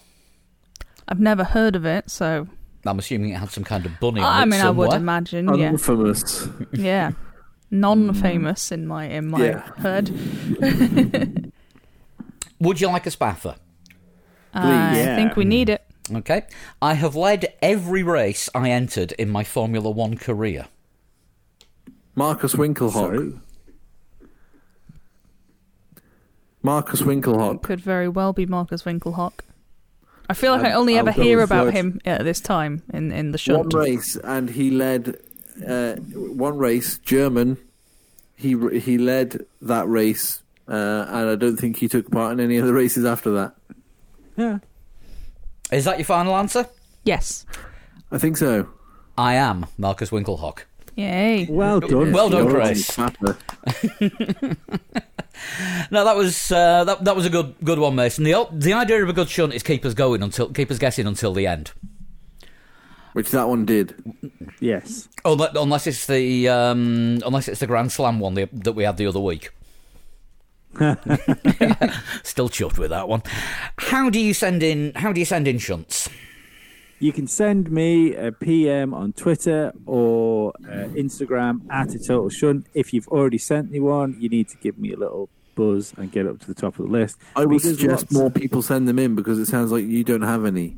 I've 1.07 1.19
never 1.19 1.43
heard 1.43 1.75
of 1.75 1.87
it, 1.87 2.11
so 2.11 2.47
I'm 2.85 2.99
assuming 2.99 3.31
it 3.31 3.39
had 3.39 3.49
some 3.49 3.63
kind 3.63 3.87
of 3.87 3.99
bunny 3.99 4.21
on 4.21 4.31
I 4.31 4.43
it 4.43 4.45
mean, 4.45 4.61
I 4.61 4.69
would 4.69 4.93
imagine. 4.93 5.47
Yeah, 5.57 5.69
Infamous. 5.69 6.47
yeah. 6.71 7.13
Non-famous 7.71 8.69
mm. 8.69 8.73
in 8.73 8.85
my 8.85 9.05
in 9.05 9.27
my 9.27 9.43
Yeah. 9.43 9.71
head. 9.77 10.11
Would 12.59 12.79
you 12.79 12.89
like 12.89 13.07
a 13.07 13.11
spaffer? 13.11 13.55
Uh, 14.53 14.59
I 14.59 14.97
yeah. 14.97 15.15
think 15.15 15.35
we 15.35 15.45
need 15.45 15.67
it. 15.69 15.83
Okay. 16.13 16.43
I 16.79 16.93
have 16.93 17.15
led 17.15 17.55
every 17.63 18.03
race 18.03 18.49
I 18.53 18.69
entered 18.69 19.13
in 19.13 19.29
my 19.31 19.43
Formula 19.43 19.89
One 19.89 20.15
career. 20.15 20.67
Markus 22.13 22.53
Winkelhock. 22.53 22.93
Sorry. 22.93 23.33
Markus 26.63 27.01
Winkelhock. 27.01 27.61
Could 27.63 27.79
very 27.81 28.07
well 28.07 28.33
be 28.33 28.45
Markus 28.45 28.83
Winkelhock. 28.83 29.39
I 30.29 30.33
feel 30.33 30.51
like 30.51 30.65
I 30.65 30.71
Um, 30.71 30.81
only 30.81 30.93
I'll 30.97 31.07
ever 31.07 31.11
hear 31.23 31.41
about 31.41 31.67
first. 31.67 31.77
him 31.77 32.01
at 32.05 32.23
this 32.23 32.41
time 32.41 32.81
in 32.93 33.11
in 33.11 33.31
the 33.31 33.37
show. 33.37 33.59
One 33.59 33.69
race, 33.69 34.17
and 34.23 34.49
he 34.49 34.71
led 34.71 35.15
uh, 35.65 35.93
one 35.95 36.57
race. 36.57 36.97
German. 36.99 37.57
He 38.35 38.55
he 38.79 38.97
led 38.97 39.45
that 39.61 39.87
race, 39.87 40.41
uh, 40.67 41.05
and 41.07 41.29
I 41.29 41.35
don't 41.35 41.57
think 41.57 41.77
he 41.77 41.87
took 41.87 42.11
part 42.11 42.33
in 42.33 42.39
any 42.39 42.59
other 42.59 42.73
races 42.73 43.05
after 43.05 43.31
that. 43.31 43.55
Yeah. 44.35 44.59
Is 45.71 45.85
that 45.85 45.97
your 45.97 46.05
final 46.05 46.35
answer? 46.35 46.67
Yes. 47.03 47.45
I 48.11 48.17
think 48.17 48.37
so. 48.37 48.67
I 49.17 49.33
am 49.33 49.65
Markus 49.77 50.11
Winkelhock. 50.11 50.59
Yay. 50.97 51.45
Well 51.47 51.79
done. 51.79 52.11
Well 52.11 52.27
done, 52.27 52.45
You're 52.45 52.53
Chris. 52.53 52.97
on 52.97 53.13
No, 55.91 56.03
that 56.03 56.15
was 56.15 56.51
uh, 56.51 56.83
that, 56.85 57.03
that 57.03 57.15
was 57.15 57.27
a 57.27 57.29
good 57.29 57.53
good 57.63 57.77
one, 57.77 57.93
Mason. 57.93 58.23
The 58.23 58.47
the 58.51 58.73
idea 58.73 59.03
of 59.03 59.09
a 59.09 59.13
good 59.13 59.29
shunt 59.29 59.53
is 59.53 59.61
keep 59.61 59.85
us 59.85 59.93
going 59.93 60.23
until 60.23 60.49
keep 60.49 60.71
us 60.71 60.79
guessing 60.79 61.05
until 61.05 61.33
the 61.33 61.45
end. 61.45 61.71
Which 63.13 63.29
that 63.29 63.47
one 63.47 63.63
did. 63.65 63.93
Yes. 64.59 65.07
Unless, 65.23 65.55
unless 65.55 65.85
it's 65.85 66.07
the 66.07 66.49
um, 66.49 67.19
unless 67.23 67.47
it's 67.47 67.59
the 67.59 67.67
Grand 67.67 67.91
Slam 67.91 68.19
one 68.19 68.33
the, 68.33 68.49
that 68.51 68.73
we 68.73 68.83
had 68.83 68.97
the 68.97 69.05
other 69.05 69.19
week. 69.19 69.51
Still 72.23 72.49
chuffed 72.49 72.79
with 72.79 72.89
that 72.89 73.07
one. 73.07 73.21
How 73.77 74.09
do 74.09 74.19
you 74.19 74.33
send 74.33 74.63
in? 74.63 74.93
How 74.95 75.13
do 75.13 75.19
you 75.19 75.25
send 75.25 75.47
in 75.47 75.59
shunts? 75.59 76.09
You 76.99 77.11
can 77.13 77.27
send 77.27 77.69
me 77.69 78.15
a 78.15 78.31
PM 78.31 78.93
on 78.93 79.13
Twitter 79.13 79.71
or 79.85 80.51
uh, 80.65 80.87
Instagram 80.95 81.61
at 81.69 81.93
a 81.93 81.99
total 81.99 82.29
shunt. 82.29 82.65
If 82.73 82.91
you've 82.93 83.07
already 83.09 83.37
sent 83.37 83.69
me 83.69 83.79
one, 83.79 84.15
you 84.19 84.29
need 84.29 84.49
to 84.49 84.57
give 84.57 84.77
me 84.79 84.93
a 84.93 84.97
little 84.97 85.29
buzz 85.53 85.93
and 85.97 86.11
get 86.11 86.25
up 86.25 86.39
to 86.39 86.47
the 86.47 86.55
top 86.55 86.79
of 86.79 86.85
the 86.87 86.91
list. 86.91 87.17
I 87.35 87.41
would 87.41 87.49
Because 87.49 87.77
suggest 87.77 88.03
lots- 88.05 88.11
more 88.13 88.31
people 88.31 88.61
send 88.63 88.87
them 88.87 88.97
in 88.97 89.15
because 89.15 89.37
it 89.37 89.45
sounds 89.45 89.71
like 89.71 89.85
you 89.85 90.03
don't 90.03 90.23
have 90.23 90.43
any. 90.45 90.77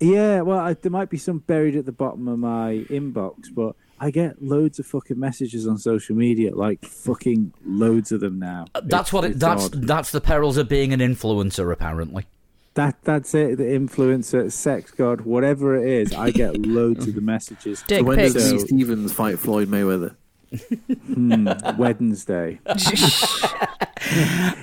Yeah, 0.00 0.42
well, 0.42 0.60
I, 0.60 0.74
there 0.74 0.92
might 0.92 1.10
be 1.10 1.18
some 1.18 1.38
buried 1.40 1.74
at 1.74 1.84
the 1.86 1.90
bottom 1.92 2.28
of 2.28 2.38
my 2.38 2.84
inbox, 2.88 3.52
but 3.52 3.74
I 3.98 4.12
get 4.12 4.40
loads 4.40 4.78
of 4.78 4.86
fucking 4.86 5.18
messages 5.18 5.66
on 5.66 5.76
social 5.78 6.14
media, 6.14 6.54
like 6.54 6.84
fucking 6.84 7.52
loads 7.66 8.12
of 8.12 8.20
them 8.20 8.38
now. 8.38 8.66
That's 8.74 8.84
It's- 9.08 9.12
what 9.12 9.24
it, 9.24 9.30
it's 9.32 9.40
that's 9.40 9.64
odd. 9.64 9.72
that's 9.88 10.12
the 10.12 10.20
perils 10.20 10.56
of 10.56 10.68
being 10.68 10.92
an 10.92 11.00
influencer. 11.00 11.72
Apparently, 11.72 12.26
that. 12.74 12.96
That's 13.02 13.34
it. 13.34 13.56
The 13.58 13.64
influencer, 13.64 14.50
sex 14.52 14.90
god, 14.90 15.22
whatever 15.22 15.76
it 15.76 15.86
is, 15.86 16.14
I 16.14 16.30
get 16.30 16.56
loads 16.66 17.06
of 17.06 17.14
the 17.14 17.20
messages. 17.20 17.82
Dick 17.86 17.98
so 18.00 18.04
when 18.04 18.18
does 18.18 18.34
pics. 18.34 18.52
Lee 18.52 18.58
So- 18.60 18.66
Stevens 18.66 19.12
fight 19.12 19.38
Floyd 19.38 19.68
Mayweather? 19.68 20.14
Hmm, 21.06 21.48
Wednesday. 21.76 22.58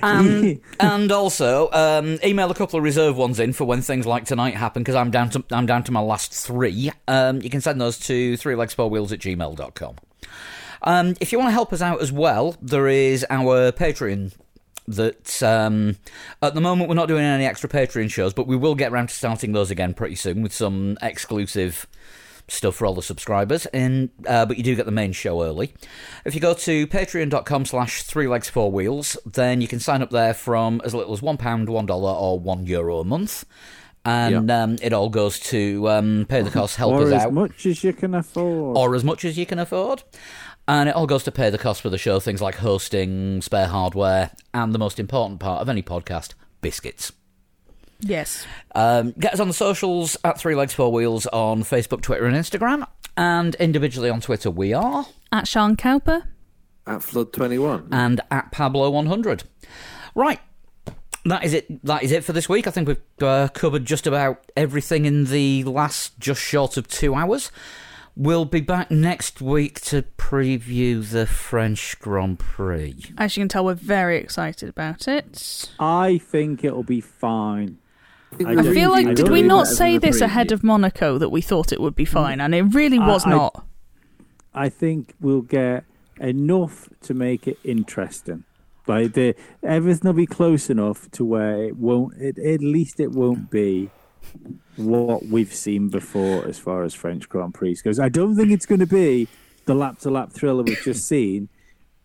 and 0.02 0.60
and 0.80 1.12
also 1.12 1.70
um, 1.72 2.18
email 2.24 2.50
a 2.50 2.54
couple 2.54 2.76
of 2.78 2.82
reserve 2.84 3.16
ones 3.16 3.38
in 3.38 3.52
for 3.52 3.64
when 3.64 3.82
things 3.82 4.06
like 4.06 4.24
tonight 4.24 4.54
happen 4.54 4.82
because 4.82 4.94
I'm 4.94 5.10
down 5.10 5.30
to 5.30 5.44
I'm 5.50 5.66
down 5.66 5.84
to 5.84 5.92
my 5.92 6.00
last 6.00 6.32
three. 6.34 6.90
Um, 7.06 7.40
you 7.42 7.50
can 7.50 7.60
send 7.60 7.80
those 7.80 7.98
to 8.00 8.36
three 8.36 8.54
legs 8.54 8.74
four 8.74 8.90
wheels 8.90 9.12
at 9.12 9.20
gmail.com. 9.20 9.96
Um, 10.82 11.14
if 11.20 11.32
you 11.32 11.38
want 11.38 11.48
to 11.48 11.52
help 11.54 11.72
us 11.72 11.80
out 11.82 12.00
as 12.02 12.12
well, 12.12 12.56
there 12.60 12.88
is 12.88 13.24
our 13.30 13.72
Patreon. 13.72 14.32
That 14.88 15.42
um, 15.42 15.96
at 16.40 16.54
the 16.54 16.60
moment 16.60 16.88
we're 16.88 16.94
not 16.94 17.08
doing 17.08 17.24
any 17.24 17.44
extra 17.44 17.68
Patreon 17.68 18.10
shows, 18.10 18.32
but 18.32 18.46
we 18.46 18.56
will 18.56 18.74
get 18.74 18.92
around 18.92 19.08
to 19.08 19.14
starting 19.14 19.52
those 19.52 19.70
again 19.70 19.94
pretty 19.94 20.14
soon 20.14 20.42
with 20.42 20.52
some 20.52 20.96
exclusive 21.02 21.86
stuff 22.48 22.76
for 22.76 22.86
all 22.86 22.94
the 22.94 23.02
subscribers. 23.02 23.66
And 23.66 24.10
uh, 24.26 24.46
but 24.46 24.56
you 24.56 24.62
do 24.62 24.76
get 24.76 24.86
the 24.86 24.92
main 24.92 25.10
show 25.12 25.42
early. 25.42 25.74
If 26.24 26.34
you 26.36 26.40
go 26.40 26.54
to 26.54 26.86
patreon.com 26.86 27.64
slash 27.64 28.04
three 28.04 28.28
legs 28.28 28.48
four 28.48 28.70
wheels 28.70 29.16
then 29.26 29.60
you 29.60 29.66
can 29.66 29.80
sign 29.80 30.02
up 30.02 30.10
there 30.10 30.32
from 30.34 30.80
as 30.84 30.94
little 30.94 31.12
as 31.12 31.20
one 31.20 31.36
pound 31.36 31.68
one 31.68 31.86
dollar 31.86 32.12
or 32.12 32.38
one 32.38 32.66
euro 32.66 33.00
a 33.00 33.04
month. 33.04 33.44
And 34.04 34.48
um, 34.52 34.76
it 34.82 34.92
all 34.92 35.08
goes 35.08 35.40
to 35.40 35.88
um, 35.88 36.26
pay 36.28 36.40
the 36.42 36.50
costs 36.50 36.76
help 36.76 36.92
or 36.92 37.12
us 37.12 37.24
as 37.24 37.32
much 37.32 37.66
as 37.66 37.82
you 37.82 37.92
can 37.92 38.14
afford. 38.14 38.76
or 38.76 38.94
as 38.94 39.02
much 39.02 39.24
as 39.24 39.36
you 39.36 39.46
can 39.46 39.58
afford. 39.58 40.04
And 40.68 40.88
it 40.88 40.96
all 40.96 41.06
goes 41.06 41.22
to 41.24 41.32
pay 41.32 41.50
the 41.50 41.58
cost 41.58 41.80
for 41.80 41.90
the 41.90 41.98
show, 41.98 42.18
things 42.18 42.42
like 42.42 42.56
hosting, 42.56 43.40
spare 43.40 43.66
hardware, 43.68 44.32
and 44.52 44.74
the 44.74 44.78
most 44.80 44.98
important 44.98 45.38
part 45.38 45.62
of 45.62 45.68
any 45.68 45.82
podcast, 45.82 46.34
biscuits. 46.60 47.12
Yes. 48.00 48.46
Um, 48.74 49.12
get 49.18 49.34
us 49.34 49.40
on 49.40 49.48
the 49.48 49.54
socials 49.54 50.16
at 50.24 50.38
Three 50.38 50.54
Legs 50.54 50.74
Four 50.74 50.92
Wheels 50.92 51.26
on 51.28 51.62
Facebook, 51.62 52.02
Twitter, 52.02 52.26
and 52.26 52.36
Instagram, 52.36 52.86
and 53.16 53.54
individually 53.56 54.10
on 54.10 54.20
Twitter 54.20 54.50
we 54.50 54.72
are 54.72 55.06
At 55.32 55.46
Sean 55.48 55.76
Cowper. 55.76 56.24
At 56.86 57.02
Flood 57.02 57.32
21. 57.32 57.88
and 57.92 58.20
at 58.30 58.52
Pablo100. 58.52 59.44
Right. 60.14 60.40
That 61.24 61.42
is 61.44 61.52
it. 61.54 61.84
That 61.84 62.02
is 62.04 62.12
it 62.12 62.22
for 62.24 62.32
this 62.32 62.48
week. 62.48 62.66
I 62.68 62.70
think 62.70 62.86
we've 62.86 63.00
uh, 63.20 63.48
covered 63.48 63.84
just 63.84 64.06
about 64.06 64.44
everything 64.56 65.04
in 65.06 65.24
the 65.24 65.64
last 65.64 66.18
just 66.20 66.40
short 66.40 66.76
of 66.76 66.86
two 66.86 67.14
hours. 67.16 67.50
We'll 68.18 68.46
be 68.46 68.62
back 68.62 68.90
next 68.90 69.42
week 69.42 69.78
to 69.82 70.02
preview 70.16 71.06
the 71.06 71.26
French 71.26 71.98
Grand 72.00 72.38
Prix. 72.38 73.12
As 73.18 73.36
you 73.36 73.42
can 73.42 73.48
tell, 73.50 73.66
we're 73.66 73.74
very 73.74 74.16
excited 74.16 74.70
about 74.70 75.06
it. 75.06 75.70
I 75.78 76.16
think 76.16 76.64
it'll 76.64 76.82
be 76.82 77.02
fine. 77.02 77.76
I 78.44 78.52
I 78.52 78.62
feel 78.62 78.90
like, 78.90 79.06
I 79.06 79.12
did 79.12 79.28
we 79.28 79.42
not 79.42 79.66
say 79.66 79.98
this 79.98 80.22
ahead 80.22 80.50
of 80.50 80.64
Monaco 80.64 81.18
that 81.18 81.28
we 81.28 81.42
thought 81.42 81.72
it 81.72 81.80
would 81.80 81.94
be 81.94 82.06
mm. 82.06 82.08
fine? 82.08 82.40
And 82.40 82.54
it 82.54 82.62
really 82.62 82.98
was 82.98 83.26
I- 83.26 83.30
not. 83.30 83.66
I 84.54 84.70
think 84.70 85.12
we'll 85.20 85.42
get 85.42 85.84
enough 86.18 86.88
to 87.02 87.12
make 87.12 87.46
it 87.46 87.58
interesting. 87.64 88.44
Like 88.86 89.12
the 89.12 89.34
everything 89.62 90.08
will 90.08 90.14
be 90.14 90.26
close 90.26 90.70
enough 90.70 91.10
to 91.10 91.24
where 91.24 91.64
it 91.64 91.76
won't. 91.76 92.14
It, 92.18 92.38
at 92.38 92.60
least 92.60 92.98
it 92.98 93.10
won't 93.10 93.50
be 93.50 93.90
what 94.76 95.26
we've 95.26 95.54
seen 95.54 95.88
before 95.88 96.46
as 96.46 96.58
far 96.58 96.84
as 96.84 96.94
French 96.94 97.28
Grand 97.28 97.54
Prix 97.54 97.76
goes. 97.82 97.98
I 97.98 98.08
don't 98.08 98.36
think 98.36 98.50
it's 98.50 98.66
going 98.66 98.80
to 98.80 98.86
be 98.86 99.28
the 99.64 99.74
lap 99.74 99.98
to 100.00 100.10
lap 100.10 100.32
thriller 100.32 100.62
we've 100.62 100.82
just 100.82 101.06
seen, 101.08 101.48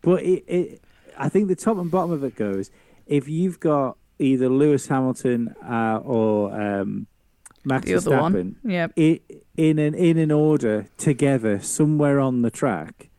but 0.01 0.23
it, 0.23 0.43
it. 0.47 0.81
I 1.17 1.29
think 1.29 1.47
the 1.47 1.55
top 1.55 1.77
and 1.77 1.91
bottom 1.91 2.11
of 2.11 2.23
it 2.23 2.35
goes 2.35 2.71
if 3.05 3.27
you've 3.27 3.59
got 3.59 3.97
either 4.19 4.49
Lewis 4.49 4.87
Hamilton 4.87 5.53
uh, 5.63 5.99
or 6.03 6.53
um, 6.53 7.07
Max 7.65 7.87
The 7.87 7.93
Verstappen 7.93 8.31
one. 8.31 8.55
Yeah. 8.63 8.87
i 8.97 9.19
in 9.57 9.79
an 9.79 9.93
in 9.93 10.17
an 10.17 10.31
order 10.31 10.87
together 10.97 11.59
somewhere 11.59 12.19
on 12.19 12.41
the 12.41 12.49
track, 12.49 13.09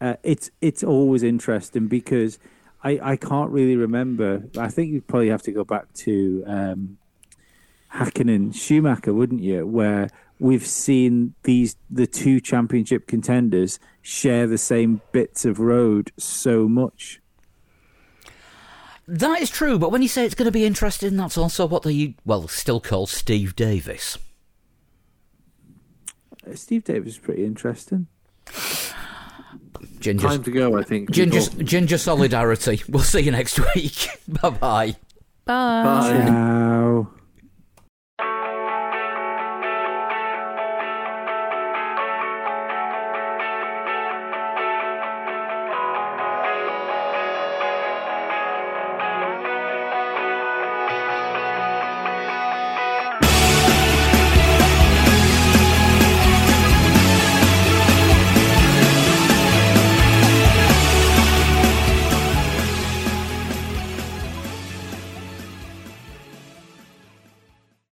uh, 0.00 0.14
it's 0.22 0.50
it's 0.60 0.84
always 0.84 1.22
interesting 1.22 1.88
because 1.88 2.38
I, 2.82 3.00
I 3.02 3.16
can't 3.16 3.50
really 3.50 3.76
remember. 3.76 4.44
I 4.56 4.68
think 4.68 4.92
you 4.92 5.00
probably 5.02 5.28
have 5.28 5.42
to 5.42 5.52
go 5.52 5.64
back 5.64 5.92
to 5.94 6.44
um, 6.46 6.98
Hakkinen 7.94 8.54
Schumacher, 8.54 9.12
wouldn't 9.12 9.42
you? 9.42 9.66
Where 9.66 10.08
we've 10.38 10.66
seen 10.66 11.34
these 11.42 11.76
the 11.90 12.06
two 12.06 12.40
championship 12.40 13.06
contenders 13.06 13.78
share 14.02 14.46
the 14.46 14.58
same 14.58 15.00
bits 15.12 15.44
of 15.44 15.58
road 15.58 16.12
so 16.16 16.68
much. 16.68 17.20
That 19.08 19.40
is 19.40 19.50
true, 19.50 19.76
but 19.78 19.90
when 19.90 20.02
you 20.02 20.08
say 20.08 20.24
it's 20.24 20.36
going 20.36 20.46
to 20.46 20.52
be 20.52 20.64
interesting, 20.64 21.16
that's 21.16 21.36
also 21.36 21.66
what 21.66 21.82
they, 21.82 22.14
well, 22.24 22.46
still 22.46 22.80
call 22.80 23.08
Steve 23.08 23.56
Davis. 23.56 24.16
Uh, 26.48 26.54
Steve 26.54 26.84
Davis 26.84 27.14
is 27.14 27.18
pretty 27.18 27.44
interesting. 27.44 28.06
Ginger, 29.98 30.28
Time 30.28 30.42
to 30.44 30.50
go, 30.52 30.78
I 30.78 30.84
think. 30.84 31.10
ginger, 31.10 31.40
ginger 31.64 31.98
solidarity. 31.98 32.82
We'll 32.88 33.02
see 33.02 33.20
you 33.20 33.32
next 33.32 33.58
week. 33.74 34.08
bye 34.40 34.50
bye. 34.50 34.96
Bye. 35.44 35.82
Bye. 35.84 36.24
Ciao. 36.26 37.10